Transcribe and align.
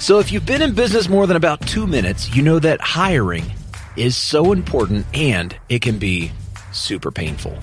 So, 0.00 0.20
if 0.20 0.30
you've 0.30 0.46
been 0.46 0.62
in 0.62 0.74
business 0.74 1.08
more 1.08 1.26
than 1.26 1.36
about 1.36 1.60
two 1.62 1.84
minutes, 1.84 2.34
you 2.34 2.40
know 2.40 2.60
that 2.60 2.80
hiring 2.80 3.44
is 3.96 4.16
so 4.16 4.52
important 4.52 5.06
and 5.12 5.56
it 5.68 5.82
can 5.82 5.98
be 5.98 6.30
super 6.72 7.10
painful. 7.10 7.58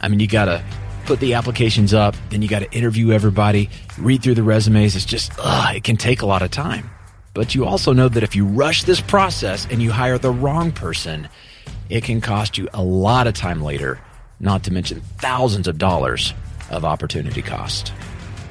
I 0.00 0.06
mean, 0.06 0.20
you 0.20 0.28
got 0.28 0.44
to 0.44 0.64
put 1.06 1.18
the 1.18 1.34
applications 1.34 1.92
up, 1.92 2.14
then 2.30 2.40
you 2.40 2.48
got 2.48 2.60
to 2.60 2.70
interview 2.70 3.10
everybody, 3.10 3.68
read 3.98 4.22
through 4.22 4.36
the 4.36 4.44
resumes. 4.44 4.94
It's 4.94 5.04
just, 5.04 5.32
ugh, 5.40 5.74
it 5.74 5.82
can 5.82 5.96
take 5.96 6.22
a 6.22 6.26
lot 6.26 6.42
of 6.42 6.52
time. 6.52 6.88
But 7.34 7.56
you 7.56 7.66
also 7.66 7.92
know 7.92 8.08
that 8.08 8.22
if 8.22 8.36
you 8.36 8.46
rush 8.46 8.84
this 8.84 9.00
process 9.00 9.66
and 9.68 9.82
you 9.82 9.90
hire 9.90 10.18
the 10.18 10.30
wrong 10.30 10.70
person, 10.70 11.28
it 11.90 12.04
can 12.04 12.20
cost 12.20 12.56
you 12.56 12.68
a 12.74 12.82
lot 12.82 13.26
of 13.26 13.34
time 13.34 13.60
later, 13.60 13.98
not 14.38 14.62
to 14.64 14.72
mention 14.72 15.02
thousands 15.18 15.66
of 15.66 15.78
dollars 15.78 16.32
of 16.70 16.84
opportunity 16.84 17.42
cost. 17.42 17.92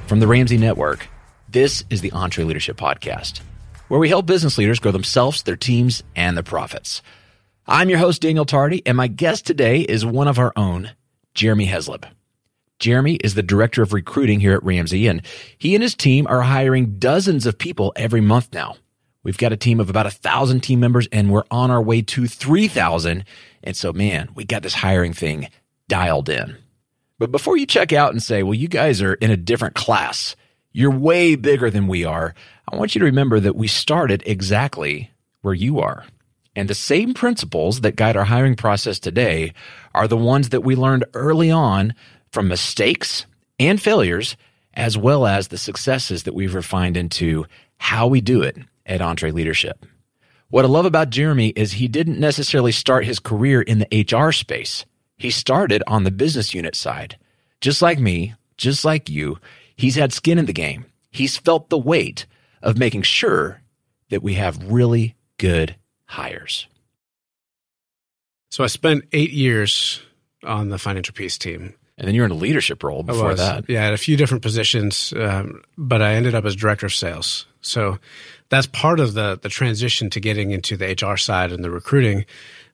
From 0.07 0.19
the 0.19 0.27
Ramsey 0.27 0.57
Network, 0.57 1.07
this 1.55 1.85
is 1.89 2.01
the 2.01 2.11
EntreLeadership 2.11 2.73
Podcast, 2.73 3.39
where 3.87 3.97
we 3.97 4.09
help 4.09 4.25
business 4.25 4.57
leaders 4.57 4.77
grow 4.77 4.91
themselves, 4.91 5.41
their 5.43 5.55
teams, 5.55 6.03
and 6.13 6.35
their 6.35 6.43
profits. 6.43 7.01
I'm 7.65 7.87
your 7.87 7.97
host, 7.97 8.21
Daniel 8.21 8.43
Tardy, 8.43 8.81
and 8.85 8.97
my 8.97 9.07
guest 9.07 9.45
today 9.45 9.79
is 9.79 10.05
one 10.05 10.27
of 10.27 10.37
our 10.37 10.51
own, 10.57 10.91
Jeremy 11.33 11.65
Hezlep. 11.67 12.03
Jeremy 12.79 13.15
is 13.23 13.35
the 13.35 13.41
director 13.41 13.81
of 13.81 13.93
recruiting 13.93 14.41
here 14.41 14.51
at 14.51 14.65
Ramsey, 14.65 15.07
and 15.07 15.21
he 15.57 15.75
and 15.75 15.81
his 15.81 15.95
team 15.95 16.27
are 16.27 16.41
hiring 16.41 16.99
dozens 16.99 17.45
of 17.45 17.57
people 17.57 17.93
every 17.95 18.19
month 18.19 18.49
now. 18.51 18.75
We've 19.23 19.37
got 19.37 19.53
a 19.53 19.57
team 19.57 19.79
of 19.79 19.89
about 19.89 20.07
a 20.07 20.11
thousand 20.11 20.59
team 20.59 20.81
members, 20.81 21.07
and 21.09 21.31
we're 21.31 21.45
on 21.49 21.71
our 21.71 21.81
way 21.81 22.01
to 22.01 22.27
3,000. 22.27 23.23
And 23.63 23.77
so, 23.77 23.93
man, 23.93 24.27
we 24.35 24.43
got 24.43 24.61
this 24.61 24.73
hiring 24.73 25.13
thing 25.13 25.47
dialed 25.87 26.27
in. 26.27 26.57
But 27.17 27.31
before 27.31 27.55
you 27.55 27.65
check 27.65 27.93
out 27.93 28.11
and 28.11 28.21
say, 28.21 28.43
well, 28.43 28.53
you 28.53 28.67
guys 28.67 29.01
are 29.01 29.13
in 29.13 29.31
a 29.31 29.37
different 29.37 29.75
class, 29.75 30.35
you're 30.75 30.91
way 30.91 31.35
bigger 31.35 31.71
than 31.71 31.87
we 31.87 32.03
are, 32.03 32.35
I 32.69 32.75
want 32.75 32.95
you 32.95 32.99
to 32.99 33.05
remember 33.05 33.39
that 33.39 33.55
we 33.55 33.65
started 33.65 34.21
exactly 34.25 35.09
where 35.41 35.53
you 35.53 35.79
are. 35.79 36.03
And 36.53 36.69
the 36.69 36.75
same 36.75 37.13
principles 37.13 37.79
that 37.79 37.95
guide 37.95 38.17
our 38.17 38.25
hiring 38.25 38.57
process 38.57 38.99
today 38.99 39.53
are 39.93 40.05
the 40.05 40.17
ones 40.17 40.49
that 40.49 40.65
we 40.65 40.75
learned 40.75 41.05
early 41.13 41.49
on 41.49 41.95
from 42.33 42.49
mistakes 42.49 43.25
and 43.57 43.81
failures, 43.81 44.35
as 44.73 44.97
well 44.97 45.25
as 45.25 45.47
the 45.47 45.57
successes 45.57 46.23
that 46.23 46.35
we've 46.35 46.53
refined 46.53 46.97
into 46.97 47.45
how 47.77 48.07
we 48.07 48.19
do 48.19 48.41
it 48.41 48.57
at 48.85 48.99
EntreLeadership. 48.99 49.75
What 50.49 50.65
I 50.65 50.67
love 50.67 50.85
about 50.85 51.09
Jeremy 51.09 51.53
is 51.55 51.71
he 51.71 51.87
didn't 51.87 52.19
necessarily 52.19 52.73
start 52.73 53.05
his 53.05 53.19
career 53.19 53.61
in 53.61 53.79
the 53.79 54.05
HR 54.11 54.33
space. 54.33 54.85
He 55.15 55.31
started 55.31 55.83
on 55.87 56.03
the 56.03 56.11
business 56.11 56.53
unit 56.53 56.75
side. 56.75 57.17
Just 57.61 57.81
like 57.81 57.97
me, 57.97 58.33
just 58.57 58.83
like 58.83 59.09
you, 59.09 59.39
he's 59.75 59.95
had 59.95 60.13
skin 60.13 60.37
in 60.37 60.45
the 60.45 60.53
game. 60.53 60.85
He's 61.11 61.37
felt 61.37 61.69
the 61.69 61.77
weight 61.77 62.25
of 62.61 62.77
making 62.77 63.03
sure 63.03 63.61
that 64.09 64.23
we 64.23 64.35
have 64.35 64.71
really 64.71 65.15
good 65.37 65.75
hires. 66.05 66.67
So 68.49 68.63
I 68.63 68.67
spent 68.67 69.05
eight 69.11 69.31
years 69.31 70.01
on 70.43 70.69
the 70.69 70.77
financial 70.77 71.13
peace 71.13 71.37
team. 71.37 71.73
And 71.97 72.07
then 72.07 72.15
you're 72.15 72.25
in 72.25 72.31
a 72.31 72.35
leadership 72.35 72.83
role 72.83 73.03
before 73.03 73.35
that. 73.35 73.69
Yeah, 73.69 73.85
at 73.85 73.93
a 73.93 73.97
few 73.97 74.17
different 74.17 74.43
positions, 74.43 75.13
um, 75.15 75.61
but 75.77 76.01
I 76.01 76.15
ended 76.15 76.35
up 76.35 76.43
as 76.43 76.53
director 76.53 76.87
of 76.87 76.93
sales. 76.93 77.45
So 77.61 77.99
that's 78.49 78.67
part 78.67 78.99
of 78.99 79.13
the 79.13 79.39
the 79.41 79.47
transition 79.47 80.09
to 80.09 80.19
getting 80.19 80.51
into 80.51 80.75
the 80.75 80.87
HR 80.87 81.15
side 81.15 81.53
and 81.53 81.63
the 81.63 81.71
recruiting 81.71 82.25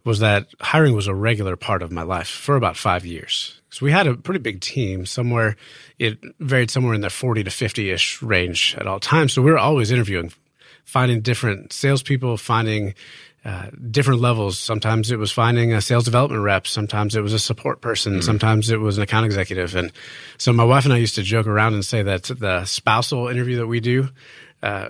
was 0.04 0.20
that 0.20 0.48
hiring 0.60 0.96
was 0.96 1.06
a 1.06 1.14
regular 1.14 1.56
part 1.56 1.84
of 1.84 1.92
my 1.92 2.02
life 2.02 2.28
for 2.28 2.56
about 2.56 2.78
five 2.78 3.06
years. 3.06 3.61
So 3.72 3.86
we 3.86 3.92
had 3.92 4.06
a 4.06 4.16
pretty 4.16 4.42
big 4.42 4.62
team. 4.62 5.06
Somewhere 5.06 5.56
it 5.98 6.20
varied 6.40 6.70
somewhere 6.70 6.94
in 6.94 7.02
the 7.02 7.10
forty 7.10 7.44
to 7.44 7.50
fifty 7.50 7.90
ish 7.90 8.22
range 8.22 8.76
at 8.78 8.86
all 8.86 9.00
times. 9.00 9.34
So 9.34 9.42
we 9.42 9.50
were 9.50 9.58
always 9.58 9.92
interviewing, 9.92 10.32
finding 10.86 11.22
different 11.22 11.74
salespeople, 11.74 12.38
finding 12.38 12.94
uh, 13.44 13.72
different 13.90 14.22
levels. 14.22 14.60
Sometimes 14.60 15.10
it 15.10 15.18
was 15.18 15.32
finding 15.32 15.74
a 15.74 15.82
sales 15.82 16.06
development 16.06 16.44
rep. 16.44 16.68
Sometimes 16.68 17.16
it 17.16 17.22
was 17.22 17.34
a 17.34 17.40
support 17.40 17.82
person. 17.82 18.14
Mm-hmm. 18.14 18.22
Sometimes 18.22 18.70
it 18.70 18.80
was 18.80 18.98
an 18.98 19.04
account 19.04 19.26
executive. 19.26 19.76
And 19.76 19.92
so 20.38 20.54
my 20.54 20.64
wife 20.64 20.86
and 20.86 20.94
I 20.94 20.98
used 20.98 21.16
to 21.16 21.24
joke 21.24 21.48
around 21.48 21.74
and 21.74 21.84
say 21.84 22.04
that 22.04 22.24
the 22.26 22.66
spousal 22.66 23.30
interview 23.30 23.58
that 23.58 23.68
we 23.68 23.80
do, 23.80 24.10
uh, 24.62 24.90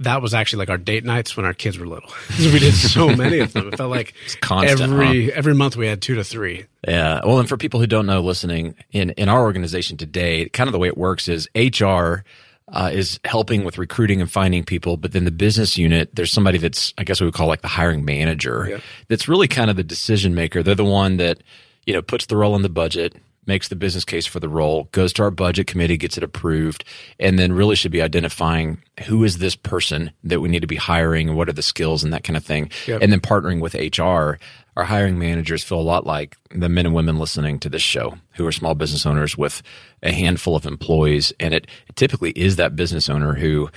that 0.00 0.22
was 0.22 0.34
actually 0.34 0.60
like 0.60 0.70
our 0.70 0.78
date 0.78 1.04
nights 1.04 1.36
when 1.36 1.46
our 1.46 1.54
kids 1.54 1.78
were 1.78 1.86
little. 1.86 2.10
we 2.38 2.58
did 2.58 2.74
so 2.74 3.08
many 3.16 3.38
of 3.38 3.52
them. 3.52 3.68
It 3.68 3.76
felt 3.76 3.90
like 3.90 4.14
constant, 4.40 4.80
every 4.80 5.26
huh? 5.26 5.32
every 5.34 5.54
month 5.54 5.76
we 5.76 5.86
had 5.86 6.02
two 6.02 6.16
to 6.16 6.24
three. 6.24 6.66
Yeah. 6.86 7.20
Well, 7.24 7.38
and 7.38 7.48
for 7.48 7.56
people 7.56 7.80
who 7.80 7.86
don't 7.86 8.06
know, 8.06 8.20
listening 8.20 8.74
in 8.92 9.10
in 9.10 9.28
our 9.28 9.42
organization 9.42 9.96
today, 9.96 10.48
kind 10.48 10.68
of 10.68 10.72
the 10.72 10.78
way 10.78 10.88
it 10.88 10.98
works 10.98 11.28
is 11.28 11.48
HR 11.54 12.24
uh, 12.72 12.90
is 12.92 13.18
helping 13.24 13.64
with 13.64 13.78
recruiting 13.78 14.20
and 14.20 14.30
finding 14.30 14.64
people. 14.64 14.96
But 14.96 15.12
then 15.12 15.24
the 15.24 15.30
business 15.30 15.76
unit, 15.76 16.14
there's 16.14 16.32
somebody 16.32 16.58
that's, 16.58 16.94
I 16.98 17.04
guess 17.04 17.20
we 17.20 17.26
would 17.26 17.34
call 17.34 17.48
like 17.48 17.62
the 17.62 17.68
hiring 17.68 18.04
manager. 18.04 18.66
Yep. 18.68 18.82
That's 19.08 19.28
really 19.28 19.48
kind 19.48 19.70
of 19.70 19.76
the 19.76 19.82
decision 19.82 20.34
maker. 20.34 20.62
They're 20.62 20.74
the 20.74 20.84
one 20.84 21.16
that, 21.16 21.42
you 21.84 21.92
know, 21.92 22.02
puts 22.02 22.26
the 22.26 22.36
role 22.36 22.54
in 22.54 22.62
the 22.62 22.68
budget, 22.68 23.16
makes 23.46 23.68
the 23.68 23.76
business 23.76 24.04
case 24.04 24.26
for 24.26 24.38
the 24.38 24.48
role, 24.48 24.88
goes 24.92 25.12
to 25.14 25.22
our 25.22 25.30
budget 25.30 25.66
committee, 25.66 25.96
gets 25.96 26.16
it 26.16 26.22
approved, 26.22 26.84
and 27.18 27.38
then 27.38 27.52
really 27.52 27.74
should 27.74 27.90
be 27.90 28.02
identifying 28.02 28.82
who 29.06 29.24
is 29.24 29.38
this 29.38 29.56
person 29.56 30.12
that 30.22 30.40
we 30.40 30.48
need 30.48 30.60
to 30.60 30.66
be 30.66 30.76
hiring 30.76 31.28
and 31.28 31.36
what 31.36 31.48
are 31.48 31.54
the 31.54 31.62
skills 31.62 32.04
and 32.04 32.12
that 32.12 32.22
kind 32.24 32.36
of 32.36 32.44
thing. 32.44 32.70
Yep. 32.86 33.02
And 33.02 33.10
then 33.10 33.20
partnering 33.20 33.60
with 33.60 33.74
HR 33.74 34.38
our 34.80 34.86
hiring 34.86 35.18
managers 35.18 35.62
feel 35.62 35.78
a 35.78 35.82
lot 35.82 36.06
like 36.06 36.36
the 36.54 36.68
men 36.68 36.86
and 36.86 36.94
women 36.94 37.18
listening 37.18 37.58
to 37.60 37.68
this 37.68 37.82
show 37.82 38.14
who 38.32 38.46
are 38.46 38.52
small 38.52 38.74
business 38.74 39.04
owners 39.04 39.36
with 39.36 39.62
a 40.02 40.10
handful 40.10 40.56
of 40.56 40.64
employees. 40.64 41.32
And 41.38 41.52
it, 41.52 41.66
it 41.88 41.96
typically 41.96 42.30
is 42.30 42.56
that 42.56 42.76
business 42.76 43.10
owner 43.10 43.34
who, 43.34 43.68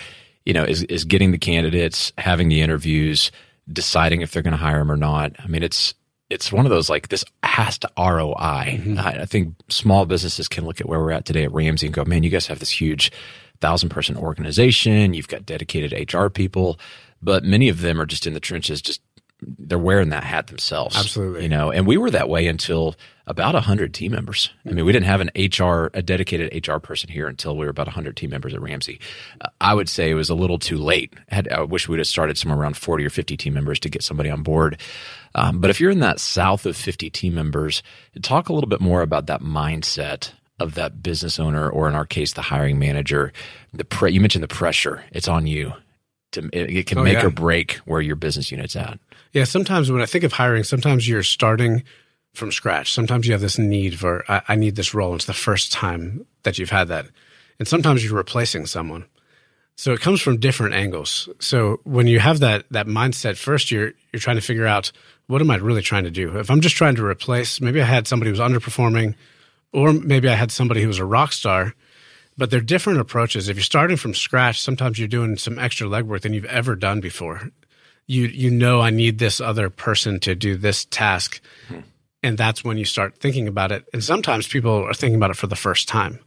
you 0.46 0.53
know, 0.53 0.63
is, 0.63 0.84
is 0.84 1.03
getting 1.03 1.31
the 1.31 1.38
candidates, 1.38 2.13
having 2.18 2.47
the 2.47 2.62
interviews, 2.62 3.31
deciding 3.72 4.22
if 4.22 4.31
they're 4.31 4.44
going 4.44 4.53
to 4.53 4.57
hire 4.57 4.79
them 4.79 4.91
or 4.91 4.97
not. 4.97 5.34
I 5.40 5.47
mean, 5.47 5.62
it's, 5.62 5.94
it's 6.33 6.51
one 6.51 6.66
of 6.66 6.71
those 6.71 6.89
like 6.89 7.09
this 7.09 7.23
has 7.44 7.77
to 7.79 7.91
ROI. 7.97 8.33
Mm-hmm. 8.79 8.99
I, 8.99 9.21
I 9.21 9.25
think 9.25 9.55
small 9.69 10.05
businesses 10.05 10.47
can 10.47 10.66
look 10.66 10.81
at 10.81 10.89
where 10.89 10.99
we're 10.99 11.11
at 11.11 11.25
today 11.25 11.44
at 11.44 11.53
Ramsey 11.53 11.88
and 11.88 11.94
go, 11.94 12.03
man, 12.03 12.23
you 12.23 12.29
guys 12.29 12.47
have 12.47 12.59
this 12.59 12.71
huge 12.71 13.11
thousand 13.61 13.89
person 13.89 14.17
organization. 14.17 15.13
You've 15.13 15.27
got 15.27 15.45
dedicated 15.45 16.13
HR 16.13 16.27
people, 16.27 16.79
but 17.22 17.43
many 17.43 17.69
of 17.69 17.81
them 17.81 18.01
are 18.01 18.05
just 18.05 18.25
in 18.25 18.33
the 18.33 18.39
trenches, 18.39 18.81
just 18.81 19.01
they're 19.59 19.79
wearing 19.79 20.09
that 20.09 20.23
hat 20.23 20.47
themselves. 20.47 20.95
Absolutely. 20.95 21.43
You 21.43 21.49
know, 21.49 21.72
and 21.72 21.85
we 21.85 21.97
were 21.97 22.09
that 22.11 22.29
way 22.29 22.47
until 22.47 22.95
about 23.25 23.53
100 23.53 23.93
team 23.93 24.11
members. 24.11 24.49
I 24.66 24.72
mean, 24.72 24.85
we 24.85 24.91
didn't 24.91 25.05
have 25.05 25.22
an 25.22 25.31
HR, 25.35 25.89
a 25.93 26.01
dedicated 26.01 26.67
HR 26.67 26.77
person 26.77 27.09
here 27.09 27.27
until 27.27 27.55
we 27.57 27.66
were 27.66 27.72
about 27.72 27.88
100 27.88 28.17
team 28.17 28.29
members 28.29 28.53
at 28.53 28.61
Ramsey. 28.61 28.99
Uh, 29.41 29.49
I 29.61 29.73
would 29.73 29.89
say 29.89 30.09
it 30.09 30.16
was 30.16 30.29
a 30.29 30.35
little 30.35 30.59
too 30.59 30.77
late. 30.77 31.13
Had, 31.29 31.47
I 31.49 31.61
wish 31.61 31.88
we'd 31.88 31.99
have 31.99 32.07
started 32.07 32.38
somewhere 32.38 32.59
around 32.59 32.77
40 32.77 33.05
or 33.05 33.09
50 33.09 33.38
team 33.38 33.53
members 33.53 33.79
to 33.81 33.89
get 33.89 34.03
somebody 34.03 34.29
on 34.29 34.43
board. 34.43 34.79
Um, 35.35 35.59
but 35.59 35.69
if 35.69 35.79
you're 35.79 35.91
in 35.91 35.99
that 35.99 36.19
south 36.19 36.66
of 36.66 36.75
50 36.75 37.09
team 37.09 37.35
members, 37.35 37.81
talk 38.21 38.49
a 38.49 38.53
little 38.53 38.69
bit 38.69 38.81
more 38.81 39.01
about 39.01 39.27
that 39.27 39.41
mindset 39.41 40.31
of 40.59 40.75
that 40.75 41.01
business 41.01 41.39
owner, 41.39 41.69
or 41.69 41.89
in 41.89 41.95
our 41.95 42.05
case, 42.05 42.33
the 42.33 42.41
hiring 42.41 42.77
manager. 42.77 43.33
The 43.73 43.83
pre- 43.83 44.11
you 44.11 44.22
mentioned 44.22 44.43
the 44.43 44.47
pressure; 44.47 45.03
it's 45.11 45.27
on 45.27 45.47
you. 45.47 45.73
To, 46.33 46.49
it, 46.53 46.69
it 46.77 46.88
can 46.88 46.99
oh, 46.99 47.03
make 47.03 47.16
yeah. 47.16 47.25
or 47.25 47.29
break 47.31 47.73
where 47.85 48.01
your 48.01 48.16
business 48.16 48.51
unit's 48.51 48.75
at. 48.75 48.99
Yeah, 49.33 49.43
sometimes 49.45 49.91
when 49.91 50.01
I 50.01 50.05
think 50.05 50.23
of 50.23 50.33
hiring, 50.33 50.63
sometimes 50.63 51.07
you're 51.07 51.23
starting 51.23 51.83
from 52.33 52.51
scratch. 52.51 52.91
Sometimes 52.91 53.27
you 53.27 53.33
have 53.33 53.41
this 53.41 53.59
need 53.59 53.99
for, 53.99 54.23
I, 54.29 54.41
I 54.49 54.55
need 54.55 54.75
this 54.75 54.93
role. 54.93 55.16
It's 55.16 55.25
the 55.25 55.33
first 55.33 55.72
time 55.72 56.25
that 56.43 56.57
you've 56.57 56.69
had 56.69 56.88
that. 56.88 57.07
And 57.59 57.67
sometimes 57.67 58.03
you're 58.03 58.16
replacing 58.16 58.66
someone. 58.66 59.05
So 59.75 59.91
it 59.93 60.01
comes 60.01 60.22
from 60.22 60.39
different 60.39 60.75
angles. 60.75 61.29
So 61.39 61.79
when 61.83 62.07
you 62.07 62.19
have 62.19 62.39
that 62.41 62.66
that 62.72 62.85
mindset, 62.85 63.38
first 63.38 63.72
you're 63.72 63.93
you're 64.11 64.19
trying 64.19 64.35
to 64.35 64.41
figure 64.41 64.67
out 64.67 64.91
what 65.28 65.41
am 65.41 65.51
I 65.51 65.56
really 65.56 65.81
trying 65.81 66.03
to 66.03 66.11
do? 66.11 66.38
If 66.38 66.50
I'm 66.50 66.61
just 66.61 66.75
trying 66.75 66.95
to 66.95 67.06
replace, 67.06 67.61
maybe 67.61 67.81
I 67.81 67.85
had 67.85 68.07
somebody 68.07 68.29
who 68.29 68.39
was 68.39 68.51
underperforming, 68.51 69.16
or 69.72 69.94
maybe 69.94 70.29
I 70.29 70.35
had 70.35 70.51
somebody 70.51 70.81
who 70.81 70.88
was 70.88 71.00
a 71.00 71.06
rock 71.06 71.34
star, 71.34 71.73
but 72.38 72.50
they're 72.50 72.61
different 72.61 72.99
approaches. 72.99 73.49
If 73.49 73.58
you're 73.58 73.64
starting 73.64 73.97
from 73.97 74.14
scratch, 74.14 74.61
sometimes 74.61 74.99
you're 74.99 75.08
doing 75.08 75.37
some 75.37 75.58
extra 75.59 75.87
legwork 75.87 76.22
than 76.22 76.34
you've 76.34 76.46
ever 76.46 76.75
done 76.75 76.99
before 76.99 77.52
you 78.08 78.25
you 78.25 78.52
know 78.52 78.81
I 78.81 78.90
need 78.90 79.20
this 79.20 79.40
other 79.40 79.70
person 79.70 80.20
to 80.22 80.35
do 80.35 80.55
this 80.55 80.85
task, 80.85 81.41
hmm. 81.67 81.79
and 82.22 82.37
that's 82.37 82.64
when 82.64 82.78
you 82.78 82.85
start 82.85 83.17
thinking 83.17 83.47
about 83.47 83.72
it. 83.72 83.85
And 83.93 84.03
sometimes 84.03 84.47
people 84.47 84.84
are 84.84 84.93
thinking 84.93 85.16
about 85.16 85.31
it 85.31 85.37
for 85.37 85.47
the 85.47 85.55
first 85.55 85.87
time. 85.87 86.20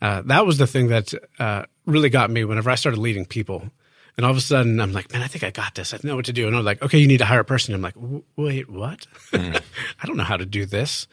Uh, 0.00 0.22
that 0.26 0.46
was 0.46 0.58
the 0.58 0.66
thing 0.66 0.88
that 0.88 1.12
uh, 1.38 1.64
really 1.86 2.10
got 2.10 2.30
me 2.30 2.44
whenever 2.44 2.70
I 2.70 2.76
started 2.76 3.00
leading 3.00 3.26
people. 3.26 3.70
And 4.18 4.24
all 4.24 4.32
of 4.32 4.36
a 4.36 4.40
sudden, 4.40 4.80
I'm 4.80 4.92
like, 4.92 5.12
man, 5.12 5.22
I 5.22 5.28
think 5.28 5.44
I 5.44 5.50
got 5.50 5.76
this. 5.76 5.94
I 5.94 5.98
know 6.02 6.16
what 6.16 6.24
to 6.24 6.32
do. 6.32 6.48
And 6.48 6.56
I'm 6.56 6.64
like, 6.64 6.82
okay, 6.82 6.98
you 6.98 7.06
need 7.06 7.18
to 7.18 7.24
hire 7.24 7.38
a 7.38 7.44
person. 7.44 7.72
I'm 7.72 7.80
like, 7.80 7.94
wait, 8.36 8.68
what? 8.68 9.06
Mm. 9.30 9.62
I 10.02 10.06
don't 10.06 10.16
know 10.16 10.24
how 10.24 10.36
to 10.36 10.44
do 10.44 10.66
this. 10.66 11.06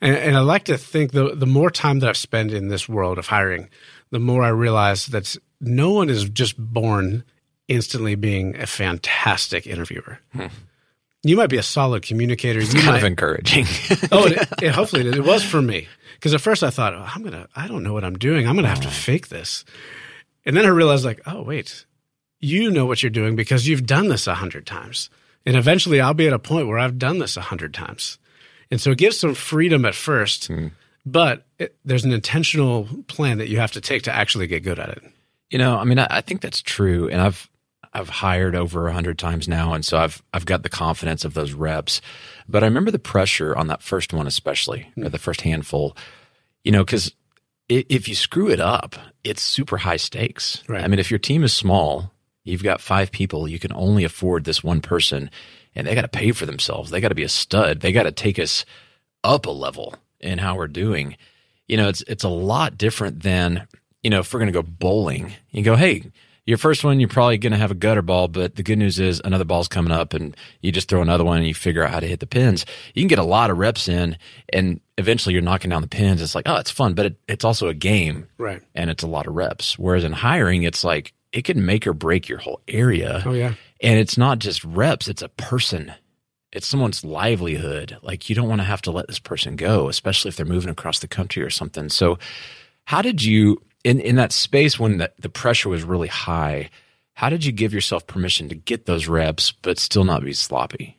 And, 0.00 0.16
and, 0.16 0.36
I 0.36 0.40
like 0.40 0.64
to 0.64 0.76
think 0.76 1.12
the 1.12 1.36
the 1.36 1.46
more 1.46 1.70
time 1.70 2.00
that 2.00 2.08
I've 2.08 2.16
spent 2.16 2.52
in 2.52 2.68
this 2.68 2.88
world 2.88 3.18
of 3.18 3.28
hiring, 3.28 3.68
the 4.10 4.18
more 4.18 4.42
I 4.42 4.48
realize 4.48 5.06
that 5.06 5.36
no 5.60 5.90
one 5.90 6.10
is 6.10 6.28
just 6.28 6.56
born 6.58 7.22
instantly 7.68 8.16
being 8.16 8.56
a 8.56 8.66
fantastic 8.66 9.66
interviewer. 9.66 10.18
Hmm. 10.32 10.46
You 11.22 11.36
might 11.36 11.50
be 11.50 11.58
a 11.58 11.62
solid 11.62 12.02
communicator. 12.02 12.60
It's 12.60 12.72
you 12.72 12.80
kind 12.80 12.92
might, 12.92 12.98
of 12.98 13.04
encouraging. 13.04 13.66
oh, 14.10 14.26
it, 14.26 14.48
it, 14.62 14.74
hopefully 14.74 15.06
it, 15.06 15.14
it 15.14 15.24
was 15.24 15.44
for 15.44 15.62
me 15.62 15.86
because 16.14 16.34
at 16.34 16.40
first 16.40 16.64
I 16.64 16.70
thought, 16.70 16.94
oh, 16.94 17.06
I'm 17.14 17.22
gonna, 17.22 17.46
I 17.54 17.68
don't 17.68 17.84
know 17.84 17.92
what 17.92 18.02
I'm 18.02 18.18
doing. 18.18 18.48
I'm 18.48 18.56
gonna 18.56 18.68
have 18.68 18.80
to 18.80 18.88
fake 18.88 19.28
this, 19.28 19.64
and 20.44 20.56
then 20.56 20.64
I 20.64 20.70
realized, 20.70 21.04
like, 21.04 21.20
oh 21.26 21.42
wait, 21.42 21.84
you 22.40 22.70
know 22.70 22.86
what 22.86 23.02
you're 23.02 23.10
doing 23.10 23.36
because 23.36 23.68
you've 23.68 23.86
done 23.86 24.08
this 24.08 24.26
a 24.26 24.34
hundred 24.34 24.66
times. 24.66 25.10
And 25.46 25.56
eventually 25.56 26.00
I'll 26.00 26.14
be 26.14 26.26
at 26.26 26.32
a 26.32 26.38
point 26.38 26.68
where 26.68 26.78
I've 26.78 26.98
done 26.98 27.18
this 27.18 27.36
a 27.36 27.42
hundred 27.42 27.72
times. 27.72 28.18
And 28.70 28.80
so 28.80 28.90
it 28.90 28.98
gives 28.98 29.18
some 29.18 29.34
freedom 29.34 29.84
at 29.84 29.94
first, 29.94 30.48
mm. 30.48 30.70
but 31.04 31.44
it, 31.58 31.76
there's 31.84 32.04
an 32.04 32.12
intentional 32.12 32.88
plan 33.08 33.38
that 33.38 33.48
you 33.48 33.58
have 33.58 33.72
to 33.72 33.80
take 33.80 34.04
to 34.04 34.14
actually 34.14 34.46
get 34.46 34.62
good 34.62 34.78
at 34.78 34.90
it. 34.90 35.02
You 35.50 35.58
know, 35.58 35.76
I 35.76 35.84
mean, 35.84 35.98
I, 35.98 36.06
I 36.08 36.20
think 36.20 36.40
that's 36.40 36.62
true. 36.62 37.08
And 37.08 37.20
I've, 37.20 37.48
I've 37.92 38.08
hired 38.08 38.54
over 38.54 38.86
a 38.86 38.92
hundred 38.92 39.18
times 39.18 39.48
now. 39.48 39.72
And 39.72 39.84
so 39.84 39.98
I've, 39.98 40.22
I've 40.32 40.46
got 40.46 40.62
the 40.62 40.68
confidence 40.68 41.24
of 41.24 41.34
those 41.34 41.52
reps, 41.52 42.00
but 42.48 42.62
I 42.62 42.66
remember 42.66 42.92
the 42.92 43.00
pressure 43.00 43.56
on 43.56 43.66
that 43.66 43.82
first 43.82 44.12
one, 44.12 44.26
especially 44.26 44.88
mm. 44.96 45.06
or 45.06 45.08
the 45.08 45.18
first 45.18 45.40
handful, 45.40 45.96
you 46.64 46.70
know, 46.70 46.84
cause 46.84 47.12
if 47.68 48.08
you 48.08 48.14
screw 48.14 48.50
it 48.50 48.60
up, 48.60 48.96
it's 49.22 49.42
super 49.42 49.76
high 49.76 49.96
stakes. 49.96 50.62
Right. 50.68 50.82
I 50.82 50.88
mean, 50.88 50.98
if 50.98 51.10
your 51.10 51.18
team 51.18 51.44
is 51.44 51.52
small, 51.52 52.12
you've 52.44 52.62
got 52.62 52.80
five 52.80 53.10
people, 53.10 53.48
you 53.48 53.58
can 53.58 53.72
only 53.72 54.04
afford 54.04 54.44
this 54.44 54.62
one 54.64 54.80
person 54.80 55.30
and 55.74 55.86
they 55.86 55.94
got 55.94 56.02
to 56.02 56.08
pay 56.08 56.32
for 56.32 56.46
themselves. 56.46 56.90
They 56.90 57.00
got 57.00 57.08
to 57.08 57.14
be 57.14 57.22
a 57.22 57.28
stud. 57.28 57.80
They 57.80 57.92
got 57.92 58.04
to 58.04 58.12
take 58.12 58.38
us 58.38 58.64
up 59.22 59.46
a 59.46 59.50
level 59.50 59.94
in 60.18 60.38
how 60.38 60.56
we're 60.56 60.68
doing. 60.68 61.16
You 61.68 61.76
know, 61.76 61.88
it's 61.88 62.02
it's 62.02 62.24
a 62.24 62.28
lot 62.28 62.76
different 62.76 63.22
than, 63.22 63.68
you 64.02 64.10
know, 64.10 64.20
if 64.20 64.32
we're 64.32 64.40
going 64.40 64.52
to 64.52 64.62
go 64.62 64.62
bowling, 64.62 65.32
you 65.52 65.62
go, 65.62 65.76
"Hey, 65.76 66.10
your 66.46 66.58
first 66.58 66.82
one, 66.82 66.98
you're 66.98 67.08
probably 67.08 67.38
going 67.38 67.52
to 67.52 67.58
have 67.58 67.70
a 67.70 67.76
gutter 67.76 68.02
ball, 68.02 68.26
but 68.26 68.56
the 68.56 68.64
good 68.64 68.78
news 68.78 68.98
is 68.98 69.20
another 69.24 69.44
ball's 69.44 69.68
coming 69.68 69.92
up 69.92 70.14
and 70.14 70.36
you 70.62 70.72
just 70.72 70.88
throw 70.88 71.00
another 71.00 71.24
one 71.24 71.38
and 71.38 71.46
you 71.46 71.54
figure 71.54 71.84
out 71.84 71.92
how 71.92 72.00
to 72.00 72.08
hit 72.08 72.18
the 72.18 72.26
pins. 72.26 72.66
You 72.94 73.02
can 73.02 73.08
get 73.08 73.20
a 73.20 73.24
lot 73.24 73.50
of 73.50 73.58
reps 73.58 73.88
in 73.88 74.16
and 74.52 74.80
eventually 74.98 75.34
you're 75.34 75.42
knocking 75.42 75.70
down 75.70 75.82
the 75.82 75.88
pins. 75.88 76.20
It's 76.20 76.34
like, 76.34 76.48
oh, 76.48 76.56
it's 76.56 76.70
fun, 76.70 76.94
but 76.94 77.06
it, 77.06 77.20
it's 77.28 77.44
also 77.44 77.68
a 77.68 77.74
game. 77.74 78.26
Right. 78.36 78.62
And 78.74 78.90
it's 78.90 79.04
a 79.04 79.06
lot 79.06 79.28
of 79.28 79.34
reps. 79.34 79.78
Whereas 79.78 80.02
in 80.02 80.12
hiring, 80.12 80.64
it's 80.64 80.82
like, 80.82 81.12
it 81.32 81.44
can 81.44 81.64
make 81.64 81.86
or 81.86 81.92
break 81.92 82.28
your 82.28 82.38
whole 82.38 82.60
area. 82.66 83.22
Oh, 83.24 83.32
yeah. 83.32 83.54
And 83.80 83.98
it's 83.98 84.18
not 84.18 84.38
just 84.38 84.64
reps, 84.64 85.08
it's 85.08 85.22
a 85.22 85.28
person. 85.28 85.92
It's 86.52 86.66
someone's 86.66 87.04
livelihood. 87.04 87.96
Like 88.02 88.28
you 88.28 88.34
don't 88.34 88.48
want 88.48 88.60
to 88.60 88.66
have 88.66 88.82
to 88.82 88.90
let 88.90 89.06
this 89.06 89.20
person 89.20 89.56
go, 89.56 89.88
especially 89.88 90.30
if 90.30 90.36
they're 90.36 90.46
moving 90.46 90.70
across 90.70 90.98
the 90.98 91.08
country 91.08 91.42
or 91.42 91.50
something. 91.50 91.88
So, 91.88 92.18
how 92.84 93.02
did 93.02 93.22
you 93.22 93.62
in 93.84 94.00
in 94.00 94.16
that 94.16 94.32
space 94.32 94.78
when 94.78 94.98
the, 94.98 95.12
the 95.20 95.28
pressure 95.28 95.68
was 95.68 95.84
really 95.84 96.08
high? 96.08 96.70
How 97.14 97.28
did 97.28 97.44
you 97.44 97.52
give 97.52 97.72
yourself 97.72 98.06
permission 98.06 98.48
to 98.48 98.54
get 98.54 98.86
those 98.86 99.06
reps 99.06 99.52
but 99.52 99.78
still 99.78 100.04
not 100.04 100.24
be 100.24 100.32
sloppy? 100.32 100.98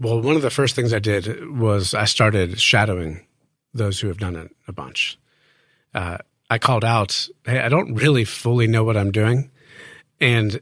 Well, 0.00 0.20
one 0.20 0.34
of 0.34 0.42
the 0.42 0.50
first 0.50 0.74
things 0.74 0.92
I 0.92 0.98
did 0.98 1.56
was 1.56 1.94
I 1.94 2.06
started 2.06 2.58
shadowing 2.58 3.24
those 3.72 4.00
who 4.00 4.08
have 4.08 4.18
done 4.18 4.34
it 4.34 4.50
a 4.66 4.72
bunch. 4.72 5.16
Uh, 5.94 6.18
I 6.50 6.58
called 6.58 6.84
out, 6.84 7.28
"Hey, 7.46 7.60
I 7.60 7.68
don't 7.68 7.94
really 7.94 8.24
fully 8.24 8.66
know 8.66 8.82
what 8.82 8.96
I'm 8.96 9.12
doing," 9.12 9.51
and 10.22 10.60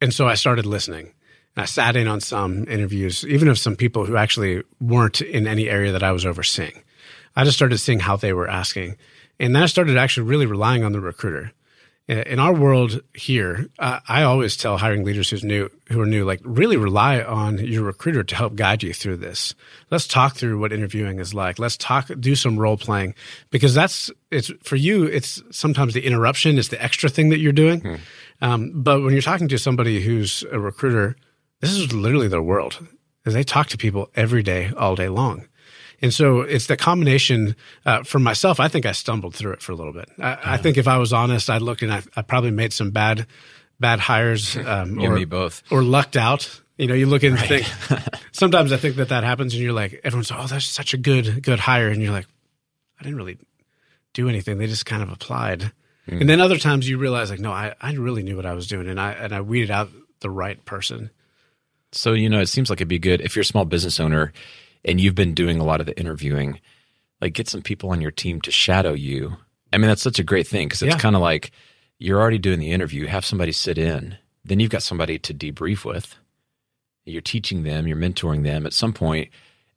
and 0.00 0.14
so 0.14 0.26
I 0.26 0.34
started 0.34 0.64
listening. 0.64 1.12
And 1.56 1.62
I 1.62 1.66
sat 1.66 1.96
in 1.96 2.08
on 2.08 2.20
some 2.20 2.66
interviews, 2.68 3.26
even 3.26 3.48
of 3.48 3.58
some 3.58 3.76
people 3.76 4.06
who 4.06 4.16
actually 4.16 4.62
weren't 4.80 5.20
in 5.20 5.46
any 5.46 5.68
area 5.68 5.92
that 5.92 6.02
I 6.02 6.12
was 6.12 6.24
overseeing. 6.24 6.82
I 7.36 7.44
just 7.44 7.56
started 7.56 7.78
seeing 7.78 8.00
how 8.00 8.16
they 8.16 8.32
were 8.32 8.48
asking. 8.48 8.96
And 9.38 9.54
then 9.54 9.62
I 9.62 9.66
started 9.66 9.96
actually 9.96 10.28
really 10.28 10.46
relying 10.46 10.84
on 10.84 10.92
the 10.92 11.00
recruiter. 11.00 11.52
In 12.08 12.40
our 12.40 12.52
world 12.52 13.02
here, 13.14 13.68
I 13.78 14.22
always 14.24 14.56
tell 14.56 14.78
hiring 14.78 15.04
leaders 15.04 15.30
who's 15.30 15.44
new, 15.44 15.70
who 15.90 16.00
are 16.00 16.06
new, 16.06 16.24
like 16.24 16.40
really 16.42 16.76
rely 16.76 17.20
on 17.20 17.58
your 17.58 17.84
recruiter 17.84 18.24
to 18.24 18.34
help 18.34 18.56
guide 18.56 18.82
you 18.82 18.92
through 18.92 19.18
this. 19.18 19.54
Let's 19.90 20.08
talk 20.08 20.34
through 20.34 20.58
what 20.58 20.72
interviewing 20.72 21.20
is 21.20 21.34
like. 21.34 21.60
Let's 21.60 21.76
talk, 21.76 22.10
do 22.18 22.34
some 22.34 22.58
role 22.58 22.76
playing 22.76 23.14
because 23.50 23.74
that's 23.74 24.10
it's 24.32 24.50
for 24.64 24.74
you. 24.74 25.04
It's 25.04 25.40
sometimes 25.52 25.94
the 25.94 26.04
interruption 26.04 26.58
is 26.58 26.70
the 26.70 26.82
extra 26.82 27.08
thing 27.08 27.28
that 27.28 27.38
you're 27.38 27.52
doing. 27.52 27.80
Hmm. 27.80 27.94
Um, 28.40 28.82
but 28.82 29.02
when 29.02 29.12
you're 29.12 29.22
talking 29.22 29.48
to 29.48 29.58
somebody 29.58 30.00
who's 30.00 30.44
a 30.50 30.58
recruiter, 30.58 31.16
this 31.60 31.72
is 31.72 31.92
literally 31.92 32.28
their 32.28 32.42
world. 32.42 32.86
They 33.24 33.44
talk 33.44 33.68
to 33.68 33.76
people 33.76 34.10
every 34.14 34.42
day, 34.42 34.72
all 34.76 34.96
day 34.96 35.08
long. 35.08 35.46
And 36.02 36.12
so 36.12 36.40
it's 36.40 36.66
the 36.66 36.76
combination 36.76 37.54
uh, 37.84 38.02
for 38.04 38.18
myself. 38.18 38.58
I 38.58 38.68
think 38.68 38.86
I 38.86 38.92
stumbled 38.92 39.34
through 39.34 39.52
it 39.52 39.62
for 39.62 39.72
a 39.72 39.74
little 39.74 39.92
bit. 39.92 40.08
I, 40.18 40.54
I 40.54 40.56
think 40.56 40.78
if 40.78 40.88
I 40.88 40.96
was 40.96 41.12
honest, 41.12 41.50
I 41.50 41.58
looked 41.58 41.82
and 41.82 41.92
I, 41.92 42.02
I 42.16 42.22
probably 42.22 42.50
made 42.50 42.72
some 42.72 42.90
bad, 42.90 43.26
bad 43.78 44.00
hires, 44.00 44.56
um, 44.64 44.98
or 44.98 45.10
me 45.10 45.26
both, 45.26 45.62
or 45.70 45.82
lucked 45.82 46.16
out. 46.16 46.60
You 46.78 46.86
know, 46.86 46.94
you 46.94 47.04
look 47.04 47.22
and 47.22 47.34
right. 47.34 47.64
think. 47.64 48.10
sometimes 48.32 48.72
I 48.72 48.78
think 48.78 48.96
that 48.96 49.10
that 49.10 49.22
happens, 49.22 49.52
and 49.52 49.62
you're 49.62 49.74
like, 49.74 50.00
everyone's, 50.02 50.32
oh, 50.32 50.46
that's 50.46 50.64
such 50.64 50.94
a 50.94 50.96
good, 50.96 51.42
good 51.42 51.60
hire, 51.60 51.88
and 51.88 52.02
you're 52.02 52.12
like, 52.12 52.26
I 52.98 53.02
didn't 53.02 53.18
really 53.18 53.36
do 54.14 54.30
anything. 54.30 54.56
They 54.56 54.66
just 54.66 54.86
kind 54.86 55.02
of 55.02 55.10
applied. 55.10 55.72
Mm. 56.10 56.20
And 56.20 56.28
then 56.28 56.40
other 56.40 56.58
times 56.58 56.88
you 56.88 56.98
realize, 56.98 57.30
like, 57.30 57.40
no, 57.40 57.52
I, 57.52 57.74
I 57.80 57.92
really 57.94 58.22
knew 58.22 58.36
what 58.36 58.46
I 58.46 58.54
was 58.54 58.66
doing, 58.66 58.88
and 58.88 59.00
I 59.00 59.12
and 59.12 59.32
I 59.32 59.40
weeded 59.40 59.70
out 59.70 59.90
the 60.20 60.30
right 60.30 60.62
person. 60.64 61.10
So 61.92 62.12
you 62.12 62.28
know, 62.28 62.40
it 62.40 62.48
seems 62.48 62.70
like 62.70 62.78
it'd 62.78 62.88
be 62.88 62.98
good 62.98 63.20
if 63.20 63.34
you're 63.34 63.42
a 63.42 63.44
small 63.44 63.64
business 63.64 63.98
owner 63.98 64.32
and 64.84 65.00
you've 65.00 65.14
been 65.14 65.34
doing 65.34 65.58
a 65.58 65.64
lot 65.64 65.80
of 65.80 65.86
the 65.86 65.98
interviewing. 65.98 66.60
Like, 67.20 67.34
get 67.34 67.48
some 67.48 67.62
people 67.62 67.90
on 67.90 68.00
your 68.00 68.10
team 68.10 68.40
to 68.42 68.50
shadow 68.50 68.92
you. 68.92 69.36
I 69.72 69.78
mean, 69.78 69.88
that's 69.88 70.02
such 70.02 70.18
a 70.18 70.24
great 70.24 70.46
thing 70.46 70.68
because 70.68 70.82
it's 70.82 70.94
yeah. 70.94 70.98
kind 70.98 71.16
of 71.16 71.22
like 71.22 71.52
you're 71.98 72.20
already 72.20 72.38
doing 72.38 72.60
the 72.60 72.72
interview. 72.72 73.06
Have 73.06 73.26
somebody 73.26 73.52
sit 73.52 73.76
in, 73.76 74.16
then 74.44 74.58
you've 74.58 74.70
got 74.70 74.82
somebody 74.82 75.18
to 75.18 75.34
debrief 75.34 75.84
with. 75.84 76.16
You're 77.04 77.20
teaching 77.20 77.62
them, 77.62 77.86
you're 77.86 77.96
mentoring 77.96 78.42
them. 78.42 78.66
At 78.66 78.72
some 78.72 78.92
point, 78.92 79.30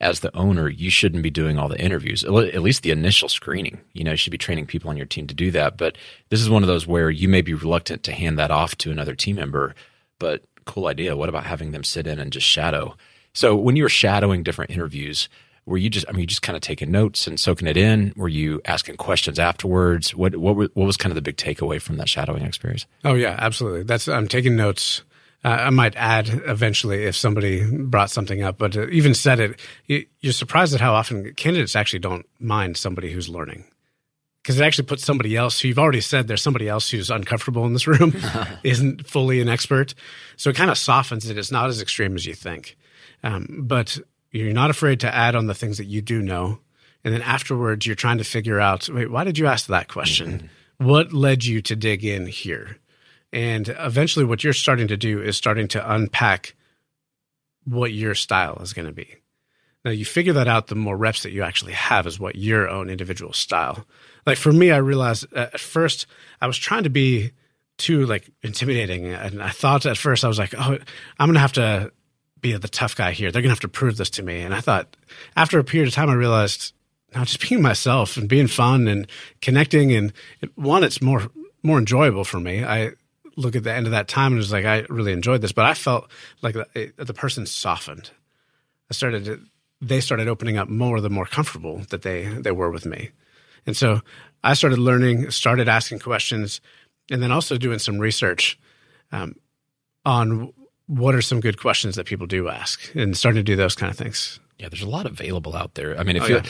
as 0.03 0.19
the 0.19 0.35
owner, 0.35 0.69
you 0.69 0.89
shouldn't 0.89 1.23
be 1.23 1.29
doing 1.29 1.57
all 1.57 1.67
the 1.67 1.79
interviews, 1.79 2.23
at 2.23 2.31
least 2.31 2.83
the 2.83 2.91
initial 2.91 3.29
screening. 3.29 3.81
You 3.93 4.03
know, 4.03 4.11
you 4.11 4.17
should 4.17 4.31
be 4.31 4.37
training 4.37 4.67
people 4.67 4.89
on 4.89 4.97
your 4.97 5.05
team 5.05 5.27
to 5.27 5.33
do 5.33 5.49
that. 5.51 5.77
But 5.77 5.97
this 6.29 6.41
is 6.41 6.49
one 6.49 6.63
of 6.63 6.67
those 6.67 6.85
where 6.85 7.09
you 7.09 7.27
may 7.27 7.41
be 7.41 7.53
reluctant 7.53 8.03
to 8.03 8.11
hand 8.11 8.37
that 8.37 8.51
off 8.51 8.75
to 8.79 8.91
another 8.91 9.15
team 9.15 9.37
member, 9.37 9.73
but 10.19 10.43
cool 10.65 10.87
idea. 10.87 11.15
What 11.15 11.29
about 11.29 11.45
having 11.45 11.71
them 11.71 11.83
sit 11.83 12.05
in 12.05 12.19
and 12.19 12.31
just 12.31 12.45
shadow? 12.45 12.95
So 13.33 13.55
when 13.55 13.75
you 13.75 13.83
were 13.83 13.89
shadowing 13.89 14.43
different 14.43 14.71
interviews, 14.71 15.29
were 15.65 15.77
you 15.77 15.89
just, 15.89 16.05
I 16.09 16.11
mean, 16.11 16.21
you 16.21 16.27
just 16.27 16.41
kind 16.41 16.55
of 16.55 16.61
taking 16.61 16.91
notes 16.91 17.25
and 17.25 17.39
soaking 17.39 17.67
it 17.67 17.77
in? 17.77 18.13
Were 18.15 18.27
you 18.27 18.61
asking 18.65 18.97
questions 18.97 19.39
afterwards? 19.39 20.13
What, 20.13 20.35
what, 20.35 20.55
what 20.57 20.75
was 20.75 20.97
kind 20.97 21.11
of 21.11 21.15
the 21.15 21.21
big 21.21 21.37
takeaway 21.37 21.81
from 21.81 21.97
that 21.97 22.09
shadowing 22.09 22.43
experience? 22.43 22.85
Oh 23.03 23.13
yeah, 23.13 23.35
absolutely. 23.39 23.83
That's, 23.83 24.07
I'm 24.07 24.27
taking 24.27 24.55
notes 24.55 25.03
uh, 25.43 25.49
I 25.49 25.69
might 25.71 25.95
add 25.95 26.29
eventually 26.45 27.03
if 27.03 27.15
somebody 27.15 27.65
brought 27.65 28.09
something 28.09 28.41
up, 28.43 28.57
but 28.57 28.75
even 28.75 29.13
said 29.13 29.57
it, 29.87 30.09
you're 30.21 30.33
surprised 30.33 30.73
at 30.73 30.81
how 30.81 30.93
often 30.93 31.33
candidates 31.33 31.75
actually 31.75 31.99
don't 31.99 32.25
mind 32.39 32.77
somebody 32.77 33.11
who's 33.11 33.27
learning. 33.27 33.65
Because 34.41 34.59
it 34.59 34.63
actually 34.63 34.87
puts 34.87 35.05
somebody 35.05 35.37
else 35.37 35.59
who 35.59 35.69
you've 35.69 35.79
already 35.79 36.01
said 36.01 36.27
there's 36.27 36.41
somebody 36.41 36.67
else 36.67 36.89
who's 36.89 37.09
uncomfortable 37.09 37.65
in 37.65 37.73
this 37.73 37.87
room, 37.87 38.13
isn't 38.63 39.07
fully 39.07 39.41
an 39.41 39.49
expert. 39.49 39.93
So 40.37 40.49
it 40.49 40.55
kind 40.55 40.71
of 40.71 40.77
softens 40.77 41.29
it. 41.29 41.37
It's 41.37 41.51
not 41.51 41.69
as 41.69 41.81
extreme 41.81 42.15
as 42.15 42.25
you 42.25 42.33
think. 42.33 42.77
Um, 43.23 43.63
but 43.63 43.97
you're 44.31 44.53
not 44.53 44.69
afraid 44.69 45.01
to 45.01 45.13
add 45.13 45.35
on 45.35 45.47
the 45.47 45.53
things 45.53 45.77
that 45.77 45.85
you 45.85 46.01
do 46.01 46.21
know. 46.21 46.59
And 47.05 47.13
then 47.13 47.21
afterwards, 47.21 47.85
you're 47.85 47.95
trying 47.95 48.17
to 48.17 48.23
figure 48.23 48.59
out 48.59 48.89
wait, 48.89 49.11
why 49.11 49.23
did 49.23 49.37
you 49.37 49.47
ask 49.47 49.67
that 49.67 49.87
question? 49.89 50.31
Mm-hmm. 50.31 50.87
What 50.87 51.13
led 51.13 51.45
you 51.45 51.61
to 51.63 51.75
dig 51.75 52.03
in 52.03 52.27
here? 52.27 52.77
And 53.33 53.75
eventually, 53.79 54.23
what 54.23 54.43
you're 54.43 54.53
starting 54.53 54.87
to 54.89 54.97
do 54.97 55.21
is 55.21 55.35
starting 55.35 55.67
to 55.69 55.93
unpack 55.93 56.55
what 57.65 57.91
your 57.91 58.13
style 58.13 58.59
is 58.61 58.73
going 58.73 58.85
to 58.85 58.93
be. 58.93 59.15
Now, 59.83 59.91
you 59.91 60.05
figure 60.05 60.33
that 60.33 60.47
out 60.47 60.67
the 60.67 60.75
more 60.75 60.95
reps 60.95 61.23
that 61.23 61.31
you 61.31 61.43
actually 61.43 61.73
have 61.73 62.07
is 62.07 62.19
what 62.19 62.35
your 62.35 62.69
own 62.69 62.89
individual 62.89 63.33
style. 63.33 63.85
Like 64.25 64.37
for 64.37 64.53
me, 64.53 64.71
I 64.71 64.77
realized 64.77 65.25
uh, 65.35 65.47
at 65.53 65.59
first 65.59 66.05
I 66.39 66.47
was 66.47 66.57
trying 66.57 66.83
to 66.83 66.89
be 66.89 67.31
too 67.77 68.05
like 68.05 68.29
intimidating. 68.43 69.07
And 69.07 69.41
I 69.41 69.49
thought 69.49 69.85
at 69.85 69.97
first 69.97 70.23
I 70.23 70.27
was 70.27 70.39
like, 70.39 70.53
oh, 70.57 70.77
I'm 71.19 71.27
going 71.27 71.33
to 71.33 71.39
have 71.39 71.53
to 71.53 71.91
be 72.39 72.53
the 72.53 72.67
tough 72.67 72.95
guy 72.95 73.11
here. 73.11 73.31
They're 73.31 73.41
going 73.41 73.49
to 73.49 73.55
have 73.55 73.59
to 73.61 73.67
prove 73.67 73.97
this 73.97 74.11
to 74.11 74.23
me. 74.23 74.41
And 74.41 74.53
I 74.53 74.61
thought 74.61 74.95
after 75.35 75.59
a 75.59 75.63
period 75.63 75.87
of 75.87 75.93
time, 75.95 76.09
I 76.09 76.13
realized 76.13 76.73
now 77.13 77.25
just 77.25 77.49
being 77.49 77.61
myself 77.61 78.15
and 78.15 78.29
being 78.29 78.47
fun 78.47 78.87
and 78.87 79.07
connecting 79.41 79.91
and 79.91 80.13
one, 80.55 80.83
it's 80.83 81.01
more, 81.01 81.23
more 81.63 81.79
enjoyable 81.79 82.23
for 82.23 82.39
me. 82.39 82.63
I, 82.63 82.91
look 83.35 83.55
at 83.55 83.63
the 83.63 83.73
end 83.73 83.85
of 83.85 83.91
that 83.91 84.07
time 84.07 84.33
and 84.33 84.37
was 84.37 84.51
like, 84.51 84.65
I 84.65 84.85
really 84.89 85.11
enjoyed 85.11 85.41
this, 85.41 85.51
but 85.51 85.65
I 85.65 85.73
felt 85.73 86.09
like 86.41 86.55
the, 86.55 86.93
the 86.97 87.13
person 87.13 87.45
softened. 87.45 88.11
I 88.89 88.93
started, 88.93 89.25
to, 89.25 89.39
they 89.81 90.01
started 90.01 90.27
opening 90.27 90.57
up 90.57 90.69
more 90.69 91.01
the 91.01 91.09
more 91.09 91.25
comfortable 91.25 91.79
that 91.89 92.03
they, 92.03 92.25
they 92.25 92.51
were 92.51 92.69
with 92.69 92.85
me. 92.85 93.11
And 93.65 93.75
so 93.75 94.01
I 94.43 94.53
started 94.53 94.79
learning, 94.79 95.31
started 95.31 95.67
asking 95.67 95.99
questions, 95.99 96.61
and 97.09 97.21
then 97.21 97.31
also 97.31 97.57
doing 97.57 97.79
some 97.79 97.99
research 97.99 98.59
um, 99.11 99.35
on 100.05 100.53
what 100.87 101.15
are 101.15 101.21
some 101.21 101.39
good 101.39 101.59
questions 101.59 101.95
that 101.95 102.05
people 102.05 102.27
do 102.27 102.49
ask 102.49 102.93
and 102.93 103.17
starting 103.17 103.39
to 103.39 103.43
do 103.43 103.55
those 103.55 103.75
kind 103.75 103.89
of 103.89 103.97
things. 103.97 104.39
Yeah, 104.59 104.69
there's 104.69 104.81
a 104.81 104.89
lot 104.89 105.05
available 105.05 105.55
out 105.55 105.75
there. 105.75 105.97
I 105.97 106.03
mean, 106.03 106.15
if 106.15 106.23
oh, 106.23 106.27
you 106.27 106.35
yeah. 106.35 106.43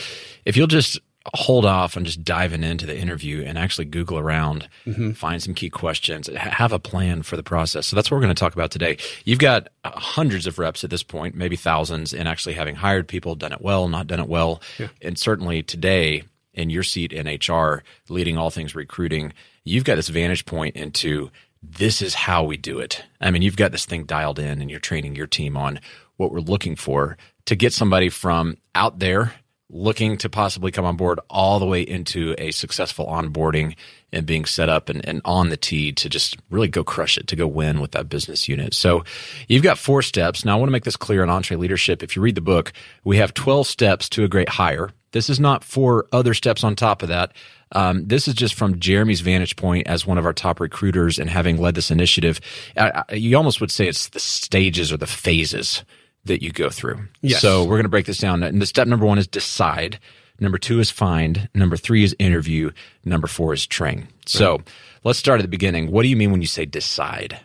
if 0.46 0.58
you'll 0.58 0.68
just 0.68 1.00
hold 1.34 1.66
off 1.66 1.96
on 1.96 2.04
just 2.04 2.24
diving 2.24 2.64
into 2.64 2.86
the 2.86 2.98
interview 2.98 3.44
and 3.44 3.58
actually 3.58 3.86
Google 3.86 4.20
around, 4.20 4.68
mm-hmm. 4.86 5.12
find 5.12 5.42
some 5.42 5.54
key 5.54 5.70
questions, 5.70 6.28
have 6.36 6.74
a 6.74 6.80
plan 6.80 7.24
for 7.24 7.38
the 7.38 7.44
process. 7.44 7.88
So 7.88 7.96
that's 7.96 8.12
what 8.12 8.18
we're 8.18 8.24
going 8.24 8.36
to 8.36 8.40
talk 8.40 8.54
about 8.54 8.72
today. 8.72 8.98
You've 9.24 9.40
got 9.40 9.70
uh, 9.84 9.92
hundreds 9.92 10.48
of 10.48 10.60
reps 10.60 10.84
at 10.84 10.90
this 10.90 11.04
point, 11.04 11.36
maybe 11.36 11.56
thousands, 11.56 12.14
in 12.14 12.28
actually 12.28 12.56
having 12.56 12.76
hired 12.76 13.08
people, 13.08 13.36
done 13.36 13.54
it 13.54 13.62
well, 13.62 13.88
not 13.88 14.08
done 14.08 14.20
it 14.20 14.28
well. 14.28 14.62
Yeah. 14.78 14.90
And 15.02 15.18
certainly 15.18 15.64
today, 15.64 16.24
in 16.54 16.70
your 16.70 16.84
seat 16.84 17.14
in 17.14 17.28
HR, 17.28 17.84
leading 18.10 18.38
all 18.38 18.50
things 18.50 18.76
recruiting, 18.76 19.34
you've 19.64 19.86
got 19.86 19.96
this 19.96 20.10
vantage 20.10 20.46
point 20.46 20.76
into 20.76 21.32
this 21.64 22.02
is 22.02 22.14
how 22.14 22.44
we 22.44 22.58
do 22.58 22.80
it. 22.80 23.04
I 23.22 23.32
mean, 23.32 23.42
you've 23.42 23.56
got 23.56 23.72
this 23.72 23.86
thing 23.86 24.04
dialed 24.04 24.40
in 24.40 24.62
and 24.62 24.70
you're 24.70 24.82
training 24.82 25.16
your 25.16 25.28
team 25.28 25.56
on 25.56 25.80
what 26.18 26.32
we're 26.32 26.42
looking 26.42 26.76
for 26.76 27.18
to 27.46 27.56
get 27.56 27.74
somebody 27.74 28.10
from 28.10 28.58
out 28.76 29.00
there 29.00 29.34
looking 29.74 30.18
to 30.18 30.30
possibly 30.30 30.72
come 30.72 30.86
on 30.86 30.96
board 30.96 31.20
all 31.30 31.60
the 31.60 31.66
way 31.66 31.82
into 31.82 32.36
a 32.38 32.52
successful 32.52 33.08
onboarding 33.08 33.76
and 34.12 34.26
being 34.26 34.46
set 34.46 34.70
up 34.70 34.88
and, 34.88 35.04
and 35.08 35.20
on 35.26 35.50
the 35.50 35.58
tee 35.58 35.92
to 35.92 36.08
just 36.08 36.38
really 36.52 36.68
go 36.68 36.84
crush 36.84 37.18
it, 37.18 37.28
to 37.28 37.36
go 37.36 37.48
win 37.48 37.82
with 37.82 37.92
that 37.92 38.08
business 38.08 38.48
unit. 38.48 38.74
So 38.76 39.04
you've 39.48 39.64
got 39.64 39.80
four 39.80 40.04
steps. 40.04 40.46
Now 40.46 40.54
I 40.54 40.60
want 40.60 40.68
to 40.68 40.72
make 40.74 40.84
this 40.84 40.96
clear 40.96 41.24
in 41.24 41.30
EntreLeadership. 41.30 42.04
If 42.04 42.16
you 42.16 42.22
read 42.22 42.36
the 42.36 42.42
book, 42.42 42.72
we 43.04 43.18
have 43.18 43.34
12 43.34 43.66
steps 43.66 44.08
to 44.10 44.24
a 44.24 44.28
great 44.28 44.50
hire. 44.50 44.92
This 45.12 45.30
is 45.30 45.40
not 45.40 45.64
four 45.64 46.06
other 46.12 46.34
steps 46.34 46.64
on 46.64 46.76
top 46.76 47.02
of 47.02 47.10
that. 47.10 47.34
Um, 47.72 48.06
this 48.06 48.28
is 48.28 48.36
just 48.36 48.54
from 48.54 48.80
Jeremy's 48.80 49.22
vantage 49.22 49.56
point 49.56 49.88
as 49.88 50.06
one 50.06 50.20
of 50.20 50.26
our 50.26 50.34
top 50.34 50.60
recruiters 50.60 51.18
and 51.18 51.30
having 51.30 51.58
led 51.58 51.74
this 51.74 51.90
initiative. 51.90 52.40
Uh, 52.78 53.04
you 53.12 53.36
almost 53.36 53.60
would 53.60 53.72
say 53.72 53.88
it's 53.88 54.10
the 54.10 54.20
stages 54.20 54.92
or 54.92 54.98
the 54.98 55.08
phases 55.08 55.84
that 56.26 56.42
you 56.42 56.52
go 56.52 56.70
through. 56.70 57.08
Yes. 57.22 57.42
So 57.42 57.64
we're 57.64 57.76
going 57.76 57.84
to 57.84 57.90
break 57.90 58.06
this 58.06 58.18
down. 58.18 58.44
And 58.44 58.62
the 58.62 58.66
step 58.66 58.88
number 58.88 59.06
one 59.06 59.18
is 59.18 59.28
decide. 59.28 60.00
Number 60.40 60.58
two 60.58 60.80
is 60.80 60.90
find. 60.90 61.50
Number 61.54 61.78
three 61.78 62.04
is 62.04 62.16
interview. 62.20 62.72
Number 63.06 63.28
four 63.28 63.54
is 63.54 63.68
train. 63.68 64.08
So 64.26 64.62
let's 65.04 65.20
start 65.20 65.40
at 65.40 65.44
the 65.44 65.50
beginning. 65.50 65.92
What 65.92 66.04
do 66.04 66.10
you 66.10 66.16
mean 66.16 66.32
when 66.32 66.42
you 66.42 66.48
say 66.48 66.66
decide? 66.66 67.40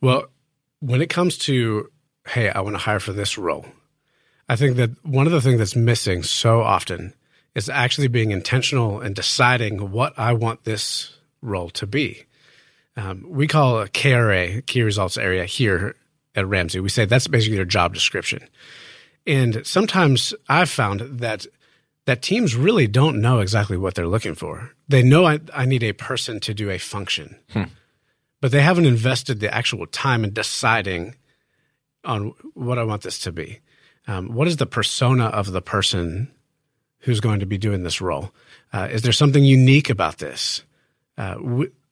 Well, 0.00 0.26
when 0.80 1.02
it 1.02 1.10
comes 1.10 1.36
to, 1.38 1.90
hey, 2.26 2.50
I 2.50 2.60
want 2.60 2.74
to 2.74 2.82
hire 2.82 3.00
for 3.00 3.12
this 3.12 3.36
role, 3.36 3.66
I 4.48 4.56
think 4.56 4.76
that 4.76 4.90
one 5.04 5.26
of 5.26 5.32
the 5.32 5.40
things 5.40 5.58
that's 5.58 5.76
missing 5.76 6.22
so 6.22 6.60
often 6.62 7.14
is 7.54 7.68
actually 7.68 8.08
being 8.08 8.30
intentional 8.30 9.00
and 9.00 9.14
deciding 9.14 9.90
what 9.90 10.18
I 10.18 10.32
want 10.32 10.64
this 10.64 11.16
role 11.42 11.70
to 11.70 11.86
be. 11.86 12.24
Um, 12.96 13.24
we 13.28 13.46
call 13.46 13.80
a 13.80 13.88
KRA, 13.88 14.64
key 14.66 14.82
results 14.82 15.16
area, 15.16 15.44
here 15.44 15.94
at 16.34 16.46
Ramsey. 16.46 16.80
We 16.80 16.88
say 16.88 17.04
that's 17.04 17.26
basically 17.26 17.56
their 17.56 17.64
job 17.64 17.94
description. 17.94 18.48
And 19.26 19.66
sometimes 19.66 20.34
I've 20.48 20.70
found 20.70 21.00
that 21.00 21.46
that 22.06 22.22
teams 22.22 22.56
really 22.56 22.86
don't 22.86 23.20
know 23.20 23.40
exactly 23.40 23.76
what 23.76 23.94
they're 23.94 24.08
looking 24.08 24.34
for. 24.34 24.72
They 24.88 25.02
know 25.02 25.26
I, 25.26 25.40
I 25.54 25.66
need 25.66 25.82
a 25.82 25.92
person 25.92 26.40
to 26.40 26.54
do 26.54 26.70
a 26.70 26.78
function, 26.78 27.36
hmm. 27.52 27.64
but 28.40 28.50
they 28.50 28.62
haven't 28.62 28.86
invested 28.86 29.40
the 29.40 29.54
actual 29.54 29.86
time 29.86 30.24
in 30.24 30.32
deciding 30.32 31.14
on 32.04 32.32
what 32.54 32.78
I 32.78 32.84
want 32.84 33.02
this 33.02 33.18
to 33.20 33.32
be. 33.32 33.60
Um, 34.06 34.34
what 34.34 34.48
is 34.48 34.56
the 34.56 34.66
persona 34.66 35.26
of 35.26 35.52
the 35.52 35.60
person 35.60 36.32
who's 37.00 37.20
going 37.20 37.40
to 37.40 37.46
be 37.46 37.58
doing 37.58 37.82
this 37.82 38.00
role? 38.00 38.32
Uh, 38.72 38.88
is 38.90 39.02
there 39.02 39.12
something 39.12 39.44
unique 39.44 39.90
about 39.90 40.18
this? 40.18 40.64
Uh, 41.18 41.36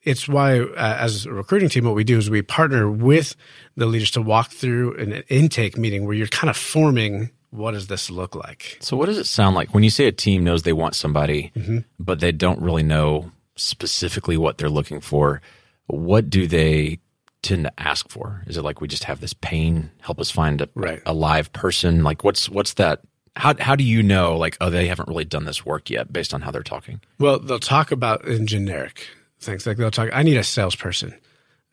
it's 0.03 0.27
why, 0.27 0.59
uh, 0.59 0.97
as 0.99 1.25
a 1.25 1.31
recruiting 1.31 1.69
team, 1.69 1.85
what 1.85 1.95
we 1.95 2.03
do 2.03 2.17
is 2.17 2.29
we 2.29 2.41
partner 2.41 2.89
with 2.89 3.35
the 3.75 3.85
leaders 3.85 4.11
to 4.11 4.21
walk 4.21 4.51
through 4.51 4.95
an 4.97 5.23
intake 5.27 5.77
meeting 5.77 6.05
where 6.05 6.15
you're 6.15 6.27
kind 6.27 6.49
of 6.49 6.57
forming 6.57 7.31
what 7.51 7.71
does 7.71 7.87
this 7.87 8.09
look 8.09 8.35
like. 8.35 8.77
So, 8.79 8.95
what 8.95 9.07
does 9.07 9.17
it 9.17 9.25
sound 9.25 9.55
like 9.55 9.73
when 9.73 9.83
you 9.83 9.89
say 9.89 10.05
a 10.05 10.11
team 10.11 10.43
knows 10.43 10.63
they 10.63 10.73
want 10.73 10.95
somebody, 10.95 11.51
mm-hmm. 11.55 11.79
but 11.99 12.19
they 12.19 12.31
don't 12.31 12.61
really 12.61 12.83
know 12.83 13.31
specifically 13.55 14.37
what 14.37 14.57
they're 14.57 14.69
looking 14.69 15.01
for? 15.01 15.41
What 15.87 16.29
do 16.29 16.47
they 16.47 16.99
tend 17.41 17.65
to 17.65 17.79
ask 17.79 18.09
for? 18.09 18.43
Is 18.47 18.57
it 18.57 18.63
like 18.63 18.81
we 18.81 18.87
just 18.87 19.05
have 19.05 19.19
this 19.19 19.33
pain? 19.33 19.91
Help 20.01 20.19
us 20.19 20.29
find 20.29 20.61
a, 20.61 20.69
right. 20.75 21.01
a 21.05 21.13
live 21.13 21.51
person. 21.51 22.03
Like, 22.03 22.23
what's 22.23 22.49
what's 22.49 22.75
that? 22.75 23.01
How 23.35 23.55
how 23.59 23.75
do 23.75 23.83
you 23.83 24.03
know? 24.03 24.37
Like, 24.37 24.55
oh, 24.61 24.69
they 24.69 24.87
haven't 24.87 25.09
really 25.09 25.25
done 25.25 25.45
this 25.45 25.65
work 25.65 25.89
yet, 25.89 26.13
based 26.13 26.33
on 26.33 26.41
how 26.41 26.51
they're 26.51 26.63
talking. 26.63 27.01
Well, 27.17 27.39
they'll 27.39 27.59
talk 27.59 27.91
about 27.91 28.25
in 28.25 28.47
generic 28.47 29.07
things. 29.39 29.65
Like 29.65 29.77
they'll 29.77 29.91
talk, 29.91 30.09
I 30.13 30.23
need 30.23 30.37
a 30.37 30.43
salesperson. 30.43 31.13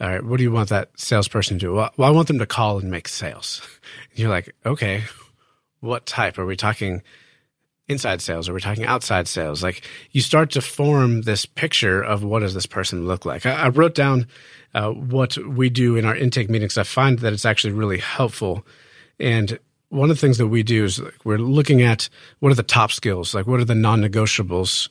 All 0.00 0.08
right, 0.08 0.23
what 0.23 0.37
do 0.37 0.42
you 0.42 0.52
want 0.52 0.68
that 0.68 0.90
salesperson 0.96 1.58
to 1.58 1.66
do? 1.66 1.75
Well, 1.75 1.90
I 1.99 2.11
want 2.11 2.28
them 2.28 2.38
to 2.38 2.46
call 2.46 2.78
and 2.78 2.90
make 2.90 3.08
sales. 3.08 3.62
And 4.11 4.18
you're 4.18 4.30
like, 4.30 4.54
okay, 4.64 5.04
what 5.80 6.06
type? 6.06 6.38
Are 6.38 6.44
we 6.46 6.56
talking 6.56 7.02
inside 7.88 8.20
sales? 8.20 8.49
Are 8.49 8.54
we 8.54 8.61
talking 8.61 8.85
outside 8.85 9.28
sales? 9.28 9.62
Like 9.62 9.82
you 10.11 10.20
start 10.20 10.50
to 10.52 10.61
form 10.61 11.23
this 11.23 11.46
picture 11.46 12.02
of 12.02 12.25
what 12.25 12.40
does 12.40 12.54
this 12.54 12.66
person 12.66 13.06
look 13.06 13.25
like. 13.25 13.46
I, 13.46 13.52
I 13.52 13.68
wrote 13.68 13.94
down 13.94 14.26
uh, 14.75 14.90
what 14.90 15.38
we 15.38 15.70
do 15.70 15.96
in 15.96 16.04
our 16.04 16.16
intake 16.16 16.50
meetings. 16.50 16.76
I 16.76 16.82
find 16.82 17.18
that 17.20 17.32
it's 17.32 17.46
actually 17.46 17.73
really 17.73 17.99
helpful. 17.99 18.66
And 19.20 19.58
one 19.88 20.11
of 20.11 20.16
the 20.16 20.20
things 20.20 20.38
that 20.38 20.49
we 20.49 20.62
do 20.62 20.85
is 20.85 20.99
like, 20.99 21.25
we're 21.25 21.38
looking 21.38 21.82
at 21.82 22.08
what 22.40 22.50
are 22.50 22.56
the 22.56 22.62
top 22.62 22.90
skills, 22.92 23.35
like 23.35 23.46
what 23.46 23.61
are 23.61 23.64
the 23.64 23.75
non-negotiables 23.75 24.88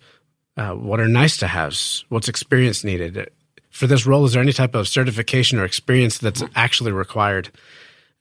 uh, 0.58 0.72
what 0.72 1.00
are 1.00 1.08
nice 1.08 1.38
to 1.38 1.48
haves? 1.48 2.06
What's 2.10 2.30
experience 2.30 2.84
needed? 2.84 3.30
For 3.70 3.88
this 3.88 4.06
role, 4.06 4.26
is 4.26 4.34
there 4.34 4.42
any 4.42 4.54
type 4.54 4.76
of 4.76 4.88
certification 4.88 5.60
or 5.60 5.66
experience 5.66 6.18
that's 6.18 6.44
actually 6.56 6.94
required? 6.94 7.50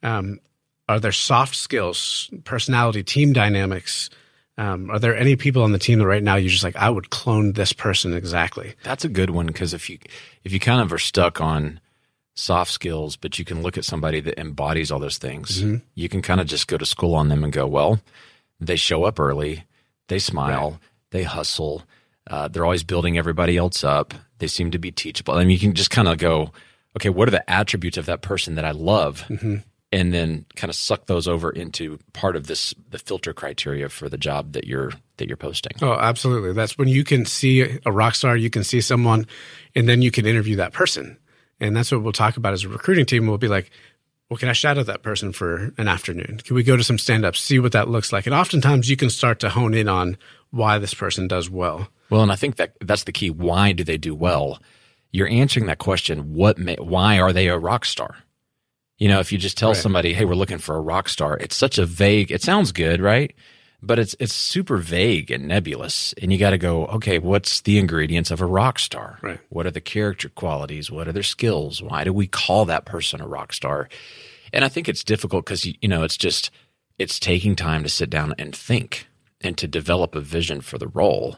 Um, 0.02 0.40
are 0.88 1.00
there 1.00 1.12
soft 1.12 1.54
skills, 1.54 2.28
personality, 2.44 3.02
team 3.02 3.32
dynamics? 3.32 4.10
Um, 4.58 4.90
are 4.90 4.98
there 4.98 5.16
any 5.16 5.36
people 5.36 5.62
on 5.62 5.72
the 5.72 5.78
team 5.78 5.98
that 5.98 6.06
right 6.06 6.22
now 6.22 6.36
you're 6.36 6.50
just 6.50 6.64
like, 6.64 6.76
I 6.76 6.90
would 6.90 7.10
clone 7.10 7.52
this 7.52 7.72
person 7.72 8.14
exactly? 8.14 8.74
That's 8.82 9.04
a 9.04 9.08
good 9.08 9.30
one 9.30 9.46
because 9.46 9.74
if 9.74 9.88
you 9.88 9.98
if 10.44 10.52
you 10.52 10.60
kind 10.60 10.80
of 10.80 10.92
are 10.92 10.98
stuck 10.98 11.40
on 11.40 11.80
soft 12.34 12.70
skills, 12.70 13.16
but 13.16 13.38
you 13.38 13.44
can 13.44 13.62
look 13.62 13.78
at 13.78 13.84
somebody 13.84 14.20
that 14.20 14.38
embodies 14.38 14.90
all 14.90 14.98
those 14.98 15.18
things, 15.18 15.62
mm-hmm. 15.62 15.76
you 15.94 16.08
can 16.08 16.22
kind 16.22 16.40
of 16.40 16.46
just 16.46 16.68
go 16.68 16.76
to 16.76 16.86
school 16.86 17.14
on 17.14 17.28
them 17.28 17.42
and 17.44 17.52
go, 17.52 17.66
well, 17.66 18.00
they 18.60 18.76
show 18.76 19.04
up 19.04 19.18
early, 19.18 19.64
they 20.08 20.18
smile, 20.18 20.72
right. 20.72 20.80
they 21.10 21.22
hustle, 21.22 21.82
uh, 22.28 22.48
they're 22.48 22.64
always 22.64 22.84
building 22.84 23.18
everybody 23.18 23.56
else 23.56 23.84
up. 23.84 24.14
They 24.38 24.46
seem 24.46 24.70
to 24.72 24.78
be 24.78 24.90
teachable. 24.90 25.34
I 25.34 25.40
mean, 25.40 25.50
you 25.50 25.58
can 25.58 25.74
just 25.74 25.90
kind 25.90 26.08
of 26.08 26.18
go, 26.18 26.52
okay, 26.96 27.08
what 27.08 27.28
are 27.28 27.32
the 27.32 27.48
attributes 27.50 27.98
of 27.98 28.06
that 28.06 28.22
person 28.22 28.54
that 28.54 28.64
I 28.64 28.72
love? 28.72 29.24
Mm-hmm. 29.28 29.56
And 29.92 30.12
then 30.12 30.44
kind 30.56 30.70
of 30.70 30.74
suck 30.74 31.06
those 31.06 31.28
over 31.28 31.50
into 31.50 32.00
part 32.12 32.34
of 32.34 32.48
this 32.48 32.74
the 32.90 32.98
filter 32.98 33.32
criteria 33.32 33.88
for 33.88 34.08
the 34.08 34.18
job 34.18 34.54
that 34.54 34.66
you're 34.66 34.90
that 35.18 35.28
you're 35.28 35.36
posting. 35.36 35.72
Oh, 35.82 35.92
absolutely. 35.92 36.52
That's 36.52 36.76
when 36.76 36.88
you 36.88 37.04
can 37.04 37.24
see 37.24 37.78
a 37.86 37.92
rock 37.92 38.16
star, 38.16 38.36
you 38.36 38.50
can 38.50 38.64
see 38.64 38.80
someone, 38.80 39.28
and 39.76 39.88
then 39.88 40.02
you 40.02 40.10
can 40.10 40.26
interview 40.26 40.56
that 40.56 40.72
person. 40.72 41.16
And 41.60 41.76
that's 41.76 41.92
what 41.92 42.02
we'll 42.02 42.12
talk 42.12 42.36
about 42.36 42.54
as 42.54 42.64
a 42.64 42.68
recruiting 42.68 43.06
team. 43.06 43.28
We'll 43.28 43.38
be 43.38 43.46
like, 43.46 43.70
well, 44.28 44.38
can 44.38 44.48
I 44.48 44.52
shadow 44.52 44.82
that 44.82 45.04
person 45.04 45.32
for 45.32 45.72
an 45.78 45.86
afternoon? 45.86 46.40
Can 46.42 46.56
we 46.56 46.64
go 46.64 46.76
to 46.76 46.82
some 46.82 46.98
stand 46.98 47.24
ups, 47.24 47.40
see 47.40 47.60
what 47.60 47.72
that 47.72 47.88
looks 47.88 48.12
like? 48.12 48.26
And 48.26 48.34
oftentimes 48.34 48.90
you 48.90 48.96
can 48.96 49.10
start 49.10 49.38
to 49.40 49.50
hone 49.50 49.74
in 49.74 49.88
on 49.88 50.16
why 50.50 50.78
this 50.78 50.94
person 50.94 51.28
does 51.28 51.48
well. 51.48 51.88
Well, 52.10 52.22
and 52.22 52.32
I 52.32 52.36
think 52.36 52.56
that 52.56 52.74
that's 52.80 53.04
the 53.04 53.12
key. 53.12 53.30
Why 53.30 53.72
do 53.72 53.84
they 53.84 53.98
do 53.98 54.14
well? 54.14 54.60
You're 55.10 55.28
answering 55.28 55.66
that 55.66 55.78
question. 55.78 56.34
What? 56.34 56.58
May, 56.58 56.76
why 56.76 57.20
are 57.20 57.32
they 57.32 57.48
a 57.48 57.58
rock 57.58 57.84
star? 57.84 58.16
You 58.98 59.08
know, 59.08 59.20
if 59.20 59.32
you 59.32 59.38
just 59.38 59.58
tell 59.58 59.70
right. 59.70 59.76
somebody, 59.76 60.14
"Hey, 60.14 60.24
we're 60.24 60.34
looking 60.34 60.58
for 60.58 60.76
a 60.76 60.80
rock 60.80 61.08
star," 61.08 61.36
it's 61.38 61.56
such 61.56 61.78
a 61.78 61.86
vague. 61.86 62.30
It 62.30 62.42
sounds 62.42 62.72
good, 62.72 63.00
right? 63.00 63.34
But 63.82 63.98
it's 63.98 64.14
it's 64.18 64.32
super 64.32 64.78
vague 64.78 65.30
and 65.30 65.46
nebulous, 65.46 66.14
and 66.20 66.32
you 66.32 66.38
got 66.38 66.50
to 66.50 66.58
go. 66.58 66.86
Okay, 66.86 67.18
what's 67.18 67.60
the 67.60 67.78
ingredients 67.78 68.30
of 68.30 68.40
a 68.40 68.46
rock 68.46 68.78
star? 68.78 69.18
Right. 69.22 69.40
What 69.50 69.66
are 69.66 69.70
the 69.70 69.80
character 69.80 70.28
qualities? 70.28 70.90
What 70.90 71.08
are 71.08 71.12
their 71.12 71.22
skills? 71.22 71.82
Why 71.82 72.04
do 72.04 72.12
we 72.12 72.26
call 72.26 72.64
that 72.66 72.84
person 72.84 73.20
a 73.20 73.26
rock 73.26 73.52
star? 73.52 73.88
And 74.52 74.64
I 74.64 74.68
think 74.68 74.88
it's 74.88 75.04
difficult 75.04 75.44
because 75.44 75.66
you 75.66 75.88
know 75.88 76.04
it's 76.04 76.16
just 76.16 76.50
it's 76.98 77.18
taking 77.18 77.56
time 77.56 77.82
to 77.82 77.88
sit 77.88 78.10
down 78.10 78.34
and 78.38 78.54
think 78.54 79.06
and 79.40 79.58
to 79.58 79.66
develop 79.66 80.14
a 80.14 80.20
vision 80.20 80.60
for 80.60 80.78
the 80.78 80.88
role. 80.88 81.36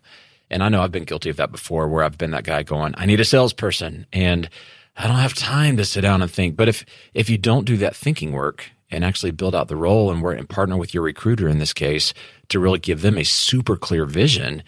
And 0.50 0.62
I 0.62 0.68
know 0.68 0.82
I've 0.82 0.92
been 0.92 1.04
guilty 1.04 1.30
of 1.30 1.36
that 1.36 1.50
before 1.50 1.88
where 1.88 2.04
I've 2.04 2.18
been 2.18 2.30
that 2.30 2.44
guy 2.44 2.62
going, 2.62 2.94
I 2.96 3.06
need 3.06 3.20
a 3.20 3.24
salesperson 3.24 4.06
and 4.12 4.48
I 4.96 5.06
don't 5.06 5.16
have 5.16 5.34
time 5.34 5.76
to 5.76 5.84
sit 5.84 6.02
down 6.02 6.22
and 6.22 6.30
think. 6.30 6.56
But 6.56 6.68
if, 6.68 6.84
if 7.14 7.28
you 7.28 7.36
don't 7.36 7.64
do 7.64 7.76
that 7.78 7.96
thinking 7.96 8.32
work 8.32 8.70
and 8.90 9.04
actually 9.04 9.32
build 9.32 9.54
out 9.54 9.68
the 9.68 9.76
role 9.76 10.10
and 10.10 10.22
work 10.22 10.38
and 10.38 10.48
partner 10.48 10.76
with 10.76 10.94
your 10.94 11.02
recruiter 11.02 11.48
in 11.48 11.58
this 11.58 11.72
case 11.72 12.14
to 12.48 12.60
really 12.60 12.78
give 12.78 13.02
them 13.02 13.18
a 13.18 13.24
super 13.24 13.76
clear 13.76 14.06
vision, 14.06 14.62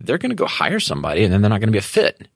they're 0.00 0.18
going 0.18 0.30
to 0.30 0.36
go 0.36 0.46
hire 0.46 0.80
somebody 0.80 1.24
and 1.24 1.32
then 1.32 1.42
they're 1.42 1.50
not 1.50 1.60
going 1.60 1.68
to 1.68 1.72
be 1.72 1.78
a 1.78 1.82
fit. 1.82 2.28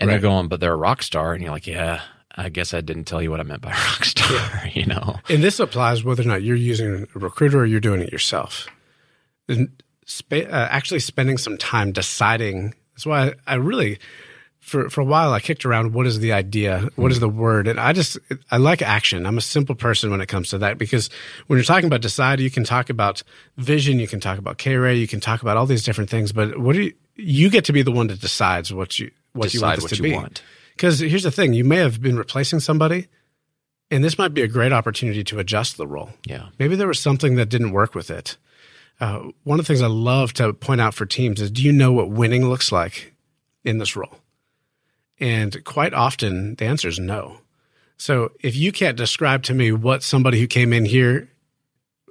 And 0.00 0.08
right. 0.08 0.14
they're 0.14 0.30
going, 0.30 0.48
but 0.48 0.60
they're 0.60 0.74
a 0.74 0.76
rock 0.76 1.02
star. 1.02 1.34
And 1.34 1.42
you're 1.42 1.52
like, 1.52 1.66
yeah, 1.66 2.02
I 2.36 2.48
guess 2.48 2.74
I 2.74 2.80
didn't 2.80 3.04
tell 3.04 3.22
you 3.22 3.30
what 3.30 3.40
I 3.40 3.44
meant 3.44 3.62
by 3.62 3.70
rock 3.88 4.04
star, 4.04 4.30
yeah. 4.30 4.66
you 4.74 4.86
know? 4.86 5.16
And 5.28 5.42
this 5.42 5.60
applies 5.60 6.02
whether 6.02 6.22
or 6.22 6.26
not 6.26 6.42
you're 6.42 6.56
using 6.56 7.06
a 7.14 7.18
recruiter 7.18 7.60
or 7.60 7.66
you're 7.66 7.80
doing 7.80 8.00
it 8.00 8.12
yourself 8.12 8.68
sp- 10.08 10.48
uh, 10.50 10.68
actually 10.70 11.00
spending 11.00 11.38
some 11.38 11.56
time 11.56 11.92
deciding. 11.92 12.74
That's 12.94 13.06
why 13.06 13.28
I, 13.28 13.34
I, 13.46 13.54
really, 13.54 13.98
for 14.58 14.90
for 14.90 15.00
a 15.00 15.04
while, 15.04 15.32
I 15.32 15.40
kicked 15.40 15.64
around 15.64 15.92
what 15.92 16.06
is 16.06 16.18
the 16.18 16.32
idea, 16.32 16.88
what 16.96 17.12
is 17.12 17.20
the 17.20 17.28
word, 17.28 17.68
and 17.68 17.78
I 17.78 17.92
just 17.92 18.18
I 18.50 18.56
like 18.56 18.82
action. 18.82 19.26
I'm 19.26 19.38
a 19.38 19.42
simple 19.42 19.74
person 19.74 20.10
when 20.10 20.20
it 20.20 20.26
comes 20.26 20.50
to 20.50 20.58
that 20.58 20.78
because 20.78 21.10
when 21.46 21.58
you're 21.58 21.64
talking 21.64 21.86
about 21.86 22.00
decide, 22.00 22.40
you 22.40 22.50
can 22.50 22.64
talk 22.64 22.90
about 22.90 23.22
vision, 23.56 24.00
you 24.00 24.08
can 24.08 24.20
talk 24.20 24.38
about 24.38 24.58
KRA, 24.58 24.98
you 24.98 25.06
can 25.06 25.20
talk 25.20 25.42
about 25.42 25.56
all 25.56 25.66
these 25.66 25.84
different 25.84 26.10
things, 26.10 26.32
but 26.32 26.58
what 26.58 26.74
do 26.74 26.82
you 26.82 26.94
you 27.20 27.50
get 27.50 27.64
to 27.64 27.72
be 27.72 27.82
the 27.82 27.90
one 27.90 28.06
that 28.06 28.20
decides 28.20 28.72
what 28.72 28.98
you 28.98 29.10
what 29.32 29.50
Decide 29.50 29.54
you 29.54 29.62
want 29.62 29.76
this 29.76 29.82
what 29.82 29.90
to 29.90 29.96
you 29.96 30.02
be. 30.02 30.12
Want. 30.12 30.42
Because 30.74 31.00
here's 31.00 31.24
the 31.24 31.30
thing, 31.30 31.52
you 31.52 31.64
may 31.64 31.76
have 31.76 32.00
been 32.00 32.16
replacing 32.16 32.60
somebody. 32.60 33.08
And 33.90 34.04
this 34.04 34.18
might 34.18 34.34
be 34.34 34.42
a 34.42 34.48
great 34.48 34.70
opportunity 34.70 35.24
to 35.24 35.38
adjust 35.38 35.78
the 35.78 35.86
role. 35.86 36.10
Yeah. 36.26 36.48
Maybe 36.58 36.76
there 36.76 36.86
was 36.86 37.00
something 37.00 37.36
that 37.36 37.48
didn't 37.48 37.72
work 37.72 37.94
with 37.94 38.10
it. 38.10 38.36
Uh, 39.00 39.28
one 39.44 39.60
of 39.60 39.64
the 39.64 39.68
things 39.68 39.82
I 39.82 39.86
love 39.86 40.32
to 40.34 40.52
point 40.52 40.80
out 40.80 40.94
for 40.94 41.06
teams 41.06 41.40
is 41.40 41.50
do 41.50 41.62
you 41.62 41.72
know 41.72 41.92
what 41.92 42.10
winning 42.10 42.48
looks 42.48 42.72
like 42.72 43.14
in 43.64 43.78
this 43.78 43.94
role? 43.94 44.18
And 45.20 45.64
quite 45.64 45.94
often 45.94 46.56
the 46.56 46.64
answer 46.64 46.88
is 46.88 46.98
no. 46.98 47.38
So 47.96 48.32
if 48.40 48.56
you 48.56 48.72
can't 48.72 48.96
describe 48.96 49.42
to 49.44 49.54
me 49.54 49.72
what 49.72 50.02
somebody 50.02 50.40
who 50.40 50.46
came 50.46 50.72
in 50.72 50.84
here, 50.84 51.28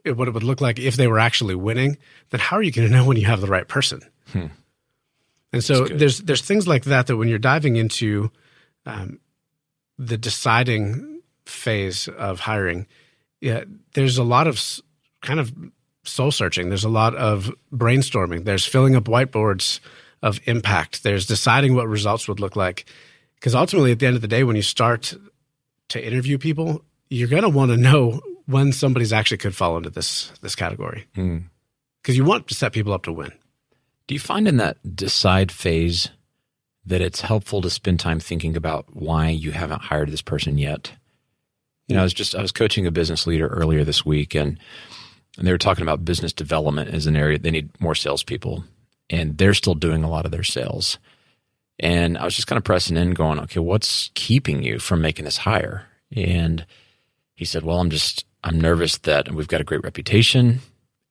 what 0.05 0.27
it 0.27 0.33
would 0.33 0.43
look 0.43 0.61
like 0.61 0.79
if 0.79 0.95
they 0.95 1.07
were 1.07 1.19
actually 1.19 1.55
winning, 1.55 1.97
then 2.29 2.39
how 2.39 2.57
are 2.57 2.61
you 2.61 2.71
going 2.71 2.87
to 2.87 2.93
know 2.93 3.05
when 3.05 3.17
you 3.17 3.25
have 3.25 3.41
the 3.41 3.47
right 3.47 3.67
person? 3.67 4.01
Hmm. 4.31 4.47
And 5.53 5.63
so 5.63 5.85
there's 5.85 6.19
there's 6.19 6.41
things 6.41 6.67
like 6.67 6.83
that 6.85 7.07
that 7.07 7.15
when 7.15 7.29
you're 7.29 7.39
diving 7.39 7.77
into 7.77 8.31
um, 8.85 9.19
the 9.97 10.17
deciding 10.17 11.21
phase 11.45 12.09
of 12.09 12.41
hiring, 12.41 12.85
yeah, 13.39 13.63
there's 13.93 14.17
a 14.17 14.23
lot 14.23 14.47
of 14.47 14.61
kind 15.21 15.39
of 15.39 15.53
soul 16.07 16.31
searching. 16.31 16.69
There's 16.69 16.83
a 16.83 16.89
lot 16.89 17.15
of 17.15 17.51
brainstorming. 17.73 18.45
There's 18.45 18.65
filling 18.65 18.95
up 18.95 19.05
whiteboards 19.05 19.79
of 20.21 20.39
impact. 20.45 21.03
There's 21.03 21.25
deciding 21.25 21.75
what 21.75 21.87
results 21.87 22.27
would 22.27 22.39
look 22.39 22.55
like. 22.55 22.85
Because 23.35 23.53
ultimately, 23.53 23.91
at 23.91 23.99
the 23.99 24.07
end 24.07 24.15
of 24.15 24.21
the 24.21 24.27
day, 24.27 24.43
when 24.43 24.55
you 24.55 24.61
start 24.61 25.13
to 25.89 26.05
interview 26.05 26.37
people, 26.37 26.83
you're 27.09 27.27
going 27.27 27.43
to 27.43 27.49
want 27.49 27.71
to 27.71 27.77
know 27.77 28.21
when 28.45 28.71
somebody's 28.71 29.13
actually 29.13 29.37
could 29.37 29.55
fall 29.55 29.77
into 29.77 29.89
this 29.89 30.31
this 30.41 30.55
category. 30.55 31.05
Because 31.13 32.15
mm. 32.15 32.17
you 32.17 32.23
want 32.23 32.47
to 32.47 32.55
set 32.55 32.73
people 32.73 32.93
up 32.93 33.03
to 33.03 33.13
win. 33.13 33.31
Do 34.07 34.15
you 34.15 34.19
find 34.19 34.47
in 34.47 34.57
that 34.57 34.95
decide 34.95 35.51
phase 35.51 36.09
that 36.85 37.01
it's 37.01 37.21
helpful 37.21 37.61
to 37.61 37.69
spend 37.69 37.99
time 37.99 38.19
thinking 38.19 38.55
about 38.55 38.85
why 38.95 39.27
you 39.27 39.51
haven't 39.51 39.81
hired 39.81 40.09
this 40.09 40.21
person 40.21 40.57
yet? 40.57 40.93
You 41.87 41.95
know, 41.95 42.01
I 42.01 42.03
was 42.03 42.13
just 42.13 42.33
I 42.33 42.41
was 42.41 42.51
coaching 42.51 42.87
a 42.87 42.91
business 42.91 43.27
leader 43.27 43.47
earlier 43.47 43.83
this 43.83 44.05
week, 44.05 44.35
and 44.35 44.57
and 45.37 45.47
they 45.47 45.51
were 45.51 45.57
talking 45.57 45.83
about 45.83 46.05
business 46.05 46.33
development 46.33 46.93
as 46.93 47.07
an 47.07 47.15
area 47.15 47.37
they 47.37 47.51
need 47.51 47.69
more 47.79 47.95
salespeople, 47.95 48.63
and 49.09 49.37
they're 49.37 49.53
still 49.53 49.75
doing 49.75 50.03
a 50.03 50.09
lot 50.09 50.25
of 50.25 50.31
their 50.31 50.43
sales. 50.43 50.97
And 51.79 52.17
I 52.17 52.25
was 52.25 52.35
just 52.35 52.47
kind 52.47 52.57
of 52.57 52.63
pressing 52.63 52.97
in, 52.97 53.11
going, 53.11 53.39
okay, 53.39 53.59
what's 53.59 54.09
keeping 54.15 54.63
you 54.63 54.79
from 54.79 55.01
making 55.01 55.25
this 55.25 55.37
hire? 55.37 55.85
And 56.15 56.65
he 57.35 57.45
said, 57.45 57.63
well, 57.63 57.79
I'm 57.79 57.91
just 57.91 58.25
I'm 58.43 58.59
nervous 58.59 58.97
that 58.99 59.31
we've 59.31 59.47
got 59.47 59.61
a 59.61 59.65
great 59.65 59.83
reputation 59.83 60.61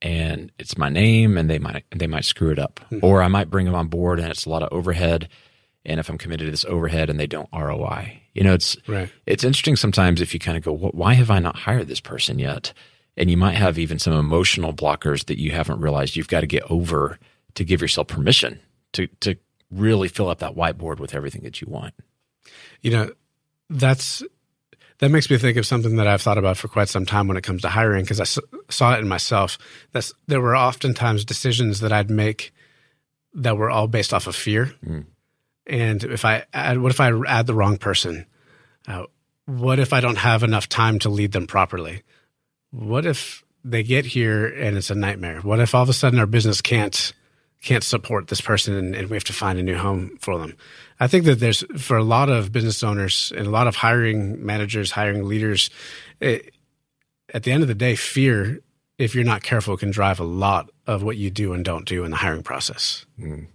and 0.02 0.52
it's 0.58 0.76
my 0.76 0.88
name 0.88 1.38
and 1.38 1.48
they 1.48 1.58
might 1.58 1.84
they 1.94 2.06
might 2.06 2.24
screw 2.24 2.50
it 2.50 2.58
up 2.58 2.80
mm-hmm. 2.90 3.04
or 3.04 3.22
i 3.22 3.28
might 3.28 3.50
bring 3.50 3.66
them 3.66 3.74
on 3.74 3.88
board 3.88 4.18
and 4.18 4.30
it's 4.30 4.44
a 4.44 4.50
lot 4.50 4.62
of 4.62 4.72
overhead 4.72 5.28
and 5.84 5.98
if 5.98 6.08
i'm 6.08 6.18
committed 6.18 6.46
to 6.46 6.50
this 6.50 6.64
overhead 6.66 7.08
and 7.08 7.18
they 7.18 7.26
don't 7.26 7.48
roi 7.52 8.20
you 8.34 8.42
know 8.42 8.52
it's 8.52 8.76
right. 8.86 9.10
it's 9.24 9.44
interesting 9.44 9.76
sometimes 9.76 10.20
if 10.20 10.34
you 10.34 10.40
kind 10.40 10.56
of 10.56 10.62
go 10.62 10.74
why 10.76 11.14
have 11.14 11.30
i 11.30 11.38
not 11.38 11.56
hired 11.56 11.88
this 11.88 12.00
person 12.00 12.38
yet 12.38 12.72
and 13.16 13.30
you 13.30 13.36
might 13.36 13.54
have 13.54 13.78
even 13.78 13.98
some 13.98 14.12
emotional 14.12 14.72
blockers 14.72 15.26
that 15.26 15.38
you 15.38 15.52
haven't 15.52 15.80
realized 15.80 16.16
you've 16.16 16.28
got 16.28 16.40
to 16.40 16.46
get 16.46 16.70
over 16.70 17.18
to 17.54 17.64
give 17.64 17.80
yourself 17.80 18.08
permission 18.08 18.60
to 18.92 19.06
to 19.20 19.36
really 19.70 20.08
fill 20.08 20.28
up 20.28 20.38
that 20.38 20.54
whiteboard 20.54 20.98
with 20.98 21.14
everything 21.14 21.42
that 21.42 21.60
you 21.60 21.66
want. 21.68 21.94
You 22.82 22.90
know, 22.90 23.10
that's 23.68 24.22
that 24.98 25.10
makes 25.10 25.28
me 25.28 25.36
think 25.36 25.56
of 25.56 25.66
something 25.66 25.96
that 25.96 26.06
I've 26.06 26.22
thought 26.22 26.38
about 26.38 26.56
for 26.56 26.68
quite 26.68 26.88
some 26.88 27.04
time 27.04 27.28
when 27.28 27.36
it 27.36 27.44
comes 27.44 27.62
to 27.62 27.68
hiring 27.68 28.04
because 28.04 28.20
I 28.20 28.40
saw 28.70 28.94
it 28.94 29.00
in 29.00 29.08
myself. 29.08 29.58
That's 29.92 30.12
there 30.26 30.40
were 30.40 30.56
oftentimes 30.56 31.24
decisions 31.24 31.80
that 31.80 31.92
I'd 31.92 32.10
make 32.10 32.52
that 33.34 33.56
were 33.56 33.70
all 33.70 33.88
based 33.88 34.14
off 34.14 34.26
of 34.26 34.34
fear. 34.34 34.72
Mm. 34.84 35.06
And 35.66 36.04
if 36.04 36.24
I 36.24 36.44
add, 36.54 36.78
what 36.78 36.92
if 36.92 37.00
I 37.00 37.12
add 37.26 37.46
the 37.46 37.54
wrong 37.54 37.76
person? 37.76 38.26
Uh, 38.86 39.04
what 39.46 39.78
if 39.78 39.92
I 39.92 40.00
don't 40.00 40.16
have 40.16 40.42
enough 40.42 40.68
time 40.68 40.98
to 41.00 41.08
lead 41.08 41.32
them 41.32 41.46
properly? 41.46 42.02
What 42.76 43.06
if 43.06 43.42
they 43.64 43.82
get 43.82 44.04
here 44.04 44.46
and 44.46 44.76
it's 44.76 44.90
a 44.90 44.94
nightmare? 44.94 45.40
What 45.40 45.60
if 45.60 45.74
all 45.74 45.82
of 45.82 45.88
a 45.88 45.94
sudden 45.94 46.18
our 46.18 46.26
business 46.26 46.60
can't 46.60 47.12
can't 47.62 47.82
support 47.82 48.28
this 48.28 48.40
person 48.40 48.74
and, 48.74 48.94
and, 48.94 49.08
we 49.08 49.16
have 49.16 49.24
to 49.24 49.32
find 49.32 49.58
a 49.58 49.62
new 49.62 49.76
home 49.76 50.16
for 50.20 50.38
them? 50.38 50.54
I 51.00 51.06
think 51.06 51.24
that 51.24 51.40
there's 51.40 51.64
for 51.78 51.96
a 51.96 52.04
lot 52.04 52.28
of 52.28 52.52
business 52.52 52.84
owners 52.84 53.32
and 53.36 53.46
a 53.46 53.50
lot 53.50 53.66
of 53.66 53.76
hiring 53.76 54.44
managers, 54.44 54.90
hiring 54.90 55.24
leaders, 55.24 55.70
it, 56.20 56.54
at 57.32 57.42
the 57.42 57.52
end 57.52 57.62
of 57.62 57.68
the 57.68 57.74
day, 57.74 57.96
fear, 57.96 58.60
if 58.98 59.14
you're 59.14 59.24
not 59.24 59.42
careful, 59.42 59.76
can 59.76 59.90
drive 59.90 60.20
a 60.20 60.24
lot 60.24 60.70
of 60.86 61.02
what 61.02 61.16
you 61.16 61.30
do 61.30 61.54
and 61.54 61.64
don't 61.64 61.86
do 61.86 62.04
in 62.04 62.10
the 62.10 62.16
hiring 62.16 62.42
process. 62.42 63.04
Mm. 63.18 63.48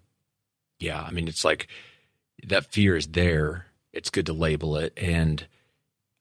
Yeah, 0.80 1.02
I 1.02 1.12
mean, 1.12 1.28
it's 1.28 1.46
like 1.46 1.68
that 2.48 2.66
fear 2.66 2.96
is 2.96 3.08
there. 3.08 3.68
It's 3.94 4.10
good 4.10 4.26
to 4.26 4.34
label 4.34 4.78
it 4.78 4.94
and 4.98 5.46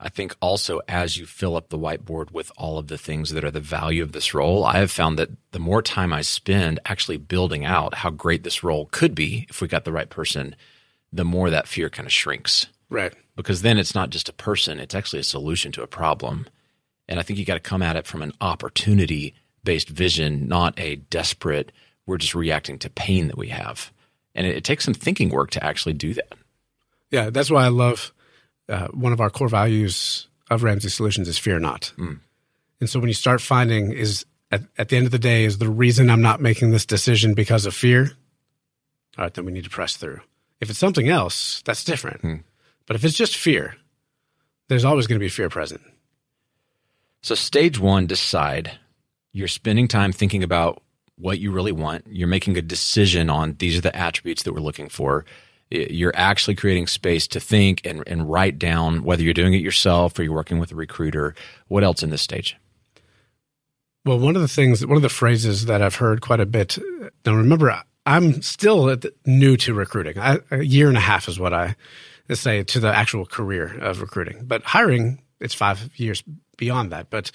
I 0.03 0.09
think 0.09 0.35
also 0.41 0.81
as 0.89 1.19
you 1.19 1.27
fill 1.27 1.57
up 1.57 1.69
the 1.69 1.79
whiteboard 1.79 2.33
with 2.33 2.51
all 2.57 2.79
of 2.79 2.87
the 2.87 2.97
things 2.97 3.31
that 3.31 3.45
are 3.45 3.51
the 3.51 3.61
value 3.61 4.03
of 4.03 4.13
this 4.13 4.33
role, 4.33 4.65
I 4.65 4.79
have 4.79 4.91
found 4.91 5.19
that 5.19 5.29
the 5.53 5.59
more 5.59 5.83
time 5.83 6.11
I 6.11 6.23
spend 6.23 6.81
actually 6.87 7.19
building 7.19 7.67
out 7.67 7.97
how 7.97 8.09
great 8.09 8.43
this 8.43 8.65
role 8.65 8.89
could 8.91 9.15
be 9.15 9.47
if 9.51 9.61
we 9.61 9.69
got 9.69 9.85
the 9.85 9.93
right 9.93 10.09
person, 10.09 10.57
the 11.13 11.25
more 11.25 11.51
that 11.51 11.69
fear 11.69 11.91
kind 11.91 12.07
of 12.07 12.13
shrinks. 12.13 12.67
Right. 12.89 13.13
Because 13.37 13.61
then 13.61 13.77
it's 13.77 13.95
not 13.95 14.09
just 14.09 14.31
a 14.31 14.33
person, 14.33 14.81
it's 14.81 14.95
actually 14.95 15.21
a 15.21 15.25
solution 15.25 15.71
to 15.73 15.83
a 15.83 15.87
problem. 15.87 16.47
And 17.07 17.21
I 17.21 17.23
think 17.23 17.39
you 17.39 17.45
got 17.45 17.55
to 17.55 17.61
come 17.61 17.83
at 17.83 17.97
it 17.97 18.07
from 18.07 18.23
an 18.23 18.33
opportunity 18.41 19.35
based 19.65 19.91
vision, 19.91 20.49
not 20.49 20.79
a 20.81 20.97
desperate, 20.97 21.73
we're 22.07 22.17
just 22.17 22.35
reacting 22.35 22.79
to 22.79 22.89
pain 22.89 23.29
that 23.29 23.37
we 23.37 23.49
have. 23.49 23.93
And 24.35 24.47
it, 24.47 24.57
it 24.57 24.65
takes 24.65 24.85
some 24.85 24.95
thinking 24.95 25.29
work 25.29 25.51
to 25.51 25.65
actually 25.65 25.93
do 25.93 26.15
that. 26.15 26.33
Yeah, 27.11 27.29
that's 27.29 27.51
why 27.51 27.65
I 27.65 27.69
love 27.69 28.13
uh, 28.71 28.89
one 28.89 29.13
of 29.13 29.21
our 29.21 29.31
core 29.31 29.49
values 29.49 30.29
of 30.51 30.63
Ramsey 30.63 30.89
Solutions 30.89 31.29
is 31.29 31.39
fear 31.39 31.59
not. 31.59 31.93
Mm. 31.99 32.21
And 32.81 32.89
so 32.89 32.99
when 32.99 33.09
you 33.09 33.15
start 33.15 33.41
finding 33.41 33.93
is 33.93 34.25
at, 34.51 34.63
at 34.79 34.89
the 34.89 34.97
end 34.97 35.07
of 35.07 35.13
the 35.13 35.19
day, 35.19 35.45
is 35.45 35.59
the 35.59 35.69
reason 35.69 36.11
I'm 36.11 36.23
not 36.23 36.41
making 36.41 36.71
this 36.71 36.87
decision 36.87 37.35
because 37.35 37.67
of 37.67 37.75
fear? 37.75 38.13
All 39.19 39.25
right, 39.25 39.35
then 39.35 39.45
we 39.45 39.53
need 39.53 39.65
to 39.65 39.71
press 39.71 39.97
through. 39.97 40.21
If 40.61 40.71
it's 40.71 40.79
something 40.79 41.09
else, 41.09 41.63
that's 41.65 41.85
different. 41.85 42.23
Mm. 42.23 42.43
But 42.87 42.97
if 42.97 43.05
it's 43.05 43.17
just 43.17 43.37
fear, 43.37 43.77
there's 44.69 44.85
always 44.85 45.07
going 45.07 45.19
to 45.19 45.25
be 45.25 45.29
fear 45.29 45.49
present. 45.49 45.83
So, 47.23 47.35
stage 47.35 47.79
one, 47.79 48.07
decide. 48.07 48.79
You're 49.33 49.49
spending 49.49 49.89
time 49.89 50.13
thinking 50.13 50.43
about 50.43 50.83
what 51.17 51.39
you 51.39 51.53
really 51.53 51.73
want. 51.73 52.07
You're 52.09 52.29
making 52.29 52.57
a 52.57 52.63
decision 52.63 53.31
on 53.31 53.55
these 53.59 53.77
are 53.77 53.83
the 53.83 53.95
attributes 53.95 54.43
that 54.45 54.53
we're 54.53 54.61
looking 54.61 54.89
for 54.89 55.25
you're 55.71 56.13
actually 56.17 56.57
creating 56.57 56.87
space 56.87 57.27
to 57.29 57.41
think 57.41 57.81
and, 57.85 58.03
and 58.07 58.31
write 58.31 58.59
down 58.59 59.05
whether 59.05 59.23
you're 59.23 59.35
doing 59.35 59.55
it 59.55 59.63
yourself 59.63 60.19
or 60.19 60.25
you're 60.25 60.35
working 60.35 60.59
with 60.59 60.73
a 60.73 60.75
recruiter. 60.75 61.35
What 61.69 61.85
else 61.85 62.03
in 62.03 62.11
this 62.11 62.23
stage? 62.23 62.57
Well, 64.05 64.19
one 64.19 64.35
of 64.35 64.43
the 64.43 64.49
things, 64.49 64.85
one 64.85 64.97
of 64.97 65.03
the 65.03 65.09
phrases 65.09 65.67
that 65.67 65.83
I've 65.83 65.97
heard 65.97 66.23
quite 66.23 66.41
a 66.41 66.47
bit. 66.47 66.79
Now, 67.25 67.35
remember, 67.35 67.83
I'm 68.07 68.43
still 68.43 68.97
new 69.27 69.57
to 69.59 69.75
recruiting. 69.75 70.19
I, 70.19 70.39
a 70.51 70.63
year 70.63 70.89
and 70.89 70.97
a 70.97 71.01
half 71.01 71.29
is 71.29 71.39
what 71.39 71.53
I 71.53 71.77
say 72.33 72.63
to 72.65 72.81
the 72.81 72.95
actual 72.95 73.27
career 73.27 73.79
of 73.81 74.01
recruiting. 74.01 74.45
But 74.47 74.63
hiring, 74.63 75.23
it's 75.39 75.55
five 75.55 75.91
years 75.97 76.23
beyond 76.57 76.93
that. 76.93 77.11
But 77.11 77.31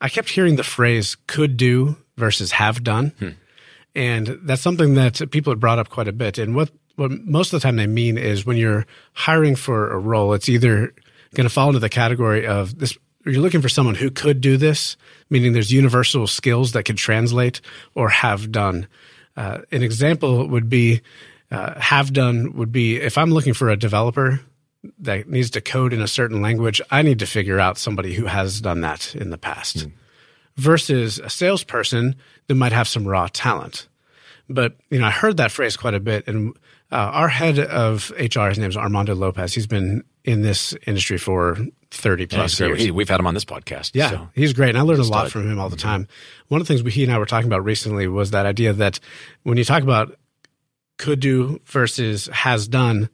I 0.00 0.08
kept 0.08 0.30
hearing 0.30 0.56
the 0.56 0.64
phrase 0.64 1.16
"could 1.26 1.56
do" 1.56 1.96
versus 2.16 2.52
"have 2.52 2.82
done," 2.82 3.12
hmm. 3.18 3.30
and 3.94 4.38
that's 4.42 4.62
something 4.62 4.94
that 4.94 5.30
people 5.30 5.52
have 5.52 5.60
brought 5.60 5.78
up 5.78 5.90
quite 5.90 6.08
a 6.08 6.12
bit. 6.12 6.38
And 6.38 6.54
what 6.54 6.70
what 6.98 7.12
most 7.24 7.52
of 7.52 7.60
the 7.60 7.64
time 7.64 7.76
they 7.76 7.86
mean 7.86 8.18
is 8.18 8.44
when 8.44 8.56
you're 8.56 8.84
hiring 9.12 9.54
for 9.54 9.92
a 9.92 9.98
role, 9.98 10.34
it's 10.34 10.48
either 10.48 10.92
going 11.34 11.48
to 11.48 11.52
fall 11.52 11.68
into 11.68 11.78
the 11.78 11.88
category 11.88 12.46
of 12.46 12.78
this. 12.78 12.98
You're 13.24 13.40
looking 13.40 13.62
for 13.62 13.68
someone 13.68 13.94
who 13.94 14.10
could 14.10 14.40
do 14.40 14.56
this, 14.56 14.96
meaning 15.30 15.52
there's 15.52 15.72
universal 15.72 16.26
skills 16.26 16.72
that 16.72 16.84
could 16.84 16.96
translate 16.96 17.60
or 17.94 18.08
have 18.08 18.50
done. 18.50 18.88
Uh, 19.36 19.60
an 19.70 19.82
example 19.82 20.48
would 20.48 20.68
be 20.68 21.02
uh, 21.50 21.78
have 21.80 22.12
done 22.12 22.54
would 22.54 22.72
be 22.72 22.96
if 22.96 23.16
I'm 23.16 23.30
looking 23.30 23.54
for 23.54 23.70
a 23.70 23.76
developer 23.76 24.40
that 24.98 25.28
needs 25.28 25.50
to 25.50 25.60
code 25.60 25.92
in 25.92 26.00
a 26.00 26.08
certain 26.08 26.42
language, 26.42 26.80
I 26.90 27.02
need 27.02 27.20
to 27.20 27.26
figure 27.26 27.60
out 27.60 27.78
somebody 27.78 28.14
who 28.14 28.26
has 28.26 28.60
done 28.60 28.80
that 28.80 29.14
in 29.14 29.30
the 29.30 29.38
past 29.38 29.76
mm. 29.78 29.92
versus 30.56 31.18
a 31.18 31.30
salesperson 31.30 32.16
that 32.48 32.54
might 32.54 32.72
have 32.72 32.88
some 32.88 33.06
raw 33.06 33.28
talent. 33.32 33.88
But 34.48 34.76
you 34.90 34.98
know, 34.98 35.06
I 35.06 35.10
heard 35.10 35.36
that 35.36 35.52
phrase 35.52 35.76
quite 35.76 35.94
a 35.94 36.00
bit, 36.00 36.26
and 36.26 36.56
uh, 36.90 36.96
our 36.96 37.28
head 37.28 37.58
of 37.58 38.10
HR, 38.18 38.48
his 38.48 38.58
name 38.58 38.70
is 38.70 38.76
Armando 38.76 39.14
Lopez. 39.14 39.54
He's 39.54 39.66
been 39.66 40.04
in 40.24 40.42
this 40.42 40.74
industry 40.86 41.18
for 41.18 41.56
30 41.90 42.26
plus 42.26 42.58
yeah, 42.58 42.66
years. 42.66 42.82
He, 42.82 42.90
we've 42.90 43.08
had 43.08 43.20
him 43.20 43.26
on 43.26 43.34
this 43.34 43.44
podcast. 43.44 43.90
Yeah, 43.94 44.10
so. 44.10 44.28
he's 44.34 44.52
great. 44.52 44.70
And 44.70 44.78
I 44.78 44.82
learned 44.82 45.00
a 45.00 45.04
lot 45.04 45.30
from 45.30 45.50
him 45.50 45.58
all 45.58 45.68
the 45.68 45.76
mm-hmm. 45.76 45.88
time. 45.88 46.08
One 46.48 46.60
of 46.60 46.66
the 46.66 46.72
things 46.72 46.82
we, 46.82 46.90
he 46.90 47.04
and 47.04 47.12
I 47.12 47.18
were 47.18 47.26
talking 47.26 47.46
about 47.46 47.64
recently 47.64 48.08
was 48.08 48.30
that 48.30 48.46
idea 48.46 48.72
that 48.74 49.00
when 49.42 49.58
you 49.58 49.64
talk 49.64 49.82
about 49.82 50.18
could 50.96 51.20
do 51.20 51.60
versus 51.66 52.26
has 52.32 52.68
done, 52.68 53.08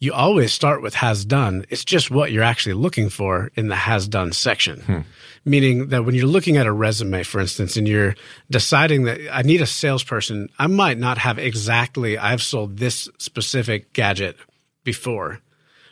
you 0.00 0.12
always 0.12 0.52
start 0.52 0.80
with 0.80 0.94
has 0.94 1.24
done. 1.24 1.64
It's 1.70 1.84
just 1.84 2.10
what 2.10 2.30
you're 2.30 2.44
actually 2.44 2.74
looking 2.74 3.08
for 3.08 3.50
in 3.56 3.68
the 3.68 3.74
has 3.74 4.06
done 4.06 4.32
section. 4.32 4.80
Hmm. 4.80 5.00
Meaning 5.44 5.88
that 5.88 6.04
when 6.04 6.14
you're 6.14 6.26
looking 6.26 6.56
at 6.56 6.66
a 6.66 6.72
resume, 6.72 7.24
for 7.24 7.40
instance, 7.40 7.76
and 7.76 7.88
you're 7.88 8.14
deciding 8.50 9.04
that 9.04 9.20
I 9.32 9.42
need 9.42 9.60
a 9.60 9.66
salesperson, 9.66 10.50
I 10.58 10.68
might 10.68 10.98
not 10.98 11.18
have 11.18 11.38
exactly, 11.38 12.16
I've 12.16 12.42
sold 12.42 12.76
this 12.76 13.08
specific 13.18 13.92
gadget 13.92 14.36
before. 14.84 15.40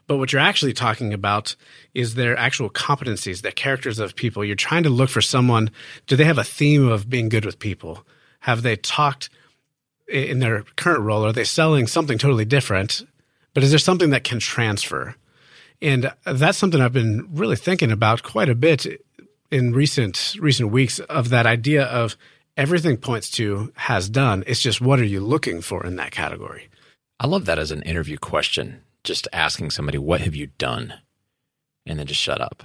But 0.06 0.18
what 0.18 0.32
you're 0.32 0.42
actually 0.42 0.72
talking 0.72 1.12
about 1.12 1.56
is 1.92 2.14
their 2.14 2.36
actual 2.36 2.70
competencies, 2.70 3.42
the 3.42 3.50
characters 3.50 3.98
of 3.98 4.14
people. 4.14 4.44
You're 4.44 4.54
trying 4.54 4.84
to 4.84 4.90
look 4.90 5.10
for 5.10 5.20
someone. 5.20 5.70
Do 6.06 6.14
they 6.14 6.24
have 6.24 6.38
a 6.38 6.44
theme 6.44 6.86
of 6.86 7.10
being 7.10 7.28
good 7.28 7.44
with 7.44 7.58
people? 7.58 8.06
Have 8.40 8.62
they 8.62 8.76
talked 8.76 9.30
in 10.06 10.38
their 10.38 10.62
current 10.76 11.02
role? 11.02 11.24
Are 11.24 11.32
they 11.32 11.42
selling 11.42 11.88
something 11.88 12.18
totally 12.18 12.44
different? 12.44 13.02
But 13.56 13.64
is 13.64 13.70
there 13.70 13.78
something 13.78 14.10
that 14.10 14.22
can 14.22 14.38
transfer? 14.38 15.14
And 15.80 16.12
that's 16.26 16.58
something 16.58 16.78
I've 16.78 16.92
been 16.92 17.26
really 17.32 17.56
thinking 17.56 17.90
about 17.90 18.22
quite 18.22 18.50
a 18.50 18.54
bit 18.54 19.02
in 19.50 19.72
recent 19.72 20.36
recent 20.38 20.72
weeks 20.72 20.98
of 20.98 21.30
that 21.30 21.46
idea 21.46 21.84
of 21.86 22.18
everything 22.58 22.98
points 22.98 23.30
to 23.30 23.72
has 23.76 24.10
done. 24.10 24.44
It's 24.46 24.60
just 24.60 24.82
what 24.82 25.00
are 25.00 25.06
you 25.06 25.20
looking 25.20 25.62
for 25.62 25.86
in 25.86 25.96
that 25.96 26.10
category? 26.10 26.68
I 27.18 27.28
love 27.28 27.46
that 27.46 27.58
as 27.58 27.70
an 27.70 27.80
interview 27.80 28.18
question. 28.18 28.82
Just 29.04 29.26
asking 29.32 29.70
somebody, 29.70 29.96
what 29.96 30.20
have 30.20 30.34
you 30.34 30.48
done? 30.58 30.92
And 31.86 31.98
then 31.98 32.06
just 32.06 32.20
shut 32.20 32.42
up. 32.42 32.62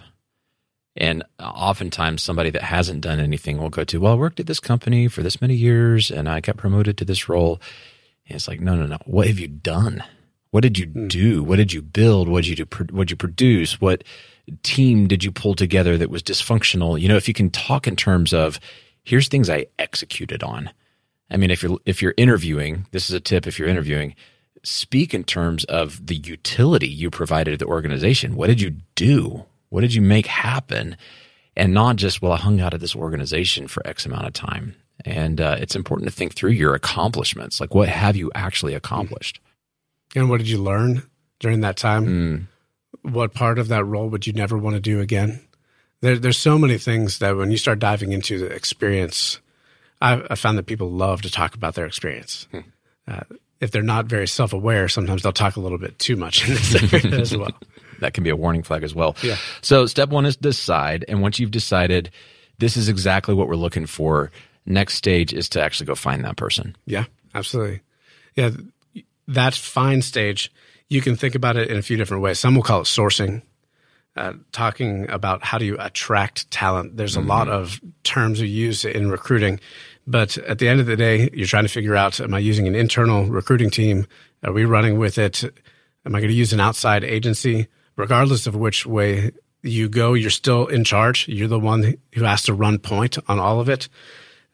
And 0.98 1.24
oftentimes, 1.40 2.22
somebody 2.22 2.50
that 2.50 2.64
hasn't 2.64 3.00
done 3.00 3.22
anything 3.22 3.60
will 3.60 3.70
go 3.70 3.86
to, 3.86 4.02
Well, 4.02 4.12
I 4.12 4.16
worked 4.16 4.42
at 4.42 4.48
this 4.48 4.60
company 4.60 5.08
for 5.08 5.24
this 5.24 5.40
many 5.40 5.56
years 5.56 6.12
and 6.12 6.28
I 6.28 6.42
got 6.42 6.58
promoted 6.58 6.98
to 6.98 7.06
this 7.06 7.30
role. 7.30 7.62
And 8.28 8.36
it's 8.36 8.50
like, 8.50 8.60
No, 8.60 8.76
no, 8.76 8.88
no. 8.88 8.98
What 9.06 9.28
have 9.28 9.40
you 9.40 9.48
done? 9.48 10.04
What 10.52 10.62
did 10.62 10.78
you 10.78 10.88
hmm. 10.88 11.08
do? 11.08 11.44
What 11.44 11.56
did 11.56 11.74
you 11.74 11.82
build? 11.82 12.28
What 12.28 12.44
did 12.44 12.60
you 12.60 12.66
do? 12.66 12.86
What 12.92 13.08
did 13.08 13.12
you 13.12 13.18
produce? 13.18 13.82
What 13.82 14.04
team 14.64 15.08
did 15.08 15.24
you 15.24 15.32
pull 15.32 15.56
together 15.56 15.98
that 15.98 16.10
was 16.10 16.22
dysfunctional? 16.22 17.00
You 17.00 17.08
know, 17.08 17.18
if 17.18 17.28
you 17.28 17.34
can 17.34 17.50
talk 17.50 17.88
in 17.88 17.96
terms 17.96 18.34
of, 18.34 18.60
here's 19.04 19.28
things 19.28 19.50
I 19.50 19.68
executed 19.80 20.44
on. 20.44 20.70
I 21.30 21.38
mean, 21.38 21.50
if 21.50 21.64
you're 21.64 21.80
if 21.86 22.02
you're 22.02 22.14
interviewing, 22.18 22.86
this 22.92 23.10
is 23.10 23.16
a 23.16 23.22
tip. 23.22 23.48
If 23.48 23.58
you're 23.58 23.70
interviewing, 23.70 24.16
speak 24.64 25.14
in 25.14 25.24
terms 25.24 25.64
of 25.66 26.06
the 26.06 26.18
utility 26.18 26.90
you 26.90 27.10
provided 27.10 27.52
to 27.52 27.58
the 27.58 27.72
organization. 27.72 28.36
What 28.36 28.48
did 28.48 28.62
you 28.62 28.72
do? 28.96 29.46
What 29.70 29.82
did 29.82 29.94
you 29.94 30.02
make 30.02 30.28
happen? 30.28 30.98
And 31.56 31.74
not 31.74 31.96
just, 31.96 32.22
well, 32.22 32.34
I 32.34 32.38
hung 32.38 32.60
out 32.60 32.74
at 32.74 32.80
this 32.80 32.96
organization 32.96 33.68
for 33.68 33.86
X 33.88 34.06
amount 34.06 34.28
of 34.28 34.34
time. 34.34 34.76
And 35.04 35.42
uh, 35.42 35.58
it's 35.60 35.76
important 35.76 36.10
to 36.10 36.16
think 36.16 36.34
through 36.34 36.52
your 36.52 36.76
accomplishments. 36.76 37.60
Like, 37.60 37.74
what 37.74 37.90
have 37.90 38.16
you 38.16 38.32
actually 38.36 38.74
accomplished? 38.74 39.40
And 40.16 40.30
what 40.30 40.38
did 40.38 40.50
you 40.50 40.58
learn 40.58 41.04
during 41.40 41.62
that 41.62 41.78
time? 41.78 42.06
Mm. 42.06 43.12
What 43.14 43.34
part 43.34 43.60
of 43.60 43.70
that 43.70 43.86
role 43.86 44.10
would 44.10 44.28
you 44.28 44.34
never 44.34 44.58
want 44.58 44.76
to 44.76 44.82
do 44.82 45.00
again? 45.00 45.42
There, 46.02 46.18
there's 46.18 46.38
so 46.38 46.58
many 46.58 46.78
things 46.78 47.20
that 47.20 47.36
when 47.36 47.52
you 47.52 47.58
start 47.58 47.80
diving 47.80 48.12
into 48.12 48.40
the 48.40 48.48
experience, 48.48 49.40
I, 50.02 50.22
I 50.30 50.36
found 50.36 50.58
that 50.58 50.66
people 50.66 50.92
love 50.92 51.22
to 51.22 51.32
talk 51.32 51.56
about 51.56 51.76
their 51.76 51.86
experience. 51.86 52.48
Hmm. 52.52 52.60
Uh, 53.08 53.22
if 53.60 53.72
they're 53.72 53.84
not 53.84 54.06
very 54.08 54.28
self 54.28 54.54
aware, 54.54 54.90
sometimes 54.90 55.24
they'll 55.24 55.32
talk 55.32 55.56
a 55.56 55.60
little 55.60 55.78
bit 55.78 55.98
too 56.00 56.16
much 56.16 56.44
in 56.48 56.56
this 56.56 56.94
area 56.94 57.20
as 57.20 57.36
well 57.36 57.52
that 58.02 58.14
can 58.14 58.24
be 58.24 58.30
a 58.30 58.36
warning 58.36 58.64
flag 58.64 58.84
as 58.84 58.94
well. 58.94 59.16
Yeah. 59.24 59.38
So 59.62 59.86
step 59.86 60.10
one 60.10 60.26
is 60.26 60.36
decide, 60.36 61.06
and 61.08 61.22
once 61.22 61.40
you've 61.40 61.52
decided 61.52 62.12
this 62.60 62.76
is 62.76 62.90
exactly 62.90 63.34
what 63.34 63.48
we're 63.48 63.56
looking 63.56 63.86
for, 63.86 64.32
next 64.66 64.96
stage 64.96 65.34
is 65.34 65.48
to 65.50 65.62
actually 65.62 65.86
go 65.86 65.96
find 65.96 66.26
that 66.26 66.36
person. 66.36 66.76
Yeah, 66.86 67.06
absolutely. 67.34 67.82
Yeah, 68.36 68.52
that 69.28 69.54
find 69.54 70.04
stage, 70.04 70.52
you 70.90 71.02
can 71.02 71.16
think 71.16 71.36
about 71.36 71.58
it 71.58 71.70
in 71.70 71.78
a 71.78 71.82
few 71.82 71.98
different 71.98 72.24
ways. 72.24 72.40
Some 72.40 72.56
will 72.56 72.64
call 72.64 72.82
it 72.82 72.86
sourcing. 72.86 73.44
Uh, 74.18 74.34
talking 74.52 75.10
about 75.10 75.42
how 75.42 75.58
do 75.58 75.64
you 75.64 75.78
attract 75.80 76.52
talent. 76.52 76.98
There's 76.98 77.16
a 77.16 77.20
mm-hmm. 77.20 77.30
lot 77.30 77.48
of 77.48 77.80
terms 78.04 78.42
we 78.42 78.50
use 78.50 78.84
in 78.84 79.10
recruiting, 79.10 79.62
but 80.06 80.38
at 80.40 80.60
the 80.60 80.68
end 80.68 80.82
of 80.82 80.86
the 80.86 80.98
day, 80.98 81.30
you're 81.32 81.48
trying 81.48 81.64
to 81.64 81.70
figure 81.70 81.96
out: 81.96 82.20
Am 82.20 82.34
I 82.34 82.40
using 82.40 82.68
an 82.68 82.76
internal 82.76 83.26
recruiting 83.28 83.70
team? 83.70 84.06
Are 84.44 84.52
we 84.52 84.66
running 84.66 85.00
with 85.00 85.18
it? 85.18 85.46
Am 86.06 86.14
I 86.14 86.20
going 86.20 86.30
to 86.30 86.36
use 86.36 86.52
an 86.52 86.60
outside 86.60 87.06
agency? 87.06 87.70
regardless 87.96 88.48
of 88.48 88.56
which 88.56 88.86
way 88.86 89.32
you 89.62 89.90
go, 89.90 90.14
you're 90.14 90.30
still 90.30 90.68
in 90.68 90.84
charge. 90.84 91.28
You're 91.28 91.48
the 91.48 91.60
one 91.60 91.96
who 92.14 92.24
has 92.24 92.44
to 92.44 92.54
run 92.54 92.80
point 92.80 93.18
on 93.28 93.40
all 93.40 93.60
of 93.60 93.70
it. 93.70 93.90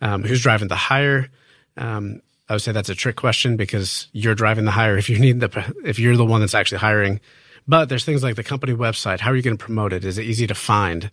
Um, 0.01 0.23
who's 0.23 0.41
driving 0.41 0.67
the 0.67 0.75
hire? 0.75 1.29
Um, 1.77 2.21
I 2.49 2.53
would 2.53 2.61
say 2.61 2.71
that's 2.71 2.89
a 2.89 2.95
trick 2.95 3.15
question 3.15 3.57
because 3.57 4.07
you're 4.13 4.35
driving 4.35 4.65
the 4.65 4.71
hire 4.71 4.97
if 4.97 5.09
you 5.09 5.19
need 5.19 5.39
the 5.39 5.75
if 5.83 5.99
you're 5.99 6.17
the 6.17 6.25
one 6.25 6.41
that's 6.41 6.55
actually 6.55 6.79
hiring. 6.79 7.19
But 7.67 7.89
there's 7.89 8.05
things 8.05 8.23
like 8.23 8.35
the 8.35 8.43
company 8.43 8.73
website. 8.73 9.19
How 9.19 9.31
are 9.31 9.35
you 9.35 9.41
going 9.41 9.57
to 9.57 9.63
promote 9.63 9.91
it? 9.91 10.05
Is 10.05 10.17
it 10.17 10.23
easy 10.23 10.47
to 10.47 10.55
find? 10.55 11.11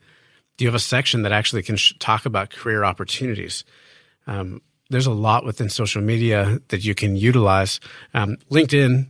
Do 0.57 0.65
you 0.65 0.69
have 0.69 0.77
a 0.77 0.81
section 0.81 1.23
that 1.23 1.33
actually 1.33 1.65
can 1.65 1.75
sh- 1.77 1.95
talk 1.99 2.27
about 2.27 2.51
career 2.51 2.85
opportunities? 2.85 3.65
Um, 4.29 4.63
there's 4.89 5.07
a 5.07 5.13
lot 5.13 5.45
within 5.45 5.69
social 5.69 6.01
media 6.01 6.61
that 6.69 6.85
you 6.85 6.95
can 6.95 7.17
utilize. 7.17 7.81
Um, 8.13 8.37
LinkedIn. 8.51 9.09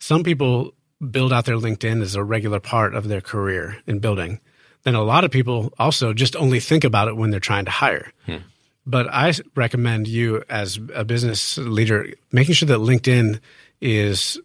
Some 0.00 0.24
people 0.24 0.74
build 1.10 1.32
out 1.32 1.44
their 1.44 1.56
LinkedIn 1.56 2.02
as 2.02 2.16
a 2.16 2.24
regular 2.24 2.58
part 2.58 2.94
of 2.94 3.08
their 3.08 3.20
career 3.20 3.76
in 3.86 4.00
building. 4.00 4.40
Then 4.82 4.94
a 4.94 5.02
lot 5.02 5.24
of 5.24 5.30
people 5.30 5.72
also 5.78 6.12
just 6.12 6.36
only 6.36 6.60
think 6.60 6.84
about 6.84 7.08
it 7.08 7.16
when 7.16 7.30
they're 7.30 7.40
trying 7.40 7.64
to 7.64 7.70
hire. 7.70 8.12
Hmm. 8.26 8.38
But 8.86 9.08
I 9.12 9.32
recommend 9.54 10.08
you 10.08 10.42
as 10.48 10.78
a 10.94 11.04
business 11.04 11.56
leader 11.56 12.08
making 12.32 12.54
sure 12.54 12.68
that 12.68 12.78
LinkedIn 12.78 13.40
is 13.80 14.38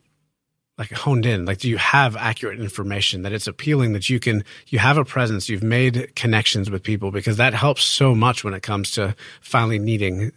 like 0.80 0.92
honed 0.92 1.26
in. 1.26 1.44
Like, 1.44 1.58
do 1.58 1.70
you 1.70 1.78
have 1.78 2.16
accurate 2.16 2.60
information 2.60 3.24
that 3.24 3.34
it's 3.34 3.48
appealing 3.48 3.92
that 3.94 4.10
you 4.10 4.18
can, 4.20 4.46
you 4.68 4.80
have 4.80 4.98
a 4.98 5.04
presence, 5.04 5.50
you've 5.50 5.62
made 5.62 6.16
connections 6.16 6.72
with 6.72 6.84
people 6.84 7.12
because 7.12 7.36
that 7.36 7.54
helps 7.54 7.84
so 7.84 8.16
much 8.16 8.46
when 8.46 8.54
it 8.54 8.64
comes 8.64 8.92
to 8.92 9.14
finally 9.42 9.78
needing 9.78 10.32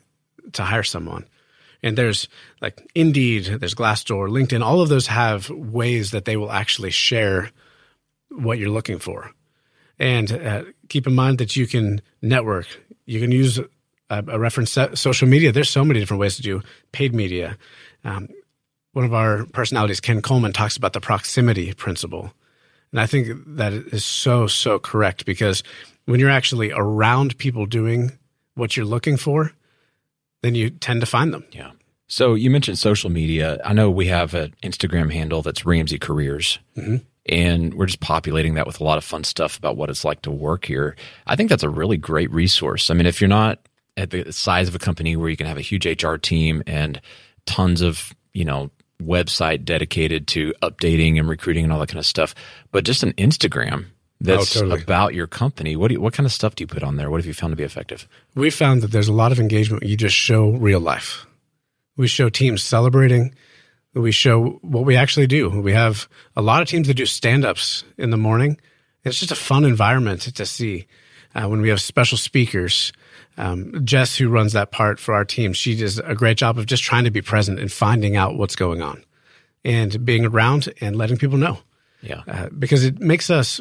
to 0.54 0.64
hire 0.64 0.82
someone. 0.82 1.26
And 1.80 1.96
there's 1.96 2.28
like 2.60 2.90
Indeed, 2.94 3.44
there's 3.60 3.74
Glassdoor, 3.74 4.28
LinkedIn, 4.28 4.64
all 4.64 4.80
of 4.80 4.88
those 4.88 5.06
have 5.06 5.48
ways 5.48 6.10
that 6.10 6.24
they 6.24 6.36
will 6.36 6.50
actually 6.50 6.90
share 6.90 7.50
what 8.30 8.58
you're 8.58 8.68
looking 8.68 8.98
for. 8.98 9.30
And 9.98 10.32
uh, 10.32 10.64
keep 10.88 11.06
in 11.06 11.14
mind 11.14 11.38
that 11.38 11.54
you 11.54 11.68
can 11.68 12.00
network, 12.20 12.66
you 13.06 13.20
can 13.20 13.30
use 13.30 13.60
a, 14.12 14.38
reference 14.38 14.76
social 14.94 15.28
media. 15.28 15.52
There's 15.52 15.70
so 15.70 15.84
many 15.84 16.00
different 16.00 16.20
ways 16.20 16.36
to 16.36 16.42
do 16.42 16.62
paid 16.92 17.14
media. 17.14 17.56
Um, 18.04 18.28
one 18.92 19.04
of 19.04 19.14
our 19.14 19.46
personalities, 19.46 20.00
Ken 20.00 20.20
Coleman, 20.20 20.52
talks 20.52 20.76
about 20.76 20.92
the 20.92 21.00
proximity 21.00 21.72
principle. 21.72 22.32
And 22.90 23.00
I 23.00 23.06
think 23.06 23.28
that 23.46 23.72
is 23.72 24.04
so, 24.04 24.46
so 24.46 24.78
correct 24.78 25.24
because 25.24 25.62
when 26.04 26.20
you're 26.20 26.30
actually 26.30 26.72
around 26.72 27.38
people 27.38 27.64
doing 27.64 28.12
what 28.54 28.76
you're 28.76 28.86
looking 28.86 29.16
for, 29.16 29.52
then 30.42 30.54
you 30.54 30.68
tend 30.70 31.00
to 31.00 31.06
find 31.06 31.32
them. 31.32 31.44
Yeah. 31.52 31.70
So 32.06 32.34
you 32.34 32.50
mentioned 32.50 32.78
social 32.78 33.08
media. 33.08 33.58
I 33.64 33.72
know 33.72 33.90
we 33.90 34.08
have 34.08 34.34
an 34.34 34.54
Instagram 34.62 35.10
handle 35.10 35.40
that's 35.40 35.64
Ramsey 35.64 35.98
Careers. 35.98 36.58
Mm-hmm. 36.76 36.96
And 37.26 37.74
we're 37.74 37.86
just 37.86 38.00
populating 38.00 38.54
that 38.54 38.66
with 38.66 38.80
a 38.80 38.84
lot 38.84 38.98
of 38.98 39.04
fun 39.04 39.24
stuff 39.24 39.56
about 39.56 39.76
what 39.76 39.88
it's 39.88 40.04
like 40.04 40.22
to 40.22 40.30
work 40.30 40.66
here. 40.66 40.96
I 41.26 41.36
think 41.36 41.48
that's 41.48 41.62
a 41.62 41.70
really 41.70 41.96
great 41.96 42.30
resource. 42.30 42.90
I 42.90 42.94
mean, 42.94 43.06
if 43.06 43.20
you're 43.20 43.28
not 43.28 43.60
at 43.96 44.10
the 44.10 44.32
size 44.32 44.68
of 44.68 44.74
a 44.74 44.78
company 44.78 45.16
where 45.16 45.28
you 45.28 45.36
can 45.36 45.46
have 45.46 45.58
a 45.58 45.62
huge 45.62 45.86
HR 45.86 46.16
team 46.16 46.62
and 46.66 47.00
tons 47.46 47.82
of, 47.82 48.14
you 48.32 48.44
know, 48.44 48.70
website 49.02 49.64
dedicated 49.64 50.26
to 50.28 50.54
updating 50.62 51.18
and 51.18 51.28
recruiting 51.28 51.64
and 51.64 51.72
all 51.72 51.80
that 51.80 51.88
kind 51.88 51.98
of 51.98 52.06
stuff, 52.06 52.34
but 52.70 52.84
just 52.84 53.02
an 53.02 53.12
Instagram 53.14 53.86
that's 54.20 54.56
oh, 54.56 54.60
totally. 54.60 54.82
about 54.82 55.14
your 55.14 55.26
company. 55.26 55.74
What 55.74 55.88
do 55.88 55.94
you, 55.94 56.00
what 56.00 56.14
kind 56.14 56.26
of 56.26 56.32
stuff 56.32 56.54
do 56.54 56.62
you 56.62 56.68
put 56.68 56.82
on 56.82 56.96
there? 56.96 57.10
What 57.10 57.18
have 57.18 57.26
you 57.26 57.34
found 57.34 57.52
to 57.52 57.56
be 57.56 57.64
effective? 57.64 58.06
We 58.34 58.50
found 58.50 58.82
that 58.82 58.92
there's 58.92 59.08
a 59.08 59.12
lot 59.12 59.32
of 59.32 59.40
engagement. 59.40 59.82
You 59.82 59.96
just 59.96 60.14
show 60.14 60.50
real 60.50 60.80
life. 60.80 61.26
We 61.96 62.06
show 62.06 62.28
teams 62.28 62.62
celebrating. 62.62 63.34
We 63.94 64.12
show 64.12 64.60
what 64.62 64.84
we 64.84 64.96
actually 64.96 65.26
do. 65.26 65.50
We 65.50 65.72
have 65.72 66.08
a 66.36 66.42
lot 66.42 66.62
of 66.62 66.68
teams 66.68 66.86
that 66.86 66.94
do 66.94 67.04
stand 67.04 67.44
ups 67.44 67.84
in 67.98 68.10
the 68.10 68.16
morning. 68.16 68.58
It's 69.04 69.18
just 69.18 69.32
a 69.32 69.36
fun 69.36 69.64
environment 69.64 70.22
to 70.22 70.46
see 70.46 70.86
uh, 71.34 71.46
when 71.48 71.60
we 71.60 71.68
have 71.68 71.80
special 71.80 72.18
speakers. 72.18 72.92
Um, 73.38 73.84
Jess, 73.84 74.16
who 74.16 74.28
runs 74.28 74.52
that 74.52 74.72
part 74.72 74.98
for 74.98 75.14
our 75.14 75.24
team, 75.24 75.52
she 75.52 75.74
does 75.76 75.98
a 75.98 76.14
great 76.14 76.36
job 76.36 76.58
of 76.58 76.66
just 76.66 76.82
trying 76.82 77.04
to 77.04 77.10
be 77.10 77.22
present 77.22 77.58
and 77.58 77.72
finding 77.72 78.16
out 78.16 78.36
what's 78.36 78.56
going 78.56 78.82
on 78.82 79.04
and 79.64 80.04
being 80.04 80.26
around 80.26 80.72
and 80.80 80.96
letting 80.96 81.16
people 81.16 81.38
know. 81.38 81.58
Yeah. 82.02 82.22
Uh, 82.26 82.48
because 82.58 82.84
it 82.84 82.98
makes 83.00 83.30
us 83.30 83.60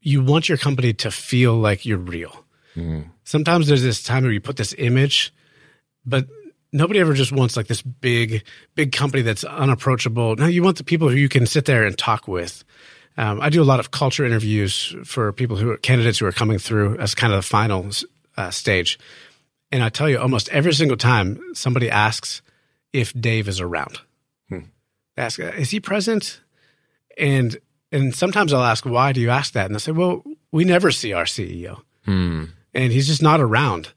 you 0.00 0.22
want 0.22 0.48
your 0.48 0.58
company 0.58 0.92
to 0.94 1.10
feel 1.10 1.54
like 1.54 1.84
you're 1.84 1.98
real. 1.98 2.44
Mm. 2.74 3.10
Sometimes 3.24 3.66
there's 3.66 3.82
this 3.82 4.02
time 4.02 4.22
where 4.22 4.32
you 4.32 4.40
put 4.40 4.56
this 4.56 4.74
image, 4.78 5.32
but 6.06 6.26
nobody 6.72 7.00
ever 7.00 7.14
just 7.14 7.32
wants 7.32 7.56
like 7.56 7.66
this 7.66 7.82
big, 7.82 8.44
big 8.74 8.92
company 8.92 9.22
that's 9.22 9.44
unapproachable. 9.44 10.36
No, 10.36 10.46
you 10.46 10.62
want 10.62 10.78
the 10.78 10.84
people 10.84 11.08
who 11.08 11.16
you 11.16 11.28
can 11.28 11.46
sit 11.46 11.66
there 11.66 11.84
and 11.84 11.96
talk 11.96 12.26
with. 12.28 12.64
Um, 13.16 13.40
I 13.40 13.50
do 13.50 13.62
a 13.62 13.64
lot 13.64 13.80
of 13.80 13.90
culture 13.90 14.24
interviews 14.24 14.94
for 15.04 15.32
people 15.32 15.56
who 15.56 15.70
are 15.70 15.76
candidates 15.76 16.18
who 16.18 16.26
are 16.26 16.32
coming 16.32 16.58
through 16.58 16.96
as 16.98 17.14
kind 17.14 17.32
of 17.32 17.38
the 17.38 17.46
final 17.46 17.90
uh, 18.36 18.50
stage. 18.50 18.98
And 19.72 19.82
I 19.82 19.88
tell 19.88 20.08
you, 20.08 20.18
almost 20.18 20.48
every 20.50 20.72
single 20.72 20.96
time 20.96 21.40
somebody 21.54 21.90
asks 21.90 22.42
if 22.92 23.12
Dave 23.20 23.46
is 23.48 23.60
around, 23.60 24.00
hmm. 24.48 24.60
ask, 25.16 25.38
is 25.38 25.70
he 25.70 25.80
present? 25.80 26.40
And 27.18 27.58
and 27.92 28.14
sometimes 28.14 28.52
I'll 28.52 28.62
ask, 28.62 28.84
why 28.86 29.12
do 29.12 29.20
you 29.20 29.30
ask 29.30 29.52
that? 29.54 29.66
And 29.66 29.74
they'll 29.74 29.80
say, 29.80 29.92
well, 29.92 30.22
we 30.52 30.64
never 30.64 30.90
see 30.90 31.12
our 31.12 31.24
CEO. 31.24 31.82
Hmm. 32.04 32.44
And 32.72 32.92
he's 32.92 33.08
just 33.08 33.22
not 33.22 33.40
around. 33.40 33.92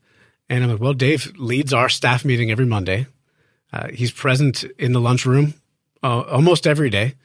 And 0.49 0.63
I'm 0.63 0.71
like, 0.71 0.82
well, 0.82 0.93
Dave 0.93 1.34
leads 1.38 1.73
our 1.73 1.89
staff 1.89 2.26
meeting 2.26 2.52
every 2.52 2.65
Monday. 2.65 3.08
Uh, 3.71 3.89
he's 3.89 4.12
present 4.12 4.63
in 4.78 4.93
the 4.93 5.02
lunchroom 5.02 5.54
uh, 6.04 6.21
almost 6.21 6.67
every 6.67 6.89
day, 6.89 7.15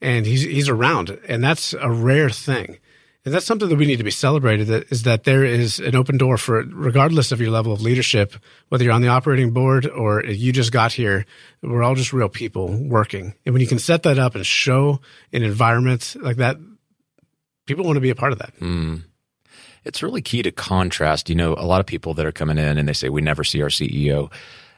and 0.00 0.26
he's 0.26 0.42
he's 0.42 0.68
around, 0.68 1.18
and 1.28 1.42
that's 1.42 1.74
a 1.74 1.90
rare 1.90 2.30
thing. 2.30 2.78
And 3.24 3.34
that's 3.34 3.44
something 3.44 3.68
that 3.68 3.76
we 3.76 3.84
need 3.84 3.98
to 3.98 4.04
be 4.04 4.10
celebrated 4.10 4.68
that 4.68 4.90
is 4.90 5.02
that 5.02 5.24
there 5.24 5.44
is 5.44 5.78
an 5.78 5.94
open 5.94 6.16
door 6.16 6.38
for 6.38 6.62
regardless 6.62 7.32
of 7.32 7.40
your 7.40 7.50
level 7.50 7.70
of 7.70 7.82
leadership, 7.82 8.34
whether 8.70 8.82
you're 8.82 8.94
on 8.94 9.02
the 9.02 9.08
operating 9.08 9.50
board 9.50 9.86
or 9.86 10.24
you 10.24 10.52
just 10.52 10.72
got 10.72 10.92
here, 10.92 11.26
we're 11.62 11.82
all 11.82 11.94
just 11.94 12.14
real 12.14 12.30
people 12.30 12.68
working. 12.88 13.34
And 13.44 13.52
when 13.52 13.60
you 13.60 13.68
can 13.68 13.78
set 13.78 14.04
that 14.04 14.18
up 14.18 14.36
and 14.36 14.46
show 14.46 15.00
an 15.34 15.42
environment 15.42 16.16
like 16.18 16.38
that, 16.38 16.56
people 17.66 17.84
want 17.84 17.96
to 17.96 18.00
be 18.00 18.08
a 18.08 18.14
part 18.14 18.32
of 18.32 18.38
that. 18.38 18.58
Mm. 18.58 19.04
It's 19.84 20.02
really 20.02 20.22
key 20.22 20.42
to 20.42 20.50
contrast. 20.50 21.28
You 21.28 21.34
know, 21.34 21.52
a 21.52 21.66
lot 21.66 21.80
of 21.80 21.86
people 21.86 22.14
that 22.14 22.24
are 22.24 22.32
coming 22.32 22.56
in 22.56 22.78
and 22.78 22.88
they 22.88 22.94
say, 22.94 23.10
we 23.10 23.20
never 23.20 23.44
see 23.44 23.60
our 23.60 23.68
CEO. 23.68 24.32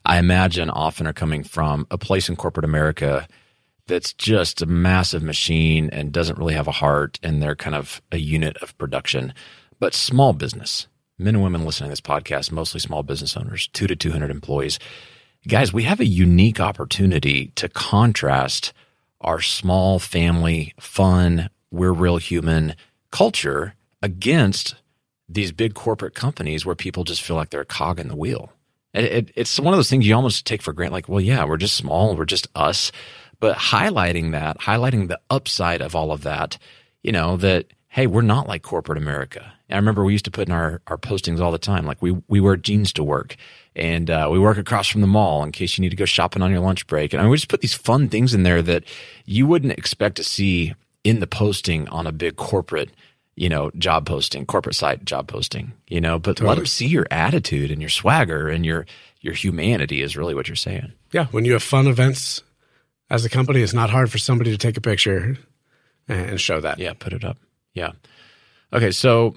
I 0.04 0.18
imagine 0.18 0.68
often 0.68 1.06
are 1.06 1.12
coming 1.12 1.44
from 1.44 1.86
a 1.92 1.98
place 1.98 2.28
in 2.28 2.34
corporate 2.34 2.64
America 2.64 3.28
that's 3.86 4.12
just 4.12 4.62
a 4.62 4.66
massive 4.66 5.22
machine 5.22 5.90
and 5.90 6.12
doesn't 6.12 6.38
really 6.38 6.54
have 6.54 6.68
a 6.68 6.72
heart 6.72 7.18
and 7.22 7.42
they're 7.42 7.56
kind 7.56 7.76
of 7.76 8.00
a 8.12 8.18
unit 8.18 8.56
of 8.58 8.76
production. 8.78 9.34
But 9.78 9.94
small 9.94 10.32
business, 10.32 10.86
men 11.18 11.34
and 11.34 11.42
women 11.42 11.64
listening 11.64 11.88
to 11.88 11.92
this 11.92 12.00
podcast, 12.00 12.52
mostly 12.52 12.80
small 12.80 13.02
business 13.02 13.36
owners, 13.36 13.68
two 13.68 13.86
to 13.86 13.96
200 13.96 14.30
employees. 14.30 14.78
Guys, 15.48 15.72
we 15.72 15.82
have 15.82 16.00
a 16.00 16.06
unique 16.06 16.60
opportunity 16.60 17.48
to 17.56 17.68
contrast 17.68 18.72
our 19.20 19.40
small 19.40 19.98
family, 19.98 20.74
fun, 20.78 21.48
we're 21.70 21.92
real 21.92 22.18
human 22.18 22.76
culture 23.10 23.74
against 24.02 24.76
these 25.28 25.52
big 25.52 25.74
corporate 25.74 26.14
companies 26.14 26.66
where 26.66 26.74
people 26.74 27.04
just 27.04 27.22
feel 27.22 27.36
like 27.36 27.50
they're 27.50 27.62
a 27.62 27.66
cog 27.66 27.98
in 27.98 28.08
the 28.08 28.16
wheel. 28.16 28.52
It, 28.92 29.04
it, 29.04 29.32
it's 29.34 29.58
one 29.58 29.72
of 29.72 29.78
those 29.78 29.88
things 29.88 30.06
you 30.06 30.14
almost 30.14 30.46
take 30.46 30.60
for 30.60 30.72
granted. 30.72 30.92
Like, 30.92 31.08
well, 31.08 31.20
yeah, 31.20 31.44
we're 31.44 31.56
just 31.56 31.76
small. 31.76 32.14
We're 32.14 32.24
just 32.24 32.46
us. 32.54 32.92
But 33.42 33.58
highlighting 33.58 34.30
that, 34.30 34.60
highlighting 34.60 35.08
the 35.08 35.18
upside 35.28 35.80
of 35.80 35.96
all 35.96 36.12
of 36.12 36.22
that, 36.22 36.58
you 37.02 37.10
know, 37.10 37.36
that, 37.38 37.66
hey, 37.88 38.06
we're 38.06 38.22
not 38.22 38.46
like 38.46 38.62
corporate 38.62 38.98
America. 38.98 39.52
And 39.68 39.74
I 39.74 39.78
remember 39.78 40.04
we 40.04 40.12
used 40.12 40.26
to 40.26 40.30
put 40.30 40.46
in 40.46 40.54
our, 40.54 40.80
our 40.86 40.96
postings 40.96 41.40
all 41.40 41.50
the 41.50 41.58
time. 41.58 41.84
Like 41.84 42.00
we, 42.00 42.12
we 42.28 42.38
wear 42.38 42.56
jeans 42.56 42.92
to 42.92 43.02
work 43.02 43.34
and 43.74 44.08
uh, 44.08 44.28
we 44.30 44.38
work 44.38 44.58
across 44.58 44.86
from 44.86 45.00
the 45.00 45.08
mall 45.08 45.42
in 45.42 45.50
case 45.50 45.76
you 45.76 45.82
need 45.82 45.90
to 45.90 45.96
go 45.96 46.04
shopping 46.04 46.40
on 46.40 46.52
your 46.52 46.60
lunch 46.60 46.86
break. 46.86 47.12
And 47.12 47.20
I 47.20 47.24
mean, 47.24 47.32
we 47.32 47.36
just 47.36 47.48
put 47.48 47.62
these 47.62 47.74
fun 47.74 48.08
things 48.08 48.32
in 48.32 48.44
there 48.44 48.62
that 48.62 48.84
you 49.24 49.48
wouldn't 49.48 49.72
expect 49.72 50.18
to 50.18 50.24
see 50.24 50.74
in 51.02 51.18
the 51.18 51.26
posting 51.26 51.88
on 51.88 52.06
a 52.06 52.12
big 52.12 52.36
corporate 52.36 52.90
you 53.34 53.48
know, 53.48 53.70
job 53.78 54.06
posting, 54.06 54.44
corporate 54.44 54.76
site 54.76 55.06
job 55.06 55.26
posting, 55.26 55.72
you 55.88 56.02
know, 56.02 56.18
but 56.18 56.36
totally. 56.36 56.48
let 56.48 56.54
them 56.56 56.66
see 56.66 56.86
your 56.86 57.06
attitude 57.10 57.70
and 57.70 57.80
your 57.80 57.88
swagger 57.88 58.48
and 58.50 58.64
your 58.66 58.84
your 59.22 59.32
humanity 59.32 60.02
is 60.02 60.18
really 60.18 60.34
what 60.34 60.48
you're 60.48 60.54
saying. 60.54 60.92
Yeah, 61.12 61.24
when 61.26 61.46
you 61.46 61.54
have 61.54 61.62
fun 61.62 61.86
events 61.86 62.42
as 63.12 63.26
a 63.26 63.28
company, 63.28 63.60
it's 63.60 63.74
not 63.74 63.90
hard 63.90 64.10
for 64.10 64.16
somebody 64.16 64.50
to 64.50 64.56
take 64.56 64.78
a 64.78 64.80
picture 64.80 65.36
and 66.08 66.40
show 66.40 66.60
that. 66.62 66.78
Yeah, 66.78 66.94
put 66.94 67.12
it 67.12 67.24
up. 67.24 67.36
Yeah. 67.74 67.92
Okay, 68.72 68.90
so 68.90 69.34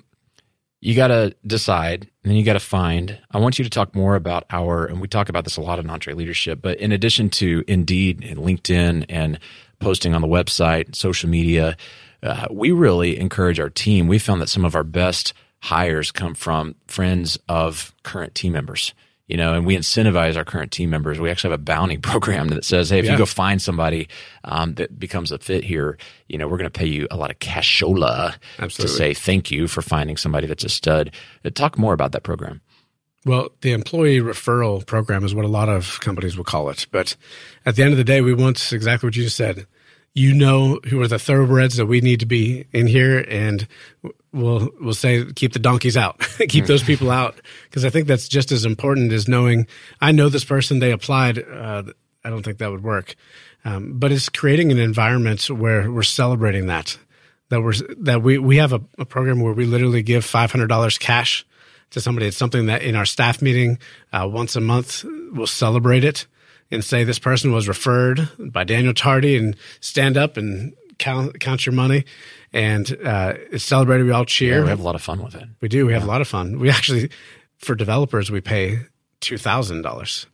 you 0.80 0.96
got 0.96 1.10
to 1.10 1.36
decide 1.46 2.04
and 2.24 2.32
then 2.32 2.38
you 2.38 2.46
got 2.46 2.54
to 2.54 2.62
find. 2.62 3.20
I 3.32 3.38
want 3.38 3.60
you 3.60 3.66
to 3.66 3.70
talk 3.70 3.94
more 3.94 4.16
about 4.16 4.46
our, 4.50 4.86
and 4.86 5.02
we 5.02 5.10
talk 5.10 5.28
about 5.28 5.44
this 5.44 5.58
a 5.58 5.62
lot 5.62 5.78
in 5.78 5.88
EntreLeadership, 5.88 6.62
but 6.62 6.80
in 6.80 6.94
addition 6.94 7.30
to 7.32 7.66
Indeed 7.68 8.24
and 8.24 8.40
LinkedIn 8.40 9.06
and 9.10 9.40
posting 9.80 10.16
on 10.16 10.22
the 10.22 10.28
website, 10.28 10.96
social 10.96 11.30
media, 11.30 11.76
uh, 12.24 12.48
we 12.50 12.72
really 12.72 13.20
encourage 13.20 13.60
our 13.60 13.70
team. 13.70 14.08
We 14.08 14.20
found 14.20 14.42
that 14.42 14.48
some 14.48 14.64
of 14.64 14.74
our 14.74 14.86
best 14.86 15.34
hires 15.60 16.14
come 16.14 16.34
from 16.34 16.76
friends 16.88 17.38
of 17.50 17.94
current 18.04 18.36
team 18.36 18.54
members. 18.54 18.94
You 19.28 19.38
know, 19.38 19.56
and 19.56 19.66
we 19.66 19.76
incentivize 19.76 20.38
our 20.38 20.46
current 20.46 20.72
team 20.72 20.92
members. 20.92 21.20
We 21.20 21.32
actually 21.32 21.52
have 21.52 21.60
a 21.60 21.64
bounty 21.64 21.98
program 22.12 22.50
that 22.50 22.64
says, 22.64 22.90
"Hey, 22.90 23.00
if 23.00 23.06
yeah. 23.06 23.14
you 23.14 23.18
go 23.18 23.26
find 23.26 23.62
somebody 23.62 24.08
um, 24.44 24.76
that 24.76 25.00
becomes 25.00 25.32
a 25.32 25.40
fit 25.40 25.64
here, 25.64 25.98
you 26.28 26.38
know, 26.38 26.48
we're 26.48 26.58
going 26.58 26.70
to 26.70 26.80
pay 26.80 26.86
you 26.86 27.08
a 27.10 27.18
lot 27.18 27.32
of 27.32 27.40
cashola 27.40 28.36
Absolutely. 28.60 28.84
to 28.84 28.88
say 28.88 29.14
thank 29.14 29.52
you 29.52 29.68
for 29.68 29.82
finding 29.82 30.18
somebody 30.18 30.48
that's 30.48 30.64
a 30.64 30.70
stud." 30.70 31.12
Uh, 31.44 31.50
talk 31.50 31.78
more 31.78 31.94
about 31.94 32.12
that 32.12 32.24
program. 32.24 32.62
Well, 33.26 33.50
the 33.62 33.72
employee 33.72 34.20
referral 34.20 34.86
program 34.86 35.26
is 35.26 35.34
what 35.34 35.46
a 35.46 35.50
lot 35.50 35.68
of 35.68 36.00
companies 36.02 36.38
will 36.38 36.44
call 36.44 36.70
it. 36.70 36.86
But 36.92 37.16
at 37.66 37.76
the 37.76 37.82
end 37.82 37.92
of 37.92 37.98
the 37.98 38.04
day, 38.04 38.22
we 38.22 38.36
want 38.36 38.72
exactly 38.72 39.08
what 39.08 39.16
you 39.16 39.24
just 39.24 39.38
said 39.38 39.66
you 40.16 40.34
know 40.34 40.80
who 40.86 41.02
are 41.02 41.08
the 41.08 41.20
thoroughbreds 41.20 41.76
that 41.76 41.86
we 41.86 42.00
need 42.00 42.22
to 42.22 42.26
be 42.26 42.66
in 42.72 42.88
here 42.88 43.26
and 43.28 43.68
we'll 44.36 44.70
we'll 44.80 44.94
say 44.94 45.26
keep 45.34 45.54
the 45.54 45.60
donkeys 45.60 45.98
out 45.98 46.20
keep 46.50 46.66
those 46.66 46.84
people 46.84 47.10
out. 47.10 47.40
Because 47.64 47.86
i 47.86 47.90
think 47.90 48.08
that's 48.08 48.28
just 48.28 48.52
as 48.52 48.66
important 48.66 49.12
as 49.12 49.28
knowing 49.28 49.68
i 50.02 50.12
know 50.12 50.30
this 50.30 50.46
person 50.46 50.80
they 50.80 50.92
applied 50.92 51.40
uh, 51.40 51.84
i 52.24 52.30
don't 52.30 52.44
think 52.44 52.60
that 52.60 52.72
would 52.72 52.84
work. 52.84 53.16
Um, 53.64 53.94
but 53.98 54.12
it's 54.12 54.30
creating 54.30 54.72
an 54.72 54.78
environment 54.78 55.50
where 55.50 55.92
we're 55.92 56.04
celebrating 56.04 56.68
that 56.68 57.00
that 57.50 57.62
we're 57.62 57.74
that 58.00 58.22
we 58.22 58.38
we 58.38 58.58
have 58.58 58.74
a, 58.74 58.82
a 58.98 59.06
program 59.06 59.40
where 59.40 59.54
we 59.54 59.66
literally 59.66 60.04
give 60.04 60.24
$500 60.24 61.00
cash 61.00 61.46
to 61.92 62.02
somebody. 62.02 62.28
It's 62.28 62.38
something 62.38 62.68
that 62.68 62.82
in 62.82 62.96
our 62.96 63.06
staff 63.06 63.42
meeting 63.42 63.80
uh, 64.12 64.28
once 64.32 64.56
a 64.56 64.62
month 64.62 65.06
we'll 65.32 65.48
celebrate 65.48 66.04
it 66.04 66.28
and 66.72 66.84
say 66.84 67.04
this 67.04 67.20
person 67.20 67.52
was 67.52 67.68
referred 67.68 68.30
by 68.40 68.64
Daniel 68.64 68.94
Tardy 68.94 69.38
and 69.38 69.56
stand 69.80 70.18
up 70.18 70.38
and 70.38 70.74
count 70.98 71.40
count 71.40 71.66
your 71.66 71.74
money 71.74 72.06
and 72.56 72.90
uh, 73.04 73.34
it's 73.52 73.66
celebrated. 73.66 74.06
We 74.06 74.12
all 74.12 74.24
cheer. 74.24 74.60
Yeah, 74.60 74.64
we 74.64 74.70
have 74.70 74.80
a 74.80 74.84
lot 74.84 74.96
of 74.96 75.02
fun 75.02 75.22
with 75.22 75.36
it. 75.36 75.44
We 75.60 75.68
do. 75.68 75.86
We 75.86 75.94
have 75.94 76.04
a 76.04 76.08
lot 76.08 76.22
of 76.22 76.28
fun. 76.28 76.58
We 76.58 76.70
actually, 76.70 77.10
for 77.58 77.76
developers, 77.76 78.32
we 78.32 78.40
pay 78.40 78.80
two 79.20 79.38
thousand 79.38 79.78
um, 79.78 79.82
dollars. 79.84 80.26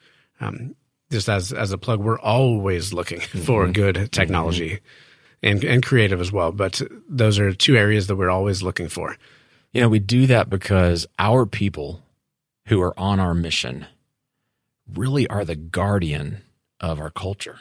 Just 1.11 1.27
as 1.27 1.51
as 1.51 1.71
a 1.71 1.79
plug, 1.79 1.99
we're 1.99 2.19
always 2.19 2.93
looking 2.93 3.19
mm-hmm. 3.21 3.39
for 3.39 3.67
good 3.67 4.11
technology 4.11 4.69
mm-hmm. 4.69 5.47
and 5.47 5.63
and 5.63 5.83
creative 5.83 6.21
as 6.21 6.31
well. 6.31 6.51
But 6.51 6.79
those 7.09 7.39
are 7.39 7.53
two 7.53 7.75
areas 7.75 8.05
that 8.05 8.15
we're 8.15 8.29
always 8.29 8.61
looking 8.61 8.87
for. 8.87 9.17
You 9.73 9.81
know, 9.81 9.89
we 9.89 9.99
do 9.99 10.27
that 10.27 10.47
because 10.47 11.07
our 11.17 11.47
people 11.47 12.03
who 12.67 12.81
are 12.81 12.97
on 12.99 13.19
our 13.19 13.33
mission 13.33 13.87
really 14.93 15.27
are 15.27 15.43
the 15.43 15.55
guardian 15.55 16.43
of 16.79 16.99
our 16.99 17.09
culture. 17.09 17.59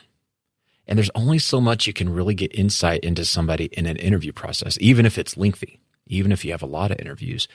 And 0.91 0.99
there's 0.99 1.11
only 1.15 1.39
so 1.39 1.61
much 1.61 1.87
you 1.87 1.93
can 1.93 2.11
really 2.11 2.35
get 2.35 2.55
insight 2.55 3.05
into 3.05 3.25
somebody 3.25 3.67
in 3.67 3.87
an 3.87 3.97
interview 3.97 4.33
process, 4.33 4.77
even 4.81 5.07
if 5.07 5.17
it's 5.17 5.37
lengthy, 5.37 5.81
even 6.09 6.33
if 6.33 6.45
you 6.45 6.51
have 6.51 6.63
a 6.63 6.67
lot 6.67 6.91
of 6.91 6.99
interviews. 6.99 7.49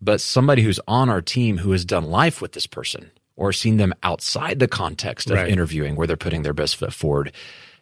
But 0.00 0.20
somebody 0.20 0.62
who's 0.62 0.80
on 0.88 1.10
our 1.10 1.20
team 1.20 1.58
who 1.58 1.72
has 1.72 1.84
done 1.84 2.04
life 2.04 2.40
with 2.40 2.52
this 2.52 2.66
person 2.66 3.12
or 3.36 3.52
seen 3.52 3.76
them 3.76 3.92
outside 4.02 4.58
the 4.58 4.66
context 4.66 5.30
of 5.30 5.36
right. 5.36 5.48
interviewing 5.48 5.94
where 5.94 6.06
they're 6.06 6.16
putting 6.16 6.42
their 6.42 6.54
best 6.54 6.76
foot 6.76 6.92
forward 6.92 7.32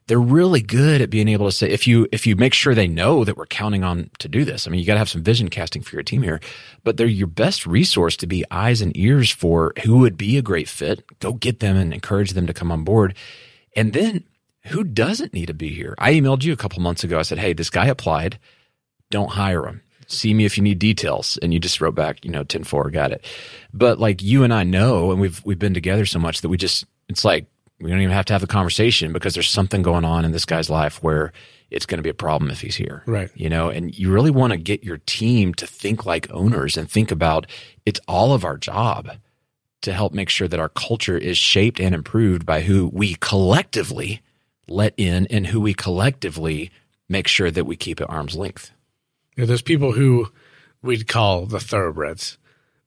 they're 0.08 0.18
really 0.18 0.62
good 0.62 1.02
at 1.02 1.10
being 1.10 1.28
able 1.28 1.46
to 1.46 1.52
say 1.52 1.68
if 1.68 1.86
you 1.86 2.08
if 2.10 2.26
you 2.26 2.34
make 2.34 2.54
sure 2.54 2.74
they 2.74 2.88
know 2.88 3.24
that 3.24 3.36
we're 3.36 3.46
counting 3.46 3.84
on 3.84 4.10
to 4.18 4.28
do 4.28 4.44
this. 4.44 4.66
I 4.66 4.70
mean, 4.70 4.80
you 4.80 4.86
got 4.86 4.94
to 4.94 4.98
have 4.98 5.08
some 5.08 5.22
vision 5.22 5.48
casting 5.48 5.82
for 5.82 5.94
your 5.94 6.02
team 6.02 6.22
here, 6.22 6.40
but 6.82 6.96
they're 6.96 7.06
your 7.06 7.26
best 7.26 7.66
resource 7.66 8.16
to 8.16 8.26
be 8.26 8.42
eyes 8.50 8.80
and 8.80 8.96
ears 8.96 9.30
for 9.30 9.74
who 9.84 9.98
would 9.98 10.16
be 10.16 10.38
a 10.38 10.42
great 10.42 10.68
fit. 10.68 11.04
Go 11.20 11.34
get 11.34 11.60
them 11.60 11.76
and 11.76 11.92
encourage 11.92 12.32
them 12.32 12.46
to 12.46 12.54
come 12.54 12.72
on 12.72 12.84
board. 12.84 13.14
And 13.76 13.92
then 13.92 14.24
who 14.68 14.84
doesn't 14.84 15.32
need 15.32 15.46
to 15.46 15.54
be 15.54 15.68
here? 15.68 15.94
I 15.98 16.12
emailed 16.12 16.44
you 16.44 16.52
a 16.52 16.56
couple 16.56 16.80
months 16.82 17.04
ago. 17.04 17.18
I 17.18 17.22
said, 17.22 17.38
"Hey, 17.38 17.52
this 17.52 17.70
guy 17.70 17.86
applied. 17.86 18.38
Don't 19.10 19.30
hire 19.30 19.66
him. 19.66 19.82
See 20.06 20.32
me 20.34 20.44
if 20.44 20.56
you 20.56 20.62
need 20.62 20.78
details." 20.78 21.38
And 21.42 21.52
you 21.52 21.60
just 21.60 21.80
wrote 21.80 21.94
back, 21.94 22.24
you 22.24 22.30
know, 22.30 22.44
10-4, 22.44 22.92
got 22.92 23.12
it. 23.12 23.24
But 23.72 23.98
like 23.98 24.22
you 24.22 24.44
and 24.44 24.52
I 24.52 24.64
know 24.64 25.10
and 25.10 25.20
we've 25.20 25.44
we've 25.44 25.58
been 25.58 25.74
together 25.74 26.06
so 26.06 26.18
much 26.18 26.40
that 26.40 26.48
we 26.48 26.56
just 26.56 26.84
it's 27.08 27.24
like 27.24 27.46
we 27.80 27.90
don't 27.90 28.00
even 28.00 28.14
have 28.14 28.24
to 28.26 28.32
have 28.32 28.42
a 28.42 28.48
conversation 28.48 29.12
because 29.12 29.34
there's 29.34 29.50
something 29.50 29.82
going 29.82 30.04
on 30.04 30.24
in 30.24 30.32
this 30.32 30.44
guy's 30.44 30.68
life 30.68 31.02
where 31.02 31.32
it's 31.70 31.86
going 31.86 31.98
to 31.98 32.02
be 32.02 32.10
a 32.10 32.14
problem 32.14 32.50
if 32.50 32.60
he's 32.60 32.76
here. 32.76 33.02
Right. 33.06 33.30
You 33.34 33.48
know, 33.48 33.68
and 33.68 33.96
you 33.96 34.10
really 34.10 34.30
want 34.30 34.52
to 34.52 34.56
get 34.56 34.82
your 34.82 34.98
team 34.98 35.54
to 35.54 35.66
think 35.66 36.06
like 36.06 36.30
owners 36.32 36.76
and 36.76 36.90
think 36.90 37.10
about 37.10 37.46
it's 37.86 38.00
all 38.08 38.32
of 38.32 38.44
our 38.44 38.56
job 38.56 39.10
to 39.82 39.92
help 39.92 40.12
make 40.12 40.28
sure 40.28 40.48
that 40.48 40.58
our 40.58 40.70
culture 40.70 41.16
is 41.16 41.38
shaped 41.38 41.78
and 41.78 41.94
improved 41.94 42.44
by 42.44 42.62
who 42.62 42.90
we 42.92 43.14
collectively 43.20 44.22
let 44.70 44.94
in 44.96 45.26
and 45.28 45.46
who 45.46 45.60
we 45.60 45.74
collectively 45.74 46.70
make 47.08 47.28
sure 47.28 47.50
that 47.50 47.64
we 47.64 47.76
keep 47.76 48.00
at 48.00 48.10
arm's 48.10 48.36
length. 48.36 48.72
Yeah, 49.36 49.44
there's 49.44 49.62
people 49.62 49.92
who 49.92 50.28
we'd 50.82 51.08
call 51.08 51.46
the 51.46 51.60
thoroughbreds. 51.60 52.38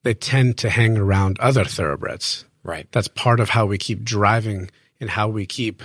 They 0.04 0.14
tend 0.14 0.58
to 0.60 0.70
hang 0.70 0.98
around 0.98 1.40
other 1.40 1.66
thoroughbreds. 1.66 2.46
Right. 2.64 2.88
That's 2.92 3.08
part 3.08 3.40
of 3.40 3.50
how 3.50 3.66
we 3.66 3.78
keep 3.78 4.04
driving 4.04 4.70
and 5.00 5.10
how 5.10 5.30
we 5.30 5.46
keep 5.46 5.82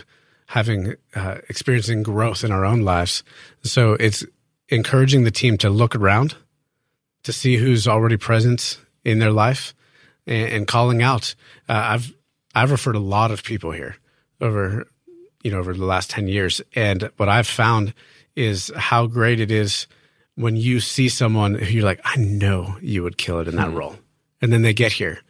having 0.47 0.95
uh, 1.15 1.39
experiencing 1.49 2.03
growth 2.03 2.45
in 2.45 2.53
our 2.53 2.65
own 2.65 2.83
lives. 2.83 3.25
So 3.63 3.95
it's 3.95 4.25
encouraging 4.69 5.25
the 5.25 5.31
team 5.31 5.57
to 5.59 5.71
look 5.71 5.95
around 5.97 6.37
to 7.23 7.33
see 7.33 7.57
who's 7.57 7.89
already 7.89 8.17
present 8.17 8.79
in 9.05 9.19
their 9.19 9.33
life 9.33 9.75
and, 10.27 10.53
and 10.53 10.67
calling 10.69 11.03
out. 11.03 11.35
Uh, 11.69 11.81
I've 11.85 12.15
I've 12.55 12.71
referred 12.71 12.97
a 12.97 13.01
lot 13.01 13.31
of 13.31 13.43
people 13.43 13.73
here 13.73 13.97
over 14.41 14.87
you 15.47 15.53
know 15.53 15.59
over 15.59 15.73
the 15.73 15.85
last 15.85 16.11
10 16.11 16.27
years 16.27 16.61
and 16.75 17.09
what 17.19 17.29
I've 17.29 17.47
found 17.47 17.95
is 18.35 18.73
how 18.77 19.07
great 19.07 19.41
it 19.41 19.53
is 19.53 19.87
when 20.35 20.57
you 20.57 20.81
see 20.81 21.09
someone 21.09 21.55
who 21.55 21.67
you're 21.67 21.85
like 21.85 22.01
I 22.05 22.17
know 22.17 22.77
you 22.83 23.05
would 23.05 23.17
kill 23.17 23.39
it 23.39 23.47
in 23.47 23.55
that 23.57 23.69
hmm. 23.69 23.77
role 23.77 23.97
and 24.43 24.53
then 24.53 24.63
they 24.63 24.75
get 24.75 24.93
here 24.93 25.21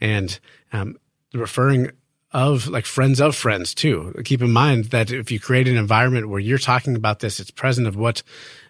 and 0.00 0.38
um, 0.72 0.96
referring 1.32 1.90
of 2.32 2.66
like 2.66 2.84
friends 2.84 3.20
of 3.20 3.36
friends 3.36 3.72
too. 3.74 4.12
Keep 4.24 4.42
in 4.42 4.50
mind 4.52 4.86
that 4.86 5.12
if 5.12 5.30
you 5.30 5.38
create 5.38 5.68
an 5.68 5.76
environment 5.76 6.28
where 6.28 6.40
you're 6.40 6.58
talking 6.58 6.96
about 6.96 7.20
this, 7.20 7.38
it's 7.38 7.52
present 7.52 7.86
of 7.86 7.94
what 7.94 8.24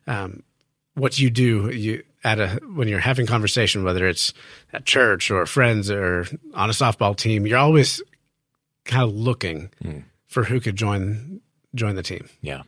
um, 0.07 0.42
what 0.94 1.18
you 1.18 1.30
do 1.30 1.70
you 1.70 2.02
at 2.22 2.40
a 2.40 2.61
when 2.74 2.88
you're 2.88 3.00
having 3.00 3.26
conversation 3.26 3.85
whether 3.85 4.07
it's 4.07 4.33
at 4.72 4.85
church 4.85 5.30
or 5.30 5.44
friends 5.46 5.90
or 5.90 6.26
on 6.54 6.70
a 6.70 6.72
softball 6.72 7.14
team 7.16 7.46
you're 7.46 7.59
always 7.59 8.02
kind 8.85 9.02
of 9.02 9.14
looking 9.14 9.70
mm. 9.83 10.02
For 10.35 10.44
who 10.44 10.59
could 10.59 10.75
join 10.75 11.40
join 11.75 11.94
the 11.94 12.03
team. 12.03 12.29
Yeah 12.40 12.62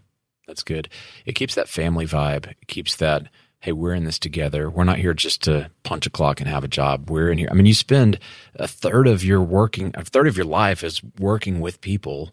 that's 0.46 0.62
good. 0.62 0.88
It 1.24 1.32
keeps 1.32 1.56
that 1.56 1.68
family 1.68 2.06
vibe. 2.06 2.46
It 2.46 2.68
keeps 2.68 2.96
that 2.96 3.28
hey 3.60 3.72
we're 3.72 3.94
in 3.94 4.04
this 4.04 4.18
together. 4.18 4.70
We're 4.70 4.84
not 4.84 4.98
here 4.98 5.12
just 5.12 5.42
to 5.42 5.70
punch 5.82 6.06
a 6.06 6.10
clock 6.10 6.40
and 6.40 6.48
have 6.48 6.62
a 6.62 6.68
job. 6.68 7.10
We're 7.10 7.30
in 7.30 7.38
here. 7.38 7.48
I 7.50 7.54
mean 7.54 7.66
you 7.66 7.74
spend 7.74 8.20
a 8.54 8.68
third 8.68 9.08
of 9.08 9.24
your 9.24 9.42
working 9.42 9.90
a 9.94 10.04
third 10.04 10.28
of 10.28 10.36
your 10.36 10.46
life 10.46 10.84
is 10.84 11.02
working 11.18 11.60
with 11.60 11.80
people. 11.80 12.32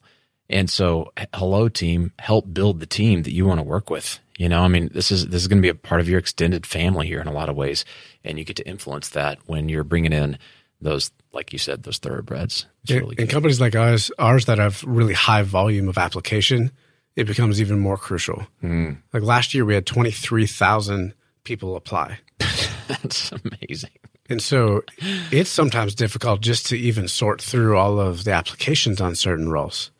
And 0.49 0.69
so 0.69 1.11
hello 1.33 1.67
team 1.67 2.11
help 2.19 2.53
build 2.53 2.79
the 2.79 2.85
team 2.85 3.23
that 3.23 3.33
you 3.33 3.47
want 3.47 3.59
to 3.59 3.63
work 3.63 3.89
with. 3.89 4.19
You 4.37 4.49
know, 4.49 4.61
I 4.61 4.67
mean, 4.67 4.89
this 4.93 5.11
is 5.11 5.27
this 5.27 5.41
is 5.41 5.47
going 5.47 5.59
to 5.59 5.65
be 5.65 5.69
a 5.69 5.75
part 5.75 6.01
of 6.01 6.09
your 6.09 6.19
extended 6.19 6.65
family 6.65 7.07
here 7.07 7.21
in 7.21 7.27
a 7.27 7.33
lot 7.33 7.49
of 7.49 7.55
ways, 7.55 7.85
and 8.23 8.39
you 8.39 8.43
get 8.43 8.55
to 8.55 8.67
influence 8.67 9.09
that 9.09 9.37
when 9.45 9.69
you're 9.69 9.83
bringing 9.83 10.11
in 10.11 10.39
those, 10.83 11.11
like 11.33 11.53
you 11.53 11.59
said, 11.59 11.83
those 11.83 11.97
thoroughbreds. 11.97 12.65
It's 12.83 12.91
really 12.91 13.15
in 13.17 13.27
companies 13.27 13.59
like 13.59 13.75
ours, 13.75 14.11
ours 14.19 14.45
that 14.45 14.57
have 14.57 14.83
really 14.83 15.13
high 15.13 15.43
volume 15.43 15.89
of 15.89 15.97
application, 15.97 16.71
it 17.15 17.25
becomes 17.25 17.61
even 17.61 17.79
more 17.79 17.97
crucial. 17.97 18.45
Mm. 18.63 18.97
Like 19.13 19.23
last 19.23 19.53
year, 19.53 19.65
we 19.65 19.73
had 19.73 19.85
twenty 19.85 20.11
three 20.11 20.45
thousand 20.45 21.13
people 21.43 21.75
apply. 21.75 22.19
That's 22.87 23.31
amazing. 23.31 23.91
And 24.29 24.41
so 24.41 24.83
it's 25.31 25.49
sometimes 25.49 25.95
difficult 25.95 26.41
just 26.41 26.67
to 26.67 26.77
even 26.77 27.07
sort 27.07 27.41
through 27.41 27.77
all 27.77 27.99
of 27.99 28.23
the 28.23 28.31
applications 28.31 29.01
on 29.01 29.15
certain 29.15 29.49
roles. 29.49 29.91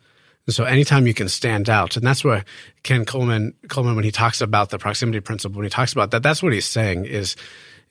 And 0.46 0.54
so 0.54 0.64
anytime 0.64 1.06
you 1.06 1.14
can 1.14 1.28
stand 1.28 1.70
out, 1.70 1.96
and 1.96 2.06
that's 2.06 2.24
what 2.24 2.44
Ken 2.82 3.04
Coleman, 3.04 3.54
Coleman, 3.68 3.96
when 3.96 4.04
he 4.04 4.10
talks 4.10 4.40
about 4.40 4.70
the 4.70 4.78
proximity 4.78 5.20
principle, 5.20 5.58
when 5.58 5.64
he 5.64 5.70
talks 5.70 5.92
about 5.92 6.10
that, 6.10 6.22
that's 6.22 6.42
what 6.42 6.52
he's 6.52 6.66
saying 6.66 7.06
is 7.06 7.36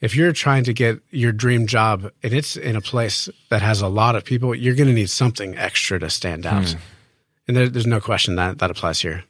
if 0.04 0.14
you're 0.14 0.32
trying 0.32 0.64
to 0.64 0.74
get 0.74 1.00
your 1.10 1.32
dream 1.32 1.66
job 1.66 2.10
and 2.22 2.34
it's 2.34 2.56
in 2.56 2.76
a 2.76 2.80
place 2.82 3.30
that 3.48 3.62
has 3.62 3.80
a 3.80 3.88
lot 3.88 4.16
of 4.16 4.24
people, 4.24 4.54
you're 4.54 4.74
going 4.74 4.88
to 4.88 4.92
need 4.92 5.08
something 5.08 5.56
extra 5.56 5.98
to 5.98 6.10
stand 6.10 6.44
out. 6.44 6.68
Hmm. 6.68 6.78
And 7.48 7.56
there, 7.56 7.68
there's 7.70 7.86
no 7.86 8.00
question 8.00 8.36
that 8.36 8.58
that 8.58 8.70
applies 8.70 9.00
here. 9.00 9.24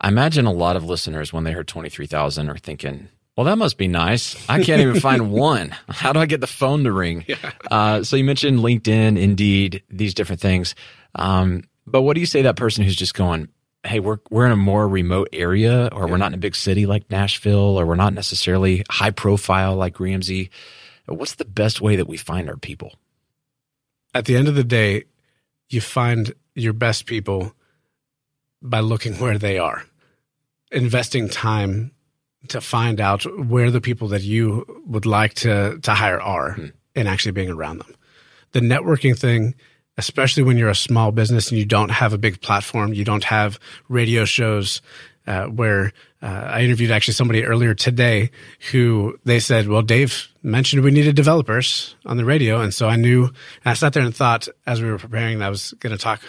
I 0.00 0.08
imagine 0.08 0.46
a 0.46 0.52
lot 0.52 0.74
of 0.74 0.84
listeners, 0.84 1.32
when 1.32 1.44
they 1.44 1.52
heard 1.52 1.68
23,000, 1.68 2.48
are 2.48 2.56
thinking, 2.56 3.08
well, 3.36 3.44
that 3.44 3.56
must 3.56 3.78
be 3.78 3.86
nice. 3.86 4.36
I 4.48 4.64
can't 4.64 4.80
even 4.80 4.98
find 4.98 5.30
one. 5.32 5.76
How 5.88 6.12
do 6.12 6.18
I 6.18 6.26
get 6.26 6.40
the 6.40 6.48
phone 6.48 6.82
to 6.84 6.92
ring? 6.92 7.24
Yeah. 7.28 7.36
Uh, 7.70 8.02
so 8.02 8.16
you 8.16 8.24
mentioned 8.24 8.58
LinkedIn, 8.58 9.16
Indeed, 9.16 9.84
these 9.90 10.14
different 10.14 10.40
things. 10.40 10.74
Um, 11.14 11.62
but 11.86 12.02
what 12.02 12.14
do 12.14 12.20
you 12.20 12.26
say 12.26 12.42
that 12.42 12.56
person 12.56 12.82
who's 12.82 12.96
just 12.96 13.14
going, 13.14 13.48
hey, 13.84 14.00
we're 14.00 14.18
we're 14.30 14.46
in 14.46 14.52
a 14.52 14.56
more 14.56 14.88
remote 14.88 15.28
area, 15.32 15.88
or 15.92 16.04
yeah. 16.04 16.10
we're 16.10 16.16
not 16.18 16.28
in 16.28 16.34
a 16.34 16.38
big 16.38 16.54
city 16.54 16.86
like 16.86 17.10
Nashville, 17.10 17.78
or 17.78 17.86
we're 17.86 17.94
not 17.94 18.14
necessarily 18.14 18.84
high 18.90 19.10
profile 19.10 19.76
like 19.76 20.00
Ramsey. 20.00 20.50
What's 21.06 21.36
the 21.36 21.44
best 21.44 21.80
way 21.80 21.96
that 21.96 22.06
we 22.06 22.16
find 22.16 22.48
our 22.48 22.56
people? 22.56 22.94
At 24.14 24.26
the 24.26 24.36
end 24.36 24.48
of 24.48 24.54
the 24.54 24.64
day, 24.64 25.04
you 25.68 25.80
find 25.80 26.34
your 26.54 26.72
best 26.72 27.06
people 27.06 27.54
by 28.62 28.80
looking 28.80 29.14
where 29.14 29.38
they 29.38 29.58
are, 29.58 29.84
investing 30.70 31.28
time 31.28 31.92
to 32.48 32.60
find 32.60 33.00
out 33.00 33.24
where 33.46 33.70
the 33.70 33.80
people 33.80 34.08
that 34.08 34.22
you 34.22 34.82
would 34.86 35.06
like 35.06 35.34
to 35.34 35.78
to 35.80 35.94
hire 35.94 36.20
are, 36.20 36.52
hmm. 36.52 36.66
and 36.94 37.08
actually 37.08 37.32
being 37.32 37.50
around 37.50 37.78
them. 37.78 37.94
The 38.52 38.60
networking 38.60 39.16
thing 39.16 39.54
especially 40.00 40.42
when 40.42 40.56
you're 40.56 40.70
a 40.70 40.74
small 40.74 41.12
business 41.12 41.50
and 41.50 41.58
you 41.58 41.64
don't 41.64 41.90
have 41.90 42.12
a 42.12 42.18
big 42.18 42.40
platform, 42.40 42.92
you 42.92 43.04
don't 43.04 43.24
have 43.24 43.60
radio 43.88 44.24
shows. 44.24 44.82
Uh, 45.26 45.44
where 45.44 45.92
uh, 46.22 46.26
I 46.26 46.62
interviewed 46.62 46.90
actually 46.90 47.14
somebody 47.14 47.44
earlier 47.44 47.74
today 47.74 48.30
who 48.72 49.18
they 49.26 49.38
said, 49.38 49.68
"Well, 49.68 49.82
Dave 49.82 50.28
mentioned 50.42 50.82
we 50.82 50.90
needed 50.90 51.14
developers 51.14 51.94
on 52.06 52.16
the 52.16 52.24
radio," 52.24 52.60
and 52.62 52.72
so 52.72 52.88
I 52.88 52.96
knew. 52.96 53.26
And 53.26 53.34
I 53.66 53.74
sat 53.74 53.92
there 53.92 54.02
and 54.02 54.16
thought, 54.16 54.48
as 54.66 54.82
we 54.82 54.90
were 54.90 54.98
preparing, 54.98 55.38
that 55.38 55.44
I 55.44 55.50
was 55.50 55.72
going 55.78 55.96
to 55.96 56.02
talk 56.02 56.22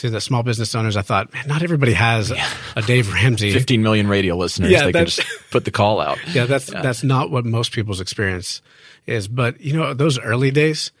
to 0.00 0.10
the 0.10 0.20
small 0.20 0.42
business 0.42 0.74
owners. 0.74 0.96
I 0.96 1.02
thought, 1.02 1.32
man, 1.32 1.46
not 1.46 1.62
everybody 1.62 1.92
has 1.92 2.30
yeah. 2.30 2.48
a 2.76 2.82
Dave 2.82 3.12
Ramsey. 3.12 3.52
15 3.52 3.82
million 3.82 4.08
radio 4.08 4.36
listeners. 4.36 4.70
Yeah, 4.70 4.86
they 4.86 4.92
can 4.92 5.06
just 5.06 5.22
put 5.50 5.64
the 5.64 5.70
call 5.70 6.00
out. 6.00 6.18
Yeah, 6.32 6.46
that's 6.46 6.72
yeah. 6.72 6.82
that's 6.82 7.02
not 7.02 7.30
what 7.30 7.44
most 7.44 7.72
people's 7.72 8.00
experience 8.00 8.62
is. 9.06 9.28
But 9.28 9.60
you 9.60 9.72
know, 9.72 9.94
those 9.94 10.18
early 10.18 10.50
days, 10.50 10.92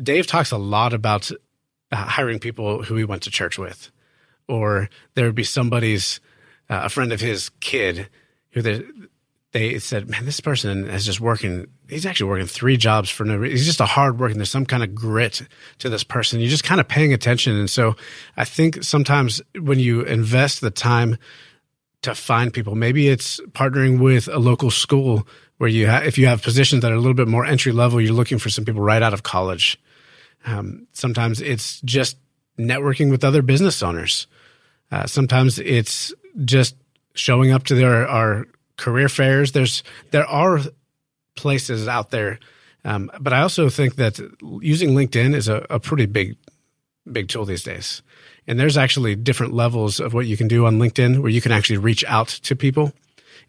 Dave 0.00 0.26
talks 0.26 0.50
a 0.50 0.58
lot 0.58 0.92
about 0.92 1.30
uh, 1.90 1.96
hiring 1.96 2.38
people 2.38 2.82
who 2.82 2.96
he 2.96 3.04
went 3.04 3.22
to 3.22 3.30
church 3.30 3.58
with, 3.58 3.90
or 4.48 4.88
there 5.14 5.26
would 5.26 5.34
be 5.34 5.44
somebody's 5.44 6.20
uh, 6.70 6.82
a 6.84 6.88
friend 6.88 7.12
of 7.12 7.20
his 7.20 7.50
kid 7.60 8.08
who 8.50 8.62
they, 8.62 8.84
they 9.52 9.78
said, 9.78 10.08
"Man, 10.08 10.24
this 10.24 10.40
person 10.40 10.88
is 10.88 11.04
just 11.04 11.20
working. 11.20 11.66
He's 11.88 12.06
actually 12.06 12.30
working 12.30 12.46
three 12.46 12.76
jobs 12.76 13.10
for 13.10 13.24
no 13.24 13.36
reason. 13.36 13.56
He's 13.56 13.66
just 13.66 13.80
a 13.80 13.86
hard 13.86 14.18
working. 14.18 14.38
There's 14.38 14.50
some 14.50 14.66
kind 14.66 14.82
of 14.82 14.94
grit 14.94 15.42
to 15.78 15.90
this 15.90 16.04
person. 16.04 16.40
You're 16.40 16.48
just 16.48 16.64
kind 16.64 16.80
of 16.80 16.88
paying 16.88 17.12
attention." 17.12 17.56
And 17.56 17.68
so, 17.68 17.96
I 18.36 18.44
think 18.44 18.82
sometimes 18.82 19.42
when 19.60 19.78
you 19.78 20.02
invest 20.02 20.62
the 20.62 20.70
time 20.70 21.18
to 22.02 22.14
find 22.14 22.52
people, 22.52 22.74
maybe 22.74 23.08
it's 23.08 23.40
partnering 23.52 24.00
with 24.00 24.28
a 24.28 24.38
local 24.38 24.70
school 24.70 25.26
where 25.62 25.70
you 25.70 25.88
ha- 25.88 26.02
if 26.04 26.18
you 26.18 26.26
have 26.26 26.42
positions 26.42 26.82
that 26.82 26.90
are 26.90 26.96
a 26.96 26.98
little 26.98 27.14
bit 27.14 27.28
more 27.28 27.46
entry 27.46 27.70
level, 27.70 28.00
you're 28.00 28.12
looking 28.12 28.38
for 28.38 28.50
some 28.50 28.64
people 28.64 28.82
right 28.82 29.00
out 29.00 29.14
of 29.14 29.22
college. 29.22 29.78
Um, 30.44 30.88
sometimes 30.92 31.40
it's 31.40 31.80
just 31.82 32.16
networking 32.58 33.12
with 33.12 33.22
other 33.22 33.42
business 33.42 33.80
owners. 33.80 34.26
Uh, 34.90 35.06
sometimes 35.06 35.60
it's 35.60 36.12
just 36.44 36.74
showing 37.14 37.52
up 37.52 37.62
to 37.66 37.76
their 37.76 38.08
our 38.08 38.48
career 38.76 39.08
fairs. 39.08 39.52
There's 39.52 39.84
there 40.10 40.26
are 40.26 40.58
places 41.36 41.86
out 41.86 42.10
there, 42.10 42.40
um, 42.84 43.08
but 43.20 43.32
I 43.32 43.42
also 43.42 43.68
think 43.68 43.94
that 43.96 44.18
using 44.60 44.96
LinkedIn 44.96 45.32
is 45.32 45.46
a, 45.46 45.64
a 45.70 45.78
pretty 45.78 46.06
big 46.06 46.34
big 47.12 47.28
tool 47.28 47.44
these 47.44 47.62
days. 47.62 48.02
And 48.48 48.58
there's 48.58 48.76
actually 48.76 49.14
different 49.14 49.52
levels 49.52 50.00
of 50.00 50.12
what 50.12 50.26
you 50.26 50.36
can 50.36 50.48
do 50.48 50.66
on 50.66 50.80
LinkedIn 50.80 51.20
where 51.20 51.30
you 51.30 51.40
can 51.40 51.52
actually 51.52 51.78
reach 51.78 52.04
out 52.06 52.26
to 52.42 52.56
people 52.56 52.92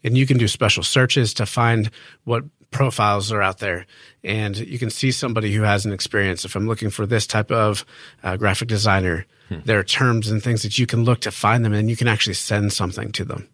and 0.04 0.18
you 0.18 0.26
can 0.26 0.38
do 0.38 0.48
special 0.48 0.84
searches 0.84 1.34
to 1.36 1.46
find 1.46 1.90
what 2.26 2.44
profiles 2.74 3.32
are 3.32 3.42
out 3.42 3.60
there. 3.60 3.86
And 4.24 4.58
you 4.58 4.80
can 4.80 4.90
see 4.90 5.12
somebody 5.12 5.54
who 5.54 5.62
has 5.62 5.86
an 5.86 5.94
experience. 5.94 6.44
If 6.44 6.56
i'm 6.56 6.68
looking 6.68 6.90
for 6.90 7.06
this 7.06 7.26
type 7.26 7.52
of 7.52 7.86
uh, 8.24 8.36
graphic 8.36 8.68
designer 8.68 9.26
hmm. 9.48 9.60
there 9.64 9.80
are 9.80 9.84
terms 9.84 10.30
and 10.30 10.44
things 10.44 10.64
that 10.64 10.78
you 10.78 10.86
can 10.86 11.04
look 11.06 11.22
to 11.22 11.32
find 11.32 11.64
them 11.64 11.74
and 11.74 11.90
you 11.90 11.96
can 11.96 12.08
actually 12.08 12.34
send 12.34 12.74
something 12.74 13.12
to 13.14 13.24
them. 13.24 13.48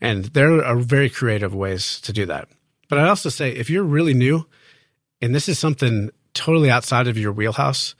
And 0.00 0.24
there 0.26 0.64
are 0.64 0.76
very 0.76 1.08
creative 1.08 1.54
ways 1.54 2.00
to 2.02 2.12
do 2.12 2.26
that. 2.26 2.48
But 2.88 2.98
i'd 2.98 3.08
also 3.08 3.28
say 3.28 3.50
if 3.50 3.70
you're 3.70 3.84
really 3.84 4.14
new 4.14 4.46
and 5.20 5.34
this 5.34 5.48
is 5.48 5.58
something 5.58 6.10
totally 6.34 6.70
outside 6.70 7.08
of 7.08 7.18
your 7.18 7.32
wheelhouse 7.32 7.94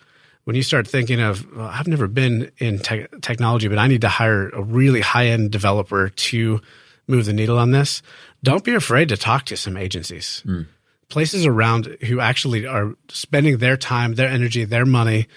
when 0.45 0.55
you 0.55 0.63
start 0.63 0.87
thinking 0.87 1.21
of 1.21 1.45
well, 1.57 1.67
i've 1.67 1.89
never 1.89 2.07
been 2.07 2.51
in 2.59 2.79
te- 2.79 3.07
technology 3.21 3.67
but 3.67 3.79
i 3.79 3.89
need 3.89 4.03
to 4.03 4.09
hire 4.09 4.51
a 4.51 4.63
really 4.63 5.01
high-end 5.01 5.51
developer 5.51 6.11
to 6.11 6.61
move 7.07 7.27
the 7.27 7.33
needle 7.33 7.59
on 7.59 7.71
this, 7.71 8.03
don't 8.43 8.65
be 8.65 8.75
afraid 8.75 9.09
to 9.09 9.17
talk 9.17 9.45
to 9.47 9.57
some 9.57 9.77
agencies. 9.77 10.43
Mm. 10.47 10.67
Places 11.09 11.47
around 11.47 11.97
who 12.03 12.21
actually 12.21 12.67
are 12.67 12.95
spending 13.09 13.59
their 13.59 13.77
time, 13.77 14.15
their 14.15 14.29
energy, 14.29 14.65
their 14.65 14.85
money 14.85 15.29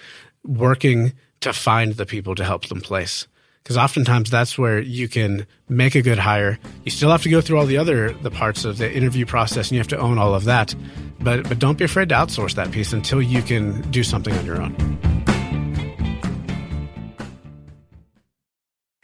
working 0.44 1.12
to 1.40 1.52
find 1.52 1.94
the 1.94 2.06
people 2.06 2.34
to 2.34 2.44
help 2.44 2.66
them 2.66 2.80
place. 2.80 3.26
Because 3.62 3.76
oftentimes 3.76 4.30
that's 4.30 4.56
where 4.56 4.80
you 4.80 5.06
can 5.06 5.46
make 5.68 5.94
a 5.94 6.02
good 6.02 6.18
hire. 6.18 6.58
You 6.84 6.90
still 6.90 7.10
have 7.10 7.22
to 7.22 7.28
go 7.28 7.40
through 7.40 7.58
all 7.58 7.66
the 7.66 7.76
other 7.76 8.12
the 8.12 8.30
parts 8.30 8.64
of 8.64 8.78
the 8.78 8.90
interview 8.90 9.26
process 9.26 9.68
and 9.68 9.72
you 9.72 9.78
have 9.78 9.88
to 9.88 9.98
own 9.98 10.18
all 10.18 10.34
of 10.34 10.44
that. 10.44 10.74
But 11.20 11.48
but 11.48 11.58
don't 11.58 11.78
be 11.78 11.84
afraid 11.84 12.08
to 12.08 12.14
outsource 12.14 12.54
that 12.54 12.72
piece 12.72 12.92
until 12.92 13.20
you 13.20 13.42
can 13.42 13.82
do 13.90 14.02
something 14.02 14.34
on 14.34 14.46
your 14.46 14.62
own. 14.62 15.29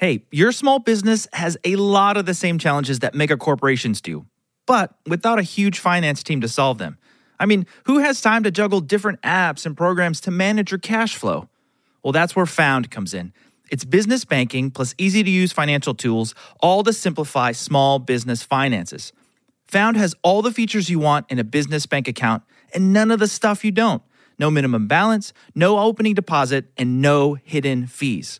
Hey, 0.07 0.23
your 0.31 0.53
small 0.53 0.79
business 0.79 1.27
has 1.33 1.59
a 1.64 1.75
lot 1.75 2.16
of 2.16 2.27
the 2.27 2.33
same 2.33 2.61
challenges 2.61 3.01
that 3.01 3.12
mega 3.12 3.37
corporations 3.37 4.01
do, 4.01 4.25
but 4.64 4.95
without 5.05 5.40
a 5.40 5.42
huge 5.42 5.81
finance 5.81 6.23
team 6.23 6.40
to 6.42 6.49
solve 6.49 6.79
them. 6.79 6.97
I 7.40 7.47
mean, 7.47 7.66
who 7.87 7.99
has 7.99 8.21
time 8.21 8.45
to 8.45 8.53
juggle 8.53 8.81
different 8.81 9.21
apps 9.23 9.66
and 9.66 9.77
programs 9.77 10.21
to 10.21 10.31
manage 10.31 10.71
your 10.71 10.79
cash 10.79 11.17
flow? 11.17 11.48
Well, 12.04 12.13
that's 12.13 12.37
where 12.37 12.46
Found 12.46 12.88
comes 12.88 13.15
in. 13.15 13.33
It's 13.69 13.85
business 13.85 14.25
banking 14.25 14.71
plus 14.71 14.94
easy 14.96 15.25
to 15.25 15.29
use 15.29 15.50
financial 15.50 15.92
tools, 15.92 16.37
all 16.61 16.85
to 16.85 16.92
simplify 16.92 17.50
small 17.50 17.98
business 17.98 18.44
finances. 18.44 19.13
Found 19.67 19.96
has 19.96 20.15
all 20.23 20.40
the 20.40 20.52
features 20.52 20.88
you 20.88 21.00
want 21.00 21.27
in 21.31 21.40
a 21.40 21.44
business 21.44 21.85
bank 21.85 22.07
account 22.07 22.44
and 22.73 22.92
none 22.92 23.11
of 23.11 23.19
the 23.19 23.27
stuff 23.27 23.65
you 23.65 23.73
don't. 23.73 24.04
No 24.38 24.52
minimum 24.52 24.87
balance, 24.87 25.33
no 25.57 25.81
opening 25.81 26.15
deposit, 26.15 26.67
and 26.77 27.02
no 27.02 27.35
hidden 27.35 27.88
fees. 27.88 28.38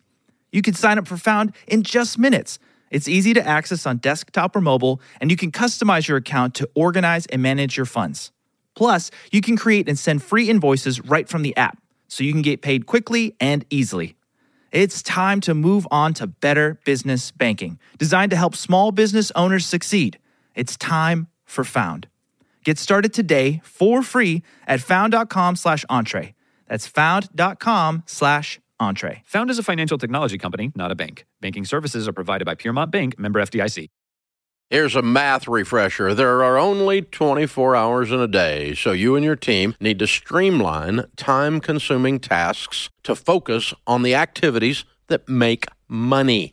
You 0.53 0.63
can 0.63 0.75
sign 0.75 0.99
up 0.99 1.07
for 1.07 1.17
Found 1.17 1.55
in 1.67 1.83
just 1.83 2.19
minutes. 2.19 2.59
It's 2.91 3.09
easy 3.09 3.35
to 3.35 3.47
access 3.47 3.85
on 3.87 3.99
desktop 3.99 4.55
or 4.55 4.61
mobile, 4.61 5.01
and 5.21 5.31
you 5.31 5.37
can 5.37 5.51
customize 5.51 6.07
your 6.07 6.17
account 6.17 6.55
to 6.55 6.71
organize 6.75 7.27
and 7.27 7.43
manage 7.43 7.77
your 7.77 7.87
funds. 7.87 8.33
Plus, 8.75 9.11
you 9.33 9.41
can 9.41 9.57
create 9.57 9.89
and 9.89 9.99
send 9.99 10.23
free 10.23 10.49
invoices 10.49 11.01
right 11.01 11.29
from 11.29 11.43
the 11.43 11.57
app, 11.57 11.79
so 12.09 12.23
you 12.23 12.33
can 12.33 12.43
get 12.43 12.63
paid 12.63 12.87
quickly 12.87 13.35
and 13.41 13.65
easily. 13.71 14.17
It's 14.71 15.03
time 15.03 15.41
to 15.43 15.55
move 15.55 15.87
on 15.91 16.15
to 16.15 16.27
better 16.27 16.79
business 16.85 17.31
banking, 17.31 17.79
designed 17.99 18.31
to 18.31 18.37
help 18.37 18.55
small 18.55 18.93
business 18.93 19.33
owners 19.35 19.67
succeed. 19.67 20.19
It's 20.55 20.77
time 20.77 21.29
for 21.45 21.65
Found. 21.65 22.09
Get 22.65 22.79
started 22.79 23.13
today 23.13 23.61
for 23.65 24.03
free 24.03 24.43
at 24.67 24.81
found.com 24.81 25.57
slash 25.57 25.85
entree. 25.89 26.35
That's 26.67 26.87
found.com 26.87 28.03
slash 28.07 28.61
entree. 28.81 29.23
Found 29.27 29.51
as 29.51 29.59
a 29.59 29.63
financial 29.63 29.99
technology 29.99 30.39
company, 30.39 30.73
not 30.75 30.91
a 30.91 30.95
bank. 30.95 31.27
Banking 31.41 31.65
services 31.65 32.07
are 32.09 32.13
provided 32.13 32.45
by 32.45 32.55
Piermont 32.55 32.91
Bank, 32.91 33.19
member 33.19 33.41
FDIC. 33.41 33.89
Here's 34.69 34.97
a 34.97 35.03
math 35.03 35.47
refresher. 35.47 36.13
There 36.13 36.43
are 36.43 36.59
only 36.59 37.01
24 37.01 37.77
hours 37.77 38.11
in 38.11 38.19
a 38.19 38.27
day, 38.27 38.75
so 38.75 38.91
you 38.91 39.15
and 39.15 39.25
your 39.25 39.37
team 39.37 39.77
need 39.81 40.01
to 40.01 40.09
streamline 40.09 41.05
time 41.17 41.61
consuming 41.61 42.19
tasks 42.19 42.91
to 43.05 43.15
focus 43.15 43.73
on 43.87 44.03
the 44.03 44.17
activities 44.17 44.85
that 45.07 45.29
make 45.29 45.67
money. 45.87 46.53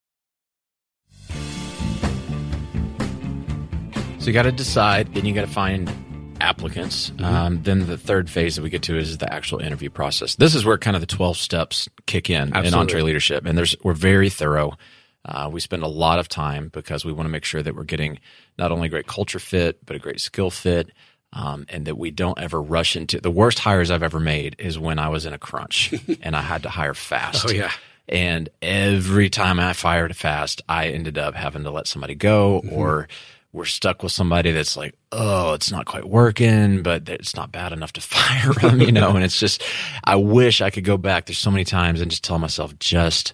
So 4.21 4.27
you 4.27 4.33
got 4.33 4.43
to 4.43 4.51
decide, 4.51 5.15
then 5.15 5.25
you 5.25 5.33
got 5.33 5.47
to 5.47 5.51
find 5.51 5.91
applicants. 6.39 7.09
Mm-hmm. 7.09 7.25
Um, 7.25 7.63
then 7.63 7.87
the 7.87 7.97
third 7.97 8.29
phase 8.29 8.55
that 8.55 8.61
we 8.61 8.69
get 8.69 8.83
to 8.83 8.95
is 8.95 9.17
the 9.17 9.33
actual 9.33 9.57
interview 9.59 9.89
process. 9.89 10.35
This 10.35 10.53
is 10.53 10.63
where 10.63 10.77
kind 10.77 10.95
of 10.95 11.01
the 11.01 11.07
12 11.07 11.37
steps 11.37 11.89
kick 12.05 12.29
in 12.29 12.49
in 12.49 12.53
Absolutely. 12.55 12.93
EntreLeadership. 13.15 13.47
And 13.47 13.57
there's, 13.57 13.75
we're 13.83 13.93
very 13.95 14.29
thorough. 14.29 14.77
Uh, 15.25 15.49
we 15.51 15.59
spend 15.59 15.81
a 15.81 15.87
lot 15.87 16.19
of 16.19 16.29
time 16.29 16.69
because 16.69 17.03
we 17.03 17.11
want 17.11 17.25
to 17.25 17.31
make 17.31 17.45
sure 17.45 17.63
that 17.63 17.75
we're 17.75 17.83
getting 17.83 18.19
not 18.59 18.71
only 18.71 18.85
a 18.85 18.89
great 18.89 19.07
culture 19.07 19.39
fit, 19.39 19.83
but 19.87 19.95
a 19.95 19.99
great 19.99 20.21
skill 20.21 20.51
fit. 20.51 20.91
Um, 21.33 21.65
and 21.69 21.85
that 21.87 21.97
we 21.97 22.11
don't 22.11 22.37
ever 22.37 22.61
rush 22.61 22.95
into 22.95 23.19
the 23.19 23.31
worst 23.31 23.57
hires 23.57 23.89
I've 23.89 24.03
ever 24.03 24.19
made 24.19 24.55
is 24.59 24.77
when 24.77 24.99
I 24.99 25.09
was 25.09 25.25
in 25.25 25.33
a 25.33 25.39
crunch 25.39 25.95
and 26.21 26.35
I 26.35 26.41
had 26.41 26.61
to 26.63 26.69
hire 26.69 26.93
fast. 26.93 27.47
Oh, 27.47 27.51
yeah. 27.51 27.71
And 28.07 28.49
every 28.61 29.31
time 29.31 29.59
I 29.59 29.73
fired 29.73 30.15
fast, 30.15 30.61
I 30.69 30.89
ended 30.89 31.17
up 31.17 31.33
having 31.33 31.63
to 31.63 31.71
let 31.71 31.87
somebody 31.87 32.13
go 32.13 32.61
Mm-hmm. 32.63 32.75
or 32.75 33.07
we're 33.53 33.65
stuck 33.65 34.01
with 34.01 34.11
somebody 34.11 34.51
that's 34.51 34.77
like, 34.77 34.95
oh, 35.11 35.53
it's 35.53 35.71
not 35.71 35.85
quite 35.85 36.07
working, 36.07 36.83
but 36.83 37.09
it's 37.09 37.35
not 37.35 37.51
bad 37.51 37.73
enough 37.73 37.93
to 37.93 38.01
fire 38.01 38.53
them, 38.53 38.81
you 38.81 38.91
know? 38.91 39.09
and 39.15 39.23
it's 39.23 39.39
just, 39.39 39.63
I 40.03 40.15
wish 40.15 40.61
I 40.61 40.69
could 40.69 40.85
go 40.85 40.97
back. 40.97 41.25
There's 41.25 41.37
so 41.37 41.51
many 41.51 41.65
times 41.65 42.01
and 42.01 42.09
just 42.09 42.23
tell 42.23 42.39
myself, 42.39 42.77
just 42.79 43.33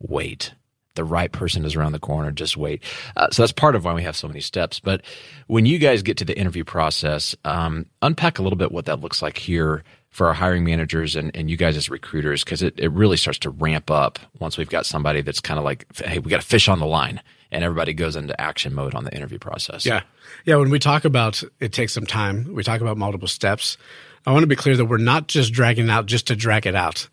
wait. 0.00 0.52
The 0.94 1.04
right 1.04 1.32
person 1.32 1.64
is 1.64 1.74
around 1.74 1.92
the 1.92 1.98
corner. 1.98 2.30
Just 2.32 2.56
wait. 2.56 2.82
Uh, 3.16 3.30
so 3.30 3.42
that's 3.42 3.52
part 3.52 3.74
of 3.74 3.84
why 3.84 3.94
we 3.94 4.02
have 4.02 4.16
so 4.16 4.28
many 4.28 4.40
steps. 4.40 4.78
But 4.78 5.02
when 5.46 5.64
you 5.64 5.78
guys 5.78 6.02
get 6.02 6.18
to 6.18 6.24
the 6.24 6.38
interview 6.38 6.64
process, 6.64 7.34
um, 7.46 7.86
unpack 8.02 8.38
a 8.38 8.42
little 8.42 8.58
bit 8.58 8.72
what 8.72 8.84
that 8.84 9.00
looks 9.00 9.22
like 9.22 9.38
here 9.38 9.84
for 10.10 10.26
our 10.26 10.34
hiring 10.34 10.64
managers 10.64 11.16
and, 11.16 11.34
and 11.34 11.48
you 11.48 11.56
guys 11.56 11.78
as 11.78 11.88
recruiters, 11.88 12.44
because 12.44 12.62
it, 12.62 12.74
it 12.78 12.90
really 12.90 13.16
starts 13.16 13.38
to 13.38 13.50
ramp 13.50 13.90
up 13.90 14.18
once 14.38 14.58
we've 14.58 14.68
got 14.68 14.84
somebody 14.84 15.22
that's 15.22 15.40
kind 15.40 15.58
of 15.58 15.64
like, 15.64 15.86
hey, 15.96 16.18
we 16.18 16.30
got 16.30 16.40
a 16.40 16.46
fish 16.46 16.68
on 16.68 16.78
the 16.78 16.86
line, 16.86 17.22
and 17.52 17.62
everybody 17.62 17.92
goes 17.92 18.16
into 18.16 18.38
action 18.40 18.74
mode 18.74 18.94
on 18.94 19.04
the 19.04 19.14
interview 19.14 19.38
process. 19.38 19.86
Yeah. 19.86 20.02
Yeah. 20.44 20.56
When 20.56 20.70
we 20.70 20.78
talk 20.78 21.04
about 21.04 21.42
it 21.60 21.72
takes 21.72 21.92
some 21.92 22.06
time, 22.06 22.52
we 22.52 22.64
talk 22.64 22.80
about 22.80 22.96
multiple 22.96 23.28
steps. 23.28 23.76
I 24.26 24.32
want 24.32 24.42
to 24.42 24.48
be 24.48 24.56
clear 24.56 24.76
that 24.76 24.86
we're 24.86 24.98
not 24.98 25.28
just 25.28 25.52
dragging 25.52 25.90
out 25.90 26.06
just 26.06 26.26
to 26.28 26.36
drag 26.36 26.66
it 26.66 26.74
out. 26.74 27.08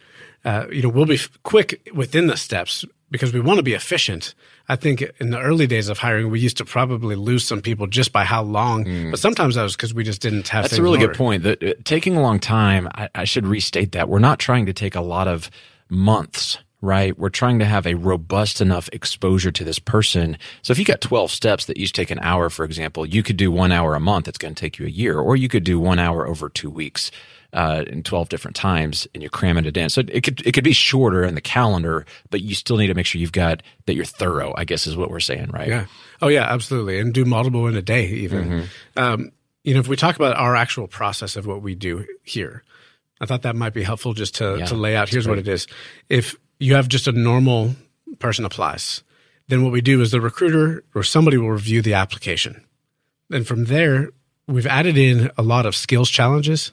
Uh, 0.45 0.65
you 0.71 0.81
know, 0.81 0.89
we'll 0.89 1.05
be 1.05 1.15
f- 1.15 1.37
quick 1.43 1.89
within 1.93 2.27
the 2.27 2.37
steps 2.37 2.85
because 3.11 3.33
we 3.33 3.39
want 3.39 3.57
to 3.57 3.63
be 3.63 3.73
efficient. 3.73 4.33
I 4.69 4.75
think 4.75 5.03
in 5.19 5.31
the 5.31 5.39
early 5.39 5.65
days 5.67 5.89
of 5.89 5.97
hiring, 5.97 6.29
we 6.29 6.39
used 6.39 6.57
to 6.57 6.65
probably 6.65 7.15
lose 7.15 7.43
some 7.45 7.61
people 7.61 7.87
just 7.87 8.13
by 8.13 8.23
how 8.23 8.43
long, 8.43 9.09
but 9.09 9.19
sometimes 9.19 9.55
that 9.55 9.63
was 9.63 9.75
because 9.75 9.93
we 9.93 10.03
just 10.03 10.21
didn't 10.21 10.47
have 10.49 10.65
That's 10.65 10.77
a 10.77 10.83
really 10.83 10.99
good 10.99 11.15
point. 11.17 11.43
That 11.43 11.63
uh, 11.63 11.73
taking 11.83 12.15
a 12.15 12.21
long 12.21 12.39
time, 12.39 12.87
I, 12.93 13.09
I 13.15 13.23
should 13.25 13.47
restate 13.47 13.93
that 13.93 14.07
we're 14.07 14.19
not 14.19 14.37
trying 14.39 14.67
to 14.67 14.73
take 14.73 14.93
a 14.95 15.01
lot 15.01 15.27
of 15.27 15.49
months, 15.89 16.59
right? 16.81 17.17
We're 17.17 17.29
trying 17.29 17.59
to 17.59 17.65
have 17.65 17.85
a 17.85 17.95
robust 17.95 18.61
enough 18.61 18.89
exposure 18.93 19.51
to 19.51 19.63
this 19.63 19.79
person. 19.79 20.37
So 20.61 20.71
if 20.71 20.79
you 20.79 20.85
got 20.85 21.01
12 21.01 21.31
steps 21.31 21.65
that 21.65 21.77
each 21.77 21.93
take 21.93 22.11
an 22.11 22.19
hour, 22.19 22.49
for 22.49 22.63
example, 22.63 23.05
you 23.05 23.23
could 23.23 23.37
do 23.37 23.51
one 23.51 23.71
hour 23.71 23.95
a 23.95 23.99
month. 23.99 24.27
It's 24.27 24.37
going 24.37 24.55
to 24.55 24.59
take 24.59 24.79
you 24.79 24.85
a 24.85 24.89
year, 24.89 25.19
or 25.19 25.35
you 25.35 25.49
could 25.49 25.63
do 25.63 25.79
one 25.79 25.99
hour 25.99 26.27
over 26.27 26.49
two 26.49 26.69
weeks. 26.69 27.11
Uh, 27.51 27.83
in 27.87 28.03
12 28.03 28.29
different 28.29 28.55
times 28.55 29.07
and 29.15 29.23
you're 29.23 29.29
cramming 29.31 29.65
it 29.65 29.75
in. 29.75 29.89
So 29.89 30.01
it 30.07 30.23
could, 30.23 30.45
it 30.45 30.51
could 30.51 30.63
be 30.63 30.71
shorter 30.71 31.23
in 31.23 31.33
the 31.33 31.41
calendar, 31.41 32.05
but 32.29 32.41
you 32.41 32.53
still 32.53 32.77
need 32.77 32.89
to 32.89 32.93
make 32.93 33.07
sure 33.07 33.19
you've 33.19 33.31
got 33.31 33.63
that 33.87 33.95
you're 33.95 34.05
thorough, 34.05 34.53
I 34.55 34.65
guess 34.65 34.85
is 34.85 34.95
what 34.95 35.09
we're 35.09 35.19
saying, 35.19 35.49
right? 35.51 35.67
Yeah. 35.67 35.85
Oh, 36.21 36.27
yeah, 36.27 36.43
absolutely. 36.43 36.99
And 36.99 37.11
do 37.11 37.25
multiple 37.25 37.65
in 37.65 37.75
a 37.75 37.81
day, 37.81 38.05
even. 38.05 38.49
Mm-hmm. 38.49 38.99
Um, 39.03 39.31
you 39.63 39.73
know, 39.73 39.79
if 39.79 39.87
we 39.87 39.95
talk 39.95 40.15
about 40.15 40.37
our 40.37 40.55
actual 40.55 40.87
process 40.87 41.35
of 41.35 41.47
what 41.47 41.63
we 41.63 41.73
do 41.73 42.05
here, 42.21 42.63
I 43.19 43.25
thought 43.25 43.41
that 43.41 43.55
might 43.55 43.73
be 43.73 43.81
helpful 43.81 44.13
just 44.13 44.35
to, 44.35 44.57
Yeah, 44.59 44.65
to 44.67 44.75
lay 44.75 44.95
out. 44.95 45.09
Here's 45.09 45.27
what 45.27 45.39
it 45.39 45.47
is. 45.47 45.65
If 46.07 46.35
you 46.59 46.75
have 46.75 46.87
just 46.87 47.07
a 47.07 47.11
normal 47.11 47.75
person 48.19 48.45
applies, 48.45 49.03
then 49.47 49.63
what 49.63 49.71
we 49.71 49.81
do 49.81 50.01
is 50.01 50.11
the 50.11 50.21
recruiter 50.21 50.83
or 50.93 51.03
somebody 51.03 51.37
will 51.37 51.51
review 51.51 51.81
the 51.81 51.93
application. 51.93 52.63
And 53.31 53.47
from 53.47 53.65
there, 53.65 54.09
we've 54.47 54.67
added 54.67 54.97
in 54.97 55.31
a 55.37 55.41
lot 55.41 55.65
of 55.65 55.75
skills 55.75 56.09
challenges 56.09 56.71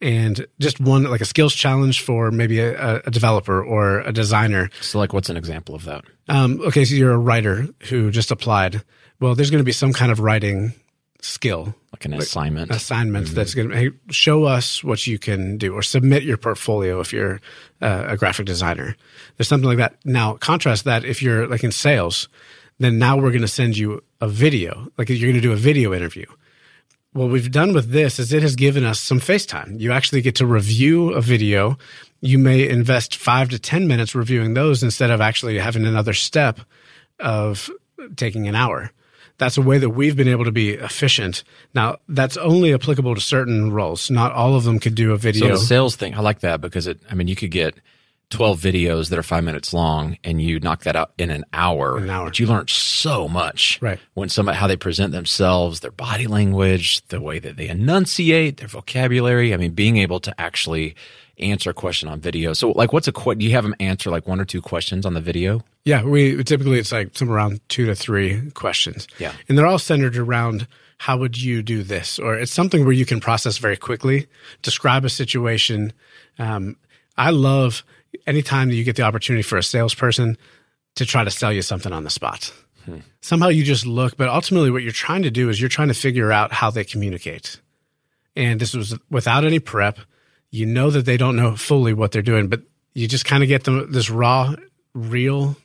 and 0.00 0.46
just 0.60 0.78
one 0.80 1.02
like 1.04 1.20
a 1.20 1.24
skills 1.24 1.54
challenge 1.54 2.02
for 2.02 2.30
maybe 2.30 2.60
a, 2.60 3.00
a 3.04 3.10
developer 3.10 3.62
or 3.62 4.00
a 4.00 4.12
designer 4.12 4.70
So 4.80 4.98
like, 4.98 5.12
what's 5.12 5.28
an 5.28 5.36
example 5.36 5.74
of 5.74 5.84
that? 5.84 6.04
um, 6.28 6.60
okay, 6.60 6.84
so 6.84 6.94
you're 6.94 7.12
a 7.12 7.18
writer 7.18 7.66
who 7.88 8.10
just 8.10 8.30
applied. 8.30 8.82
Well, 9.18 9.34
there's 9.34 9.50
going 9.50 9.58
to 9.60 9.64
be 9.64 9.72
some 9.72 9.92
kind 9.92 10.12
of 10.12 10.20
writing 10.20 10.72
skill 11.20 11.74
Like 11.92 12.04
an 12.04 12.14
assignment? 12.14 12.70
assignment 12.70 13.28
that's 13.28 13.54
going 13.54 13.70
to 13.70 13.76
hey, 13.76 13.90
show 14.10 14.44
us 14.44 14.84
what 14.84 15.06
you 15.06 15.18
can 15.18 15.58
do 15.58 15.74
or 15.74 15.82
submit 15.82 16.22
your 16.22 16.36
portfolio 16.36 17.00
if 17.00 17.12
you're 17.12 17.40
uh, 17.82 18.04
a 18.08 18.16
graphic 18.16 18.46
designer. 18.46 18.96
There's 19.36 19.48
something 19.48 19.68
like 19.68 19.78
that. 19.78 19.96
Now, 20.04 20.34
contrast 20.34 20.84
that 20.84 21.04
if 21.04 21.22
you're 21.22 21.46
like 21.48 21.64
in 21.64 21.72
sales, 21.72 22.28
then 22.78 22.98
now 22.98 23.16
we're 23.16 23.30
going 23.30 23.42
to 23.42 23.48
send 23.48 23.76
you 23.76 24.02
a 24.20 24.28
video, 24.28 24.88
like 24.96 25.08
you're 25.08 25.18
going 25.18 25.34
to 25.34 25.40
do 25.40 25.52
a 25.52 25.56
video 25.56 25.92
interview. 25.92 26.26
What 27.12 27.30
we've 27.30 27.50
done 27.50 27.72
with 27.72 27.90
this 27.90 28.18
is 28.18 28.32
it 28.32 28.42
has 28.42 28.54
given 28.54 28.84
us 28.84 29.00
some 29.00 29.18
FaceTime. 29.18 29.80
You 29.80 29.92
actually 29.92 30.20
get 30.20 30.36
to 30.36 30.46
review 30.46 31.12
a 31.14 31.20
video. 31.20 31.78
You 32.20 32.38
may 32.38 32.68
invest 32.68 33.16
five 33.16 33.48
to 33.48 33.58
10 33.58 33.88
minutes 33.88 34.14
reviewing 34.14 34.54
those 34.54 34.82
instead 34.82 35.10
of 35.10 35.20
actually 35.20 35.58
having 35.58 35.84
another 35.84 36.12
step 36.12 36.60
of 37.18 37.70
taking 38.14 38.46
an 38.46 38.54
hour. 38.54 38.92
That's 39.38 39.56
a 39.56 39.62
way 39.62 39.78
that 39.78 39.90
we've 39.90 40.16
been 40.16 40.28
able 40.28 40.44
to 40.44 40.52
be 40.52 40.70
efficient. 40.70 41.44
Now, 41.74 41.98
that's 42.08 42.36
only 42.36 42.74
applicable 42.74 43.14
to 43.14 43.20
certain 43.20 43.72
roles. 43.72 44.10
Not 44.10 44.32
all 44.32 44.56
of 44.56 44.64
them 44.64 44.78
could 44.80 44.94
do 44.94 45.12
a 45.12 45.16
video. 45.16 45.48
So 45.48 45.52
the 45.52 45.58
sales 45.58 45.96
thing, 45.96 46.14
I 46.14 46.20
like 46.20 46.40
that 46.40 46.60
because 46.60 46.86
it. 46.86 47.00
I 47.10 47.14
mean, 47.14 47.28
you 47.28 47.36
could 47.36 47.52
get 47.52 47.74
twelve 48.30 48.60
videos 48.60 49.08
that 49.08 49.18
are 49.18 49.22
five 49.22 49.44
minutes 49.44 49.72
long, 49.72 50.18
and 50.24 50.42
you 50.42 50.60
knock 50.60 50.82
that 50.82 50.96
out 50.96 51.12
in 51.18 51.30
an 51.30 51.44
hour. 51.52 51.98
An 51.98 52.10
hour. 52.10 52.26
But 52.26 52.38
you 52.38 52.46
learn 52.46 52.66
so 52.68 53.28
much, 53.28 53.78
Right. 53.80 53.98
When 54.14 54.28
somebody 54.28 54.58
how 54.58 54.66
they 54.66 54.76
present 54.76 55.12
themselves, 55.12 55.80
their 55.80 55.90
body 55.92 56.26
language, 56.26 57.06
the 57.06 57.20
way 57.20 57.38
that 57.38 57.56
they 57.56 57.68
enunciate, 57.68 58.58
their 58.58 58.68
vocabulary. 58.68 59.54
I 59.54 59.56
mean, 59.56 59.70
being 59.70 59.96
able 59.96 60.20
to 60.20 60.40
actually 60.40 60.94
answer 61.40 61.70
a 61.70 61.74
question 61.74 62.08
on 62.08 62.20
video. 62.20 62.52
So, 62.52 62.70
like, 62.72 62.92
what's 62.92 63.08
a 63.08 63.12
que- 63.12 63.34
do 63.34 63.44
you 63.44 63.52
have 63.52 63.64
them 63.64 63.74
answer 63.80 64.10
like 64.10 64.26
one 64.26 64.40
or 64.40 64.44
two 64.44 64.60
questions 64.62 65.06
on 65.06 65.14
the 65.14 65.20
video? 65.20 65.62
Yeah, 65.84 66.02
we 66.04 66.42
typically 66.44 66.78
it's 66.78 66.92
like 66.92 67.16
somewhere 67.16 67.38
around 67.38 67.60
two 67.68 67.86
to 67.86 67.94
three 67.94 68.50
questions. 68.52 69.06
Yeah. 69.18 69.32
and 69.48 69.56
they're 69.56 69.66
all 69.66 69.78
centered 69.78 70.16
around 70.16 70.66
how 70.98 71.16
would 71.18 71.40
you 71.40 71.62
do 71.62 71.82
this, 71.82 72.18
or 72.18 72.34
it's 72.34 72.52
something 72.52 72.84
where 72.84 72.92
you 72.92 73.06
can 73.06 73.20
process 73.20 73.58
very 73.58 73.76
quickly, 73.76 74.26
describe 74.62 75.04
a 75.04 75.08
situation. 75.08 75.92
Um, 76.38 76.76
I 77.16 77.30
love 77.30 77.84
anytime 78.26 78.68
that 78.68 78.74
you 78.74 78.84
get 78.84 78.96
the 78.96 79.02
opportunity 79.02 79.42
for 79.42 79.56
a 79.58 79.62
salesperson. 79.62 80.36
to 80.96 81.06
try 81.06 81.22
to 81.22 81.30
sell 81.30 81.52
you 81.52 81.62
something 81.62 81.92
on 81.92 82.02
the 82.02 82.10
spot. 82.10 82.52
Hmm. 82.84 82.98
Somehow 83.20 83.48
you 83.48 83.62
just 83.62 83.86
look, 83.86 84.16
but 84.16 84.28
ultimately 84.28 84.72
what 84.72 84.82
you're 84.82 84.90
trying 84.90 85.22
to 85.22 85.30
do 85.30 85.48
is 85.48 85.60
you're 85.60 85.68
trying 85.68 85.88
to 85.88 85.94
figure 85.94 86.32
out 86.32 86.50
how 86.52 86.70
they 86.72 86.82
communicate. 86.82 87.60
And 88.34 88.58
this 88.60 88.74
was 88.74 88.98
without 89.08 89.44
any 89.44 89.60
prep. 89.60 89.98
You 90.50 90.66
know 90.66 90.90
that 90.90 91.04
they 91.04 91.16
don't 91.16 91.36
know 91.36 91.56
fully 91.56 91.92
what 91.92 92.12
they're 92.12 92.22
doing, 92.22 92.48
but 92.48 92.62
you 92.94 93.06
just 93.06 93.24
kind 93.24 93.42
of 93.42 93.48
get 93.48 93.64
them 93.64 93.92
this 93.92 94.10
raw, 94.10 94.54
real, 94.94 95.56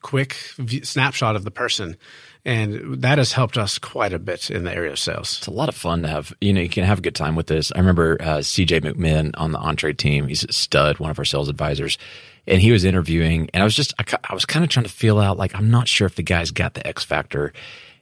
quick 0.00 0.34
snapshot 0.82 1.36
of 1.36 1.44
the 1.44 1.50
person 1.50 1.96
and 2.44 3.02
that 3.02 3.18
has 3.18 3.32
helped 3.32 3.56
us 3.56 3.78
quite 3.78 4.12
a 4.12 4.18
bit 4.18 4.50
in 4.50 4.64
the 4.64 4.74
area 4.74 4.90
of 4.90 4.98
sales. 4.98 5.38
It's 5.38 5.46
a 5.46 5.52
lot 5.52 5.68
of 5.68 5.76
fun 5.76 6.02
to 6.02 6.08
have. 6.08 6.32
You 6.40 6.52
know, 6.52 6.60
you 6.60 6.68
can 6.68 6.84
have 6.84 6.98
a 6.98 7.02
good 7.02 7.14
time 7.14 7.36
with 7.36 7.46
this. 7.46 7.70
I 7.74 7.78
remember 7.78 8.16
uh, 8.20 8.38
CJ 8.38 8.80
McMinn 8.80 9.30
on 9.34 9.52
the 9.52 9.58
Entree 9.58 9.92
team. 9.92 10.26
He's 10.26 10.44
a 10.44 10.52
stud, 10.52 10.98
one 10.98 11.10
of 11.10 11.18
our 11.18 11.24
sales 11.24 11.48
advisors, 11.48 11.98
and 12.46 12.60
he 12.60 12.72
was 12.72 12.84
interviewing, 12.84 13.48
and 13.54 13.62
I 13.62 13.64
was 13.64 13.76
just, 13.76 13.94
I, 13.98 14.04
I 14.28 14.34
was 14.34 14.44
kind 14.44 14.64
of 14.64 14.70
trying 14.70 14.86
to 14.86 14.92
feel 14.92 15.20
out, 15.20 15.38
like, 15.38 15.54
I'm 15.54 15.70
not 15.70 15.86
sure 15.86 16.06
if 16.06 16.16
the 16.16 16.24
guy's 16.24 16.50
got 16.50 16.74
the 16.74 16.86
X 16.86 17.04
factor. 17.04 17.52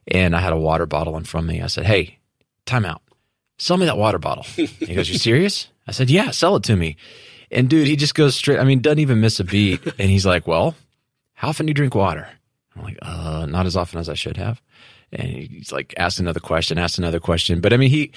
And 0.09 0.35
I 0.35 0.41
had 0.41 0.55
a 0.55 0.59
water 0.59 0.87
bottle 0.87 1.17
in 1.19 1.25
front 1.25 1.47
of 1.47 1.53
me. 1.53 1.61
I 1.61 1.67
said, 1.67 1.85
"Hey, 1.85 2.19
time 2.65 2.87
out. 2.87 3.03
Sell 3.59 3.77
me 3.77 3.85
that 3.85 3.99
water 3.99 4.19
bottle." 4.19 4.45
he 4.45 4.95
goes, 4.95 5.11
"You 5.11 5.19
serious?" 5.19 5.69
I 5.91 5.93
said, 5.93 6.09
"Yeah, 6.09 6.31
sell 6.31 6.57
it 6.57 6.63
to 6.65 6.77
me." 6.77 6.97
And 7.51 7.69
dude, 7.69 7.89
he 7.89 7.97
just 7.97 8.15
goes 8.15 8.37
straight. 8.37 8.61
I 8.61 8.65
mean, 8.65 8.81
doesn't 8.81 9.01
even 9.01 9.21
miss 9.21 9.41
a 9.41 9.45
beat. 9.45 9.85
And 9.99 10.09
he's 10.09 10.25
like, 10.25 10.47
"Well, 10.47 10.75
how 11.35 11.49
often 11.49 11.67
do 11.67 11.71
you 11.71 11.75
drink 11.75 11.95
water?" 11.95 12.29
I'm 12.77 12.83
like, 12.83 12.99
uh, 13.03 13.47
not 13.47 13.67
as 13.67 13.77
often 13.77 13.99
as 13.99 14.09
I 14.09 14.15
should 14.15 14.37
have. 14.37 14.61
And 15.13 15.29
he's 15.29 15.73
like, 15.73 15.95
asked 15.97 16.21
another 16.21 16.41
question, 16.41 16.79
asked 16.79 16.99
another 16.99 17.21
question. 17.21 17.61
But 17.61 17.73
I 17.73 17.77
mean, 17.77 17.91
he, 17.91 18.13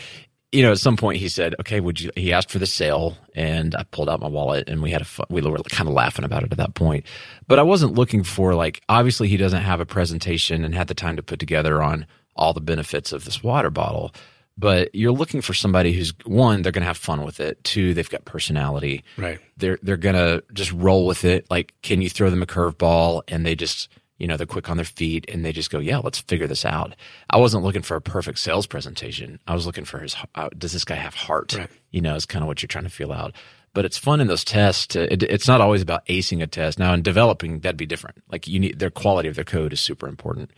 you 0.52 0.62
know, 0.62 0.72
at 0.72 0.78
some 0.78 0.96
point 0.96 1.18
he 1.20 1.28
said, 1.28 1.56
okay, 1.60 1.80
would 1.80 2.00
you, 2.00 2.12
he 2.16 2.32
asked 2.32 2.52
for 2.52 2.60
the 2.60 2.68
sale 2.68 3.18
and 3.36 3.76
I 3.76 3.84
pulled 3.84 4.10
out 4.10 4.20
my 4.20 4.28
wallet 4.28 4.70
and 4.70 4.82
we 4.82 4.92
had 4.92 5.02
a, 5.02 5.06
we 5.30 5.42
were 5.42 5.58
kind 5.70 5.90
of 5.90 5.96
laughing 5.96 6.26
about 6.26 6.44
it 6.44 6.52
at 6.52 6.58
that 6.60 6.76
point. 6.76 7.06
But 7.48 7.60
I 7.60 7.64
wasn't 7.64 7.96
looking 7.96 8.24
for 8.24 8.54
like, 8.54 8.82
obviously 8.90 9.28
he 9.28 9.38
doesn't 9.38 9.64
have 9.64 9.80
a 9.80 9.86
presentation 9.86 10.64
and 10.64 10.76
had 10.76 10.88
the 10.88 10.94
time 10.94 11.16
to 11.16 11.24
put 11.24 11.40
together 11.40 11.82
on 11.82 12.06
all 12.36 12.54
the 12.54 12.62
benefits 12.62 13.12
of 13.12 13.26
this 13.26 13.42
water 13.42 13.72
bottle. 13.72 14.14
But 14.58 14.94
you're 14.94 15.12
looking 15.12 15.42
for 15.42 15.54
somebody 15.54 15.94
who's 15.94 16.14
one, 16.26 16.62
they're 16.62 16.72
going 16.72 16.84
to 16.84 16.88
have 16.88 16.98
fun 16.98 17.24
with 17.24 17.40
it. 17.40 17.64
Two, 17.64 17.94
they've 17.94 18.10
got 18.10 18.24
personality. 18.26 19.04
Right. 19.18 19.40
They're, 19.58 19.80
they're 19.82 19.98
going 19.98 20.16
to 20.16 20.44
just 20.54 20.72
roll 20.72 21.08
with 21.08 21.26
it. 21.26 21.50
Like, 21.50 21.74
can 21.82 22.02
you 22.02 22.10
throw 22.10 22.30
them 22.30 22.44
a 22.44 22.46
curveball 22.46 23.24
and 23.28 23.46
they 23.46 23.56
just, 23.56 23.90
you 24.20 24.28
know, 24.28 24.38
they're 24.38 24.46
quick 24.46 24.70
on 24.70 24.78
their 24.78 24.86
feet 24.86 25.26
and 25.28 25.44
they 25.44 25.52
just 25.54 25.72
go, 25.72 25.80
yeah, 25.80 25.98
let's 25.98 26.20
figure 26.20 26.46
this 26.46 26.66
out. 26.66 26.96
I 27.32 27.38
wasn't 27.38 27.64
looking 27.64 27.82
for 27.82 27.98
a 27.98 28.02
perfect 28.02 28.38
sales 28.38 28.68
presentation. 28.68 29.40
I 29.48 29.56
was 29.56 29.66
looking 29.66 29.86
for 29.86 30.00
his, 30.00 30.16
uh, 30.36 30.50
does 30.56 30.72
this 30.72 30.86
guy 30.86 30.96
have 30.96 31.16
heart? 31.16 31.56
Right. 31.58 31.70
You 31.90 32.02
know, 32.02 32.14
is 32.16 32.28
kind 32.28 32.44
of 32.44 32.48
what 32.48 32.62
you're 32.62 32.68
trying 32.68 32.84
to 32.84 32.92
feel 32.92 33.12
out. 33.12 33.34
But 33.74 33.86
it's 33.86 33.98
fun 33.98 34.22
in 34.22 34.28
those 34.28 34.44
tests. 34.44 34.86
To, 34.88 35.12
it, 35.12 35.24
it's 35.24 35.48
not 35.48 35.62
always 35.62 35.82
about 35.82 36.06
acing 36.06 36.44
a 36.44 36.48
test. 36.48 36.78
Now 36.78 36.94
in 36.94 37.02
developing, 37.02 37.62
that'd 37.62 37.76
be 37.76 37.88
different. 37.88 38.22
Like 38.32 38.48
you 38.48 38.60
need 38.60 38.78
their 38.78 38.92
quality 38.92 39.30
of 39.30 39.36
their 39.36 39.44
code 39.44 39.74
is 39.74 39.80
super 39.80 40.08
important. 40.08 40.52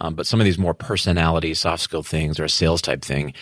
Um, 0.00 0.14
but 0.14 0.26
some 0.26 0.40
of 0.40 0.44
these 0.44 0.58
more 0.58 0.74
personality, 0.74 1.54
soft 1.54 1.82
skill 1.82 2.02
things 2.02 2.40
or 2.40 2.44
a 2.44 2.48
sales 2.48 2.80
type 2.80 3.02
thing, 3.02 3.34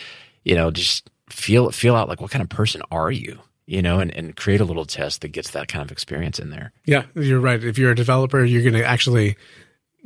you 0.43 0.55
know, 0.55 0.71
just 0.71 1.09
feel, 1.29 1.71
feel 1.71 1.95
out 1.95 2.09
like 2.09 2.21
what 2.21 2.31
kind 2.31 2.43
of 2.43 2.49
person 2.49 2.81
are 2.91 3.11
you? 3.11 3.39
you 3.69 3.83
know, 3.83 3.99
and, 3.99 4.11
and 4.15 4.35
create 4.35 4.59
a 4.59 4.65
little 4.65 4.83
test 4.83 5.21
that 5.21 5.27
gets 5.27 5.51
that 5.51 5.67
kind 5.67 5.85
of 5.85 5.91
experience 5.91 6.39
in 6.39 6.49
there. 6.49 6.71
Yeah, 6.85 7.03
you're 7.13 7.39
right. 7.39 7.63
If 7.63 7.77
you're 7.77 7.91
a 7.91 7.95
developer, 7.95 8.43
you're 8.43 8.63
going 8.63 8.73
to 8.73 8.83
actually 8.83 9.37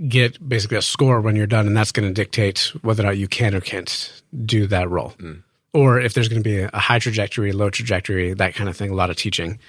get 0.05 0.37
basically 0.47 0.75
a 0.75 0.81
score 0.81 1.21
when 1.21 1.37
you're 1.37 1.47
done, 1.47 1.65
and 1.65 1.77
that's 1.77 1.93
going 1.93 2.05
to 2.07 2.13
dictate 2.13 2.73
whether 2.81 3.03
or 3.03 3.05
not 3.05 3.17
you 3.17 3.29
can 3.29 3.55
or 3.55 3.61
can't 3.61 4.21
do 4.45 4.67
that 4.67 4.89
role. 4.89 5.13
Mm. 5.17 5.43
Or 5.71 5.97
if 5.97 6.13
there's 6.13 6.27
going 6.27 6.43
to 6.43 6.47
be 6.47 6.59
a 6.59 6.77
high 6.77 6.99
trajectory, 6.99 7.53
low 7.53 7.69
trajectory, 7.69 8.33
that 8.33 8.53
kind 8.53 8.69
of 8.69 8.75
thing, 8.75 8.89
a 8.89 8.95
lot 8.95 9.09
of 9.09 9.15
teaching. 9.15 9.59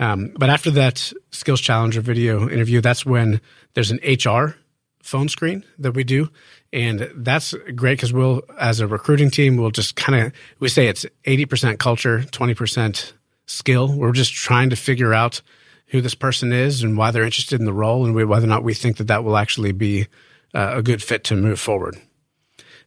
Um, 0.00 0.32
but 0.36 0.50
after 0.50 0.72
that 0.72 1.12
skills 1.30 1.60
challenge 1.60 1.96
or 1.96 2.00
video 2.00 2.48
interview, 2.48 2.80
that's 2.80 3.06
when 3.06 3.40
there's 3.74 3.92
an 3.92 4.00
HR 4.02 4.56
phone 5.02 5.28
screen 5.28 5.64
that 5.78 5.92
we 5.92 6.04
do. 6.04 6.30
And 6.72 7.10
that's 7.14 7.54
great 7.74 7.94
because 7.94 8.12
we'll, 8.12 8.42
as 8.58 8.80
a 8.80 8.86
recruiting 8.86 9.30
team, 9.30 9.56
we'll 9.56 9.70
just 9.70 9.96
kind 9.96 10.26
of, 10.26 10.32
we 10.60 10.68
say 10.68 10.88
it's 10.88 11.06
80% 11.24 11.78
culture, 11.78 12.20
20% 12.20 13.12
skill. 13.46 13.92
We're 13.92 14.12
just 14.12 14.34
trying 14.34 14.70
to 14.70 14.76
figure 14.76 15.14
out 15.14 15.40
who 15.86 16.00
this 16.00 16.14
person 16.14 16.52
is 16.52 16.82
and 16.82 16.96
why 16.96 17.10
they're 17.10 17.24
interested 17.24 17.58
in 17.58 17.64
the 17.64 17.72
role 17.72 18.04
and 18.04 18.14
whether 18.14 18.44
or 18.44 18.48
not 18.48 18.62
we 18.62 18.74
think 18.74 18.98
that 18.98 19.06
that 19.06 19.24
will 19.24 19.36
actually 19.36 19.72
be 19.72 20.06
uh, 20.54 20.74
a 20.76 20.82
good 20.82 21.02
fit 21.02 21.24
to 21.24 21.36
move 21.36 21.58
forward. 21.58 21.98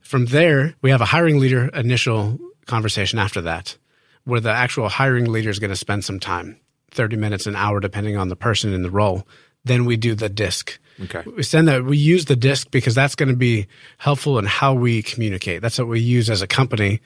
From 0.02 0.26
there, 0.26 0.76
we 0.82 0.92
have 0.92 1.02
a 1.02 1.06
hiring 1.06 1.40
leader 1.40 1.68
initial 1.70 2.40
conversation 2.66 3.20
after 3.20 3.42
that, 3.42 3.78
where 4.26 4.40
the 4.40 4.52
actual 4.52 4.90
hiring 4.90 5.32
leader 5.32 5.50
is 5.50 5.60
going 5.60 5.70
to 5.70 5.76
spend 5.76 6.04
some 6.04 6.20
time 6.20 6.60
30 6.92 7.16
minutes, 7.16 7.48
an 7.48 7.56
hour, 7.56 7.80
depending 7.80 8.18
on 8.18 8.30
the 8.30 8.36
person 8.36 8.74
in 8.74 8.82
the 8.82 8.90
role. 8.90 9.26
Then 9.64 9.86
we 9.86 9.98
do 9.98 10.16
the 10.16 10.30
DISC. 10.30 10.80
Okay. 11.04 11.24
We 11.36 11.44
send 11.44 11.68
that, 11.68 11.84
we 11.84 11.98
use 11.98 12.26
the 12.26 12.36
DISC 12.36 12.70
because 12.72 12.96
that's 12.96 13.16
going 13.16 13.30
to 13.30 13.36
be 13.36 13.68
helpful 13.98 14.38
in 14.38 14.46
how 14.46 14.74
we 14.74 15.02
communicate. 15.02 15.62
That's 15.62 15.80
what 15.80 15.88
we 15.88 16.00
use 16.00 16.30
as 16.30 16.42
a 16.42 16.48
company. 16.48 17.02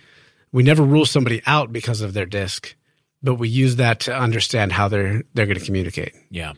We 0.51 0.63
never 0.63 0.83
rule 0.83 1.05
somebody 1.05 1.41
out 1.45 1.71
because 1.71 2.01
of 2.01 2.13
their 2.13 2.25
DISC 2.25 2.75
but 3.25 3.35
we 3.35 3.49
use 3.49 3.77
that 3.77 4.01
to 4.01 4.15
understand 4.15 4.71
how 4.71 4.87
they're 4.87 5.23
they're 5.33 5.47
going 5.47 5.59
to 5.59 5.65
communicate. 5.65 6.13
Yeah. 6.29 6.53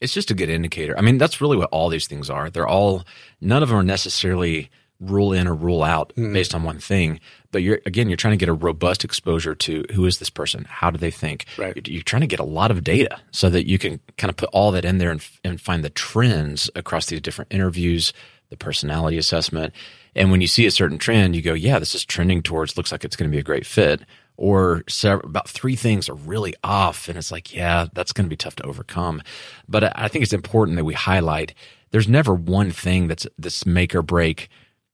It's 0.00 0.14
just 0.14 0.30
a 0.30 0.34
good 0.34 0.48
indicator. 0.48 0.96
I 0.96 1.02
mean, 1.02 1.18
that's 1.18 1.42
really 1.42 1.58
what 1.58 1.68
all 1.72 1.90
these 1.90 2.06
things 2.06 2.30
are. 2.30 2.48
They're 2.48 2.66
all 2.66 3.04
none 3.40 3.62
of 3.62 3.68
them 3.68 3.78
are 3.78 3.84
necessarily 3.84 4.70
rule 5.00 5.32
in 5.32 5.46
or 5.48 5.54
rule 5.54 5.82
out 5.82 6.12
mm. 6.16 6.32
based 6.32 6.54
on 6.54 6.62
one 6.62 6.78
thing, 6.78 7.20
but 7.52 7.62
you're 7.62 7.80
again 7.86 8.08
you're 8.08 8.16
trying 8.16 8.32
to 8.32 8.36
get 8.36 8.48
a 8.48 8.54
robust 8.54 9.04
exposure 9.04 9.54
to 9.54 9.84
who 9.94 10.06
is 10.06 10.18
this 10.18 10.30
person? 10.30 10.66
How 10.68 10.90
do 10.90 10.98
they 10.98 11.10
think? 11.10 11.46
Right. 11.58 11.86
You're, 11.88 12.02
trying 12.02 12.20
to 12.20 12.26
get 12.26 12.40
a 12.40 12.44
lot 12.44 12.70
of 12.70 12.84
data 12.84 13.18
so 13.30 13.50
that 13.50 13.66
you 13.66 13.78
can 13.78 14.00
kind 14.18 14.30
of 14.30 14.36
put 14.36 14.50
all 14.52 14.70
that 14.72 14.84
in 14.84 14.98
there 14.98 15.10
and, 15.10 15.26
and 15.44 15.60
find 15.60 15.84
the 15.84 15.90
trends 15.90 16.70
across 16.74 17.06
these 17.06 17.20
different 17.20 17.52
interviews, 17.52 18.12
the 18.50 18.56
personality 18.56 19.18
assessment. 19.18 19.74
And 20.14 20.30
when 20.30 20.40
you 20.40 20.48
see 20.48 20.66
a 20.66 20.70
certain 20.70 20.98
trend, 20.98 21.36
you 21.36 21.42
go, 21.42 21.54
yeah, 21.54 21.78
this 21.78 21.94
is 21.94 22.04
trending 22.04 22.42
towards 22.42 22.76
looks 22.76 22.90
like 22.90 23.04
it's 23.04 23.16
going 23.16 23.30
to 23.30 23.34
be 23.34 23.40
a 23.40 23.44
great 23.44 23.66
fit 23.66 24.02
or 24.40 24.82
several, 24.88 25.28
about 25.28 25.48
three 25.48 25.76
things 25.76 26.08
are 26.08 26.14
really 26.14 26.54
off 26.64 27.08
and 27.08 27.18
it's 27.18 27.30
like 27.30 27.54
yeah 27.54 27.86
that's 27.92 28.12
going 28.12 28.24
to 28.24 28.30
be 28.30 28.36
tough 28.36 28.56
to 28.56 28.64
overcome 28.64 29.22
but 29.68 29.96
i 29.96 30.08
think 30.08 30.22
it's 30.22 30.32
important 30.32 30.76
that 30.76 30.84
we 30.84 30.94
highlight 30.94 31.54
there's 31.90 32.08
never 32.08 32.34
one 32.34 32.70
thing 32.70 33.06
that's 33.06 33.26
this 33.38 33.66
make 33.66 33.94
or 33.94 34.02
break 34.02 34.48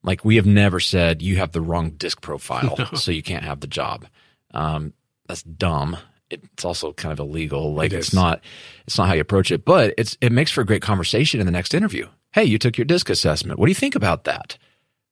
like 0.07 0.25
we 0.25 0.37
have 0.37 0.47
never 0.47 0.81
said 0.81 1.21
you 1.21 1.37
have 1.37 1.53
the 1.53 1.61
wrong 1.61 1.91
DISC 1.91 2.23
profile 2.23 2.75
no. 2.79 2.87
so 2.95 3.11
you 3.11 3.23
can't 3.23 3.45
have 3.45 3.61
the 3.61 3.67
job 3.67 4.07
um, 4.55 4.95
that's 5.29 5.43
dumb 5.43 5.97
it's 6.31 6.65
also 6.65 6.93
kind 6.95 7.13
of 7.13 7.19
illegal 7.19 7.75
like 7.75 7.93
it 7.93 7.97
it's 7.97 8.15
not 8.15 8.41
it's 8.87 8.97
not 8.97 9.09
how 9.09 9.15
you 9.15 9.21
approach 9.21 9.51
it 9.51 9.65
but 9.65 9.93
it's 9.99 10.17
it 10.21 10.33
makes 10.33 10.51
for 10.51 10.63
a 10.63 10.67
great 10.67 10.83
conversation 10.83 11.39
in 11.41 11.47
the 11.47 11.53
next 11.53 11.75
interview 11.75 12.09
hey 12.33 12.45
you 12.45 12.59
took 12.59 12.79
your 12.79 12.87
DISC 12.87 13.11
assessment 13.11 13.59
what 13.59 13.67
do 13.67 13.71
you 13.71 13.77
think 13.77 13.95
about 13.95 14.25
that 14.25 14.57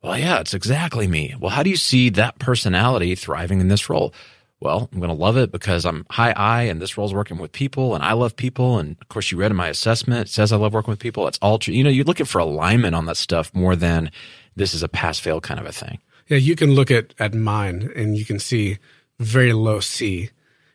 well, 0.04 0.18
yeah, 0.18 0.40
it's 0.40 0.52
exactly 0.52 1.06
me. 1.06 1.34
Well, 1.40 1.48
how 1.48 1.62
do 1.62 1.70
you 1.70 1.78
see 1.78 2.10
that 2.10 2.38
personality 2.38 3.14
thriving 3.14 3.60
in 3.60 3.68
this 3.68 3.88
role? 3.88 4.12
Well, 4.60 4.90
I'm 4.92 5.00
going 5.00 5.08
to 5.08 5.16
love 5.16 5.38
it 5.38 5.50
because 5.50 5.86
I'm 5.86 6.04
high 6.10 6.32
I 6.32 6.64
and 6.64 6.80
this 6.80 6.98
role's 6.98 7.14
working 7.14 7.38
with 7.38 7.52
people 7.52 7.94
and 7.94 8.04
I 8.04 8.12
love 8.12 8.36
people. 8.36 8.78
And 8.78 8.98
of 9.00 9.08
course, 9.08 9.32
you 9.32 9.38
read 9.38 9.50
in 9.50 9.56
my 9.56 9.68
assessment, 9.68 10.28
it 10.28 10.30
says 10.30 10.52
I 10.52 10.56
love 10.56 10.74
working 10.74 10.92
with 10.92 10.98
people. 10.98 11.26
It's 11.26 11.38
all 11.40 11.58
true. 11.58 11.72
You 11.72 11.82
know, 11.82 11.88
you're 11.88 12.04
looking 12.04 12.26
for 12.26 12.38
alignment 12.38 12.94
on 12.94 13.06
that 13.06 13.16
stuff 13.16 13.50
more 13.54 13.74
than 13.74 14.10
this 14.56 14.74
is 14.74 14.82
a 14.82 14.88
pass 14.88 15.18
fail 15.18 15.40
kind 15.40 15.60
of 15.60 15.66
a 15.66 15.72
thing. 15.72 15.98
Yeah, 16.28 16.38
you 16.38 16.56
can 16.56 16.72
look 16.72 16.90
at, 16.90 17.14
at 17.18 17.34
mine 17.34 17.90
and 17.94 18.16
you 18.16 18.24
can 18.24 18.38
see 18.38 18.78
very 19.18 19.52
low 19.52 19.80
C. 19.80 20.30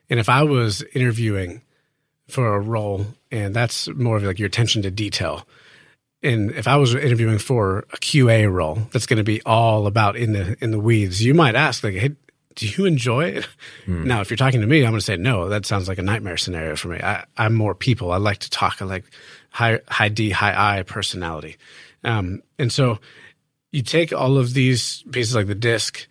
And 0.09 0.19
if 0.19 0.29
I 0.29 0.43
was 0.43 0.83
interviewing 0.93 1.61
for 2.27 2.55
a 2.55 2.59
role, 2.59 3.07
and 3.31 3.55
that's 3.55 3.87
more 3.89 4.17
of 4.17 4.23
like 4.23 4.39
your 4.39 4.47
attention 4.47 4.81
to 4.83 4.91
detail, 4.91 5.47
and 6.21 6.51
if 6.51 6.67
I 6.67 6.75
was 6.75 6.93
interviewing 6.93 7.37
for 7.37 7.79
a 7.93 7.97
QA 7.97 8.51
role 8.51 8.75
that's 8.91 9.05
going 9.05 9.17
to 9.17 9.23
be 9.23 9.41
all 9.43 9.87
about 9.87 10.15
in 10.15 10.33
the 10.33 10.57
in 10.61 10.71
the 10.71 10.79
weeds, 10.79 11.23
you 11.23 11.33
might 11.33 11.55
ask 11.55 11.83
like, 11.83 11.93
"Hey, 11.93 12.15
do 12.55 12.67
you 12.67 12.85
enjoy 12.85 13.25
it?" 13.25 13.47
Hmm. 13.85 14.05
Now, 14.05 14.21
if 14.21 14.29
you're 14.29 14.37
talking 14.37 14.61
to 14.61 14.67
me, 14.67 14.79
I'm 14.79 14.91
going 14.91 14.99
to 14.99 15.05
say 15.05 15.15
no. 15.15 15.47
That 15.49 15.65
sounds 15.65 15.87
like 15.87 15.97
a 15.97 16.03
nightmare 16.03 16.37
scenario 16.37 16.75
for 16.75 16.89
me. 16.89 16.99
I, 16.99 17.25
am 17.37 17.53
more 17.53 17.73
people. 17.73 18.11
I 18.11 18.17
like 18.17 18.39
to 18.39 18.49
talk. 18.49 18.81
I 18.81 18.85
like 18.85 19.05
high 19.49 19.79
high 19.87 20.09
D, 20.09 20.29
high 20.31 20.79
I 20.79 20.83
personality, 20.83 21.57
um, 22.03 22.41
and 22.57 22.71
so 22.71 22.99
you 23.71 23.81
take 23.81 24.13
all 24.13 24.37
of 24.37 24.53
these 24.53 25.03
pieces 25.11 25.35
like 25.35 25.47
the 25.47 25.55
DISC, 25.55 26.07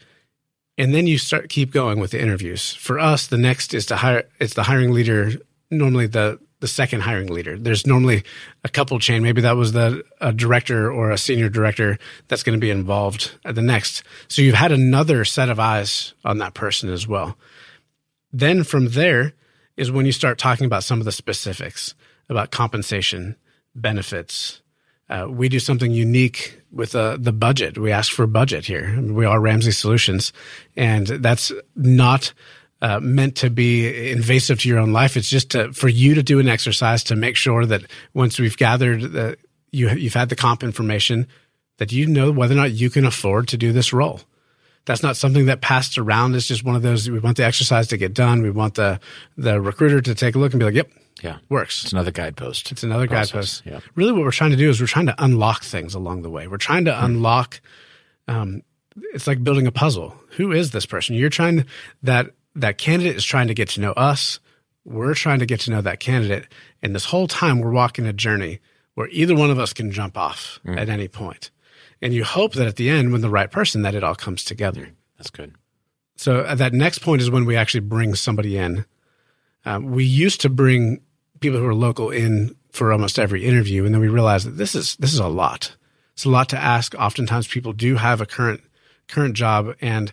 and 0.77 0.95
then 0.95 1.07
you 1.07 1.19
start 1.19 1.49
keep 1.49 1.73
going 1.73 1.99
with 1.99 2.13
the 2.13 2.21
interviews. 2.21 2.75
For 2.75 2.99
us, 2.99 3.27
the 3.27 3.39
next 3.39 3.75
is 3.75 3.87
to 3.87 3.97
hire. 3.97 4.25
It's 4.41 4.55
the 4.55 4.63
hiring 4.63 4.93
leader. 4.93 5.33
Normally, 5.71 6.07
the 6.07 6.39
the 6.61 6.69
second 6.69 7.03
hiring 7.03 7.29
leader. 7.29 7.57
There's 7.57 7.87
normally 7.87 8.25
a 8.65 8.69
couple 8.69 8.99
chain. 8.99 9.23
Maybe 9.23 9.41
that 9.43 9.57
was 9.57 9.73
the 9.73 10.03
a 10.21 10.33
director 10.33 10.91
or 10.91 11.11
a 11.11 11.19
senior 11.19 11.49
director 11.49 11.99
that's 12.27 12.43
going 12.43 12.59
to 12.59 12.65
be 12.65 12.71
involved 12.71 13.33
at 13.45 13.55
the 13.55 13.63
next. 13.63 14.03
So 14.29 14.43
you've 14.43 14.55
had 14.55 14.73
another 14.73 15.25
set 15.25 15.49
of 15.49 15.61
eyes 15.61 16.15
on 16.25 16.39
that 16.39 16.55
person 16.55 16.91
as 16.91 17.07
well. 17.07 17.37
Then 18.33 18.65
from 18.65 18.89
there 18.89 19.35
is 19.77 19.91
when 19.91 20.07
you 20.07 20.13
start 20.13 20.39
talking 20.39 20.67
about 20.67 20.85
some 20.85 20.99
of 20.99 21.05
the 21.05 21.13
specifics 21.13 21.95
about 22.29 22.51
compensation, 22.51 23.37
benefits. 23.75 24.61
Uh, 25.11 25.27
we 25.29 25.49
do 25.49 25.59
something 25.59 25.91
unique 25.91 26.61
with 26.71 26.95
uh, 26.95 27.17
the 27.19 27.33
budget. 27.33 27.79
We 27.79 27.93
ask 27.93 28.13
for 28.13 28.27
budget 28.27 28.67
here. 28.67 29.01
We 29.01 29.25
are 29.25 29.41
Ramsey 29.41 29.73
Solutions, 29.73 30.33
and 30.77 31.07
that's 31.07 31.51
not 31.75 32.33
uh, 32.83 33.01
meant 33.01 33.37
to 33.37 33.51
be 33.51 34.11
invasive 34.11 34.61
to 34.61 34.69
your 34.69 34.79
own 34.79 34.93
life. 34.93 35.17
It's 35.17 35.31
just 35.31 35.51
to, 35.53 35.73
for 35.73 35.89
you 35.89 36.15
to 36.15 36.23
do 36.23 36.39
an 36.39 36.49
exercise 36.49 37.03
to 37.05 37.17
make 37.17 37.37
sure 37.37 37.65
that 37.67 37.83
once 38.15 38.39
we've 38.39 38.57
gathered 38.57 39.01
the 39.13 39.37
you 39.71 39.91
you've 39.91 40.15
had 40.15 40.29
the 40.29 40.37
comp 40.37 40.63
information 40.63 41.27
that 41.79 41.93
you 41.93 42.07
know 42.07 42.31
whether 42.31 42.55
or 42.55 42.57
not 42.57 42.73
you 42.73 42.91
can 42.91 43.05
afford 43.05 43.49
to 43.49 43.57
do 43.57 43.73
this 43.73 43.93
role. 43.93 44.21
That's 44.85 45.03
not 45.03 45.17
something 45.17 45.47
that 45.47 45.61
passed 45.61 45.99
around. 45.99 46.35
It's 46.35 46.47
just 46.47 46.65
one 46.65 46.75
of 46.75 46.83
those 46.83 47.11
we 47.11 47.19
want 47.19 47.37
the 47.37 47.45
exercise 47.45 47.89
to 47.89 47.97
get 47.97 48.15
done. 48.15 48.43
We 48.43 48.51
want 48.51 48.75
the 48.75 49.01
the 49.37 49.61
recruiter 49.61 50.01
to 50.01 50.15
take 50.15 50.35
a 50.35 50.39
look 50.39 50.53
and 50.53 50.61
be 50.61 50.65
like, 50.65 50.75
"Yep, 50.75 50.91
Yeah. 51.23 51.39
works." 51.49 51.85
It's 51.85 51.93
another 51.93 52.11
guidepost. 52.11 52.73
It's 52.73 52.83
another 52.83 53.07
process. 53.07 53.61
guidepost. 53.61 53.85
Yeah. 53.85 53.91
Really, 53.95 54.13
what 54.13 54.23
we're 54.23 54.31
trying 54.31 54.51
to 54.51 54.57
do 54.57 54.69
is 54.71 54.81
we're 54.81 54.87
trying 54.87 55.07
to 55.07 55.15
unlock 55.23 55.63
things 55.63 55.95
along 55.95 56.23
the 56.23 56.31
way. 56.31 56.47
We're 56.49 56.57
trying 56.59 56.85
to 56.87 57.05
unlock. 57.05 57.61
Um, 58.27 58.63
it's 59.15 59.27
like 59.27 59.43
building 59.45 59.67
a 59.67 59.73
puzzle. 59.73 60.17
Who 60.37 60.53
is 60.53 60.71
this 60.73 60.87
person? 60.87 61.15
You're 61.15 61.31
trying 61.31 61.59
to, 61.59 61.67
that 62.03 62.31
that 62.55 62.79
candidate 62.79 63.17
is 63.17 63.25
trying 63.25 63.49
to 63.49 63.55
get 63.55 63.69
to 63.71 63.81
know 63.81 63.93
us. 63.93 64.41
We're 64.85 65.15
trying 65.15 65.39
to 65.41 65.47
get 65.47 65.61
to 65.61 65.71
know 65.71 65.83
that 65.83 66.01
candidate, 66.01 66.47
and 66.83 66.95
this 66.95 67.05
whole 67.07 67.29
time 67.29 67.61
we're 67.61 67.71
walking 67.71 68.07
a 68.07 68.13
journey 68.13 68.61
where 68.95 69.09
either 69.13 69.37
one 69.37 69.51
of 69.51 69.59
us 69.59 69.73
can 69.73 69.93
jump 69.93 70.17
off 70.17 70.59
at 70.67 70.89
any 70.89 71.07
point. 71.07 71.51
And 72.03 72.13
you 72.13 72.25
hope 72.25 72.55
that 72.55 72.67
at 72.67 72.77
the 72.77 72.91
end, 72.91 73.13
when 73.13 73.21
the 73.21 73.31
right 73.31 73.51
person, 73.51 73.83
that 73.83 73.95
it 73.95 74.03
all 74.03 74.15
comes 74.15 74.45
together. 74.45 74.91
That's 75.17 75.31
good. 75.31 75.55
So 76.17 76.43
that 76.55 76.73
next 76.73 76.99
point 76.99 77.23
is 77.23 77.31
when 77.31 77.45
we 77.45 77.55
actually 77.55 77.81
bring 77.81 78.17
somebody 78.17 78.57
in. 78.57 78.87
Um, 79.65 79.93
we 79.93 80.05
used 80.05 80.41
to 80.41 80.49
bring 80.49 81.01
people 81.41 81.59
who 81.59 81.67
are 81.67 81.75
local 81.75 82.11
in 82.11 82.55
for 82.71 82.93
almost 82.93 83.19
every 83.19 83.45
interview, 83.45 83.85
and 83.85 83.95
then 83.95 84.01
we 84.01 84.09
realized 84.09 84.47
that 84.47 84.57
this 84.57 84.75
is 84.75 84.97
this 84.97 85.13
is 85.13 85.19
a 85.19 85.29
lot. 85.29 85.75
It's 86.15 86.25
a 86.25 86.31
lot 86.31 86.49
to 86.51 86.59
ask. 86.59 86.95
Oftentimes, 86.95 87.47
people 87.47 87.73
do 87.73 87.97
have 87.97 88.21
a 88.21 88.27
current 88.27 88.61
current 89.09 89.35
job, 89.35 89.75
and 89.81 90.13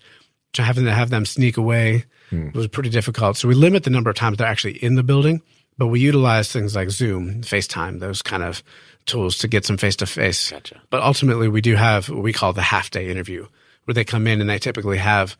to 0.53 0.63
having 0.63 0.86
to 0.86 0.93
have 0.93 1.09
them 1.09 1.26
sneak 1.26 1.57
away 1.57 2.05
hmm. 2.30 2.49
was 2.53 2.67
pretty 2.67 2.89
difficult. 2.89 3.38
So 3.38 3.47
we 3.47 3.55
limit 3.55 3.84
the 3.84 3.89
number 3.89 4.09
of 4.09 4.15
times 4.15 4.38
they're 4.38 4.47
actually 4.47 4.84
in 4.84 4.95
the 4.95 5.03
building, 5.03 5.41
but 5.78 5.88
we 5.88 5.99
utilize 5.99 6.51
things 6.51 6.76
like 6.76 6.89
Zoom, 6.89 7.41
FaceTime, 7.41 7.99
those 7.99 8.21
kind 8.21 8.43
of 8.43 8.63
tools 9.05 9.38
to 9.39 9.47
get 9.47 9.65
some 9.65 9.78
face 9.78 9.95
to 9.97 10.05
face. 10.05 10.51
But 10.89 11.03
ultimately, 11.03 11.47
we 11.47 11.61
do 11.61 11.76
have 11.76 12.09
what 12.09 12.23
we 12.23 12.34
call 12.34 12.53
the 12.53 12.61
half 12.61 12.89
day 12.89 13.09
interview, 13.09 13.47
where 13.84 13.93
they 13.93 14.03
come 14.03 14.28
in 14.28 14.41
and 14.41 14.49
they 14.49 14.59
typically 14.59 14.97
have 14.97 15.38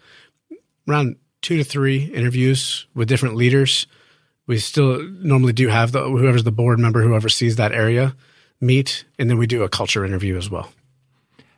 around 0.88 1.16
two 1.42 1.58
to 1.58 1.64
three 1.64 2.06
interviews 2.06 2.88
with 2.94 3.08
different 3.08 3.36
leaders. 3.36 3.88
We 4.48 4.60
still 4.60 5.02
normally 5.04 5.54
do 5.54 5.68
have 5.70 5.91
the 5.91 6.04
whoever's 6.04 6.43
the 6.43 6.52
board 6.52 6.80
member 6.80 7.02
who 7.02 7.16
oversees 7.16 7.56
that 7.56 7.72
area 7.72 8.16
meet, 8.62 9.06
and 9.20 9.30
then 9.30 9.38
we 9.38 9.48
do 9.48 9.64
a 9.64 9.70
culture 9.70 10.06
interview 10.06 10.38
as 10.38 10.50
well. 10.50 10.72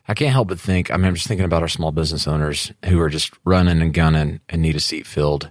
I 0.06 0.14
can't 0.14 0.32
help 0.32 0.48
but 0.48 0.58
think. 0.58 0.90
I 0.90 0.96
mean, 0.96 1.06
I'm 1.06 1.14
just 1.14 1.26
thinking 1.26 1.44
about 1.44 1.62
our 1.62 1.68
small 1.68 1.92
business 1.92 2.26
owners 2.26 2.72
who 2.86 2.98
are 3.00 3.10
just 3.10 3.32
running 3.44 3.82
and 3.82 3.92
gunning 3.92 4.40
and 4.48 4.62
need 4.62 4.76
a 4.76 4.80
seat 4.80 5.06
filled, 5.06 5.50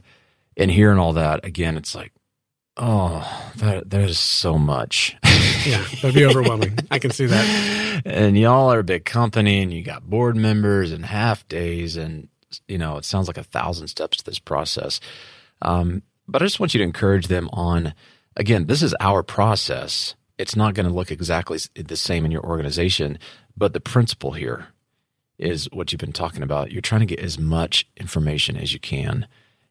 and 0.56 0.72
hearing 0.72 0.98
all 0.98 1.14
that 1.14 1.46
again. 1.46 1.78
It's 1.78 1.94
like, 1.94 2.12
oh, 2.76 3.52
that 3.58 3.90
that 3.92 4.02
is 4.02 4.20
so 4.20 4.58
much. 4.58 5.16
Yeah, 5.66 5.84
that'd 6.02 6.16
be 6.16 6.26
overwhelming. 6.26 6.80
I 6.92 6.98
can 7.00 7.12
see 7.12 7.26
that. 7.26 8.02
and 8.06 8.38
y'all 8.38 8.72
are 8.72 8.80
a 8.80 8.84
big 8.84 9.06
company, 9.06 9.62
and 9.62 9.72
you 9.72 9.84
got 9.84 10.10
board 10.10 10.36
members 10.36 10.92
and 10.92 11.06
half 11.06 11.48
days, 11.48 11.98
and 11.98 12.30
you 12.68 12.78
know, 12.78 12.98
it 12.98 13.06
sounds 13.06 13.28
like 13.28 13.38
a 13.38 13.44
thousand 13.44 13.90
steps 13.90 14.18
to 14.18 14.24
this 14.24 14.40
process. 14.40 15.00
Um, 15.62 16.02
but 16.28 16.42
I 16.42 16.46
just 16.46 16.60
want 16.60 16.74
you 16.74 16.80
to 16.80 16.84
encourage 16.84 17.28
them 17.28 17.50
on. 17.54 17.94
Again, 18.36 18.68
this 18.68 18.84
is 18.84 18.96
our 19.00 19.24
process. 19.24 20.16
It's 20.38 20.56
not 20.56 20.74
going 20.74 20.88
to 20.88 20.94
look 20.94 21.12
exactly 21.12 21.60
the 21.76 21.98
same 21.98 22.26
in 22.26 22.32
your 22.32 22.46
organization, 22.46 23.18
but 23.56 23.74
the 23.74 23.80
principle 23.80 24.34
here 24.34 24.68
is 25.40 25.66
what 25.72 25.92
you've 25.92 26.00
been 26.00 26.12
talking 26.12 26.44
about. 26.44 26.72
You're 26.72 26.82
trying 26.82 27.02
to 27.02 27.08
get 27.08 27.20
as 27.20 27.40
much 27.40 27.88
information 27.98 28.58
as 28.58 28.74
you 28.74 28.80
can, 28.80 29.28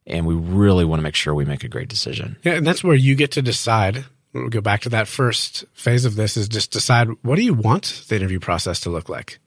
and 0.06 0.26
we 0.26 0.34
really 0.34 0.84
want 0.84 0.98
to 0.98 1.04
make 1.04 1.14
sure 1.14 1.34
we 1.34 1.44
make 1.44 1.64
a 1.64 1.68
great 1.68 1.88
decision. 1.88 2.36
Yeah, 2.42 2.54
and 2.54 2.66
that's 2.66 2.84
where 2.84 2.96
you 2.96 3.14
get 3.14 3.32
to 3.32 3.42
decide. 3.42 4.04
We'll 4.32 4.48
go 4.48 4.60
back 4.60 4.82
to 4.82 4.88
that 4.90 5.08
first 5.08 5.64
phase 5.72 6.04
of 6.04 6.16
this 6.16 6.36
is 6.36 6.48
just 6.48 6.70
decide 6.70 7.08
what 7.22 7.36
do 7.36 7.42
you 7.42 7.54
want 7.54 8.04
the 8.08 8.16
interview 8.16 8.38
process 8.38 8.80
to 8.80 8.90
look 8.90 9.08
like. 9.08 9.38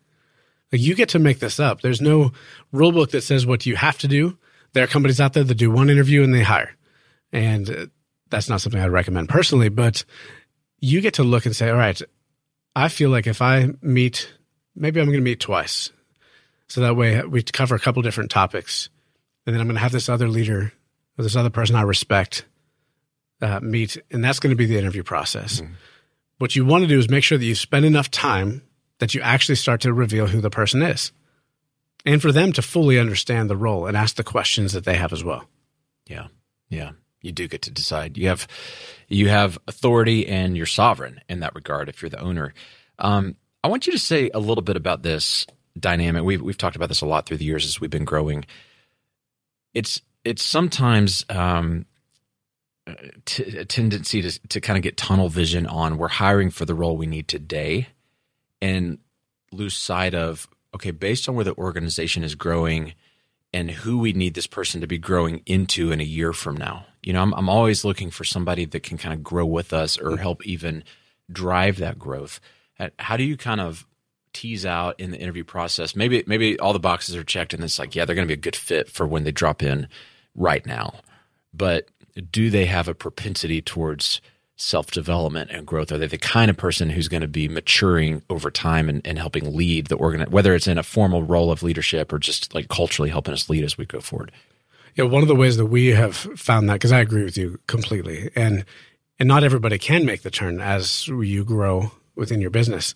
Like 0.71 0.81
you 0.81 0.95
get 0.95 1.09
to 1.09 1.19
make 1.19 1.39
this 1.39 1.59
up. 1.59 1.81
There's 1.81 2.01
no 2.01 2.31
rule 2.71 2.91
book 2.91 3.11
that 3.11 3.21
says 3.21 3.45
what 3.45 3.65
you 3.65 3.75
have 3.75 3.97
to 3.99 4.07
do. 4.07 4.37
There 4.73 4.83
are 4.83 4.87
companies 4.87 5.19
out 5.19 5.33
there 5.33 5.43
that 5.43 5.55
do 5.55 5.71
one 5.71 5.89
interview 5.89 6.23
and 6.23 6.33
they 6.33 6.43
hire, 6.43 6.75
and 7.31 7.69
uh, 7.69 7.85
that's 8.29 8.49
not 8.49 8.61
something 8.61 8.81
I'd 8.81 8.91
recommend 8.91 9.29
personally. 9.29 9.69
But 9.69 10.05
you 10.79 11.01
get 11.01 11.15
to 11.15 11.23
look 11.23 11.45
and 11.45 11.55
say, 11.55 11.69
all 11.69 11.77
right, 11.77 12.01
I 12.75 12.87
feel 12.87 13.09
like 13.09 13.27
if 13.27 13.41
I 13.41 13.69
meet, 13.81 14.31
maybe 14.75 14.99
I'm 14.99 15.07
going 15.07 15.19
to 15.19 15.23
meet 15.23 15.39
twice, 15.39 15.91
so 16.67 16.81
that 16.81 16.95
way 16.95 17.21
we 17.23 17.43
cover 17.43 17.75
a 17.75 17.79
couple 17.79 18.01
different 18.01 18.31
topics, 18.31 18.89
and 19.45 19.53
then 19.53 19.61
I'm 19.61 19.67
going 19.67 19.75
to 19.75 19.81
have 19.81 19.91
this 19.91 20.09
other 20.09 20.27
leader 20.27 20.71
or 21.17 21.23
this 21.23 21.35
other 21.35 21.49
person 21.49 21.75
I 21.75 21.81
respect 21.81 22.45
uh, 23.41 23.59
meet, 23.61 23.97
and 24.11 24.23
that's 24.23 24.39
going 24.39 24.51
to 24.51 24.55
be 24.55 24.65
the 24.65 24.77
interview 24.77 25.03
process. 25.03 25.61
What 26.37 26.55
you 26.55 26.65
want 26.65 26.83
to 26.83 26.87
do 26.87 26.99
is 26.99 27.09
make 27.09 27.23
sure 27.23 27.37
that 27.37 27.45
you 27.45 27.55
spend 27.55 27.85
enough 27.85 28.09
time 28.09 28.61
that 28.99 29.13
you 29.13 29.21
actually 29.21 29.55
start 29.55 29.81
to 29.81 29.93
reveal 29.93 30.27
who 30.27 30.41
the 30.41 30.49
person 30.49 30.81
is, 30.81 31.11
and 32.05 32.21
for 32.21 32.31
them 32.31 32.53
to 32.53 32.61
fully 32.61 32.99
understand 32.99 33.49
the 33.49 33.57
role 33.57 33.87
and 33.87 33.97
ask 33.97 34.15
the 34.15 34.23
questions 34.23 34.73
that 34.73 34.85
they 34.85 34.95
have 34.95 35.11
as 35.11 35.23
well. 35.23 35.45
Yeah. 36.07 36.27
Yeah. 36.69 36.91
You 37.21 37.31
do 37.31 37.47
get 37.47 37.63
to 37.63 37.71
decide. 37.71 38.17
You 38.17 38.27
have 38.29 38.47
you 39.07 39.29
have 39.29 39.57
authority 39.67 40.27
and 40.27 40.55
you're 40.55 40.65
sovereign 40.65 41.19
in 41.27 41.41
that 41.41 41.55
regard 41.55 41.89
if 41.89 42.01
you're 42.01 42.09
the 42.09 42.21
owner. 42.21 42.53
Um, 42.97 43.35
I 43.63 43.67
want 43.67 43.87
you 43.87 43.93
to 43.93 43.99
say 43.99 44.29
a 44.33 44.39
little 44.39 44.61
bit 44.61 44.77
about 44.77 45.03
this 45.03 45.45
dynamic. 45.77 46.23
We've 46.23 46.41
we've 46.41 46.57
talked 46.57 46.75
about 46.75 46.89
this 46.89 47.01
a 47.01 47.05
lot 47.05 47.25
through 47.25 47.37
the 47.37 47.45
years 47.45 47.65
as 47.65 47.81
we've 47.81 47.89
been 47.89 48.05
growing. 48.05 48.45
It's 49.73 50.01
it's 50.23 50.43
sometimes 50.43 51.25
um, 51.29 51.85
t- 53.25 53.57
a 53.57 53.65
tendency 53.65 54.21
to 54.21 54.39
to 54.49 54.61
kind 54.61 54.77
of 54.77 54.83
get 54.83 54.97
tunnel 54.97 55.29
vision 55.29 55.65
on 55.67 55.97
we're 55.97 56.07
hiring 56.07 56.51
for 56.51 56.65
the 56.65 56.75
role 56.75 56.97
we 56.97 57.07
need 57.07 57.27
today, 57.27 57.87
and 58.61 58.99
lose 59.51 59.75
sight 59.75 60.13
of 60.13 60.47
okay, 60.73 60.91
based 60.91 61.27
on 61.27 61.35
where 61.35 61.45
the 61.45 61.55
organization 61.55 62.23
is 62.23 62.35
growing 62.35 62.93
and 63.51 63.71
who 63.71 63.97
we 63.97 64.13
need 64.13 64.35
this 64.35 64.47
person 64.47 64.81
to 64.81 64.87
be 64.87 64.97
growing 64.97 65.41
into 65.45 65.91
in 65.91 65.99
a 65.99 66.03
year 66.03 66.33
from 66.33 66.55
now. 66.55 66.85
You 67.03 67.13
know, 67.13 67.21
I'm, 67.21 67.33
I'm 67.33 67.49
always 67.49 67.85
looking 67.85 68.11
for 68.11 68.23
somebody 68.23 68.65
that 68.65 68.83
can 68.83 68.97
kind 68.97 69.13
of 69.13 69.23
grow 69.23 69.45
with 69.45 69.73
us 69.73 69.97
or 69.97 70.11
mm-hmm. 70.11 70.21
help 70.21 70.45
even 70.45 70.83
drive 71.31 71.77
that 71.77 71.97
growth. 71.97 72.39
How 72.97 73.17
do 73.17 73.23
you 73.23 73.37
kind 73.37 73.61
of 73.61 73.85
tease 74.31 74.65
out 74.65 74.99
in 74.99 75.11
the 75.11 75.17
interview 75.17 75.43
process? 75.43 75.95
Maybe 75.95 76.23
maybe 76.27 76.57
all 76.59 76.73
the 76.73 76.79
boxes 76.79 77.15
are 77.15 77.23
checked 77.23 77.53
and 77.53 77.63
it's 77.63 77.79
like, 77.79 77.95
yeah, 77.95 78.05
they're 78.05 78.15
going 78.15 78.27
to 78.27 78.33
be 78.33 78.39
a 78.39 78.41
good 78.41 78.55
fit 78.55 78.89
for 78.89 79.05
when 79.05 79.23
they 79.23 79.31
drop 79.31 79.61
in 79.61 79.87
right 80.35 80.65
now. 80.65 80.93
But 81.53 81.89
do 82.31 82.49
they 82.49 82.65
have 82.65 82.87
a 82.87 82.93
propensity 82.93 83.61
towards 83.61 84.21
self 84.55 84.91
development 84.91 85.51
and 85.51 85.65
growth? 85.65 85.91
Are 85.91 85.97
they 85.97 86.07
the 86.07 86.17
kind 86.17 86.49
of 86.49 86.57
person 86.57 86.89
who's 86.89 87.07
going 87.07 87.21
to 87.21 87.27
be 87.27 87.47
maturing 87.47 88.21
over 88.29 88.51
time 88.51 88.89
and, 88.89 89.05
and 89.05 89.17
helping 89.17 89.55
lead 89.55 89.87
the 89.87 89.95
organ, 89.95 90.29
whether 90.31 90.53
it's 90.53 90.67
in 90.67 90.77
a 90.77 90.83
formal 90.83 91.23
role 91.23 91.51
of 91.51 91.63
leadership 91.63 92.11
or 92.13 92.19
just 92.19 92.53
like 92.53 92.67
culturally 92.67 93.09
helping 93.09 93.33
us 93.33 93.49
lead 93.49 93.63
as 93.63 93.77
we 93.77 93.85
go 93.85 93.99
forward? 93.99 94.31
Yeah, 94.95 95.05
one 95.05 95.21
of 95.21 95.27
the 95.27 95.35
ways 95.35 95.57
that 95.57 95.67
we 95.67 95.87
have 95.87 96.15
found 96.15 96.69
that 96.69 96.73
because 96.73 96.91
I 96.91 96.99
agree 96.99 97.23
with 97.23 97.37
you 97.37 97.59
completely, 97.67 98.29
and 98.35 98.65
and 99.19 99.27
not 99.27 99.43
everybody 99.43 99.77
can 99.77 100.05
make 100.05 100.21
the 100.21 100.31
turn 100.31 100.59
as 100.59 101.07
you 101.07 101.43
grow 101.43 101.91
within 102.15 102.41
your 102.41 102.49
business. 102.49 102.93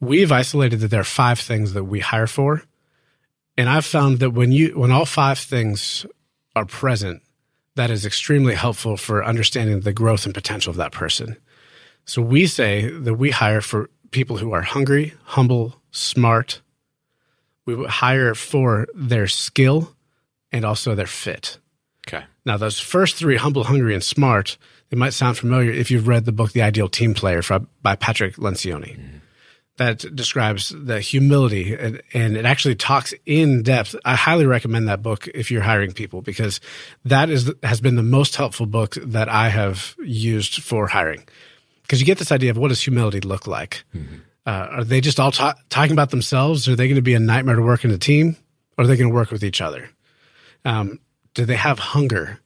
We've 0.00 0.32
isolated 0.32 0.80
that 0.80 0.88
there 0.88 1.00
are 1.00 1.04
five 1.04 1.38
things 1.38 1.72
that 1.72 1.84
we 1.84 2.00
hire 2.00 2.26
for, 2.26 2.62
and 3.56 3.68
I've 3.68 3.84
found 3.84 4.18
that 4.18 4.30
when 4.30 4.52
you 4.52 4.78
when 4.78 4.90
all 4.90 5.06
five 5.06 5.38
things 5.38 6.06
are 6.56 6.64
present, 6.64 7.22
that 7.76 7.90
is 7.90 8.06
extremely 8.06 8.54
helpful 8.54 8.96
for 8.96 9.24
understanding 9.24 9.80
the 9.80 9.92
growth 9.92 10.24
and 10.24 10.34
potential 10.34 10.70
of 10.70 10.76
that 10.76 10.92
person. 10.92 11.36
So 12.04 12.22
we 12.22 12.46
say 12.46 12.88
that 12.90 13.14
we 13.14 13.30
hire 13.30 13.60
for 13.60 13.90
people 14.10 14.36
who 14.36 14.52
are 14.52 14.62
hungry, 14.62 15.14
humble, 15.24 15.80
smart. 15.90 16.60
We 17.66 17.84
hire 17.86 18.34
for 18.34 18.86
their 18.94 19.26
skill 19.26 19.94
and 20.54 20.64
also 20.64 20.94
their 20.94 21.06
fit. 21.06 21.58
Okay. 22.06 22.24
Now, 22.46 22.56
those 22.56 22.78
first 22.78 23.16
three, 23.16 23.36
humble, 23.36 23.64
hungry, 23.64 23.92
and 23.92 24.04
smart, 24.04 24.56
they 24.90 24.96
might 24.96 25.12
sound 25.12 25.36
familiar 25.36 25.72
if 25.72 25.90
you've 25.90 26.06
read 26.06 26.26
the 26.26 26.32
book 26.32 26.52
The 26.52 26.62
Ideal 26.62 26.88
Team 26.88 27.12
Player 27.12 27.42
from, 27.42 27.68
by 27.82 27.96
Patrick 27.96 28.36
Lencioni. 28.36 28.96
That 29.78 30.14
describes 30.14 30.68
the 30.68 31.00
humility 31.00 31.74
and, 31.74 32.00
and 32.12 32.36
it 32.36 32.44
actually 32.44 32.76
talks 32.76 33.12
in 33.26 33.64
depth. 33.64 33.96
I 34.04 34.14
highly 34.14 34.46
recommend 34.46 34.86
that 34.86 35.02
book 35.02 35.26
if 35.34 35.50
you're 35.50 35.62
hiring 35.62 35.90
people 35.90 36.22
because 36.22 36.60
that 37.04 37.28
is 37.28 37.52
has 37.64 37.80
been 37.80 37.96
the 37.96 38.04
most 38.04 38.36
helpful 38.36 38.66
book 38.66 38.94
that 39.02 39.28
I 39.28 39.48
have 39.48 39.96
used 39.98 40.62
for 40.62 40.86
hiring. 40.86 41.24
Because 41.82 41.98
you 41.98 42.06
get 42.06 42.18
this 42.18 42.30
idea 42.30 42.52
of 42.52 42.56
what 42.56 42.68
does 42.68 42.80
humility 42.80 43.18
look 43.18 43.48
like? 43.48 43.82
Uh, 44.46 44.68
are 44.70 44.84
they 44.84 45.00
just 45.00 45.18
all 45.18 45.32
ta- 45.32 45.56
talking 45.70 45.92
about 45.92 46.10
themselves? 46.10 46.68
Are 46.68 46.76
they 46.76 46.86
going 46.86 46.94
to 46.94 47.02
be 47.02 47.14
a 47.14 47.18
nightmare 47.18 47.56
to 47.56 47.62
work 47.62 47.84
in 47.84 47.90
a 47.90 47.98
team? 47.98 48.36
Or 48.78 48.84
are 48.84 48.86
they 48.86 48.96
going 48.96 49.10
to 49.10 49.14
work 49.14 49.32
with 49.32 49.42
each 49.42 49.60
other? 49.60 49.90
Um, 50.64 51.00
do 51.34 51.44
they 51.44 51.56
have 51.56 51.78
hunger? 51.78 52.40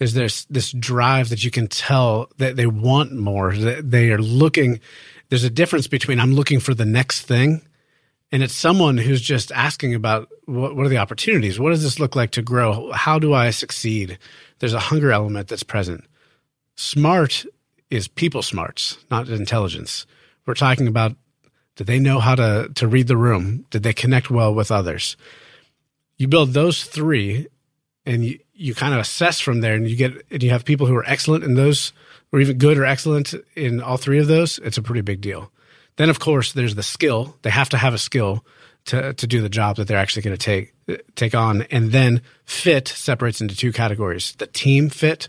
Is 0.00 0.14
there 0.14 0.28
this 0.48 0.72
drive 0.72 1.28
that 1.30 1.44
you 1.44 1.50
can 1.50 1.66
tell 1.66 2.30
that 2.38 2.56
they 2.56 2.66
want 2.66 3.12
more? 3.12 3.54
That 3.54 3.90
they 3.90 4.10
are 4.10 4.18
looking. 4.18 4.80
There's 5.28 5.44
a 5.44 5.50
difference 5.50 5.88
between 5.88 6.20
I'm 6.20 6.34
looking 6.34 6.60
for 6.60 6.72
the 6.72 6.84
next 6.84 7.22
thing, 7.22 7.62
and 8.30 8.42
it's 8.42 8.54
someone 8.54 8.96
who's 8.96 9.20
just 9.20 9.50
asking 9.52 9.94
about 9.94 10.28
what, 10.44 10.76
what 10.76 10.86
are 10.86 10.90
the 10.90 10.98
opportunities? 10.98 11.58
What 11.58 11.70
does 11.70 11.82
this 11.82 11.98
look 11.98 12.14
like 12.14 12.30
to 12.32 12.42
grow? 12.42 12.92
How 12.92 13.18
do 13.18 13.34
I 13.34 13.50
succeed? 13.50 14.18
There's 14.60 14.74
a 14.74 14.78
hunger 14.78 15.10
element 15.10 15.48
that's 15.48 15.64
present. 15.64 16.04
Smart 16.76 17.44
is 17.90 18.06
people 18.06 18.42
smarts, 18.42 18.98
not 19.10 19.28
intelligence. 19.28 20.06
We're 20.46 20.54
talking 20.54 20.86
about 20.86 21.16
Did 21.76 21.86
they 21.86 21.98
know 21.98 22.20
how 22.20 22.34
to, 22.36 22.70
to 22.74 22.86
read 22.86 23.08
the 23.08 23.16
room? 23.16 23.66
Did 23.70 23.82
they 23.82 23.92
connect 23.92 24.30
well 24.30 24.54
with 24.54 24.70
others? 24.70 25.16
You 26.18 26.28
build 26.28 26.52
those 26.52 26.84
three 26.84 27.46
and 28.04 28.24
you, 28.24 28.38
you 28.52 28.74
kind 28.74 28.92
of 28.92 29.00
assess 29.00 29.40
from 29.40 29.60
there 29.60 29.74
and 29.74 29.88
you 29.88 29.96
get, 29.96 30.26
and 30.30 30.42
you 30.42 30.50
have 30.50 30.64
people 30.64 30.86
who 30.86 30.96
are 30.96 31.08
excellent 31.08 31.44
in 31.44 31.54
those 31.54 31.92
or 32.32 32.40
even 32.40 32.58
good 32.58 32.76
or 32.76 32.84
excellent 32.84 33.34
in 33.56 33.80
all 33.80 33.96
three 33.96 34.18
of 34.18 34.26
those. 34.26 34.58
It's 34.58 34.78
a 34.78 34.82
pretty 34.82 35.00
big 35.00 35.20
deal. 35.20 35.50
Then 35.96 36.10
of 36.10 36.18
course 36.18 36.52
there's 36.52 36.74
the 36.74 36.82
skill. 36.82 37.36
They 37.42 37.50
have 37.50 37.70
to 37.70 37.78
have 37.78 37.94
a 37.94 37.98
skill 37.98 38.44
to, 38.86 39.14
to 39.14 39.26
do 39.26 39.40
the 39.40 39.48
job 39.48 39.76
that 39.76 39.88
they're 39.88 39.98
actually 39.98 40.22
going 40.22 40.36
to 40.36 40.44
take, 40.44 40.74
take 41.14 41.34
on. 41.34 41.62
And 41.70 41.92
then 41.92 42.22
fit 42.44 42.88
separates 42.88 43.40
into 43.40 43.56
two 43.56 43.72
categories, 43.72 44.34
the 44.38 44.46
team 44.46 44.90
fit 44.90 45.28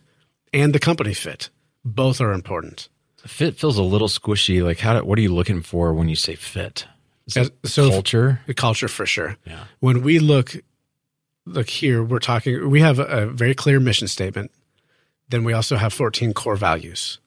and 0.54 0.74
the 0.74 0.80
company 0.80 1.14
fit. 1.14 1.50
Both 1.86 2.20
are 2.22 2.34
important. 2.34 2.90
Fit 3.26 3.58
feels 3.58 3.78
a 3.78 3.84
little 3.84 4.08
squishy. 4.08 4.64
Like, 4.64 4.80
how? 4.80 5.00
Do, 5.00 5.06
what 5.06 5.18
are 5.18 5.22
you 5.22 5.34
looking 5.34 5.62
for 5.62 5.94
when 5.94 6.10
you 6.10 6.16
say 6.16 6.36
fit? 6.36 6.86
So 7.28 7.90
culture, 7.90 8.42
the 8.48 8.54
culture 8.54 8.88
for 8.88 9.06
sure. 9.06 9.38
Yeah. 9.46 9.66
When 9.80 10.02
we 10.02 10.20
look 10.20 10.56
look 11.46 11.70
here, 11.70 12.04
we're 12.04 12.20
talking. 12.20 12.70
We 12.70 12.82
have 12.82 13.00
a, 13.00 13.28
very 13.28 13.56
clear 13.56 13.80
mission 13.80 14.08
statement. 14.08 14.52
Then 15.30 15.44
we 15.44 15.54
also 15.54 15.76
have 15.76 15.94
14 15.94 16.34
core 16.34 16.56
values. 16.56 17.20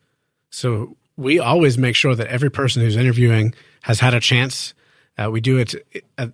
So 0.50 0.96
we 1.16 1.38
always 1.38 1.78
make 1.78 1.94
sure 1.94 2.14
that 2.14 2.26
every 2.26 2.50
person 2.50 2.82
who's 2.82 2.96
interviewing 2.96 3.54
has 3.82 4.00
had 4.00 4.14
a 4.14 4.20
chance. 4.20 4.74
Uh, 5.16 5.30
we 5.30 5.40
do 5.40 5.58
it 5.58 5.74
at, 6.18 6.32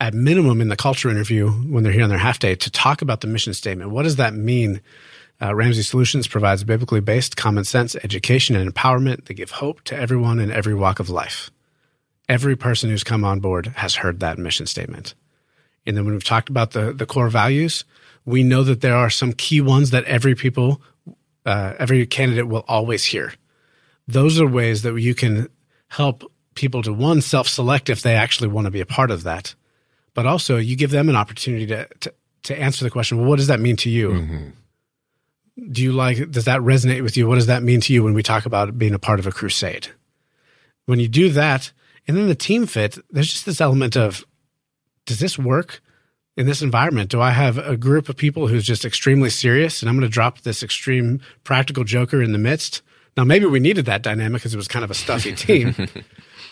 at 0.00 0.14
minimum 0.14 0.60
in 0.60 0.68
the 0.68 0.76
culture 0.76 1.10
interview 1.10 1.50
when 1.50 1.82
they're 1.82 1.92
here 1.92 2.04
on 2.04 2.10
their 2.10 2.18
half 2.18 2.38
day 2.38 2.54
to 2.54 2.70
talk 2.70 3.02
about 3.02 3.20
the 3.20 3.26
mission 3.26 3.54
statement. 3.54 3.90
What 3.90 4.04
does 4.04 4.16
that 4.16 4.34
mean? 4.34 4.80
Uh, 5.42 5.54
Ramsey 5.54 5.82
Solutions 5.82 6.28
provides 6.28 6.62
biblically 6.64 7.00
based 7.00 7.36
common 7.36 7.64
sense 7.64 7.96
education 7.96 8.54
and 8.54 8.72
empowerment 8.72 9.24
that 9.24 9.34
give 9.34 9.50
hope 9.50 9.82
to 9.82 9.96
everyone 9.96 10.38
in 10.38 10.50
every 10.50 10.74
walk 10.74 11.00
of 11.00 11.10
life. 11.10 11.50
Every 12.28 12.56
person 12.56 12.88
who's 12.88 13.04
come 13.04 13.24
on 13.24 13.40
board 13.40 13.66
has 13.76 13.96
heard 13.96 14.20
that 14.20 14.38
mission 14.38 14.66
statement. 14.66 15.14
And 15.86 15.96
then 15.96 16.04
when 16.04 16.14
we've 16.14 16.24
talked 16.24 16.48
about 16.48 16.72
the, 16.72 16.92
the 16.92 17.06
core 17.06 17.28
values, 17.28 17.84
we 18.24 18.42
know 18.42 18.62
that 18.62 18.80
there 18.80 18.96
are 18.96 19.10
some 19.10 19.32
key 19.32 19.60
ones 19.60 19.90
that 19.90 20.04
every 20.04 20.34
people, 20.34 20.80
uh, 21.44 21.74
every 21.78 22.06
candidate 22.06 22.48
will 22.48 22.64
always 22.66 23.04
hear. 23.04 23.32
Those 24.08 24.40
are 24.40 24.46
ways 24.46 24.82
that 24.82 24.98
you 24.98 25.14
can 25.14 25.48
help 25.88 26.30
people 26.54 26.82
to 26.82 26.92
one 26.92 27.20
self 27.20 27.48
select 27.48 27.90
if 27.90 28.02
they 28.02 28.14
actually 28.14 28.48
want 28.48 28.66
to 28.66 28.70
be 28.70 28.80
a 28.80 28.86
part 28.86 29.10
of 29.10 29.24
that, 29.24 29.54
but 30.14 30.26
also 30.26 30.56
you 30.56 30.76
give 30.76 30.90
them 30.90 31.08
an 31.08 31.16
opportunity 31.16 31.66
to, 31.66 31.88
to, 32.00 32.14
to 32.44 32.58
answer 32.58 32.84
the 32.84 32.90
question, 32.90 33.18
well, 33.18 33.28
what 33.28 33.36
does 33.36 33.48
that 33.48 33.60
mean 33.60 33.76
to 33.76 33.90
you? 33.90 34.08
Mm-hmm 34.10 34.48
do 35.70 35.82
you 35.82 35.92
like 35.92 36.30
does 36.30 36.46
that 36.46 36.60
resonate 36.60 37.02
with 37.02 37.16
you 37.16 37.26
what 37.28 37.36
does 37.36 37.46
that 37.46 37.62
mean 37.62 37.80
to 37.80 37.92
you 37.92 38.02
when 38.02 38.14
we 38.14 38.22
talk 38.22 38.46
about 38.46 38.76
being 38.78 38.94
a 38.94 38.98
part 38.98 39.18
of 39.18 39.26
a 39.26 39.32
crusade 39.32 39.88
when 40.86 40.98
you 40.98 41.08
do 41.08 41.28
that 41.30 41.72
and 42.06 42.16
then 42.16 42.26
the 42.26 42.34
team 42.34 42.66
fit 42.66 42.98
there's 43.10 43.30
just 43.30 43.46
this 43.46 43.60
element 43.60 43.96
of 43.96 44.24
does 45.06 45.18
this 45.18 45.38
work 45.38 45.82
in 46.36 46.46
this 46.46 46.62
environment 46.62 47.10
do 47.10 47.20
i 47.20 47.30
have 47.30 47.58
a 47.58 47.76
group 47.76 48.08
of 48.08 48.16
people 48.16 48.48
who's 48.48 48.64
just 48.64 48.84
extremely 48.84 49.30
serious 49.30 49.82
and 49.82 49.88
i'm 49.88 49.96
going 49.96 50.08
to 50.08 50.12
drop 50.12 50.40
this 50.40 50.62
extreme 50.62 51.20
practical 51.44 51.84
joker 51.84 52.22
in 52.22 52.32
the 52.32 52.38
midst 52.38 52.82
now 53.16 53.24
maybe 53.24 53.46
we 53.46 53.60
needed 53.60 53.86
that 53.86 54.02
dynamic 54.02 54.40
because 54.40 54.54
it 54.54 54.58
was 54.58 54.68
kind 54.68 54.84
of 54.84 54.90
a 54.90 54.94
stuffy 54.94 55.32
team 55.34 55.74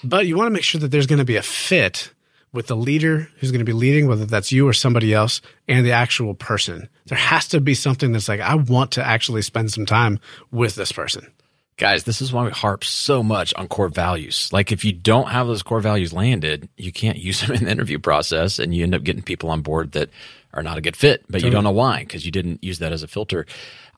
but 0.04 0.26
you 0.26 0.36
want 0.36 0.46
to 0.46 0.52
make 0.52 0.64
sure 0.64 0.80
that 0.80 0.88
there's 0.88 1.06
going 1.06 1.18
to 1.18 1.24
be 1.24 1.36
a 1.36 1.42
fit 1.42 2.12
with 2.52 2.66
the 2.66 2.76
leader 2.76 3.28
who's 3.38 3.50
going 3.50 3.60
to 3.60 3.64
be 3.64 3.72
leading, 3.72 4.06
whether 4.06 4.26
that's 4.26 4.52
you 4.52 4.68
or 4.68 4.72
somebody 4.72 5.14
else, 5.14 5.40
and 5.68 5.86
the 5.86 5.92
actual 5.92 6.34
person. 6.34 6.88
There 7.06 7.18
has 7.18 7.48
to 7.48 7.60
be 7.60 7.74
something 7.74 8.12
that's 8.12 8.28
like, 8.28 8.40
I 8.40 8.54
want 8.54 8.92
to 8.92 9.06
actually 9.06 9.42
spend 9.42 9.72
some 9.72 9.86
time 9.86 10.20
with 10.50 10.74
this 10.74 10.92
person. 10.92 11.32
Guys, 11.78 12.04
this 12.04 12.20
is 12.20 12.32
why 12.32 12.44
we 12.44 12.50
harp 12.50 12.84
so 12.84 13.22
much 13.22 13.54
on 13.54 13.66
core 13.66 13.88
values. 13.88 14.50
Like, 14.52 14.72
if 14.72 14.84
you 14.84 14.92
don't 14.92 15.28
have 15.28 15.46
those 15.46 15.62
core 15.62 15.80
values 15.80 16.12
landed, 16.12 16.68
you 16.76 16.92
can't 16.92 17.18
use 17.18 17.40
them 17.40 17.52
in 17.56 17.64
the 17.64 17.70
interview 17.70 17.98
process, 17.98 18.58
and 18.58 18.74
you 18.74 18.82
end 18.82 18.94
up 18.94 19.02
getting 19.02 19.22
people 19.22 19.50
on 19.50 19.62
board 19.62 19.92
that 19.92 20.10
are 20.52 20.62
not 20.62 20.78
a 20.78 20.82
good 20.82 20.96
fit, 20.96 21.22
but 21.22 21.38
totally. 21.38 21.48
you 21.48 21.52
don't 21.52 21.64
know 21.64 21.70
why 21.70 22.00
because 22.00 22.26
you 22.26 22.32
didn't 22.32 22.62
use 22.62 22.78
that 22.80 22.92
as 22.92 23.02
a 23.02 23.08
filter. 23.08 23.46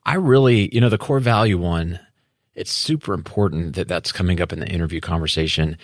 I 0.05 0.15
really, 0.15 0.73
you 0.73 0.81
know, 0.81 0.89
the 0.89 0.97
core 0.97 1.19
value 1.19 1.57
one, 1.57 1.99
it's 2.53 2.71
super 2.71 3.13
important 3.13 3.75
that 3.75 3.87
that's 3.87 4.11
coming 4.11 4.39
up 4.39 4.53
in 4.53 4.59
the 4.59 4.67
interview 4.67 5.01
conversation. 5.01 5.77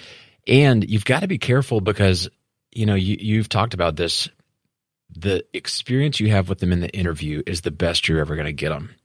And 0.47 0.89
you've 0.89 1.05
got 1.05 1.19
to 1.19 1.27
be 1.27 1.37
careful 1.37 1.81
because 1.81 2.29
you 2.71 2.85
know, 2.85 2.95
you, 2.95 3.17
you've 3.19 3.49
talked 3.49 3.73
about 3.73 3.95
this. 3.95 4.29
The 5.13 5.45
experience 5.53 6.19
you 6.19 6.31
have 6.31 6.47
with 6.47 6.59
them 6.59 6.71
in 6.71 6.79
the 6.79 6.89
interview 6.89 7.43
is 7.45 7.61
the 7.61 7.71
best 7.71 8.07
you're 8.07 8.21
ever 8.21 8.35
going 8.35 8.45
to 8.45 8.53
get 8.53 8.69
them. 8.69 8.95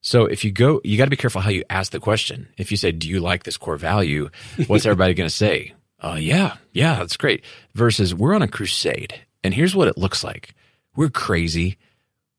So 0.00 0.26
if 0.26 0.44
you 0.44 0.52
go, 0.52 0.80
you 0.84 0.96
got 0.96 1.04
to 1.04 1.10
be 1.10 1.16
careful 1.16 1.40
how 1.40 1.50
you 1.50 1.64
ask 1.68 1.92
the 1.92 2.00
question. 2.00 2.48
If 2.56 2.70
you 2.70 2.76
say, 2.76 2.92
"Do 2.92 3.08
you 3.08 3.20
like 3.20 3.44
this 3.44 3.56
core 3.56 3.76
value?" 3.76 4.30
What's 4.66 4.86
everybody 4.86 5.14
going 5.14 5.28
to 5.28 5.34
say? 5.34 5.74
Uh, 6.00 6.16
yeah, 6.20 6.56
yeah, 6.72 6.94
that's 6.94 7.16
great. 7.16 7.44
Versus, 7.74 8.14
we're 8.14 8.34
on 8.34 8.42
a 8.42 8.48
crusade, 8.48 9.20
and 9.42 9.52
here's 9.52 9.74
what 9.74 9.88
it 9.88 9.98
looks 9.98 10.22
like: 10.22 10.54
we're 10.94 11.10
crazy. 11.10 11.78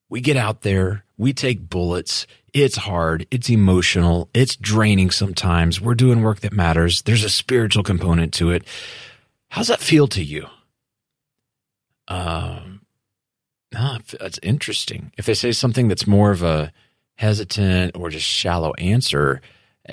We 0.08 0.22
get 0.22 0.38
out 0.38 0.62
there, 0.62 1.04
we 1.18 1.34
take 1.34 1.70
bullets. 1.70 2.26
It's 2.54 2.78
hard. 2.78 3.28
It's 3.30 3.50
emotional. 3.50 4.30
It's 4.34 4.56
draining 4.56 5.12
sometimes. 5.12 5.80
We're 5.80 5.94
doing 5.94 6.24
work 6.24 6.40
that 6.40 6.54
matters. 6.54 7.04
There's 7.04 7.24
a 7.24 7.30
spiritual 7.30 7.84
component 7.84 8.34
to 8.36 8.50
it. 8.52 8.64
How's 9.50 9.68
that 9.68 9.82
feel 9.82 10.08
to 10.08 10.24
you? 10.24 10.48
Um, 12.08 12.82
ah, 13.76 14.00
that's 14.20 14.40
interesting. 14.42 15.12
If 15.18 15.26
they 15.26 15.36
say 15.36 15.52
something 15.52 15.90
that's 15.90 16.08
more 16.08 16.32
of 16.32 16.42
a 16.42 16.72
hesitant 17.20 17.98
or 17.98 18.10
just 18.10 18.26
shallow 18.26 18.74
answer, 18.76 19.42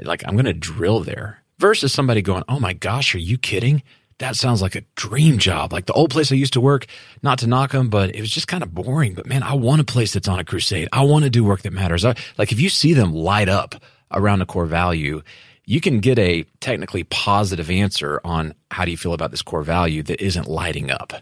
like 0.05 0.23
I'm 0.25 0.35
going 0.35 0.45
to 0.45 0.53
drill 0.53 1.01
there 1.01 1.43
versus 1.59 1.93
somebody 1.93 2.23
going, 2.23 2.45
Oh 2.49 2.61
my 2.61 2.73
gosh, 2.73 3.17
are 3.17 3.19
you 3.19 3.37
kidding? 3.37 3.83
That 4.19 4.37
sounds 4.37 4.63
like 4.63 4.77
a 4.77 4.85
dream 4.95 5.39
job. 5.39 5.73
Like 5.73 5.87
the 5.87 5.93
old 5.93 6.11
place 6.11 6.31
I 6.31 6.37
used 6.37 6.53
to 6.53 6.61
work, 6.61 6.87
not 7.23 7.41
to 7.41 7.49
knock 7.49 7.73
them, 7.73 7.91
but 7.91 8.15
it 8.15 8.21
was 8.21 8.31
just 8.31 8.47
kind 8.47 8.63
of 8.63 8.73
boring. 8.73 9.15
But 9.15 9.27
man, 9.27 9.43
I 9.43 9.55
want 9.55 9.81
a 9.81 9.85
place 9.85 10.13
that's 10.13 10.29
on 10.29 10.39
a 10.39 10.45
crusade. 10.45 10.89
I 10.93 11.03
want 11.03 11.25
to 11.25 11.31
do 11.31 11.43
work 11.43 11.63
that 11.63 11.73
matters. 11.73 12.05
I, 12.05 12.15
like 12.39 12.53
if 12.53 12.61
you 12.61 12.69
see 12.69 12.95
them 12.95 13.13
light 13.13 13.49
up 13.49 13.75
around 14.13 14.41
a 14.41 14.47
core 14.47 14.67
value, 14.67 15.21
you 15.65 15.81
can 15.81 15.99
get 15.99 16.21
a 16.21 16.45
technically 16.61 17.03
positive 17.03 17.71
answer 17.71 18.21
on 18.25 18.55
how 18.71 18.85
do 18.85 18.93
you 18.93 18.97
feel 18.97 19.15
about 19.15 19.33
this 19.33 19.43
core 19.43 19.65
value 19.65 20.05
that 20.05 20.25
isn't 20.25 20.47
lighting 20.47 20.93
up 20.93 21.13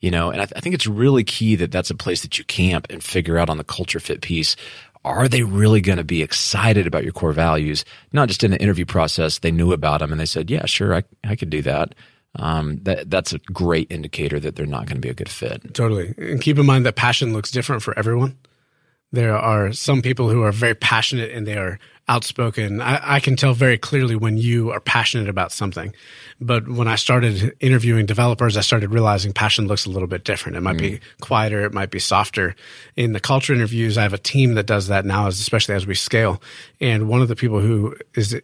you 0.00 0.10
know 0.10 0.30
and 0.30 0.42
I, 0.42 0.44
th- 0.44 0.54
I, 0.56 0.60
think 0.60 0.74
it's 0.74 0.88
really 0.88 1.24
key 1.24 1.54
that 1.56 1.70
that's 1.70 1.88
a 1.88 1.94
place 1.94 2.22
that 2.22 2.36
you 2.36 2.44
camp 2.44 2.88
and 2.90 3.02
figure 3.02 3.38
out 3.38 3.48
on 3.48 3.56
the 3.56 3.64
culture 3.64 4.00
fit 4.00 4.20
piece 4.20 4.56
are 5.04 5.28
they 5.28 5.42
really 5.42 5.80
going 5.80 5.98
to 5.98 6.04
be 6.04 6.22
excited 6.22 6.86
about 6.86 7.04
your 7.04 7.12
core 7.12 7.32
values? 7.32 7.84
Not 8.12 8.28
just 8.28 8.44
in 8.44 8.50
the 8.50 8.62
interview 8.62 8.84
process 8.84 9.38
they 9.38 9.50
knew 9.50 9.72
about 9.72 10.00
them 10.00 10.12
and 10.12 10.20
they 10.20 10.26
said 10.26 10.50
yeah 10.50 10.66
sure 10.66 10.94
i, 10.94 11.02
I 11.24 11.36
could 11.36 11.50
do 11.50 11.62
that. 11.62 11.94
Um, 12.36 12.78
that 12.84 13.10
that's 13.10 13.34
a 13.34 13.38
great 13.38 13.88
indicator 13.90 14.40
that 14.40 14.56
they're 14.56 14.64
not 14.64 14.86
going 14.86 14.96
to 14.96 15.02
be 15.02 15.10
a 15.10 15.14
good 15.14 15.28
fit. 15.28 15.74
Totally. 15.74 16.14
And 16.16 16.40
keep 16.40 16.58
in 16.58 16.64
mind 16.64 16.86
that 16.86 16.96
passion 16.96 17.34
looks 17.34 17.50
different 17.50 17.82
for 17.82 17.98
everyone. 17.98 18.38
There 19.10 19.36
are 19.36 19.72
some 19.72 20.00
people 20.00 20.30
who 20.30 20.42
are 20.42 20.52
very 20.52 20.74
passionate 20.74 21.30
and 21.32 21.46
they 21.46 21.58
are 21.58 21.78
outspoken. 22.08 22.80
I, 22.80 23.14
I, 23.16 23.20
can 23.20 23.36
tell 23.36 23.54
very 23.54 23.78
clearly 23.78 24.16
when 24.16 24.36
you 24.36 24.70
are 24.70 24.80
passionate 24.80 25.28
about 25.28 25.52
something. 25.52 25.94
But 26.40 26.68
when 26.68 26.88
I 26.88 26.96
started 26.96 27.54
interviewing 27.60 28.06
developers, 28.06 28.56
I 28.56 28.60
started 28.60 28.90
realizing 28.90 29.32
passion 29.32 29.68
looks 29.68 29.86
a 29.86 29.90
little 29.90 30.08
bit 30.08 30.24
different. 30.24 30.56
It 30.56 30.62
might 30.62 30.76
mm. 30.76 30.80
be 30.80 31.00
quieter, 31.20 31.64
it 31.64 31.72
might 31.72 31.90
be 31.90 32.00
softer. 32.00 32.56
In 32.96 33.12
the 33.12 33.20
culture 33.20 33.54
interviews, 33.54 33.96
I 33.96 34.02
have 34.02 34.12
a 34.12 34.18
team 34.18 34.54
that 34.54 34.66
does 34.66 34.88
that 34.88 35.04
now, 35.04 35.28
especially 35.28 35.74
as 35.76 35.86
we 35.86 35.94
scale. 35.94 36.42
And 36.80 37.08
one 37.08 37.22
of 37.22 37.28
the 37.28 37.36
people 37.36 37.60
who 37.60 37.96
is 38.14 38.36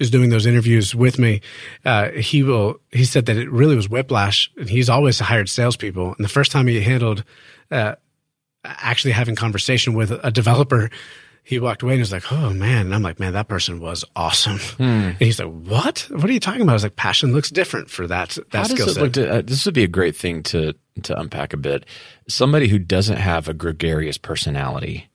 is 0.00 0.10
doing 0.10 0.30
those 0.30 0.44
interviews 0.44 0.92
with 0.92 1.20
me, 1.20 1.40
uh, 1.84 2.10
he 2.10 2.42
will. 2.42 2.80
He 2.90 3.04
said 3.04 3.26
that 3.26 3.36
it 3.36 3.50
really 3.50 3.76
was 3.76 3.88
whiplash, 3.88 4.50
and 4.56 4.68
he's 4.68 4.88
always 4.88 5.20
hired 5.20 5.48
salespeople. 5.48 6.14
And 6.16 6.24
the 6.24 6.28
first 6.28 6.50
time 6.50 6.66
he 6.66 6.80
handled 6.80 7.22
uh, 7.70 7.94
actually 8.64 9.12
having 9.12 9.36
conversation 9.36 9.94
with 9.94 10.10
a 10.10 10.30
developer 10.30 10.90
he 11.44 11.58
walked 11.58 11.82
away 11.82 11.92
and 11.92 12.00
was 12.00 12.10
like, 12.10 12.32
"Oh 12.32 12.50
man!" 12.50 12.86
And 12.86 12.94
I'm 12.94 13.02
like, 13.02 13.20
"Man, 13.20 13.34
that 13.34 13.48
person 13.48 13.78
was 13.78 14.02
awesome." 14.16 14.58
Hmm. 14.58 14.82
And 14.82 15.18
he's 15.18 15.38
like, 15.38 15.52
"What? 15.52 16.08
What 16.10 16.24
are 16.24 16.32
you 16.32 16.40
talking 16.40 16.62
about?" 16.62 16.72
I 16.72 16.74
was 16.74 16.82
like, 16.82 16.96
"Passion 16.96 17.32
looks 17.32 17.50
different 17.50 17.90
for 17.90 18.06
that 18.06 18.38
that 18.50 18.66
skill 18.66 18.88
set." 18.88 19.18
Uh, 19.18 19.42
this 19.42 19.64
would 19.66 19.74
be 19.74 19.84
a 19.84 19.88
great 19.88 20.16
thing 20.16 20.42
to 20.44 20.74
to 21.02 21.20
unpack 21.20 21.52
a 21.52 21.58
bit. 21.58 21.84
Somebody 22.26 22.68
who 22.68 22.78
doesn't 22.78 23.18
have 23.18 23.46
a 23.46 23.54
gregarious 23.54 24.16
personality, 24.16 25.08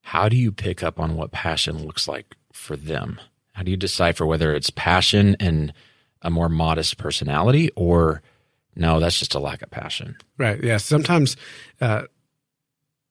how 0.00 0.28
do 0.30 0.36
you 0.36 0.50
pick 0.50 0.82
up 0.82 0.98
on 0.98 1.16
what 1.16 1.32
passion 1.32 1.86
looks 1.86 2.08
like 2.08 2.34
for 2.52 2.74
them? 2.74 3.20
How 3.52 3.62
do 3.62 3.70
you 3.70 3.76
decipher 3.76 4.24
whether 4.24 4.54
it's 4.54 4.70
passion 4.70 5.36
and 5.38 5.74
a 6.22 6.30
more 6.30 6.48
modest 6.48 6.96
personality, 6.96 7.70
or 7.76 8.22
no, 8.74 9.00
that's 9.00 9.18
just 9.18 9.34
a 9.34 9.38
lack 9.38 9.60
of 9.60 9.70
passion? 9.70 10.16
Right. 10.38 10.62
Yeah. 10.64 10.78
Sometimes. 10.78 11.36
Uh, 11.78 12.04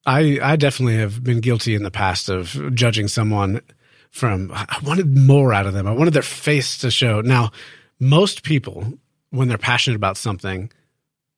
I 0.07 0.39
I 0.41 0.55
definitely 0.55 0.97
have 0.97 1.23
been 1.23 1.41
guilty 1.41 1.75
in 1.75 1.83
the 1.83 1.91
past 1.91 2.29
of 2.29 2.73
judging 2.73 3.07
someone 3.09 3.61
from 4.09 4.51
I 4.53 4.79
wanted 4.83 5.15
more 5.15 5.53
out 5.53 5.67
of 5.67 5.73
them. 5.73 5.85
I 5.85 5.91
wanted 5.91 6.13
their 6.13 6.21
face 6.21 6.77
to 6.79 6.89
show. 6.89 7.21
Now, 7.21 7.51
most 7.99 8.43
people 8.43 8.97
when 9.29 9.49
they're 9.49 9.57
passionate 9.57 9.97
about 9.97 10.15
something, 10.15 10.71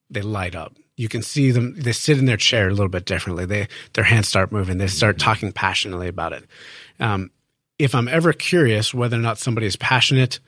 they 0.08 0.22
light 0.22 0.54
up. 0.54 0.76
You 0.96 1.08
can 1.08 1.22
see 1.22 1.50
them 1.50 1.74
they 1.74 1.92
sit 1.92 2.18
in 2.18 2.26
their 2.26 2.36
chair 2.36 2.68
a 2.68 2.72
little 2.72 2.88
bit 2.88 3.06
differently. 3.06 3.44
They 3.44 3.66
their 3.94 4.04
hands 4.04 4.28
start 4.28 4.52
moving. 4.52 4.78
They 4.78 4.86
start 4.86 5.18
talking 5.18 5.50
passionately 5.50 6.08
about 6.08 6.32
it. 6.32 6.44
Um, 7.00 7.32
if 7.78 7.94
I'm 7.94 8.08
ever 8.08 8.32
curious 8.32 8.94
whether 8.94 9.16
or 9.16 9.20
not 9.20 9.38
somebody 9.38 9.66
is 9.66 9.76
passionate, 9.76 10.38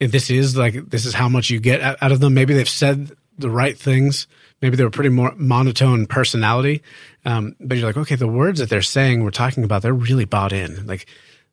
and 0.00 0.10
this 0.10 0.30
is 0.30 0.56
like 0.56 0.90
this 0.90 1.06
is 1.06 1.14
how 1.14 1.28
much 1.28 1.50
you 1.50 1.60
get 1.60 1.80
out 1.80 2.10
of 2.10 2.18
them. 2.18 2.34
Maybe 2.34 2.54
they've 2.54 2.68
said 2.68 3.12
the 3.38 3.50
right 3.50 3.78
things. 3.78 4.26
Maybe 4.62 4.76
they're 4.76 4.86
a 4.86 4.90
pretty 4.92 5.10
more 5.10 5.32
monotone 5.36 6.06
personality, 6.06 6.82
um, 7.24 7.54
but 7.60 7.76
you're 7.76 7.86
like, 7.86 7.96
okay, 7.96 8.14
the 8.14 8.28
words 8.28 8.60
that 8.60 8.70
they're 8.70 8.82
saying, 8.82 9.22
we're 9.22 9.30
talking 9.30 9.64
about, 9.64 9.82
they're 9.82 9.92
really 9.92 10.24
bought 10.24 10.52
in. 10.52 10.86
Like 10.86 11.06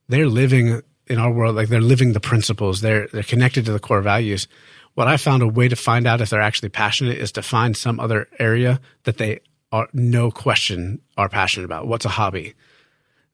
they're 0.07 0.27
living 0.27 0.81
in 1.07 1.19
our 1.19 1.31
world, 1.31 1.55
like 1.55 1.67
they're 1.67 1.81
living 1.81 2.13
the 2.13 2.19
principles. 2.19 2.81
They're 2.81 3.07
they're 3.07 3.23
connected 3.23 3.65
to 3.65 3.73
the 3.73 3.79
core 3.79 4.01
values. 4.01 4.47
What 4.93 5.07
I 5.07 5.17
found 5.17 5.41
a 5.41 5.47
way 5.47 5.67
to 5.67 5.75
find 5.75 6.05
out 6.05 6.21
if 6.21 6.29
they're 6.29 6.41
actually 6.41 6.69
passionate 6.69 7.17
is 7.17 7.31
to 7.33 7.41
find 7.41 7.75
some 7.75 7.99
other 7.99 8.27
area 8.39 8.79
that 9.03 9.17
they 9.17 9.39
are 9.71 9.87
no 9.93 10.31
question 10.31 11.01
are 11.17 11.29
passionate 11.29 11.65
about. 11.65 11.87
What's 11.87 12.05
a 12.05 12.09
hobby? 12.09 12.53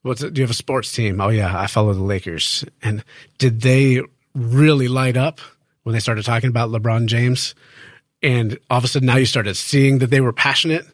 What's 0.04 0.22
a, 0.22 0.30
do 0.30 0.40
you 0.40 0.44
have 0.44 0.52
a 0.52 0.56
sports 0.56 0.92
team? 0.92 1.20
Oh 1.20 1.30
yeah, 1.30 1.60
I 1.60 1.68
follow 1.68 1.94
the 1.94 2.04
Lakers. 2.04 2.64
And 2.82 3.04
did 3.38 3.62
they 3.62 4.02
really 4.34 4.88
light 4.88 5.18
up 5.18 5.40
when 5.84 5.94
they 5.94 6.00
started 6.00 6.26
talking 6.26 6.50
about 6.50 6.70
LeBron 6.70 7.08
James? 7.08 7.56
And 8.22 8.58
all 8.70 8.80
of 8.80 8.84
a 8.84 8.88
sudden 8.88 9.06
now 9.06 9.18
you 9.18 9.26
started 9.26 9.56
seeing 9.56 10.00
that 10.00 10.10
they 10.10 10.22
were 10.22 10.34
passionate 10.34 10.86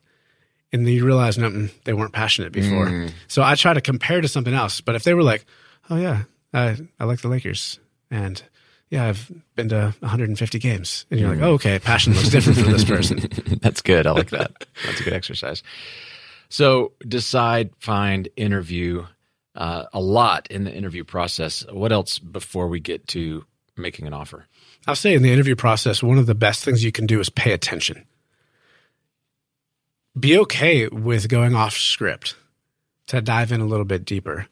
and 0.74 0.86
then 0.86 0.94
you 0.94 1.06
realize 1.06 1.38
no, 1.38 1.50
mm, 1.50 1.72
they 1.84 1.94
weren't 1.94 2.14
passionate 2.14 2.52
before. 2.52 2.88
Mm. 2.88 3.12
So 3.28 3.44
I 3.44 3.56
try 3.56 3.74
to 3.74 3.82
compare 3.82 4.20
to 4.20 4.28
something 4.28 4.54
else. 4.54 4.82
But 4.82 4.96
if 4.96 5.04
they 5.04 5.14
were 5.14 5.24
like, 5.24 5.46
oh 5.90 5.98
yeah, 5.98 6.24
I, 6.54 6.78
I 7.00 7.06
like 7.06 7.22
the 7.22 7.28
Lakers 7.28 7.80
and 8.10 8.42
yeah, 8.90 9.08
I've 9.08 9.32
been 9.56 9.70
to 9.70 9.96
150 10.00 10.60
games. 10.60 11.06
And 11.10 11.20
you're 11.20 11.30
mm. 11.30 11.36
like, 11.40 11.44
oh, 11.44 11.54
okay, 11.54 11.80
passion 11.80 12.14
looks 12.14 12.30
different 12.30 12.60
for 12.60 12.66
this 12.66 12.84
person. 12.84 13.28
That's 13.62 13.82
good. 13.82 14.06
I 14.06 14.12
like 14.12 14.32
that. 14.32 14.52
That's 14.86 15.00
a 15.00 15.04
good 15.04 15.14
exercise. 15.14 15.64
So 16.50 16.92
decide, 17.08 17.72
find, 17.80 18.30
interview. 18.36 19.06
Uh, 19.56 19.86
a 19.94 20.00
lot 20.00 20.48
in 20.50 20.64
the 20.64 20.74
interview 20.74 21.04
process. 21.04 21.64
What 21.72 21.92
else 21.92 22.18
before 22.18 22.68
we 22.68 22.80
get 22.80 23.08
to 23.10 23.46
making 23.78 24.08
an 24.08 24.14
offer? 24.14 24.48
I'll 24.88 24.96
say 24.96 25.14
in 25.14 25.24
the 25.24 25.32
interview 25.32 25.56
process, 25.56 26.04
one 26.04 26.18
of 26.18 26.26
the 26.26 26.36
best 26.36 26.64
things 26.64 26.84
you 26.84 26.92
can 26.92 27.06
do 27.06 27.20
is 27.20 27.30
pay 27.30 27.54
attention. 27.54 28.06
Be 30.20 30.38
okay 30.40 30.88
with 30.88 31.30
going 31.30 31.56
off 31.56 31.74
script 31.74 32.36
to 33.08 33.22
dive 33.22 33.52
in 33.52 33.62
a 33.62 33.66
little 33.66 33.86
bit 33.86 34.06
deeper. 34.06 34.48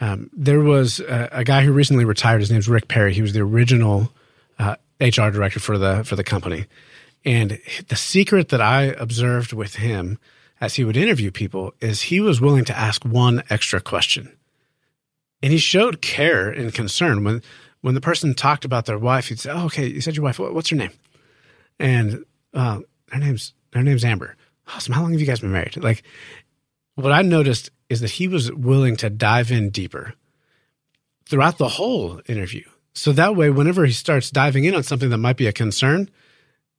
Um, 0.00 0.30
there 0.32 0.60
was 0.60 1.00
a, 1.00 1.28
a, 1.32 1.44
guy 1.44 1.62
who 1.62 1.72
recently 1.72 2.04
retired. 2.04 2.40
His 2.40 2.50
name's 2.50 2.68
Rick 2.68 2.88
Perry. 2.88 3.14
He 3.14 3.22
was 3.22 3.32
the 3.32 3.40
original 3.40 4.12
uh, 4.58 4.76
HR 5.00 5.30
director 5.30 5.60
for 5.60 5.78
the 5.78 6.04
for 6.04 6.16
the 6.16 6.24
company. 6.24 6.66
And 7.24 7.58
the 7.88 7.96
secret 7.96 8.50
that 8.50 8.60
I 8.60 8.84
observed 8.84 9.52
with 9.52 9.76
him 9.76 10.18
as 10.60 10.74
he 10.74 10.84
would 10.84 10.96
interview 10.96 11.30
people 11.30 11.74
is 11.80 12.02
he 12.02 12.20
was 12.20 12.40
willing 12.40 12.64
to 12.66 12.76
ask 12.76 13.04
one 13.04 13.42
extra 13.50 13.80
question. 13.80 14.36
And 15.42 15.52
he 15.52 15.58
showed 15.58 16.00
care 16.00 16.48
and 16.48 16.72
concern 16.72 17.24
when 17.24 17.42
when 17.80 17.94
the 17.94 18.00
person 18.00 18.34
talked 18.34 18.64
about 18.64 18.86
their 18.86 18.98
wife. 18.98 19.28
He'd 19.28 19.40
say, 19.40 19.50
"Oh, 19.50 19.66
okay, 19.66 19.86
you 19.86 20.00
said 20.00 20.16
your 20.16 20.24
wife. 20.24 20.38
what's 20.38 20.70
her 20.70 20.76
name?" 20.76 20.92
And 21.78 22.24
uh, 22.54 22.80
her 23.10 23.18
name's 23.18 23.52
her 23.72 23.82
name's 23.82 24.04
Amber. 24.04 24.36
Awesome. 24.68 24.94
How 24.94 25.02
long 25.02 25.12
have 25.12 25.20
you 25.20 25.26
guys 25.26 25.40
been 25.40 25.52
married? 25.52 25.76
Like, 25.76 26.02
what 26.96 27.12
I 27.12 27.22
noticed 27.22 27.70
is 27.88 28.00
that 28.00 28.10
he 28.10 28.26
was 28.26 28.52
willing 28.52 28.96
to 28.96 29.10
dive 29.10 29.52
in 29.52 29.70
deeper 29.70 30.14
throughout 31.26 31.58
the 31.58 31.68
whole 31.68 32.20
interview. 32.26 32.64
So 32.94 33.12
that 33.12 33.36
way, 33.36 33.50
whenever 33.50 33.84
he 33.84 33.92
starts 33.92 34.30
diving 34.30 34.64
in 34.64 34.74
on 34.74 34.82
something 34.82 35.10
that 35.10 35.18
might 35.18 35.36
be 35.36 35.46
a 35.46 35.52
concern, 35.52 36.08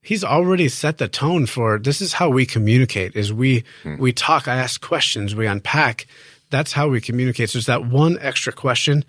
he's 0.02 0.24
already 0.24 0.68
set 0.68 0.98
the 0.98 1.08
tone 1.08 1.46
for 1.46 1.78
this 1.78 2.02
is 2.02 2.14
how 2.14 2.30
we 2.30 2.46
communicate 2.46 3.16
is 3.16 3.32
we 3.32 3.64
hmm. 3.84 3.98
we 3.98 4.12
talk, 4.12 4.48
I 4.48 4.56
ask 4.56 4.82
questions, 4.82 5.36
we 5.36 5.46
unpack. 5.46 6.08
That's 6.50 6.72
how 6.72 6.88
we 6.88 7.02
communicate. 7.02 7.50
So 7.50 7.58
it's 7.58 7.68
that 7.68 7.86
one 7.86 8.18
extra 8.22 8.54
question. 8.54 9.04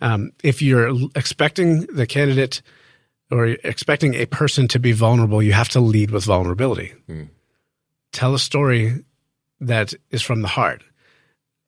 Um, 0.00 0.32
if 0.42 0.60
you're 0.60 0.92
expecting 1.14 1.86
the 1.86 2.06
candidate 2.06 2.62
or 3.30 3.46
expecting 3.46 4.14
a 4.14 4.26
person 4.26 4.68
to 4.68 4.78
be 4.78 4.92
vulnerable, 4.92 5.42
you 5.42 5.52
have 5.52 5.70
to 5.70 5.80
lead 5.80 6.10
with 6.10 6.24
vulnerability. 6.24 6.92
Hmm. 7.06 7.24
Tell 8.12 8.34
a 8.34 8.38
story 8.38 9.04
that 9.60 9.94
is 10.10 10.22
from 10.22 10.42
the 10.42 10.48
heart 10.48 10.82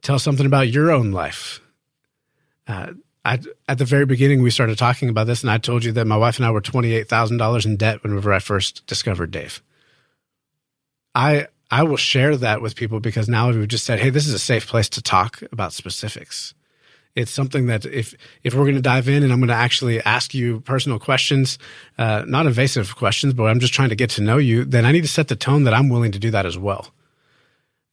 tell 0.05 0.19
something 0.19 0.47
about 0.47 0.69
your 0.69 0.93
own 0.93 1.11
life. 1.11 1.61
Uh, 2.69 2.93
I, 3.25 3.41
at 3.67 3.79
the 3.79 3.85
very 3.85 4.05
beginning, 4.07 4.43
we 4.43 4.51
started 4.51 4.79
talking 4.79 5.09
about 5.09 5.27
this, 5.27 5.43
and 5.43 5.51
I 5.51 5.59
told 5.59 5.83
you 5.83 5.93
that 5.93 6.07
my 6.07 6.17
wife 6.17 6.37
and 6.37 6.47
I 6.47 6.51
were 6.51 6.61
twenty-eight 6.61 7.09
thousand 7.09 7.39
dollars 7.39 7.67
in 7.67 7.77
debt 7.77 8.03
whenever 8.03 8.33
I 8.33 8.39
first 8.39 8.87
discovered 8.87 9.31
Dave. 9.31 9.63
I 11.15 11.49
I 11.71 11.83
will 11.83 11.97
share 11.97 12.37
that 12.37 12.61
with 12.61 12.77
people 12.77 13.01
because 13.01 13.29
now 13.29 13.51
we've 13.51 13.69
just 13.69 13.85
said, 13.85 13.99
hey, 13.99 14.11
this 14.11 14.27
is 14.27 14.35
a 14.35 14.39
safe 14.39 14.67
place 14.67 14.89
to 14.91 15.03
talk 15.03 15.43
about 15.51 15.73
specifics. 15.73 16.55
It's 17.15 17.31
something 17.31 17.67
that 17.67 17.85
if 17.87 18.15
if 18.43 18.55
we're 18.55 18.65
going 18.65 18.75
to 18.75 18.83
dive 18.83 19.09
in 19.09 19.23
and 19.23 19.33
I'm 19.33 19.39
going 19.39 19.49
to 19.49 19.55
actually 19.55 20.03
ask 20.03 20.35
you 20.35 20.61
personal 20.61 20.99
questions, 20.99 21.59
uh, 21.97 22.25
not 22.27 22.47
invasive 22.47 22.97
questions, 22.97 23.35
but 23.35 23.45
I'm 23.45 23.61
just 23.61 23.73
trying 23.73 23.91
to 23.91 23.95
get 23.95 24.11
to 24.11 24.23
know 24.23 24.37
you, 24.37 24.65
then 24.65 24.85
I 24.85 24.91
need 24.91 25.03
to 25.03 25.09
set 25.09 25.29
the 25.29 25.37
tone 25.37 25.65
that 25.65 25.75
I'm 25.75 25.89
willing 25.89 26.13
to 26.13 26.19
do 26.19 26.33
that 26.33 26.45
as 26.45 26.59
well. 26.59 26.93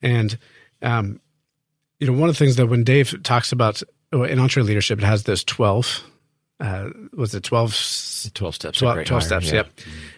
And 0.02 0.38
um, 0.82 1.22
you 2.00 2.08
know, 2.08 2.14
one 2.14 2.30
of 2.30 2.36
the 2.36 2.40
things 2.40 2.56
that 2.56 2.66
when 2.66 2.84
Dave 2.84 3.22
talks 3.22 3.52
about 3.52 3.84
oh, 4.12 4.24
in 4.24 4.40
EntreLeadership, 4.40 4.98
it 4.98 5.04
has 5.04 5.24
those 5.24 5.44
12, 5.44 6.04
uh, 6.60 6.90
was 7.14 7.36
it 7.36 7.44
12? 7.44 7.72
12 8.34 8.56
steps. 8.56 8.80
12, 8.80 9.06
12 9.06 9.24
steps. 9.24 9.48
Yeah. 9.48 9.54
Yep. 9.54 9.72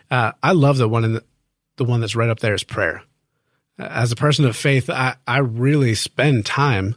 Uh, 0.10 0.32
I 0.42 0.54
love 0.54 0.78
the 0.78 0.88
one 0.88 1.04
in 1.04 1.14
the, 1.14 1.24
the 1.76 1.84
one 1.84 2.00
that's 2.00 2.16
right 2.16 2.30
up 2.30 2.40
there 2.40 2.54
is 2.54 2.64
prayer. 2.64 3.04
As 3.80 4.12
a 4.12 4.16
person 4.16 4.46
of 4.46 4.56
faith, 4.56 4.90
I, 4.90 5.16
I 5.28 5.40
really 5.40 5.96
spend 5.96 6.46
time, 6.46 6.96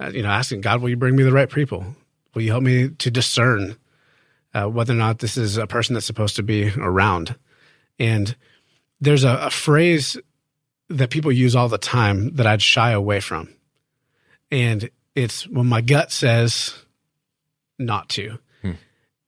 uh, 0.00 0.10
you 0.12 0.22
know, 0.22 0.30
asking 0.30 0.62
God, 0.62 0.80
will 0.80 0.88
you 0.88 0.96
bring 0.96 1.16
me 1.16 1.22
the 1.22 1.32
right 1.32 1.50
people? 1.50 1.84
Will 2.34 2.42
you 2.42 2.50
help 2.50 2.62
me 2.62 2.88
to 2.88 3.10
discern 3.10 3.76
uh, 4.54 4.68
whether 4.68 4.92
or 4.92 4.96
not 4.96 5.18
this 5.18 5.36
is 5.36 5.56
a 5.56 5.66
person 5.66 5.94
that's 5.94 6.06
supposed 6.06 6.36
to 6.36 6.42
be 6.42 6.70
around? 6.76 7.36
And 7.98 8.34
there's 9.00 9.24
a, 9.24 9.36
a 9.36 9.50
phrase 9.50 10.16
that 10.88 11.10
people 11.10 11.32
use 11.32 11.54
all 11.54 11.68
the 11.68 11.78
time 11.78 12.34
that 12.36 12.46
I'd 12.46 12.62
shy 12.62 12.92
away 12.92 13.20
from 13.20 13.48
and 14.50 14.90
it's 15.14 15.46
when 15.48 15.66
my 15.66 15.80
gut 15.80 16.12
says 16.12 16.74
not 17.78 18.08
to. 18.10 18.38
Hmm. 18.62 18.72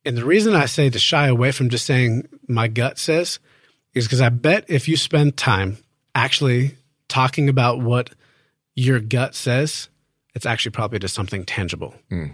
And 0.05 0.17
the 0.17 0.25
reason 0.25 0.55
I 0.55 0.67
say 0.67 0.91
to 0.91 0.99
shy 0.99 1.29
away 1.29 1.53
from 1.53 1.71
just 1.71 1.87
saying 1.87 2.29
my 2.47 2.69
gut 2.69 2.99
says 2.99 3.39
is 3.95 4.07
because 4.07 4.21
I 4.21 4.29
bet 4.29 4.65
if 4.69 4.89
you 4.89 4.97
spend 4.97 5.37
time 5.37 5.79
actually 6.19 6.77
talking 7.09 7.49
about 7.49 7.81
what 7.81 8.11
your 8.75 9.01
gut 9.01 9.35
says, 9.35 9.89
it's 10.35 10.47
actually 10.47 10.73
probably 10.73 10.99
just 10.99 11.15
something 11.15 11.45
tangible. 11.45 11.95
Hmm. 12.11 12.27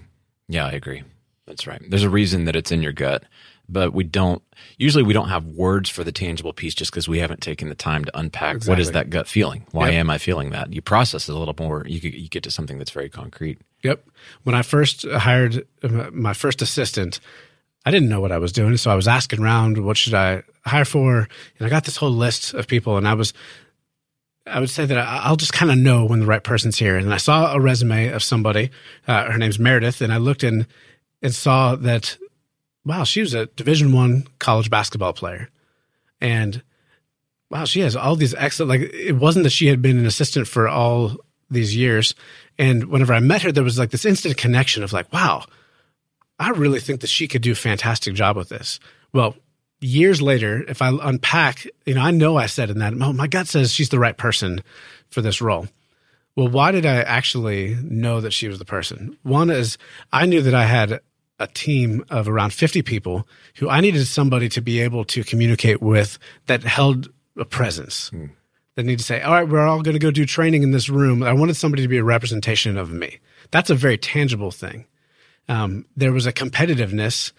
Yeah, 0.49 0.67
I 0.67 0.73
agree. 0.73 1.03
That's 1.47 1.67
right. 1.67 1.81
There's 1.89 2.03
a 2.03 2.11
reason 2.11 2.45
that 2.47 2.57
it's 2.57 2.73
in 2.73 2.83
your 2.83 2.93
gut 2.93 3.25
but 3.69 3.93
we 3.93 4.05
don't 4.05 4.43
usually 4.79 5.03
we 5.03 5.13
don't 5.13 5.29
have 5.29 5.45
words 5.47 5.89
for 5.89 6.05
the 6.05 6.13
tangible 6.13 6.53
piece 6.53 6.75
just 6.75 6.91
because 6.91 7.09
we 7.09 7.19
haven't 7.19 7.41
taken 7.41 7.69
the 7.69 7.75
time 7.75 8.05
to 8.05 8.19
unpack 8.19 8.57
exactly. 8.57 8.73
what 8.73 8.81
is 8.81 8.93
that 8.93 9.11
gut 9.11 9.27
feeling 9.27 9.67
why 9.73 9.89
yep. 9.89 10.01
am 10.01 10.11
i 10.11 10.19
feeling 10.19 10.51
that 10.51 10.73
you 10.73 10.83
process 10.83 11.29
it 11.29 11.35
a 11.35 11.39
little 11.39 11.55
more 11.59 11.85
you, 11.87 11.99
you 12.11 12.29
get 12.29 12.43
to 12.43 12.51
something 12.51 12.79
that's 12.79 12.91
very 12.91 13.09
concrete 13.09 13.59
yep 13.83 14.07
when 14.43 14.55
i 14.55 14.63
first 14.63 15.09
hired 15.09 15.67
uh, 15.83 16.11
my 16.13 16.35
first 16.35 16.61
assistant 16.63 17.21
i 17.87 17.91
didn't 17.91 18.09
know 18.09 18.21
what 18.21 18.33
i 18.33 18.39
was 18.39 18.53
doing 18.53 18.77
so 18.77 18.91
i 18.91 18.95
was 18.95 19.09
asking 19.09 19.41
around 19.41 19.79
what 19.79 19.97
should 19.97 20.15
i 20.15 20.43
hire 20.67 20.85
for 20.85 21.29
and 21.59 21.67
i 21.67 21.69
got 21.69 21.85
this 21.85 21.97
whole 21.97 22.11
list 22.11 22.55
of 22.55 22.67
people 22.67 22.97
and 22.97 23.09
i 23.09 23.15
was 23.15 23.33
I 24.47 24.61
would 24.61 24.71
say 24.71 24.85
that 24.85 24.99
I'll 24.99 25.37
just 25.37 25.55
kind 25.55 25.71
of 25.71 25.79
know 25.79 26.05
when 26.05 26.21
the 26.21 26.27
right 26.27 26.43
person's 26.43 26.79
here. 26.79 26.97
And 26.97 27.13
I 27.15 27.17
saw 27.17 27.55
a 27.55 27.61
resume 27.61 28.09
of 28.09 28.23
somebody. 28.23 28.71
Uh, 29.09 29.31
her 29.31 29.39
name's 29.39 29.59
Meredith, 29.59 30.01
and 30.01 30.13
I 30.13 30.19
looked 30.19 30.45
in 30.45 30.67
and 31.23 31.35
saw 31.35 31.77
that 31.77 32.19
wow, 32.85 33.05
she 33.05 33.21
was 33.21 33.35
a 33.35 33.47
Division 33.47 33.93
One 33.93 34.27
college 34.39 34.71
basketball 34.71 35.13
player, 35.13 35.49
and 36.21 36.63
wow, 37.51 37.65
she 37.65 37.81
has 37.81 37.97
all 37.97 38.17
these 38.17 38.35
excellent. 38.35 38.69
Like 38.69 38.93
it 38.93 39.17
wasn't 39.17 39.45
that 39.45 39.51
she 39.51 39.67
had 39.67 39.83
been 39.83 39.99
an 39.99 40.07
assistant 40.07 40.47
for 40.47 40.69
all 40.69 41.17
these 41.51 41.75
years, 41.77 42.15
and 42.59 42.85
whenever 42.85 43.15
I 43.15 43.21
met 43.21 43.43
her, 43.43 43.53
there 43.53 43.65
was 43.65 43.79
like 43.79 43.91
this 43.91 44.05
instant 44.05 44.37
connection 44.37 44.83
of 44.83 44.93
like, 44.93 45.13
wow, 45.13 45.45
I 46.39 46.51
really 46.51 46.81
think 46.81 47.01
that 47.01 47.11
she 47.11 47.29
could 47.29 47.43
do 47.43 47.53
a 47.53 47.57
fantastic 47.57 48.15
job 48.15 48.37
with 48.37 48.49
this. 48.49 48.81
Well, 49.13 49.37
years 49.85 50.23
later, 50.23 50.65
if 50.69 50.81
I 50.81 50.89
unpack, 51.03 51.67
you 51.85 51.95
know, 51.95 52.03
I 52.03 52.11
know 52.11 52.37
I 52.37 52.47
said 52.47 52.71
in 52.71 52.79
that, 52.79 52.95
oh, 53.01 53.13
my 53.13 53.27
gut 53.27 53.47
says 53.47 53.73
she's 53.73 53.91
the 53.91 53.99
right 53.99 54.17
person 54.17 54.63
for 55.11 55.21
this 55.21 55.41
role. 55.41 55.69
Well, 56.37 56.49
why 56.49 56.73
did 56.73 56.87
I 56.87 56.97
actually 57.03 57.77
know 57.83 58.21
that 58.21 58.33
she 58.33 58.49
was 58.49 58.59
the 58.59 58.65
person? 58.65 59.17
One 59.23 59.51
is 59.51 59.79
I 60.13 60.27
knew 60.27 60.43
that 60.43 60.55
I 60.55 60.65
had 60.65 61.01
a 61.39 61.47
team 61.47 62.05
of 62.11 62.29
around 62.29 62.53
50 62.53 62.83
people 62.83 63.29
who 63.57 63.69
I 63.69 63.81
needed 63.81 64.07
somebody 64.07 64.49
to 64.51 64.61
be 64.61 64.81
able 64.81 65.05
to 65.07 65.23
communicate 65.23 65.83
with 65.83 66.19
that 66.47 66.63
held 66.63 67.11
a 67.37 67.45
presence. 67.45 68.09
Hmm. 68.09 68.27
That 68.77 68.87
need 68.87 68.99
to 68.99 69.05
say, 69.05 69.23
all 69.23 69.33
right, 69.33 69.49
we're 69.49 69.65
all 69.65 69.83
going 69.83 69.95
to 69.95 70.01
go 70.01 70.11
do 70.11 70.27
training 70.27 70.65
in 70.65 70.73
this 70.73 70.89
room. 70.89 71.23
I 71.23 71.33
wanted 71.33 71.55
somebody 71.55 71.83
to 71.83 71.89
be 71.89 71.99
a 71.99 72.03
representation 72.03 72.77
of 72.77 72.91
me. 72.91 73.21
That's 73.53 73.71
a 73.71 73.77
very 73.77 73.97
tangible 73.97 74.51
thing. 74.51 74.87
Um, 75.49 75.87
there 75.97 76.11
was 76.11 76.27
a 76.27 76.33
competitiveness 76.33 77.31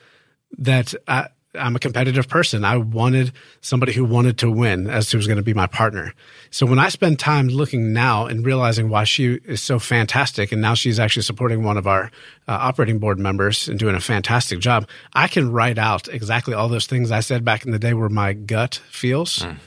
that 0.57 0.93
I, 1.09 1.27
I'm 1.57 1.75
a 1.75 1.79
competitive 1.79 2.27
person. 2.27 2.63
I 2.65 2.77
wanted 2.77 3.31
somebody 3.61 3.93
who 3.93 4.05
wanted 4.05 4.37
to 4.39 4.51
win 4.51 4.89
as 4.89 5.11
who 5.11 5.17
was 5.17 5.27
going 5.27 5.37
to 5.37 5.43
be 5.43 5.53
my 5.53 5.67
partner. 5.67 6.13
So 6.51 6.65
when 6.65 6.79
I 6.79 6.89
spend 6.89 7.19
time 7.19 7.47
looking 7.47 7.93
now 7.93 8.25
and 8.25 8.45
realizing 8.45 8.89
why 8.89 9.03
she 9.03 9.35
is 9.45 9.61
so 9.61 9.79
fantastic, 9.79 10.51
and 10.51 10.61
now 10.61 10.73
she's 10.73 10.99
actually 10.99 11.23
supporting 11.23 11.63
one 11.63 11.77
of 11.77 11.87
our 11.87 12.05
uh, 12.47 12.57
operating 12.59 12.99
board 12.99 13.19
members 13.19 13.67
and 13.67 13.79
doing 13.79 13.95
a 13.95 13.99
fantastic 13.99 14.59
job, 14.59 14.87
I 15.13 15.27
can 15.27 15.51
write 15.51 15.77
out 15.77 16.07
exactly 16.07 16.53
all 16.53 16.69
those 16.69 16.87
things 16.87 17.11
I 17.11 17.19
said 17.19 17.43
back 17.43 17.65
in 17.65 17.71
the 17.71 17.79
day 17.79 17.93
where 17.93 18.09
my 18.09 18.33
gut 18.33 18.75
feels. 18.89 19.39
Mm. 19.39 19.57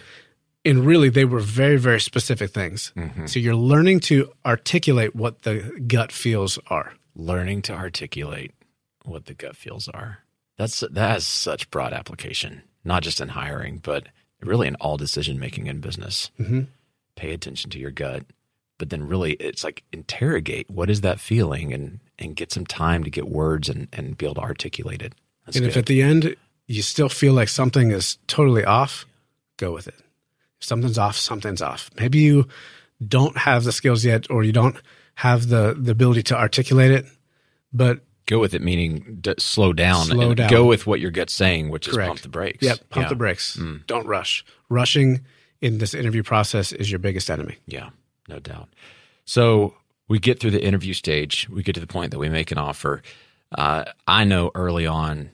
And 0.65 0.85
really, 0.85 1.09
they 1.09 1.25
were 1.25 1.41
very, 1.41 1.79
very 1.79 2.01
specific 2.01 2.51
things. 2.51 2.93
Mm-hmm. 2.97 3.27
So 3.27 3.39
you're 3.39 3.55
learning 3.55 4.01
to 4.01 4.31
articulate 4.45 5.15
what 5.15 5.43
the 5.43 5.81
gut 5.87 6.13
feels 6.13 6.59
are. 6.69 6.93
Learning 7.15 7.63
to 7.63 7.73
articulate 7.73 8.53
what 9.05 9.27
the 9.27 9.35
gut 9.35 9.57
feels 9.57 9.89
are. 9.89 10.19
That's 10.59 10.81
that 10.81 10.97
has 10.97 11.27
such 11.27 11.71
broad 11.71 11.93
application, 11.93 12.63
not 12.85 13.03
just 13.03 13.21
in 13.21 13.29
hiring, 13.29 13.79
but 13.79 14.09
really 14.43 14.67
in 14.67 14.75
all 14.77 14.97
decision 14.97 15.39
making 15.39 15.69
in 15.69 15.81
business. 15.81 16.31
Mm-hmm. 16.39 16.63
Pay 17.17 17.33
attention 17.33 17.71
to 17.71 17.79
your 17.79 17.93
gut, 17.93 18.25
but 18.77 18.91
then 18.91 19.07
really 19.07 19.33
it's 19.35 19.65
like 19.65 19.85
interrogate 19.93 20.71
what 20.71 20.91
is 20.91 21.01
that 21.01 21.21
feeling 21.21 21.73
and 21.73 22.01
and 22.19 22.37
get 22.37 22.53
some 22.53 22.67
time 22.67 23.05
to 23.05 23.11
get 23.11 23.29
words 23.29 23.69
and 23.69 23.89
and 23.93 24.19
be 24.19 24.27
able 24.27 24.35
to 24.35 24.41
articulate 24.41 25.01
it. 25.01 25.15
That's 25.47 25.57
and 25.57 25.65
good. 25.65 25.71
if 25.71 25.77
at 25.77 25.87
the 25.87 26.03
end 26.03 26.37
you 26.67 26.83
still 26.83 27.09
feel 27.09 27.33
like 27.33 27.49
something 27.49 27.93
is 27.93 28.19
totally 28.27 28.65
off, 28.65 29.07
go 29.57 29.73
with 29.73 29.87
it. 29.89 29.95
If 30.61 30.67
something's 30.67 30.99
off, 30.99 31.17
something's 31.17 31.63
off. 31.63 31.89
Maybe 31.97 32.19
you 32.19 32.49
don't 33.07 33.39
have 33.39 33.63
the 33.63 33.73
skills 33.73 34.05
yet, 34.05 34.29
or 34.29 34.43
you 34.43 34.53
don't 34.53 34.77
have 35.15 35.49
the 35.49 35.77
the 35.79 35.93
ability 35.93 36.25
to 36.25 36.37
articulate 36.37 36.91
it, 36.91 37.07
but 37.73 38.01
go 38.29 38.39
with 38.39 38.55
it 38.55 38.63
meaning 38.63 39.19
d- 39.21 39.35
slow 39.39 39.73
down 39.73 40.05
slow 40.05 40.35
down. 40.35 40.49
go 40.49 40.67
with 40.67 40.87
what 40.87 41.01
your 41.01 41.11
gut's 41.11 41.33
saying 41.33 41.71
which 41.71 41.89
is 41.89 41.97
pump 41.97 42.21
the 42.21 42.29
brakes. 42.29 42.63
Yep 42.63 42.91
pump 42.91 43.05
yeah. 43.05 43.09
the 43.09 43.17
brakes. 43.17 43.57
Mm. 43.57 43.85
don't 43.87 44.07
rush. 44.07 44.45
Rushing 44.69 45.25
in 45.61 45.79
this 45.79 45.95
interview 45.95 46.23
process 46.23 46.71
is 46.71 46.91
your 46.91 47.01
biggest 47.01 47.31
enemy. 47.31 47.57
Yeah 47.67 47.91
no 48.29 48.39
doubt. 48.39 48.69
So 49.25 49.75
we 50.07 50.19
get 50.19 50.39
through 50.39 50.53
the 50.53 50.63
interview 50.63 50.93
stage. 50.93 51.49
We 51.51 51.63
get 51.63 51.75
to 51.75 51.81
the 51.81 51.87
point 51.87 52.13
that 52.13 52.19
we 52.19 52.29
make 52.29 52.53
an 52.53 52.59
offer. 52.59 53.03
Uh, 53.51 53.85
i 54.07 54.25
know 54.25 54.51
early 54.55 54.87
on 54.87 55.31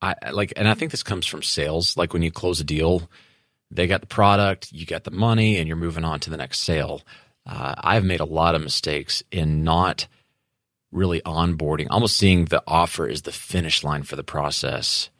i 0.00 0.14
like 0.30 0.52
and 0.54 0.68
i 0.68 0.74
think 0.74 0.92
this 0.92 1.02
comes 1.02 1.26
from 1.26 1.42
sales. 1.42 1.96
Like 1.96 2.12
when 2.12 2.22
you 2.22 2.30
close 2.30 2.60
a 2.60 2.64
deal 2.64 3.10
they 3.70 3.86
got 3.86 4.00
the 4.00 4.06
product 4.06 4.72
you 4.72 4.86
got 4.86 5.04
the 5.04 5.10
money 5.10 5.58
and 5.58 5.66
you're 5.66 5.76
moving 5.76 6.04
on 6.04 6.20
to 6.20 6.30
the 6.30 6.36
next 6.36 6.60
sale. 6.60 7.02
Uh, 7.44 7.74
i've 7.78 8.04
made 8.04 8.20
a 8.20 8.24
lot 8.24 8.54
of 8.54 8.62
mistakes 8.62 9.24
in 9.32 9.64
not 9.64 10.06
really 10.90 11.20
onboarding, 11.22 11.86
almost 11.90 12.16
seeing 12.16 12.46
the 12.46 12.62
offer 12.66 13.08
as 13.08 13.22
the 13.22 13.32
finish 13.32 13.84
line 13.84 14.02
for 14.02 14.16
the 14.16 14.24
process. 14.24 15.10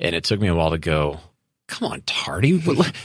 And 0.00 0.14
it 0.14 0.24
took 0.24 0.40
me 0.40 0.48
a 0.48 0.54
while 0.54 0.70
to 0.70 0.78
go, 0.78 1.20
come 1.66 1.90
on, 1.92 2.02
Tardy, 2.02 2.62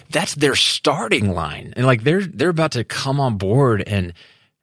that's 0.10 0.36
their 0.36 0.56
starting 0.56 1.34
line. 1.34 1.74
And 1.76 1.86
like 1.86 2.04
they're 2.04 2.22
they're 2.26 2.50
about 2.50 2.72
to 2.74 2.84
come 2.84 3.20
on 3.20 3.38
board 3.38 3.84
and 3.86 4.14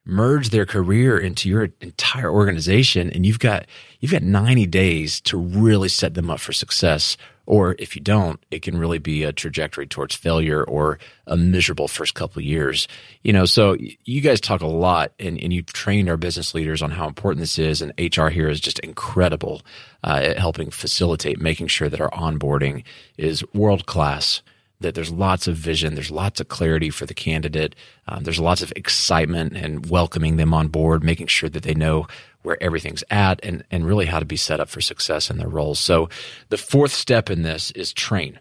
merge 0.05 0.49
their 0.49 0.65
career 0.65 1.17
into 1.17 1.47
your 1.47 1.69
entire 1.79 2.31
organization 2.31 3.11
and 3.11 3.23
you've 3.23 3.37
got 3.37 3.67
you've 3.99 4.11
got 4.11 4.23
90 4.23 4.65
days 4.65 5.21
to 5.21 5.37
really 5.37 5.89
set 5.89 6.15
them 6.15 6.29
up 6.29 6.39
for 6.39 6.53
success 6.53 7.17
or 7.45 7.75
if 7.79 7.95
you 7.95 8.01
don't, 8.01 8.43
it 8.51 8.61
can 8.61 8.77
really 8.77 8.99
be 8.99 9.23
a 9.23 9.33
trajectory 9.33 9.87
towards 9.87 10.15
failure 10.15 10.63
or 10.63 10.99
a 11.27 11.35
miserable 11.35 11.87
first 11.87 12.13
couple 12.13 12.41
years. 12.41 12.87
You 13.23 13.33
know, 13.33 13.45
so 13.45 13.75
you 14.05 14.21
guys 14.21 14.39
talk 14.39 14.61
a 14.61 14.67
lot 14.67 15.11
and, 15.19 15.39
and 15.41 15.51
you've 15.51 15.67
trained 15.67 16.09
our 16.09 16.17
business 16.17 16.53
leaders 16.53 16.81
on 16.81 16.91
how 16.91 17.07
important 17.07 17.41
this 17.41 17.59
is. 17.59 17.81
And 17.81 17.93
HR 17.99 18.27
here 18.27 18.49
is 18.49 18.59
just 18.59 18.79
incredible 18.79 19.61
uh, 20.03 20.19
at 20.23 20.39
helping 20.39 20.69
facilitate 20.69 21.39
making 21.39 21.67
sure 21.67 21.89
that 21.89 22.01
our 22.01 22.11
onboarding 22.11 22.83
is 23.17 23.43
world 23.53 23.85
class 23.85 24.41
that 24.81 24.95
there's 24.95 25.11
lots 25.11 25.47
of 25.47 25.55
vision, 25.55 25.95
there's 25.95 26.11
lots 26.11 26.39
of 26.39 26.47
clarity 26.47 26.89
for 26.89 27.05
the 27.05 27.13
candidate, 27.13 27.75
um, 28.07 28.23
there's 28.23 28.39
lots 28.39 28.61
of 28.61 28.73
excitement 28.75 29.55
and 29.55 29.89
welcoming 29.89 30.37
them 30.37 30.53
on 30.53 30.67
board, 30.67 31.03
making 31.03 31.27
sure 31.27 31.49
that 31.49 31.63
they 31.63 31.73
know 31.73 32.07
where 32.43 32.61
everything's 32.61 33.03
at 33.09 33.39
and, 33.43 33.63
and 33.71 33.85
really 33.85 34.05
how 34.05 34.19
to 34.19 34.25
be 34.25 34.35
set 34.35 34.59
up 34.59 34.69
for 34.69 34.81
success 34.81 35.29
in 35.29 35.37
their 35.37 35.47
roles. 35.47 35.79
So 35.79 36.09
the 36.49 36.57
fourth 36.57 36.91
step 36.91 37.29
in 37.29 37.43
this 37.43 37.71
is 37.71 37.93
train. 37.93 38.39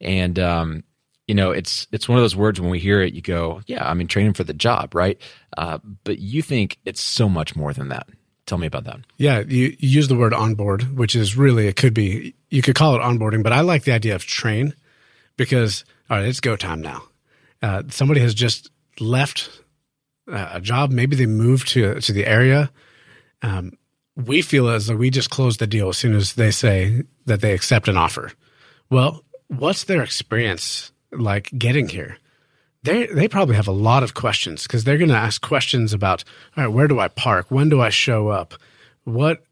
And, 0.00 0.38
um, 0.38 0.84
you 1.26 1.34
know, 1.34 1.50
it's 1.50 1.88
it's 1.90 2.08
one 2.08 2.18
of 2.18 2.22
those 2.22 2.36
words 2.36 2.60
when 2.60 2.70
we 2.70 2.78
hear 2.78 3.00
it, 3.00 3.12
you 3.12 3.20
go, 3.20 3.60
yeah, 3.66 3.88
I 3.88 3.94
mean, 3.94 4.06
training 4.06 4.34
for 4.34 4.44
the 4.44 4.54
job, 4.54 4.94
right? 4.94 5.20
Uh, 5.56 5.78
but 6.04 6.18
you 6.18 6.40
think 6.40 6.78
it's 6.84 7.00
so 7.00 7.28
much 7.28 7.56
more 7.56 7.72
than 7.72 7.88
that. 7.88 8.08
Tell 8.46 8.58
me 8.58 8.68
about 8.68 8.84
that. 8.84 9.00
Yeah, 9.16 9.40
you, 9.40 9.76
you 9.78 9.88
use 9.88 10.06
the 10.06 10.14
word 10.14 10.32
onboard, 10.32 10.96
which 10.96 11.16
is 11.16 11.36
really 11.36 11.66
it 11.66 11.74
could 11.74 11.94
be 11.94 12.34
you 12.48 12.62
could 12.62 12.76
call 12.76 12.94
it 12.94 13.00
onboarding, 13.00 13.42
but 13.42 13.52
I 13.52 13.60
like 13.60 13.82
the 13.82 13.92
idea 13.92 14.14
of 14.14 14.24
train 14.24 14.74
because 15.36 15.84
all 16.10 16.18
right, 16.18 16.28
it's 16.28 16.40
go 16.40 16.56
time 16.56 16.80
now. 16.80 17.02
Uh, 17.62 17.82
somebody 17.88 18.20
has 18.20 18.34
just 18.34 18.70
left 19.00 19.50
uh, 20.30 20.50
a 20.52 20.60
job. 20.60 20.90
Maybe 20.90 21.16
they 21.16 21.26
moved 21.26 21.68
to 21.68 22.00
to 22.00 22.12
the 22.12 22.26
area 22.26 22.70
um, 23.42 23.72
we 24.16 24.42
feel 24.42 24.68
as 24.68 24.86
though 24.86 24.96
we 24.96 25.10
just 25.10 25.30
close 25.30 25.58
the 25.58 25.66
deal 25.66 25.88
as 25.88 25.98
soon 25.98 26.14
as 26.14 26.34
they 26.34 26.50
say 26.50 27.02
that 27.26 27.40
they 27.40 27.52
accept 27.52 27.88
an 27.88 27.96
offer. 27.96 28.32
Well, 28.90 29.22
what's 29.48 29.84
their 29.84 30.02
experience 30.02 30.92
like 31.12 31.50
getting 31.56 31.88
here? 31.88 32.18
They 32.82 33.06
they 33.06 33.28
probably 33.28 33.56
have 33.56 33.68
a 33.68 33.72
lot 33.72 34.02
of 34.02 34.14
questions 34.14 34.62
because 34.62 34.84
they're 34.84 34.98
going 34.98 35.10
to 35.10 35.16
ask 35.16 35.42
questions 35.42 35.92
about 35.92 36.24
all 36.56 36.64
right, 36.64 36.72
where 36.72 36.88
do 36.88 37.00
I 37.00 37.08
park? 37.08 37.50
When 37.50 37.68
do 37.68 37.80
I 37.80 37.90
show 37.90 38.28
up? 38.28 38.54
What 39.04 39.44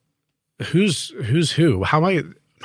who's 0.63 1.09
who's 1.25 1.53
who? 1.53 1.85
How 1.85 1.99
am 1.99 2.05
I 2.05 2.23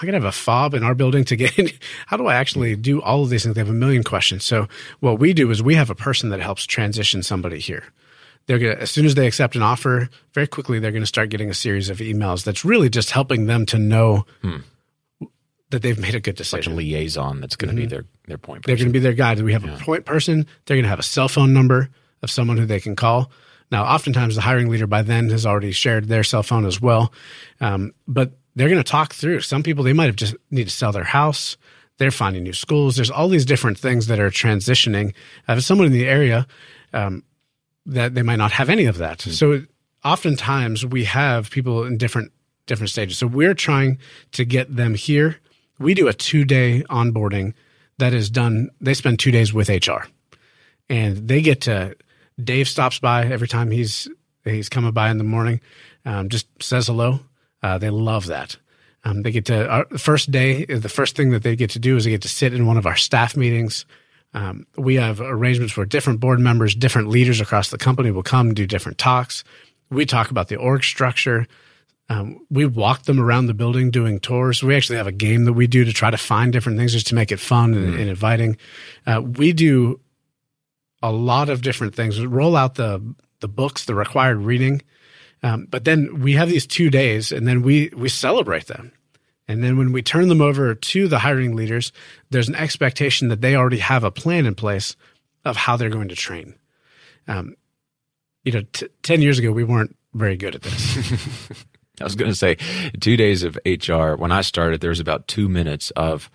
I 0.07 0.11
to 0.11 0.13
have 0.13 0.23
a 0.25 0.31
fob 0.31 0.73
in 0.73 0.83
our 0.83 0.95
building 0.95 1.23
to 1.25 1.35
get 1.35 1.57
in? 1.57 1.69
How 2.07 2.17
do 2.17 2.27
I 2.27 2.35
actually 2.35 2.75
do 2.75 3.01
all 3.01 3.23
of 3.23 3.29
these 3.29 3.43
things? 3.43 3.55
They 3.55 3.61
have 3.61 3.69
a 3.69 3.73
million 3.73 4.03
questions. 4.03 4.43
So 4.43 4.67
what 4.99 5.19
we 5.19 5.33
do 5.33 5.49
is 5.51 5.61
we 5.61 5.75
have 5.75 5.89
a 5.89 5.95
person 5.95 6.29
that 6.29 6.39
helps 6.39 6.65
transition 6.65 7.23
somebody 7.23 7.59
here 7.59 7.83
they're 8.49 8.57
gonna 8.57 8.81
as 8.81 8.89
soon 8.89 9.05
as 9.05 9.13
they 9.13 9.27
accept 9.27 9.55
an 9.55 9.61
offer, 9.61 10.09
very 10.33 10.47
quickly 10.47 10.79
they're 10.79 10.91
going 10.91 11.03
to 11.03 11.07
start 11.07 11.29
getting 11.29 11.51
a 11.51 11.53
series 11.53 11.87
of 11.87 11.99
emails 11.99 12.43
that's 12.43 12.65
really 12.65 12.89
just 12.89 13.11
helping 13.11 13.45
them 13.45 13.63
to 13.67 13.77
know 13.77 14.25
hmm. 14.41 14.57
that 15.69 15.83
they've 15.83 15.99
made 15.99 16.15
a 16.15 16.19
good 16.19 16.35
decision. 16.35 16.73
Like 16.73 16.83
a 16.83 16.87
liaison 16.87 17.41
that's 17.41 17.55
going 17.55 17.75
to 17.75 17.79
mm-hmm. 17.79 17.89
be 17.89 17.95
their 17.95 18.05
their 18.27 18.39
point. 18.39 18.63
Person. 18.63 18.71
They're 18.71 18.83
going 18.83 18.91
to 18.91 18.99
be 18.99 19.03
their 19.03 19.13
guide. 19.13 19.39
We 19.39 19.53
have 19.53 19.63
yeah. 19.63 19.75
a 19.75 19.79
point 19.79 20.05
person. 20.05 20.47
They're 20.65 20.77
going 20.77 20.83
to 20.83 20.89
have 20.89 20.97
a 20.97 21.03
cell 21.03 21.29
phone 21.29 21.53
number 21.53 21.89
of 22.23 22.31
someone 22.31 22.57
who 22.57 22.65
they 22.65 22.79
can 22.79 22.95
call. 22.95 23.29
Now, 23.71 23.83
oftentimes 23.83 24.33
the 24.33 24.41
hiring 24.41 24.69
leader 24.69 24.87
by 24.87 25.03
then 25.03 25.29
has 25.29 25.45
already 25.45 25.71
shared 25.71 26.07
their 26.07 26.23
cell 26.23 26.41
phone 26.41 26.65
as 26.65 26.81
well, 26.81 27.13
um, 27.61 27.93
but 28.07 28.31
they're 28.55 28.69
going 28.69 28.83
to 28.83 28.89
talk 28.89 29.13
through. 29.13 29.41
Some 29.41 29.63
people 29.63 29.83
they 29.83 29.93
might 29.93 30.05
have 30.07 30.15
just 30.15 30.35
need 30.51 30.65
to 30.65 30.73
sell 30.73 30.91
their 30.91 31.03
house. 31.03 31.57
They're 31.97 32.11
finding 32.11 32.43
new 32.43 32.53
schools. 32.53 32.95
There's 32.95 33.11
all 33.11 33.27
these 33.27 33.45
different 33.45 33.77
things 33.77 34.07
that 34.07 34.19
are 34.19 34.29
transitioning. 34.29 35.13
Uh, 35.47 35.53
if 35.53 35.63
someone 35.63 35.87
in 35.87 35.93
the 35.93 36.07
area, 36.07 36.47
um, 36.93 37.23
that 37.85 38.15
they 38.15 38.21
might 38.21 38.37
not 38.37 38.51
have 38.53 38.69
any 38.69 38.85
of 38.85 38.97
that. 38.97 39.19
Mm-hmm. 39.19 39.31
So 39.31 39.61
oftentimes 40.03 40.85
we 40.85 41.05
have 41.05 41.49
people 41.49 41.83
in 41.83 41.97
different 41.97 42.31
different 42.67 42.91
stages. 42.91 43.17
So 43.17 43.27
we're 43.27 43.55
trying 43.55 43.97
to 44.33 44.45
get 44.45 44.73
them 44.75 44.93
here. 44.93 45.37
We 45.79 45.93
do 45.93 46.07
a 46.07 46.13
two 46.13 46.45
day 46.45 46.83
onboarding 46.89 47.53
that 47.97 48.13
is 48.13 48.29
done. 48.29 48.69
They 48.79 48.93
spend 48.93 49.19
two 49.19 49.31
days 49.31 49.53
with 49.53 49.69
HR, 49.69 50.07
and 50.89 51.27
they 51.27 51.41
get 51.41 51.61
to. 51.61 51.95
Dave 52.41 52.69
stops 52.69 52.99
by 52.99 53.25
every 53.25 53.49
time 53.49 53.69
he's 53.69 54.07
he's 54.45 54.69
coming 54.69 54.91
by 54.91 55.09
in 55.09 55.17
the 55.17 55.25
morning, 55.25 55.59
um, 56.05 56.29
just 56.29 56.47
says 56.61 56.87
hello. 56.87 57.19
Uh, 57.61 57.77
they 57.77 57.89
love 57.89 58.27
that. 58.27 58.57
Um, 59.03 59.21
they 59.21 59.31
get 59.31 59.45
to 59.45 59.67
our 59.67 59.85
first 59.97 60.31
day. 60.31 60.65
The 60.65 60.89
first 60.89 61.15
thing 61.15 61.31
that 61.31 61.43
they 61.43 61.55
get 61.55 61.69
to 61.71 61.79
do 61.79 61.95
is 61.95 62.03
they 62.03 62.11
get 62.11 62.21
to 62.23 62.29
sit 62.29 62.53
in 62.53 62.65
one 62.65 62.77
of 62.77 62.85
our 62.85 62.95
staff 62.95 63.35
meetings. 63.37 63.85
Um, 64.33 64.67
we 64.77 64.95
have 64.95 65.21
arrangements 65.21 65.75
where 65.75 65.85
different 65.85 66.19
board 66.19 66.39
members, 66.39 66.75
different 66.75 67.07
leaders 67.07 67.41
across 67.41 67.69
the 67.69 67.77
company 67.77 68.11
will 68.11 68.23
come 68.23 68.53
do 68.53 68.67
different 68.67 68.97
talks. 68.97 69.43
We 69.89 70.05
talk 70.05 70.31
about 70.31 70.49
the 70.49 70.57
org 70.57 70.83
structure. 70.83 71.47
Um, 72.09 72.45
we 72.49 72.65
walk 72.65 73.03
them 73.03 73.19
around 73.19 73.47
the 73.47 73.53
building 73.53 73.91
doing 73.91 74.19
tours. 74.19 74.63
We 74.63 74.75
actually 74.75 74.97
have 74.97 75.07
a 75.07 75.11
game 75.11 75.45
that 75.45 75.53
we 75.53 75.67
do 75.67 75.85
to 75.85 75.93
try 75.93 76.09
to 76.09 76.17
find 76.17 76.51
different 76.51 76.77
things 76.77 76.93
just 76.93 77.07
to 77.07 77.15
make 77.15 77.31
it 77.31 77.39
fun 77.39 77.73
and, 77.73 77.93
mm. 77.93 77.99
and 77.99 78.09
inviting. 78.09 78.57
Uh, 79.05 79.21
we 79.21 79.53
do 79.53 79.99
a 81.01 81.11
lot 81.11 81.49
of 81.49 81.61
different 81.61 81.95
things. 81.95 82.19
We 82.19 82.25
roll 82.25 82.55
out 82.55 82.75
the 82.75 83.15
the 83.41 83.47
books, 83.47 83.85
the 83.85 83.95
required 83.95 84.37
reading, 84.39 84.81
um, 85.43 85.67
but 85.69 85.85
then 85.85 86.21
we 86.21 86.33
have 86.33 86.49
these 86.49 86.67
two 86.67 86.89
days, 86.89 87.31
and 87.31 87.47
then 87.47 87.61
we 87.61 87.89
we 87.95 88.09
celebrate 88.09 88.67
them. 88.67 88.91
And 89.47 89.63
then 89.63 89.77
when 89.77 89.91
we 89.91 90.03
turn 90.03 90.29
them 90.29 90.41
over 90.41 90.75
to 90.75 91.07
the 91.07 91.17
hiring 91.17 91.55
leaders, 91.55 91.91
there's 92.29 92.47
an 92.47 92.55
expectation 92.55 93.29
that 93.29 93.41
they 93.41 93.55
already 93.55 93.79
have 93.79 94.03
a 94.03 94.11
plan 94.11 94.45
in 94.45 94.53
place 94.53 94.95
of 95.43 95.57
how 95.57 95.75
they're 95.75 95.89
going 95.89 96.09
to 96.09 96.15
train. 96.15 96.53
Um, 97.27 97.55
you 98.43 98.51
know, 98.51 98.61
t- 98.73 98.87
10 99.01 99.23
years 99.23 99.39
ago, 99.39 99.51
we 99.51 99.63
weren't 99.63 99.95
very 100.13 100.37
good 100.37 100.53
at 100.53 100.61
this. 100.61 101.49
I 101.99 102.03
was 102.03 102.15
going 102.15 102.31
to 102.31 102.37
say, 102.37 102.57
two 102.99 103.17
days 103.17 103.41
of 103.41 103.57
HR. 103.65 104.13
When 104.13 104.31
I 104.31 104.41
started, 104.41 104.81
there 104.81 104.91
was 104.91 104.99
about 104.99 105.27
two 105.27 105.49
minutes 105.49 105.89
of, 105.91 106.29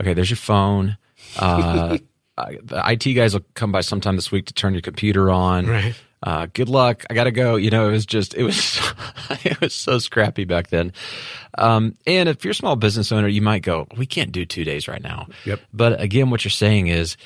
okay, 0.00 0.12
there's 0.12 0.30
your 0.30 0.36
phone. 0.36 0.98
Uh, 1.38 1.96
the 2.36 2.82
IT 2.86 3.14
guys 3.14 3.32
will 3.32 3.44
come 3.54 3.72
by 3.72 3.80
sometime 3.80 4.16
this 4.16 4.30
week 4.30 4.44
to 4.46 4.52
turn 4.52 4.74
your 4.74 4.82
computer 4.82 5.30
on. 5.30 5.66
Right. 5.66 5.94
Uh, 6.22 6.46
good 6.52 6.68
luck. 6.68 7.04
I 7.08 7.14
got 7.14 7.24
to 7.24 7.30
go. 7.30 7.56
You 7.56 7.70
know, 7.70 7.88
it 7.88 7.92
was 7.92 8.06
just, 8.06 8.34
it 8.34 8.42
was, 8.42 8.80
it 9.44 9.60
was 9.60 9.74
so 9.74 9.98
scrappy 9.98 10.44
back 10.44 10.68
then. 10.68 10.92
Um, 11.56 11.96
and 12.06 12.28
if 12.28 12.44
you're 12.44 12.52
a 12.52 12.54
small 12.54 12.76
business 12.76 13.12
owner, 13.12 13.28
you 13.28 13.42
might 13.42 13.62
go, 13.62 13.86
we 13.96 14.06
can't 14.06 14.32
do 14.32 14.44
two 14.44 14.64
days 14.64 14.88
right 14.88 15.02
now. 15.02 15.28
Yep. 15.44 15.60
But 15.72 16.00
again, 16.00 16.30
what 16.30 16.44
you're 16.44 16.50
saying 16.50 16.88
is 16.88 17.16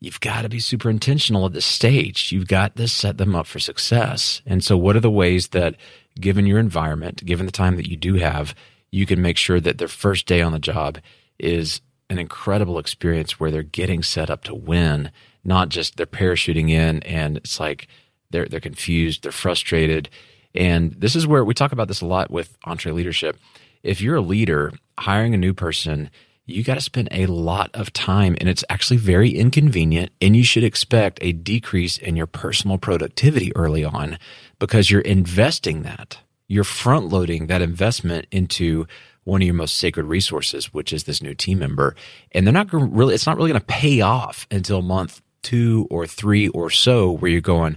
you've 0.00 0.20
got 0.20 0.42
to 0.42 0.48
be 0.48 0.60
super 0.60 0.88
intentional 0.88 1.46
at 1.46 1.52
this 1.52 1.66
stage. 1.66 2.32
You've 2.32 2.48
got 2.48 2.76
to 2.76 2.88
set 2.88 3.18
them 3.18 3.34
up 3.34 3.46
for 3.46 3.58
success. 3.58 4.42
And 4.46 4.64
so 4.64 4.76
what 4.76 4.96
are 4.96 5.00
the 5.00 5.10
ways 5.10 5.48
that 5.48 5.74
given 6.18 6.46
your 6.46 6.58
environment, 6.58 7.24
given 7.24 7.46
the 7.46 7.52
time 7.52 7.76
that 7.76 7.88
you 7.88 7.96
do 7.96 8.14
have, 8.14 8.54
you 8.90 9.06
can 9.06 9.20
make 9.20 9.36
sure 9.36 9.60
that 9.60 9.78
their 9.78 9.88
first 9.88 10.26
day 10.26 10.40
on 10.40 10.52
the 10.52 10.58
job 10.58 10.98
is 11.38 11.80
an 12.10 12.18
incredible 12.18 12.78
experience 12.78 13.38
where 13.38 13.50
they're 13.50 13.62
getting 13.62 14.02
set 14.02 14.30
up 14.30 14.44
to 14.44 14.54
win, 14.54 15.10
not 15.44 15.68
just 15.68 15.96
they're 15.96 16.06
parachuting 16.06 16.70
in 16.70 17.02
and 17.02 17.36
it's 17.36 17.60
like 17.60 17.86
they're 18.30 18.46
they're 18.46 18.60
confused, 18.60 19.22
they're 19.22 19.32
frustrated. 19.32 20.08
And 20.54 20.92
this 20.92 21.14
is 21.14 21.26
where 21.26 21.44
we 21.44 21.54
talk 21.54 21.72
about 21.72 21.88
this 21.88 22.00
a 22.00 22.06
lot 22.06 22.30
with 22.30 22.58
EntreLeadership. 22.62 23.36
If 23.82 24.00
you're 24.00 24.16
a 24.16 24.20
leader 24.20 24.72
hiring 24.98 25.34
a 25.34 25.38
new 25.38 25.54
person, 25.54 26.10
you 26.46 26.64
got 26.64 26.74
to 26.74 26.80
spend 26.80 27.08
a 27.10 27.26
lot 27.26 27.70
of 27.74 27.92
time 27.92 28.34
and 28.40 28.48
it's 28.48 28.64
actually 28.70 28.96
very 28.96 29.30
inconvenient 29.30 30.10
and 30.20 30.34
you 30.34 30.42
should 30.42 30.64
expect 30.64 31.18
a 31.20 31.32
decrease 31.32 31.98
in 31.98 32.16
your 32.16 32.26
personal 32.26 32.78
productivity 32.78 33.54
early 33.54 33.84
on 33.84 34.18
because 34.58 34.90
you're 34.90 35.02
investing 35.02 35.82
that. 35.82 36.18
You're 36.48 36.64
front 36.64 37.10
loading 37.10 37.48
that 37.48 37.60
investment 37.60 38.26
into 38.30 38.86
one 39.24 39.42
of 39.42 39.46
your 39.46 39.54
most 39.54 39.76
sacred 39.76 40.06
resources, 40.06 40.72
which 40.72 40.90
is 40.90 41.04
this 41.04 41.22
new 41.22 41.34
team 41.34 41.58
member. 41.58 41.94
And 42.32 42.46
they're 42.46 42.54
not 42.54 42.72
really, 42.72 43.14
it's 43.14 43.26
not 43.26 43.36
really 43.36 43.50
going 43.50 43.60
to 43.60 43.66
pay 43.66 44.00
off 44.00 44.46
until 44.50 44.80
month 44.80 45.20
two 45.42 45.86
or 45.90 46.06
three 46.06 46.48
or 46.48 46.70
so 46.70 47.12
where 47.12 47.30
you're 47.30 47.42
going, 47.42 47.76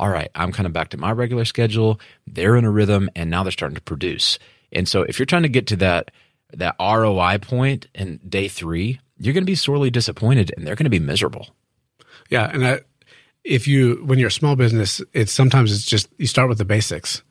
all 0.00 0.08
right, 0.08 0.30
I'm 0.34 0.50
kind 0.50 0.66
of 0.66 0.72
back 0.72 0.88
to 0.88 0.96
my 0.96 1.12
regular 1.12 1.44
schedule. 1.44 2.00
They're 2.26 2.56
in 2.56 2.64
a 2.64 2.70
rhythm 2.70 3.10
and 3.14 3.28
now 3.28 3.42
they're 3.42 3.52
starting 3.52 3.76
to 3.76 3.82
produce. 3.82 4.38
And 4.72 4.88
so 4.88 5.02
if 5.02 5.18
you're 5.18 5.26
trying 5.26 5.42
to 5.42 5.48
get 5.50 5.66
to 5.66 5.76
that, 5.76 6.10
that 6.54 6.74
ROI 6.80 7.36
point 7.42 7.86
in 7.94 8.18
day 8.26 8.48
three, 8.48 8.98
you're 9.18 9.34
going 9.34 9.44
to 9.44 9.50
be 9.50 9.54
sorely 9.54 9.90
disappointed 9.90 10.54
and 10.56 10.66
they're 10.66 10.74
going 10.74 10.84
to 10.84 10.90
be 10.90 10.98
miserable. 10.98 11.48
Yeah. 12.30 12.50
And 12.50 12.66
I, 12.66 12.80
if 13.44 13.68
you, 13.68 14.02
when 14.06 14.18
you're 14.18 14.28
a 14.28 14.32
small 14.32 14.56
business, 14.56 15.02
it's 15.12 15.32
sometimes 15.32 15.70
it's 15.70 15.84
just, 15.84 16.08
you 16.16 16.26
start 16.26 16.48
with 16.48 16.56
the 16.56 16.64
basics. 16.64 17.22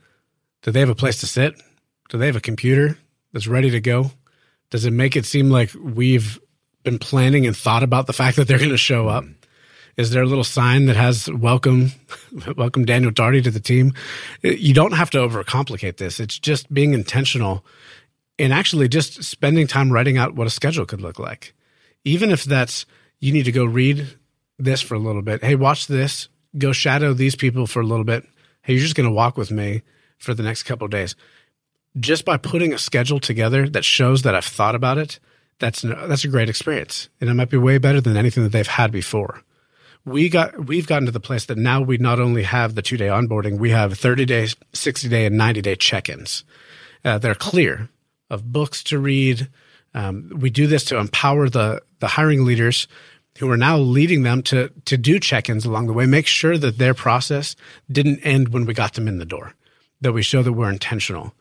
Do 0.61 0.69
they 0.69 0.79
have 0.79 0.89
a 0.89 0.95
place 0.95 1.21
to 1.21 1.25
sit? 1.25 1.59
Do 2.09 2.19
they 2.19 2.27
have 2.27 2.35
a 2.35 2.41
computer 2.41 2.99
that's 3.33 3.47
ready 3.47 3.71
to 3.71 3.81
go? 3.81 4.11
Does 4.69 4.85
it 4.85 4.91
make 4.91 5.15
it 5.15 5.25
seem 5.25 5.49
like 5.49 5.71
we've 5.73 6.39
been 6.83 6.99
planning 6.99 7.47
and 7.47 7.57
thought 7.57 7.81
about 7.81 8.05
the 8.05 8.13
fact 8.13 8.37
that 8.37 8.47
they're 8.47 8.59
going 8.59 8.69
to 8.69 8.77
show 8.77 9.07
up? 9.07 9.25
Is 9.99 10.11
there 10.11 10.23
a 10.23 10.25
little 10.25 10.45
sign 10.45 10.85
that 10.85 10.95
has 10.95 11.29
welcome, 11.29 11.91
welcome 12.55 12.85
Daniel 12.85 13.11
Darty 13.11 13.43
to 13.43 13.51
the 13.51 13.59
team? 13.59 13.93
You 14.41 14.73
don't 14.73 14.93
have 14.93 15.09
to 15.09 15.17
overcomplicate 15.17 15.97
this. 15.97 16.21
It's 16.21 16.39
just 16.39 16.73
being 16.73 16.93
intentional 16.93 17.65
and 18.39 18.53
actually 18.53 18.87
just 18.87 19.21
spending 19.25 19.67
time 19.67 19.91
writing 19.91 20.17
out 20.17 20.35
what 20.35 20.47
a 20.47 20.49
schedule 20.51 20.85
could 20.85 21.01
look 21.01 21.19
like. 21.19 21.53
Even 22.05 22.31
if 22.31 22.45
that's, 22.45 22.85
you 23.19 23.33
need 23.33 23.43
to 23.43 23.51
go 23.51 23.65
read 23.65 24.07
this 24.57 24.79
for 24.79 24.95
a 24.95 24.99
little 24.99 25.21
bit. 25.21 25.43
Hey, 25.43 25.55
watch 25.55 25.87
this. 25.87 26.29
Go 26.57 26.71
shadow 26.71 27.11
these 27.11 27.35
people 27.35 27.67
for 27.67 27.81
a 27.81 27.85
little 27.85 28.05
bit. 28.05 28.25
Hey, 28.61 28.75
you're 28.75 28.83
just 28.83 28.95
going 28.95 29.09
to 29.09 29.13
walk 29.13 29.35
with 29.35 29.51
me 29.51 29.81
for 30.17 30.33
the 30.33 30.43
next 30.43 30.63
couple 30.63 30.87
days. 30.87 31.13
Just 31.97 32.23
by 32.23 32.37
putting 32.37 32.71
a 32.71 32.77
schedule 32.77 33.19
together 33.19 33.67
that 33.67 33.83
shows 33.83 34.21
that 34.21 34.33
I've 34.33 34.45
thought 34.45 34.75
about 34.75 34.97
it, 34.97 35.19
that's 35.59 35.81
that's 35.81 36.23
a 36.23 36.29
great 36.29 36.47
experience, 36.47 37.09
and 37.19 37.29
it 37.29 37.33
might 37.33 37.49
be 37.49 37.57
way 37.57 37.79
better 37.79 37.99
than 37.99 38.15
anything 38.15 38.43
that 38.43 38.53
they've 38.53 38.65
had 38.65 38.93
before. 38.93 39.43
We 40.09 40.29
got 40.29 40.65
we've 40.65 40.87
gotten 40.87 41.05
to 41.05 41.11
the 41.11 41.19
place 41.19 41.45
that 41.45 41.57
now 41.57 41.81
we 41.81 41.97
not 41.97 42.19
only 42.19 42.43
have 42.43 42.75
the 42.75 42.81
two 42.81 42.97
day 42.97 43.07
onboarding, 43.07 43.59
we 43.59 43.69
have 43.69 43.97
thirty 43.97 44.25
days, 44.25 44.55
sixty 44.73 45.07
day, 45.07 45.25
and 45.25 45.37
ninety 45.37 45.61
day 45.61 45.75
check 45.75 46.09
ins. 46.09 46.43
Uh, 47.05 47.17
they're 47.17 47.35
clear 47.35 47.89
of 48.29 48.51
books 48.51 48.83
to 48.83 48.99
read. 48.99 49.47
Um, 49.93 50.31
we 50.35 50.49
do 50.49 50.67
this 50.67 50.85
to 50.85 50.97
empower 50.97 51.49
the 51.49 51.81
the 51.99 52.07
hiring 52.07 52.45
leaders 52.45 52.87
who 53.37 53.49
are 53.49 53.57
now 53.57 53.77
leading 53.77 54.23
them 54.23 54.41
to 54.43 54.69
to 54.85 54.97
do 54.97 55.19
check-ins 55.19 55.65
along 55.65 55.87
the 55.87 55.93
way. 55.93 56.05
Make 56.05 56.27
sure 56.27 56.57
that 56.57 56.77
their 56.77 56.93
process 56.93 57.55
didn't 57.91 58.19
end 58.19 58.49
when 58.49 58.65
we 58.65 58.73
got 58.73 58.93
them 58.93 59.07
in 59.07 59.17
the 59.17 59.25
door. 59.25 59.53
That 60.01 60.13
we 60.13 60.21
show 60.21 60.43
that 60.43 60.53
we're 60.53 60.71
intentional. 60.71 61.33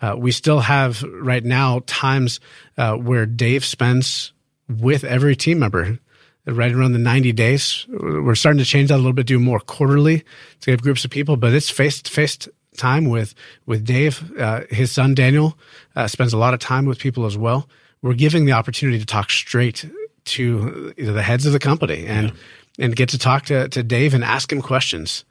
Uh, 0.00 0.14
we 0.18 0.32
still 0.32 0.60
have 0.60 1.02
right 1.02 1.44
now 1.44 1.82
times 1.86 2.40
uh, 2.76 2.94
where 2.94 3.24
Dave 3.24 3.64
spends 3.64 4.32
with 4.68 5.04
every 5.04 5.36
team 5.36 5.58
member 5.58 5.98
right 6.46 6.72
around 6.72 6.92
the 6.92 6.98
90 6.98 7.32
days. 7.32 7.86
We're 7.88 8.34
starting 8.34 8.58
to 8.58 8.64
change 8.64 8.88
that 8.88 8.96
a 8.96 8.98
little 8.98 9.12
bit, 9.12 9.26
do 9.26 9.38
more 9.38 9.60
quarterly 9.60 10.24
to 10.60 10.70
have 10.70 10.82
groups 10.82 11.04
of 11.04 11.10
people, 11.10 11.36
but 11.36 11.52
it's 11.52 11.70
face 11.70 12.00
to 12.02 12.10
face 12.10 12.48
time 12.76 13.06
with 13.06 13.34
with 13.64 13.84
Dave. 13.84 14.38
Uh, 14.38 14.62
his 14.70 14.92
son 14.92 15.14
Daniel 15.14 15.58
uh, 15.96 16.06
spends 16.06 16.32
a 16.32 16.38
lot 16.38 16.54
of 16.54 16.60
time 16.60 16.86
with 16.86 16.98
people 16.98 17.26
as 17.26 17.36
well. 17.36 17.68
We're 18.02 18.14
giving 18.14 18.44
the 18.44 18.52
opportunity 18.52 18.98
to 18.98 19.06
talk 19.06 19.30
straight 19.30 19.84
to 20.26 20.94
you 20.96 21.06
know, 21.06 21.12
the 21.12 21.22
heads 21.22 21.46
of 21.46 21.52
the 21.52 21.58
company 21.58 22.06
and 22.06 22.28
yeah. 22.28 22.84
and 22.84 22.96
get 22.96 23.08
to 23.10 23.18
talk 23.18 23.46
to 23.46 23.68
to 23.68 23.82
Dave 23.82 24.14
and 24.14 24.22
ask 24.22 24.52
him 24.52 24.62
questions. 24.62 25.24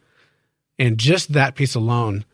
And 0.78 0.97
just 0.97 1.32
that 1.34 1.55
piece 1.55 1.76
alone, 1.76 2.26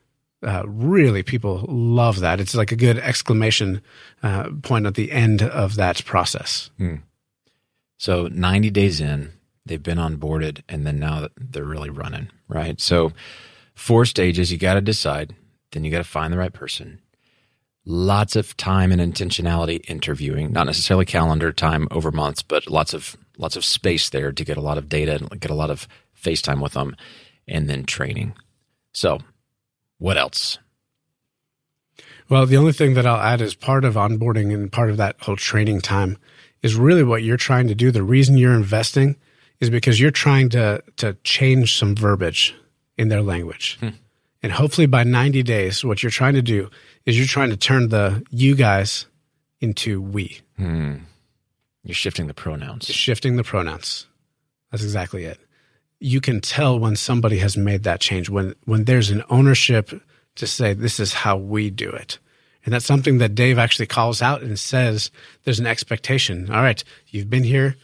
uh, 0.42 0.64
really, 0.66 1.22
people 1.22 1.66
love 1.68 2.22
that. 2.22 2.40
It's 2.40 2.56
like 2.56 2.72
a 2.72 2.76
good 2.76 2.98
exclamation 2.98 3.82
uh, 4.24 4.50
point 4.64 4.88
at 4.88 4.96
the 4.96 5.12
end 5.12 5.44
of 5.44 5.76
that 5.76 6.04
process. 6.06 6.72
Hmm. 6.78 6.96
So 8.02 8.28
ninety 8.30 8.72
days 8.72 8.99
in, 8.99 9.32
they've 9.64 9.84
been 9.84 9.99
onboarded, 9.99 10.64
and 10.68 10.88
then 10.88 10.97
now 10.97 11.28
they're 11.38 11.64
really 11.64 11.91
running 11.91 12.32
right. 12.47 12.82
So 12.82 13.12
four 13.76 14.06
stages. 14.06 14.52
You 14.52 14.58
got 14.58 14.74
to 14.74 14.82
decide. 14.82 15.36
Then 15.72 15.84
you 15.84 15.91
got 15.91 15.99
to 15.99 16.04
find 16.04 16.34
the 16.34 16.39
right 16.39 16.52
person. 16.52 16.99
Lots 17.86 18.36
of 18.36 18.58
time 18.58 18.91
and 18.91 18.99
intentionality 18.99 19.88
interviewing, 19.88 20.52
not 20.52 20.66
necessarily 20.66 21.06
calendar 21.06 21.52
time 21.52 21.88
over 21.91 22.12
months, 22.12 22.41
but 22.41 22.68
lots 22.72 22.95
of 22.95 23.16
lots 23.38 23.56
of 23.56 23.64
space 23.64 24.10
there 24.10 24.32
to 24.32 24.43
get 24.43 24.58
a 24.58 24.62
lot 24.62 24.80
of 24.80 24.89
data 24.89 25.18
and 25.18 25.39
get 25.39 25.52
a 25.52 25.56
lot 25.56 25.70
of 25.70 25.88
FaceTime 26.20 26.60
with 26.60 26.74
them, 26.74 26.95
and 27.47 27.70
then 27.70 27.84
training. 27.84 28.34
So, 28.93 29.20
what 29.99 30.18
else? 30.18 30.58
Well, 32.30 32.47
the 32.47 32.58
only 32.58 32.74
thing 32.74 32.95
that 32.95 33.06
I'll 33.06 33.22
add 33.22 33.41
is 33.41 33.54
part 33.54 33.86
of 33.86 33.93
onboarding 33.93 34.52
and 34.52 34.72
part 34.72 34.89
of 34.89 34.97
that 34.97 35.18
whole 35.22 35.36
training 35.36 35.82
time 35.82 36.18
is 36.62 36.76
really 36.76 37.03
what 37.03 37.24
you're 37.24 37.38
trying 37.38 37.68
to 37.68 37.76
do. 37.76 37.91
The 37.91 38.03
reason 38.03 38.38
you're 38.38 38.53
investing 38.53 39.18
is 39.59 39.70
because 39.70 39.99
you're 39.99 40.12
trying 40.12 40.49
to 40.49 40.84
to 40.97 41.14
change 41.24 41.78
some 41.78 41.95
verbiage 41.95 42.55
in 42.97 43.09
their 43.09 43.22
language. 43.22 43.78
Hmm. 43.80 43.89
And 44.43 44.51
hopefully 44.51 44.88
by 44.88 45.03
90 45.03 45.43
days, 45.43 45.86
what 45.86 46.01
you're 46.01 46.09
trying 46.09 46.34
to 46.34 46.41
do 46.41 46.70
is 47.05 47.18
you're 47.18 47.28
trying 47.28 47.51
to 47.51 47.57
turn 47.57 47.89
the 47.89 48.24
you 48.32 48.55
guys 48.55 49.05
into 49.59 50.01
we. 50.01 50.41
Hmm. 50.57 50.95
You're 51.84 51.95
shifting 51.95 52.28
the 52.28 52.34
pronouns. 52.34 52.89
You're 52.89 52.95
shifting 52.95 53.36
the 53.36 53.43
pronouns. 53.43 54.07
That's 54.72 54.84
exactly 54.84 55.26
it. 55.26 55.39
You 55.99 56.22
can 56.22 56.41
tell 56.41 56.80
when 56.80 56.95
somebody 56.95 57.38
has 57.38 57.57
made 57.57 57.84
that 57.84 57.99
change, 57.99 58.30
when, 58.30 58.55
when 58.66 58.86
there's 58.86 59.09
an 59.09 59.24
ownership 59.30 59.91
to 60.36 60.47
say, 60.47 60.74
this 60.74 60.99
is 60.99 61.14
how 61.14 61.38
we 61.38 61.70
do 61.70 61.89
it. 61.89 62.18
And 62.64 62.74
that's 62.74 62.86
something 62.86 63.18
that 63.18 63.36
Dave 63.36 63.57
actually 63.57 63.88
calls 63.88 64.22
out 64.22 64.41
and 64.41 64.57
says 64.59 65.09
there's 65.43 65.59
an 65.59 65.66
expectation. 65.66 66.51
All 66.51 66.62
right, 66.62 66.84
you've 67.07 67.30
been 67.30 67.43
here. 67.43 67.76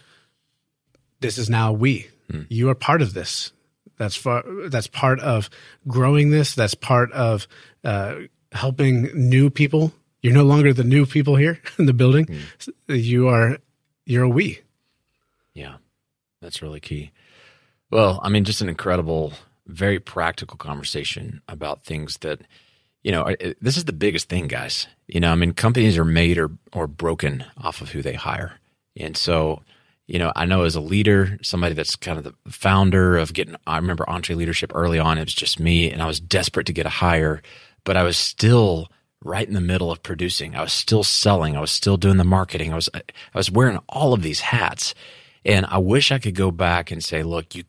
This 1.19 1.37
is 1.37 1.49
now 1.49 1.71
we. 1.71 2.07
Hmm. 2.29 2.43
You 2.49 2.69
are 2.69 2.75
part 2.75 3.01
of 3.01 3.13
this. 3.13 3.51
That's 3.97 4.15
far, 4.15 4.43
that's 4.69 4.87
part 4.87 5.19
of 5.19 5.49
growing 5.87 6.29
this. 6.29 6.53
That's 6.53 6.75
part 6.75 7.11
of 7.13 7.47
uh, 7.83 8.15
helping 8.51 9.09
new 9.13 9.49
people. 9.49 9.93
You're 10.21 10.33
no 10.33 10.43
longer 10.43 10.73
the 10.73 10.83
new 10.83 11.05
people 11.05 11.35
here 11.35 11.59
in 11.79 11.85
the 11.85 11.93
building. 11.93 12.25
Mm. 12.25 13.03
You 13.03 13.27
are 13.29 13.57
you're 14.05 14.23
a 14.23 14.29
we. 14.29 14.61
Yeah, 15.53 15.77
that's 16.41 16.61
really 16.61 16.79
key. 16.79 17.11
Well, 17.89 18.19
I 18.21 18.29
mean, 18.29 18.43
just 18.43 18.61
an 18.61 18.69
incredible, 18.69 19.33
very 19.65 19.99
practical 19.99 20.57
conversation 20.57 21.41
about 21.47 21.83
things 21.83 22.17
that 22.19 22.41
you 23.07 23.13
know. 23.13 23.35
This 23.61 23.77
is 23.77 23.85
the 23.85 23.93
biggest 23.93 24.27
thing, 24.27 24.47
guys. 24.47 24.85
You 25.07 25.21
know, 25.21 25.31
I 25.31 25.35
mean, 25.35 25.53
companies 25.53 25.97
are 25.97 26.05
made 26.05 26.37
or 26.37 26.51
or 26.73 26.87
broken 26.87 27.45
off 27.57 27.81
of 27.81 27.89
who 27.89 28.01
they 28.01 28.13
hire, 28.13 28.59
and 28.97 29.15
so 29.15 29.61
you 30.07 30.19
know, 30.19 30.31
I 30.35 30.45
know 30.45 30.63
as 30.63 30.75
a 30.75 30.81
leader, 30.81 31.37
somebody 31.41 31.75
that's 31.75 31.95
kind 31.97 32.17
of 32.17 32.23
the 32.23 32.33
founder 32.49 33.17
of 33.17 33.33
getting, 33.33 33.57
I 33.67 33.75
remember 33.75 34.05
EntreLeadership 34.05 34.71
early 34.73 34.99
on, 34.99 35.17
it 35.17 35.25
was 35.25 35.33
just 35.33 35.59
me 35.59 35.91
and 35.91 36.01
I 36.01 36.07
was 36.07 36.21
desperate 36.21 36.65
to 36.67 36.73
get 36.73 36.85
a 36.85 36.89
hire, 36.89 37.41
but 37.83 37.97
I 37.97 38.03
was 38.03 38.17
still 38.17 38.87
right 39.21 39.45
in 39.45 39.53
the 39.53 39.59
middle 39.59 39.91
of 39.91 40.01
producing. 40.01 40.55
I 40.55 40.61
was 40.61 40.71
still 40.71 41.03
selling. 41.03 41.57
I 41.57 41.59
was 41.59 41.71
still 41.71 41.97
doing 41.97 42.15
the 42.15 42.23
marketing. 42.23 42.71
I 42.71 42.75
was, 42.75 42.89
I 42.93 43.01
was 43.35 43.51
wearing 43.51 43.79
all 43.89 44.13
of 44.13 44.21
these 44.21 44.39
hats. 44.39 44.95
And 45.43 45.65
I 45.65 45.77
wish 45.77 46.11
I 46.11 46.19
could 46.19 46.35
go 46.35 46.51
back 46.51 46.91
and 46.91 47.03
say, 47.03 47.23
look, 47.23 47.53
you, 47.53 47.63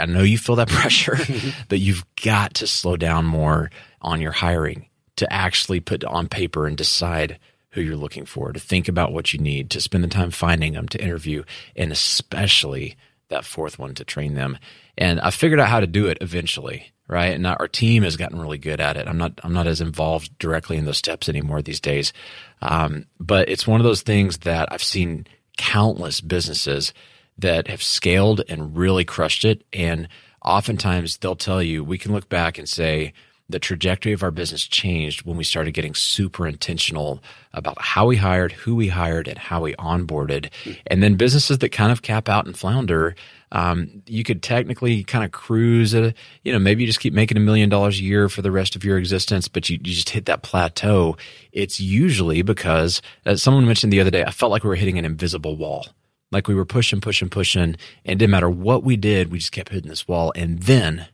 I 0.00 0.06
know 0.06 0.22
you 0.22 0.38
feel 0.38 0.56
that 0.56 0.68
pressure, 0.68 1.18
but 1.68 1.80
you've 1.80 2.04
got 2.22 2.54
to 2.54 2.68
slow 2.68 2.96
down 2.96 3.24
more 3.24 3.70
on 4.00 4.20
your 4.20 4.32
hiring 4.32 4.88
to 5.16 5.32
actually 5.32 5.80
put 5.80 6.04
on 6.04 6.28
paper 6.28 6.66
and 6.66 6.76
decide 6.76 7.38
who 7.72 7.80
you're 7.80 7.96
looking 7.96 8.24
for, 8.24 8.52
to 8.52 8.60
think 8.60 8.88
about 8.88 9.12
what 9.12 9.32
you 9.32 9.38
need, 9.38 9.70
to 9.70 9.80
spend 9.80 10.02
the 10.02 10.08
time 10.08 10.30
finding 10.30 10.72
them, 10.72 10.88
to 10.88 11.02
interview, 11.02 11.44
and 11.76 11.92
especially 11.92 12.96
that 13.28 13.44
fourth 13.44 13.78
one 13.78 13.94
to 13.94 14.04
train 14.04 14.34
them. 14.34 14.58
And 14.98 15.20
I 15.20 15.30
figured 15.30 15.60
out 15.60 15.68
how 15.68 15.80
to 15.80 15.86
do 15.86 16.06
it 16.06 16.18
eventually, 16.20 16.92
right? 17.06 17.34
And 17.34 17.46
our 17.46 17.68
team 17.68 18.02
has 18.02 18.16
gotten 18.16 18.40
really 18.40 18.58
good 18.58 18.80
at 18.80 18.96
it. 18.96 19.06
I'm 19.06 19.18
not 19.18 19.40
I'm 19.44 19.52
not 19.52 19.66
as 19.66 19.80
involved 19.80 20.36
directly 20.38 20.76
in 20.76 20.84
those 20.84 20.98
steps 20.98 21.28
anymore 21.28 21.62
these 21.62 21.80
days, 21.80 22.12
um, 22.60 23.06
but 23.18 23.48
it's 23.48 23.66
one 23.66 23.80
of 23.80 23.84
those 23.84 24.02
things 24.02 24.38
that 24.38 24.72
I've 24.72 24.82
seen 24.82 25.26
countless 25.56 26.20
businesses 26.20 26.92
that 27.38 27.68
have 27.68 27.82
scaled 27.82 28.42
and 28.48 28.76
really 28.76 29.04
crushed 29.04 29.44
it. 29.44 29.64
And 29.72 30.08
oftentimes 30.44 31.18
they'll 31.18 31.36
tell 31.36 31.62
you 31.62 31.84
we 31.84 31.98
can 31.98 32.12
look 32.12 32.28
back 32.28 32.58
and 32.58 32.68
say 32.68 33.12
the 33.50 33.58
trajectory 33.58 34.12
of 34.12 34.22
our 34.22 34.30
business 34.30 34.66
changed 34.66 35.22
when 35.24 35.36
we 35.36 35.44
started 35.44 35.72
getting 35.72 35.94
super 35.94 36.46
intentional 36.46 37.22
about 37.52 37.80
how 37.80 38.06
we 38.06 38.16
hired, 38.16 38.52
who 38.52 38.74
we 38.74 38.88
hired, 38.88 39.26
and 39.28 39.38
how 39.38 39.60
we 39.60 39.74
onboarded. 39.74 40.50
And 40.86 41.02
then 41.02 41.16
businesses 41.16 41.58
that 41.58 41.70
kind 41.70 41.90
of 41.90 42.02
cap 42.02 42.28
out 42.28 42.46
and 42.46 42.56
flounder, 42.56 43.14
um, 43.52 44.02
you 44.06 44.22
could 44.22 44.42
technically 44.42 45.02
kind 45.02 45.24
of 45.24 45.32
cruise 45.32 45.94
at, 45.94 46.14
you 46.44 46.52
know, 46.52 46.58
maybe 46.58 46.82
you 46.82 46.86
just 46.86 47.00
keep 47.00 47.12
making 47.12 47.36
a 47.36 47.40
million 47.40 47.68
dollars 47.68 47.98
a 47.98 48.02
year 48.02 48.28
for 48.28 48.42
the 48.42 48.52
rest 48.52 48.76
of 48.76 48.84
your 48.84 48.98
existence, 48.98 49.48
but 49.48 49.68
you, 49.68 49.76
you 49.78 49.94
just 49.94 50.10
hit 50.10 50.26
that 50.26 50.42
plateau. 50.42 51.16
It's 51.52 51.80
usually 51.80 52.42
because, 52.42 53.02
as 53.24 53.42
someone 53.42 53.66
mentioned 53.66 53.92
the 53.92 54.00
other 54.00 54.10
day, 54.10 54.24
I 54.24 54.30
felt 54.30 54.52
like 54.52 54.62
we 54.62 54.68
were 54.68 54.76
hitting 54.76 54.98
an 54.98 55.04
invisible 55.04 55.56
wall. 55.56 55.86
Like 56.32 56.46
we 56.46 56.54
were 56.54 56.64
pushing, 56.64 57.00
pushing, 57.00 57.28
pushing, 57.28 57.62
and 57.62 57.76
it 58.04 58.14
didn't 58.18 58.30
matter 58.30 58.48
what 58.48 58.84
we 58.84 58.96
did, 58.96 59.32
we 59.32 59.38
just 59.38 59.50
kept 59.50 59.70
hitting 59.70 59.90
this 59.90 60.06
wall. 60.06 60.32
And 60.36 60.62
then 60.62 61.08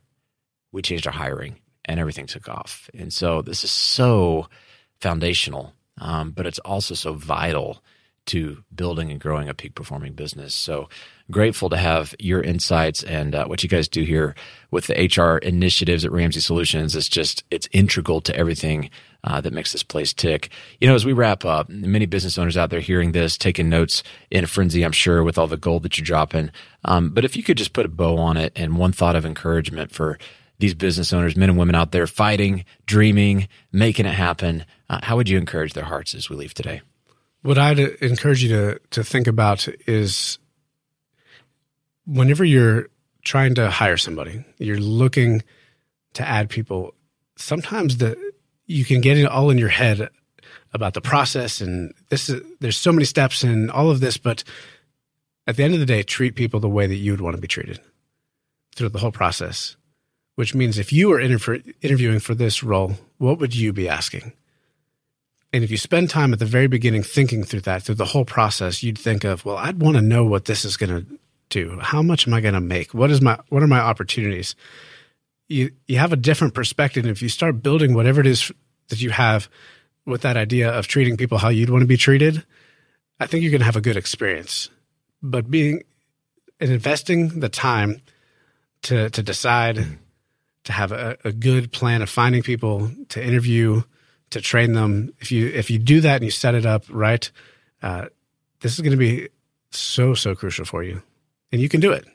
we 0.71 0.83
changed 0.83 1.07
our 1.07 1.13
hiring 1.13 1.55
and 1.87 1.99
everything 1.99 2.25
took 2.25 2.49
off. 2.49 2.89
And 2.93 3.11
so 3.11 3.41
this 3.41 3.63
is 3.63 3.71
so 3.71 4.47
foundational, 4.99 5.73
um, 5.99 6.31
but 6.31 6.45
it's 6.45 6.59
also 6.59 6.93
so 6.95 7.13
vital 7.13 7.81
to 8.27 8.63
building 8.75 9.09
and 9.09 9.19
growing 9.19 9.49
a 9.49 9.53
peak 9.53 9.73
performing 9.73 10.13
business. 10.13 10.53
So 10.53 10.89
grateful 11.31 11.69
to 11.69 11.77
have 11.77 12.13
your 12.19 12.41
insights 12.41 13.03
and 13.03 13.33
uh, 13.33 13.45
what 13.45 13.63
you 13.63 13.69
guys 13.69 13.87
do 13.87 14.03
here 14.03 14.35
with 14.69 14.87
the 14.87 14.95
HR 14.95 15.37
initiatives 15.37 16.05
at 16.05 16.11
Ramsey 16.11 16.41
Solutions. 16.41 16.95
It's 16.95 17.09
just 17.09 17.43
it's 17.49 17.69
integral 17.71 18.21
to 18.21 18.35
everything 18.35 18.89
uh, 19.23 19.41
that 19.41 19.53
makes 19.53 19.71
this 19.71 19.83
place 19.83 20.13
tick. 20.13 20.49
You 20.79 20.87
know, 20.87 20.95
as 20.95 21.05
we 21.05 21.13
wrap 21.13 21.45
up, 21.45 21.69
many 21.69 22.05
business 22.05 22.37
owners 22.37 22.57
out 22.57 22.69
there 22.69 22.79
hearing 22.79 23.13
this, 23.13 23.37
taking 23.37 23.69
notes 23.69 24.03
in 24.29 24.43
a 24.43 24.47
frenzy, 24.47 24.83
I'm 24.83 24.91
sure, 24.91 25.23
with 25.23 25.37
all 25.37 25.47
the 25.47 25.57
gold 25.57 25.83
that 25.83 25.97
you're 25.97 26.05
dropping. 26.05 26.51
Um, 26.85 27.09
but 27.09 27.25
if 27.25 27.35
you 27.35 27.43
could 27.43 27.57
just 27.57 27.73
put 27.73 27.85
a 27.85 27.89
bow 27.89 28.17
on 28.17 28.37
it 28.37 28.53
and 28.55 28.77
one 28.77 28.91
thought 28.91 29.15
of 29.15 29.25
encouragement 29.25 29.91
for 29.91 30.17
these 30.59 30.73
business 30.73 31.13
owners, 31.13 31.35
men 31.35 31.49
and 31.49 31.57
women 31.57 31.75
out 31.75 31.91
there 31.91 32.07
fighting, 32.07 32.65
dreaming, 32.85 33.47
making 33.71 34.05
it 34.05 34.13
happen, 34.13 34.65
uh, 34.89 34.99
how 35.03 35.15
would 35.15 35.29
you 35.29 35.37
encourage 35.37 35.73
their 35.73 35.83
hearts 35.83 36.15
as 36.15 36.29
we 36.29 36.35
leave 36.35 36.53
today? 36.53 36.81
What 37.43 37.57
I'd 37.57 37.79
encourage 37.79 38.43
you 38.43 38.49
to 38.49 38.79
to 38.91 39.03
think 39.03 39.27
about 39.27 39.67
is 39.87 40.39
whenever 42.05 42.43
you're 42.43 42.89
trying 43.23 43.55
to 43.55 43.69
hire 43.69 43.97
somebody, 43.97 44.43
you're 44.57 44.79
looking 44.79 45.43
to 46.13 46.27
add 46.27 46.49
people. 46.49 46.93
Sometimes 47.35 47.97
the 47.97 48.17
you 48.65 48.83
can 48.83 49.01
get 49.01 49.17
it 49.17 49.25
all 49.25 49.49
in 49.49 49.57
your 49.57 49.69
head 49.69 50.09
about 50.73 50.93
the 50.93 51.01
process 51.01 51.61
and 51.61 51.93
this 52.09 52.29
is 52.29 52.41
there's 52.59 52.77
so 52.77 52.91
many 52.91 53.05
steps 53.05 53.43
and 53.43 53.71
all 53.71 53.91
of 53.91 53.99
this, 53.99 54.17
but 54.17 54.43
at 55.45 55.55
the 55.55 55.63
end 55.63 55.73
of 55.73 55.79
the 55.79 55.85
day, 55.85 56.03
treat 56.03 56.35
people 56.35 56.59
the 56.59 56.67
way 56.67 56.87
that 56.87 56.95
you 56.95 57.11
would 57.11 57.21
want 57.21 57.35
to 57.35 57.41
be 57.41 57.47
treated 57.47 57.79
through 58.75 58.89
the 58.89 58.99
whole 58.99 59.11
process 59.11 59.76
which 60.37 60.53
means 60.53 60.77
if 60.77 60.93
you 60.93 61.09
were 61.09 61.19
inter- 61.19 61.63
interviewing 61.81 62.19
for 62.19 62.35
this 62.35 62.61
role, 62.61 62.93
what 63.17 63.39
would 63.39 63.55
you 63.55 63.73
be 63.73 63.89
asking? 63.89 64.33
And 65.51 65.63
if 65.63 65.71
you 65.71 65.77
spend 65.77 66.11
time 66.11 66.31
at 66.31 66.37
the 66.37 66.45
very 66.45 66.67
beginning 66.67 67.01
thinking 67.01 67.43
through 67.43 67.61
that, 67.61 67.81
through 67.81 67.95
the 67.95 68.05
whole 68.05 68.23
process, 68.23 68.83
you'd 68.83 68.99
think 68.99 69.23
of, 69.23 69.45
well, 69.45 69.57
I'd 69.57 69.81
want 69.81 69.97
to 69.97 70.01
know 70.01 70.23
what 70.25 70.45
this 70.45 70.63
is 70.63 70.77
going 70.77 70.91
to 70.91 71.19
do. 71.49 71.79
How 71.81 72.03
much 72.03 72.27
am 72.27 72.35
I 72.35 72.41
going 72.41 72.53
to 72.53 72.61
make? 72.61 72.93
What 72.93 73.09
is 73.09 73.19
my 73.19 73.39
what 73.49 73.63
are 73.63 73.67
my 73.67 73.79
opportunities? 73.79 74.53
You 75.47 75.71
you 75.87 75.97
have 75.97 76.13
a 76.13 76.17
different 76.17 76.53
perspective 76.53 77.07
if 77.07 77.23
you 77.23 77.29
start 77.29 77.63
building 77.63 77.95
whatever 77.95 78.21
it 78.21 78.27
is 78.27 78.51
that 78.89 79.01
you 79.01 79.09
have 79.09 79.49
with 80.05 80.21
that 80.21 80.37
idea 80.37 80.69
of 80.69 80.85
treating 80.85 81.17
people 81.17 81.39
how 81.39 81.49
you'd 81.49 81.71
want 81.71 81.81
to 81.81 81.87
be 81.87 81.97
treated. 81.97 82.43
I 83.19 83.25
think 83.25 83.41
you're 83.41 83.51
going 83.51 83.61
to 83.61 83.65
have 83.65 83.75
a 83.75 83.81
good 83.81 83.97
experience. 83.97 84.69
But 85.23 85.49
being 85.49 85.81
and 86.59 86.69
investing 86.69 87.39
the 87.39 87.49
time 87.49 88.03
to 88.83 89.09
to 89.09 89.23
decide 89.23 89.77
mm-hmm. 89.77 89.93
To 90.67 90.73
have 90.73 90.91
a, 90.91 91.17
a 91.23 91.31
good 91.31 91.71
plan 91.71 92.01
of 92.01 92.09
finding 92.09 92.43
people 92.43 92.91
to 93.07 93.23
interview, 93.23 93.81
to 94.31 94.41
train 94.41 94.73
them. 94.73 95.13
If 95.19 95.31
you 95.31 95.47
if 95.47 95.71
you 95.71 95.79
do 95.79 96.01
that 96.01 96.17
and 96.17 96.25
you 96.25 96.31
set 96.31 96.55
it 96.55 96.65
up 96.65 96.83
right, 96.89 97.31
uh, 97.81 98.07
this 98.59 98.73
is 98.73 98.81
going 98.81 98.91
to 98.91 98.97
be 98.97 99.29
so 99.71 100.13
so 100.13 100.35
crucial 100.35 100.65
for 100.65 100.83
you, 100.83 101.01
and 101.53 101.61
you 101.61 101.69
can 101.69 101.79
do 101.79 101.93
it. 101.93 102.05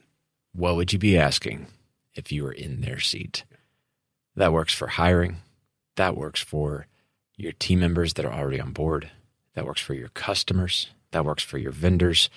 What 0.53 0.77
would 0.77 0.93
you 0.93 0.99
be 0.99 1.17
asking 1.17 1.67
if 2.15 2.31
you 2.31 2.45
were 2.45 2.53
in 2.53 2.83
their 2.83 3.01
seat? 3.01 3.45
That 4.37 4.53
works 4.53 4.75
for 4.75 4.87
hiring. 4.87 5.39
That 5.97 6.15
works 6.15 6.43
for 6.43 6.87
your 7.37 7.53
team 7.53 7.81
members 7.81 8.15
that 8.15 8.27
are 8.27 8.35
already 8.35 8.61
on 8.61 8.73
board. 8.73 9.11
That 9.55 9.65
works 9.65 9.81
for 9.81 9.95
your 9.95 10.09
customers. 10.09 10.91
That 11.13 11.25
works 11.25 11.43
for 11.43 11.57
your 11.57 11.73
vendors. 11.73 12.29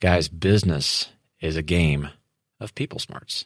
Guys, 0.00 0.26
business 0.26 1.10
is 1.40 1.56
a 1.56 1.62
game 1.62 2.08
of 2.58 2.74
people 2.74 2.98
smarts. 2.98 3.44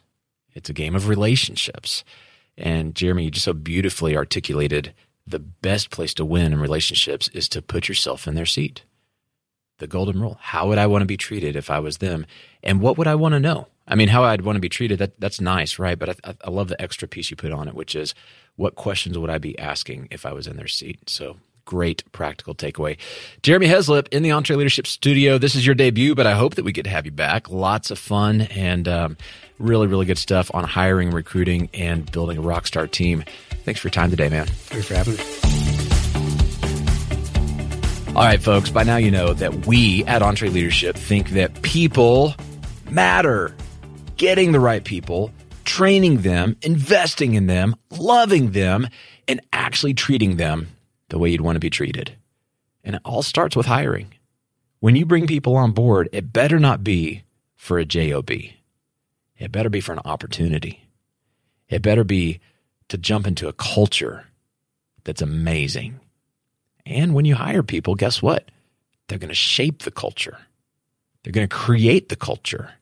It's 0.56 0.70
a 0.70 0.74
game 0.74 0.96
of 0.96 1.08
relationships. 1.08 2.02
And 2.56 2.94
Jeremy, 2.94 3.24
you 3.24 3.30
just 3.30 3.44
so 3.44 3.52
beautifully 3.52 4.16
articulated 4.16 4.94
the 5.26 5.38
best 5.38 5.90
place 5.90 6.14
to 6.14 6.24
win 6.24 6.52
in 6.52 6.60
relationships 6.60 7.28
is 7.28 7.48
to 7.50 7.60
put 7.60 7.88
yourself 7.88 8.26
in 8.26 8.34
their 8.34 8.46
seat. 8.46 8.82
The 9.78 9.86
golden 9.86 10.20
rule. 10.20 10.38
How 10.40 10.66
would 10.68 10.78
I 10.78 10.86
want 10.86 11.02
to 11.02 11.06
be 11.06 11.18
treated 11.18 11.54
if 11.54 11.70
I 11.70 11.80
was 11.80 11.98
them? 11.98 12.24
And 12.62 12.80
what 12.80 12.96
would 12.96 13.06
I 13.06 13.14
want 13.14 13.34
to 13.34 13.40
know? 13.40 13.66
I 13.86 13.94
mean, 13.94 14.08
how 14.08 14.24
I'd 14.24 14.40
want 14.40 14.56
to 14.56 14.60
be 14.60 14.68
treated, 14.68 14.98
that, 14.98 15.20
that's 15.20 15.40
nice, 15.40 15.78
right? 15.78 15.98
But 15.98 16.18
I, 16.24 16.34
I 16.44 16.50
love 16.50 16.68
the 16.68 16.80
extra 16.80 17.06
piece 17.06 17.30
you 17.30 17.36
put 17.36 17.52
on 17.52 17.68
it, 17.68 17.74
which 17.74 17.94
is 17.94 18.14
what 18.56 18.74
questions 18.74 19.18
would 19.18 19.30
I 19.30 19.38
be 19.38 19.58
asking 19.58 20.08
if 20.10 20.24
I 20.24 20.32
was 20.32 20.46
in 20.46 20.56
their 20.56 20.66
seat? 20.66 21.10
So 21.10 21.36
great 21.66 22.10
practical 22.12 22.54
takeaway. 22.54 22.96
Jeremy 23.42 23.66
Hezlep 23.66 24.08
in 24.08 24.22
the 24.22 24.30
EntreLeadership 24.30 24.86
Studio. 24.86 25.36
This 25.36 25.54
is 25.54 25.66
your 25.66 25.74
debut, 25.74 26.14
but 26.14 26.26
I 26.26 26.32
hope 26.34 26.54
that 26.54 26.64
we 26.64 26.72
get 26.72 26.84
to 26.84 26.90
have 26.90 27.04
you 27.04 27.12
back. 27.12 27.50
Lots 27.50 27.90
of 27.90 27.98
fun 27.98 28.42
and 28.42 28.88
um, 28.88 29.16
really, 29.58 29.86
really 29.86 30.06
good 30.06 30.18
stuff 30.18 30.50
on 30.54 30.64
hiring, 30.64 31.10
recruiting, 31.10 31.68
and 31.74 32.10
building 32.10 32.38
a 32.38 32.42
rock 32.42 32.66
star 32.66 32.86
team. 32.86 33.24
Thanks 33.64 33.80
for 33.80 33.88
your 33.88 33.92
time 33.92 34.10
today, 34.10 34.28
man. 34.28 34.46
Thanks 34.46 34.86
for 34.86 34.94
having 34.94 35.16
me. 35.16 35.22
All 38.16 38.22
right, 38.22 38.40
folks, 38.40 38.70
by 38.70 38.82
now 38.82 38.96
you 38.96 39.10
know 39.10 39.34
that 39.34 39.66
we 39.66 40.02
at 40.04 40.22
EntreLeadership 40.22 40.94
think 40.94 41.30
that 41.30 41.60
people 41.62 42.34
matter. 42.90 43.54
Getting 44.16 44.52
the 44.52 44.60
right 44.60 44.82
people, 44.82 45.30
training 45.64 46.22
them, 46.22 46.56
investing 46.62 47.34
in 47.34 47.46
them, 47.46 47.76
loving 47.90 48.52
them, 48.52 48.88
and 49.28 49.42
actually 49.52 49.92
treating 49.92 50.36
them 50.36 50.68
the 51.10 51.18
way 51.18 51.28
you'd 51.28 51.42
want 51.42 51.56
to 51.56 51.60
be 51.60 51.68
treated. 51.68 52.16
And 52.82 52.96
it 52.96 53.02
all 53.04 53.22
starts 53.22 53.54
with 53.54 53.66
hiring. 53.66 54.14
When 54.80 54.96
you 54.96 55.04
bring 55.04 55.26
people 55.26 55.56
on 55.56 55.72
board, 55.72 56.08
it 56.12 56.32
better 56.32 56.58
not 56.58 56.82
be 56.82 57.24
for 57.54 57.78
a 57.78 57.84
job. 57.84 58.30
It 59.38 59.52
better 59.52 59.68
be 59.68 59.80
for 59.80 59.92
an 59.92 60.00
opportunity. 60.04 60.88
It 61.68 61.82
better 61.82 62.04
be 62.04 62.40
to 62.88 62.98
jump 62.98 63.26
into 63.26 63.48
a 63.48 63.52
culture 63.52 64.26
that's 65.04 65.22
amazing. 65.22 66.00
And 66.84 67.14
when 67.14 67.24
you 67.24 67.34
hire 67.34 67.62
people, 67.62 67.94
guess 67.94 68.22
what? 68.22 68.50
They're 69.08 69.18
going 69.18 69.28
to 69.28 69.34
shape 69.34 69.82
the 69.82 69.90
culture. 69.90 70.38
They're 71.22 71.32
going 71.32 71.48
to 71.48 71.54
create 71.54 72.08
the 72.08 72.16
culture. 72.16 72.74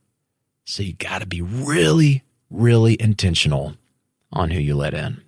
So 0.64 0.82
you 0.82 0.94
got 0.94 1.20
to 1.20 1.26
be 1.26 1.43
really, 1.43 2.22
really 2.51 3.01
intentional 3.01 3.76
on 4.32 4.51
who 4.51 4.60
you 4.60 4.74
let 4.74 4.94
in. 4.94 5.22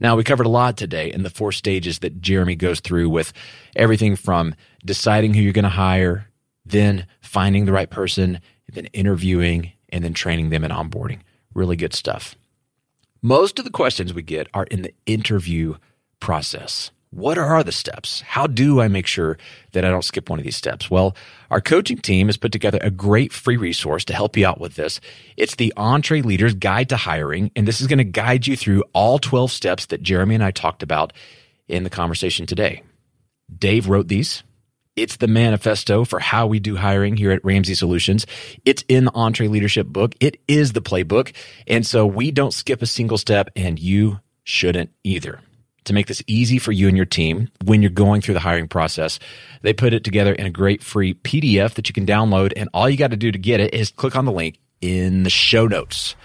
Now, 0.00 0.14
we 0.14 0.22
covered 0.22 0.46
a 0.46 0.50
lot 0.50 0.76
today 0.76 1.12
in 1.12 1.24
the 1.24 1.30
four 1.30 1.50
stages 1.50 2.00
that 2.00 2.20
Jeremy 2.20 2.54
goes 2.54 2.78
through 2.78 3.10
with 3.10 3.32
everything 3.74 4.14
from 4.14 4.54
deciding 4.84 5.34
who 5.34 5.40
you're 5.40 5.52
going 5.52 5.64
to 5.64 5.68
hire, 5.68 6.28
then 6.64 7.06
finding 7.20 7.64
the 7.64 7.72
right 7.72 7.90
person, 7.90 8.40
then 8.72 8.86
interviewing, 8.86 9.72
and 9.90 10.04
then 10.04 10.14
training 10.14 10.50
them 10.50 10.64
and 10.64 10.72
onboarding. 10.72 11.20
Really 11.54 11.76
good 11.76 11.94
stuff. 11.94 12.34
Most 13.22 13.58
of 13.58 13.64
the 13.64 13.70
questions 13.70 14.14
we 14.14 14.22
get 14.22 14.48
are 14.54 14.64
in 14.64 14.82
the 14.82 14.94
interview 15.06 15.74
process. 16.20 16.90
What 17.10 17.38
are 17.38 17.64
the 17.64 17.72
steps? 17.72 18.20
How 18.20 18.46
do 18.46 18.80
I 18.80 18.88
make 18.88 19.06
sure 19.06 19.38
that 19.72 19.84
I 19.84 19.88
don't 19.88 20.04
skip 20.04 20.28
one 20.28 20.38
of 20.38 20.44
these 20.44 20.56
steps? 20.56 20.90
Well, 20.90 21.16
our 21.50 21.60
coaching 21.60 21.96
team 21.96 22.28
has 22.28 22.36
put 22.36 22.52
together 22.52 22.78
a 22.82 22.90
great 22.90 23.32
free 23.32 23.56
resource 23.56 24.04
to 24.06 24.14
help 24.14 24.36
you 24.36 24.46
out 24.46 24.60
with 24.60 24.74
this. 24.74 25.00
It's 25.36 25.54
the 25.54 25.72
EntreLeader's 25.76 26.54
Guide 26.54 26.90
to 26.90 26.96
Hiring, 26.96 27.50
and 27.56 27.66
this 27.66 27.80
is 27.80 27.86
going 27.86 27.98
to 27.98 28.04
guide 28.04 28.46
you 28.46 28.56
through 28.56 28.84
all 28.92 29.18
12 29.18 29.50
steps 29.50 29.86
that 29.86 30.02
Jeremy 30.02 30.34
and 30.34 30.44
I 30.44 30.50
talked 30.50 30.82
about 30.82 31.14
in 31.66 31.82
the 31.82 31.90
conversation 31.90 32.44
today. 32.44 32.82
Dave 33.56 33.88
wrote 33.88 34.08
these. 34.08 34.42
It's 34.98 35.18
the 35.18 35.28
manifesto 35.28 36.04
for 36.04 36.18
how 36.18 36.48
we 36.48 36.58
do 36.58 36.74
hiring 36.74 37.16
here 37.16 37.30
at 37.30 37.44
Ramsey 37.44 37.76
Solutions. 37.76 38.26
It's 38.64 38.84
in 38.88 39.04
the 39.04 39.12
EntreLeadership 39.12 39.86
book. 39.86 40.16
It 40.18 40.40
is 40.48 40.72
the 40.72 40.82
playbook. 40.82 41.32
And 41.68 41.86
so 41.86 42.04
we 42.04 42.32
don't 42.32 42.52
skip 42.52 42.82
a 42.82 42.86
single 42.86 43.16
step, 43.16 43.48
and 43.54 43.78
you 43.78 44.18
shouldn't 44.42 44.90
either 45.04 45.40
to 45.84 45.92
make 45.92 46.08
this 46.08 46.20
easy 46.26 46.58
for 46.58 46.72
you 46.72 46.88
and 46.88 46.96
your 46.96 47.06
team 47.06 47.48
when 47.64 47.80
you're 47.80 47.92
going 47.92 48.20
through 48.20 48.34
the 48.34 48.40
hiring 48.40 48.66
process. 48.66 49.20
They 49.62 49.72
put 49.72 49.94
it 49.94 50.02
together 50.02 50.32
in 50.32 50.46
a 50.46 50.50
great 50.50 50.82
free 50.82 51.14
PDF 51.14 51.74
that 51.74 51.88
you 51.88 51.92
can 51.92 52.04
download. 52.04 52.52
And 52.56 52.68
all 52.74 52.90
you 52.90 52.96
got 52.96 53.12
to 53.12 53.16
do 53.16 53.30
to 53.30 53.38
get 53.38 53.60
it 53.60 53.74
is 53.74 53.92
click 53.92 54.16
on 54.16 54.24
the 54.24 54.32
link 54.32 54.58
in 54.80 55.22
the 55.22 55.30
show 55.30 55.68
notes. 55.68 56.16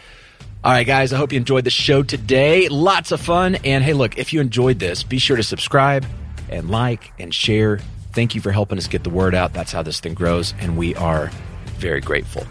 All 0.64 0.72
right, 0.72 0.88
guys, 0.88 1.14
I 1.14 1.18
hope 1.18 1.32
you 1.32 1.38
enjoyed 1.38 1.66
the 1.66 1.70
show 1.70 2.02
today. 2.02 2.70
Lots 2.70 3.12
of 3.12 3.22
fun. 3.22 3.54
And 3.64 3.84
hey, 3.84 3.94
look, 3.94 4.18
if 4.18 4.34
you 4.34 4.42
enjoyed 4.42 4.80
this, 4.80 5.04
be 5.04 5.20
sure 5.20 5.38
to 5.38 5.44
subscribe 5.44 6.08
and 6.50 6.72
like 6.72 7.14
and 7.20 7.32
share. 7.32 7.80
Thank 8.14 8.36
you 8.36 8.42
for 8.42 8.52
helping 8.52 8.78
us 8.78 8.88
get 8.88 9.04
the 9.04 9.10
word 9.10 9.34
out. 9.34 9.54
That's 9.54 9.72
how 9.72 9.82
this 9.82 10.00
thing 10.00 10.14
grows. 10.14 10.54
And 10.60 10.78
we 10.78 10.94
are 10.96 11.32
very 11.78 12.00
grateful. 12.00 12.46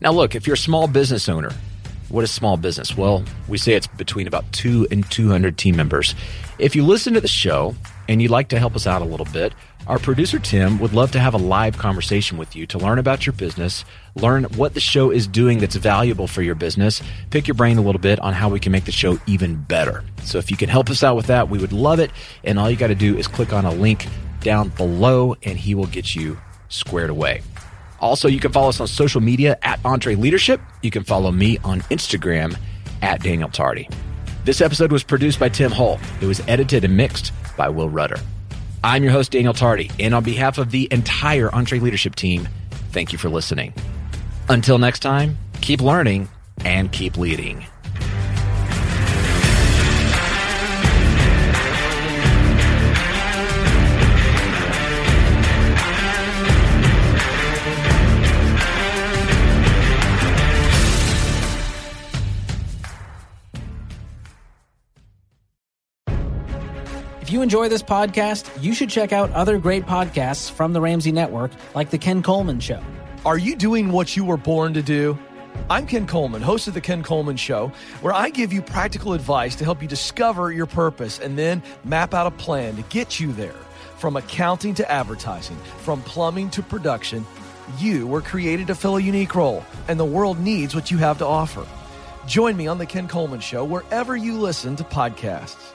Now, 0.00 0.12
look, 0.12 0.34
if 0.34 0.46
you're 0.46 0.54
a 0.54 0.58
small 0.58 0.86
business 0.88 1.28
owner, 1.28 1.52
what 2.08 2.22
is 2.22 2.30
small 2.30 2.56
business? 2.56 2.96
Well, 2.96 3.24
we 3.48 3.58
say 3.58 3.72
it's 3.72 3.86
between 3.86 4.26
about 4.26 4.50
two 4.52 4.86
and 4.90 5.10
200 5.10 5.58
team 5.58 5.74
members. 5.74 6.14
If 6.58 6.76
you 6.76 6.84
listen 6.84 7.14
to 7.14 7.20
the 7.20 7.28
show 7.28 7.74
and 8.08 8.22
you'd 8.22 8.30
like 8.30 8.48
to 8.48 8.58
help 8.58 8.76
us 8.76 8.86
out 8.86 9.02
a 9.02 9.06
little 9.06 9.26
bit, 9.26 9.54
our 9.86 9.98
producer 9.98 10.38
Tim 10.38 10.78
would 10.80 10.92
love 10.92 11.12
to 11.12 11.20
have 11.20 11.34
a 11.34 11.38
live 11.38 11.78
conversation 11.78 12.38
with 12.38 12.54
you 12.54 12.66
to 12.66 12.78
learn 12.78 12.98
about 12.98 13.24
your 13.24 13.32
business, 13.32 13.84
learn 14.16 14.44
what 14.44 14.74
the 14.74 14.80
show 14.80 15.10
is 15.10 15.26
doing 15.26 15.58
that's 15.58 15.76
valuable 15.76 16.26
for 16.26 16.42
your 16.42 16.54
business, 16.54 17.02
pick 17.30 17.46
your 17.46 17.54
brain 17.54 17.78
a 17.78 17.82
little 17.82 18.00
bit 18.00 18.20
on 18.20 18.34
how 18.34 18.48
we 18.48 18.60
can 18.60 18.72
make 18.72 18.84
the 18.84 18.92
show 18.92 19.18
even 19.26 19.56
better. 19.56 20.04
So 20.22 20.38
if 20.38 20.50
you 20.50 20.56
can 20.56 20.68
help 20.68 20.90
us 20.90 21.02
out 21.02 21.16
with 21.16 21.26
that, 21.26 21.48
we 21.48 21.58
would 21.58 21.72
love 21.72 22.00
it. 22.00 22.10
And 22.44 22.58
all 22.58 22.70
you 22.70 22.76
got 22.76 22.88
to 22.88 22.94
do 22.94 23.16
is 23.16 23.26
click 23.26 23.52
on 23.52 23.64
a 23.64 23.72
link 23.72 24.06
down 24.46 24.68
below 24.68 25.34
and 25.42 25.58
he 25.58 25.74
will 25.74 25.88
get 25.88 26.14
you 26.14 26.38
squared 26.68 27.10
away. 27.10 27.42
Also, 27.98 28.28
you 28.28 28.38
can 28.38 28.52
follow 28.52 28.68
us 28.68 28.80
on 28.80 28.86
social 28.86 29.20
media 29.20 29.58
at 29.62 29.82
EntreLeadership. 29.82 30.60
You 30.82 30.92
can 30.92 31.02
follow 31.02 31.32
me 31.32 31.58
on 31.64 31.80
Instagram 31.82 32.56
at 33.02 33.22
Daniel 33.22 33.48
Tardy. 33.48 33.88
This 34.44 34.60
episode 34.60 34.92
was 34.92 35.02
produced 35.02 35.40
by 35.40 35.48
Tim 35.48 35.72
Hull. 35.72 35.98
It 36.20 36.26
was 36.26 36.40
edited 36.46 36.84
and 36.84 36.96
mixed 36.96 37.32
by 37.56 37.68
Will 37.68 37.88
Rudder. 37.88 38.20
I'm 38.84 39.02
your 39.02 39.10
host, 39.10 39.32
Daniel 39.32 39.54
Tardy, 39.54 39.90
and 39.98 40.14
on 40.14 40.22
behalf 40.22 40.58
of 40.58 40.70
the 40.70 40.86
entire 40.92 41.48
EntreLeadership 41.48 42.14
team, 42.14 42.48
thank 42.92 43.10
you 43.10 43.18
for 43.18 43.28
listening. 43.28 43.74
Until 44.48 44.78
next 44.78 45.00
time, 45.00 45.36
keep 45.60 45.80
learning 45.80 46.28
and 46.64 46.92
keep 46.92 47.16
leading. 47.16 47.66
If 67.26 67.32
you 67.32 67.42
enjoy 67.42 67.68
this 67.68 67.82
podcast, 67.82 68.48
you 68.62 68.72
should 68.72 68.88
check 68.88 69.12
out 69.12 69.32
other 69.32 69.58
great 69.58 69.84
podcasts 69.84 70.48
from 70.48 70.72
the 70.72 70.80
Ramsey 70.80 71.10
Network, 71.10 71.50
like 71.74 71.90
The 71.90 71.98
Ken 71.98 72.22
Coleman 72.22 72.60
Show. 72.60 72.80
Are 73.24 73.36
you 73.36 73.56
doing 73.56 73.90
what 73.90 74.16
you 74.16 74.24
were 74.24 74.36
born 74.36 74.74
to 74.74 74.80
do? 74.80 75.18
I'm 75.68 75.88
Ken 75.88 76.06
Coleman, 76.06 76.40
host 76.40 76.68
of 76.68 76.74
The 76.74 76.80
Ken 76.80 77.02
Coleman 77.02 77.36
Show, 77.36 77.72
where 78.00 78.14
I 78.14 78.30
give 78.30 78.52
you 78.52 78.62
practical 78.62 79.12
advice 79.12 79.56
to 79.56 79.64
help 79.64 79.82
you 79.82 79.88
discover 79.88 80.52
your 80.52 80.66
purpose 80.66 81.18
and 81.18 81.36
then 81.36 81.64
map 81.82 82.14
out 82.14 82.28
a 82.28 82.30
plan 82.30 82.76
to 82.76 82.82
get 82.82 83.18
you 83.18 83.32
there. 83.32 83.56
From 83.98 84.14
accounting 84.14 84.74
to 84.74 84.88
advertising, 84.88 85.56
from 85.78 86.02
plumbing 86.02 86.50
to 86.50 86.62
production, 86.62 87.26
you 87.76 88.06
were 88.06 88.22
created 88.22 88.68
to 88.68 88.76
fill 88.76 88.98
a 88.98 89.02
unique 89.02 89.34
role, 89.34 89.64
and 89.88 89.98
the 89.98 90.04
world 90.04 90.38
needs 90.38 90.76
what 90.76 90.92
you 90.92 90.98
have 90.98 91.18
to 91.18 91.26
offer. 91.26 91.66
Join 92.28 92.56
me 92.56 92.68
on 92.68 92.78
The 92.78 92.86
Ken 92.86 93.08
Coleman 93.08 93.40
Show 93.40 93.64
wherever 93.64 94.16
you 94.16 94.38
listen 94.38 94.76
to 94.76 94.84
podcasts. 94.84 95.72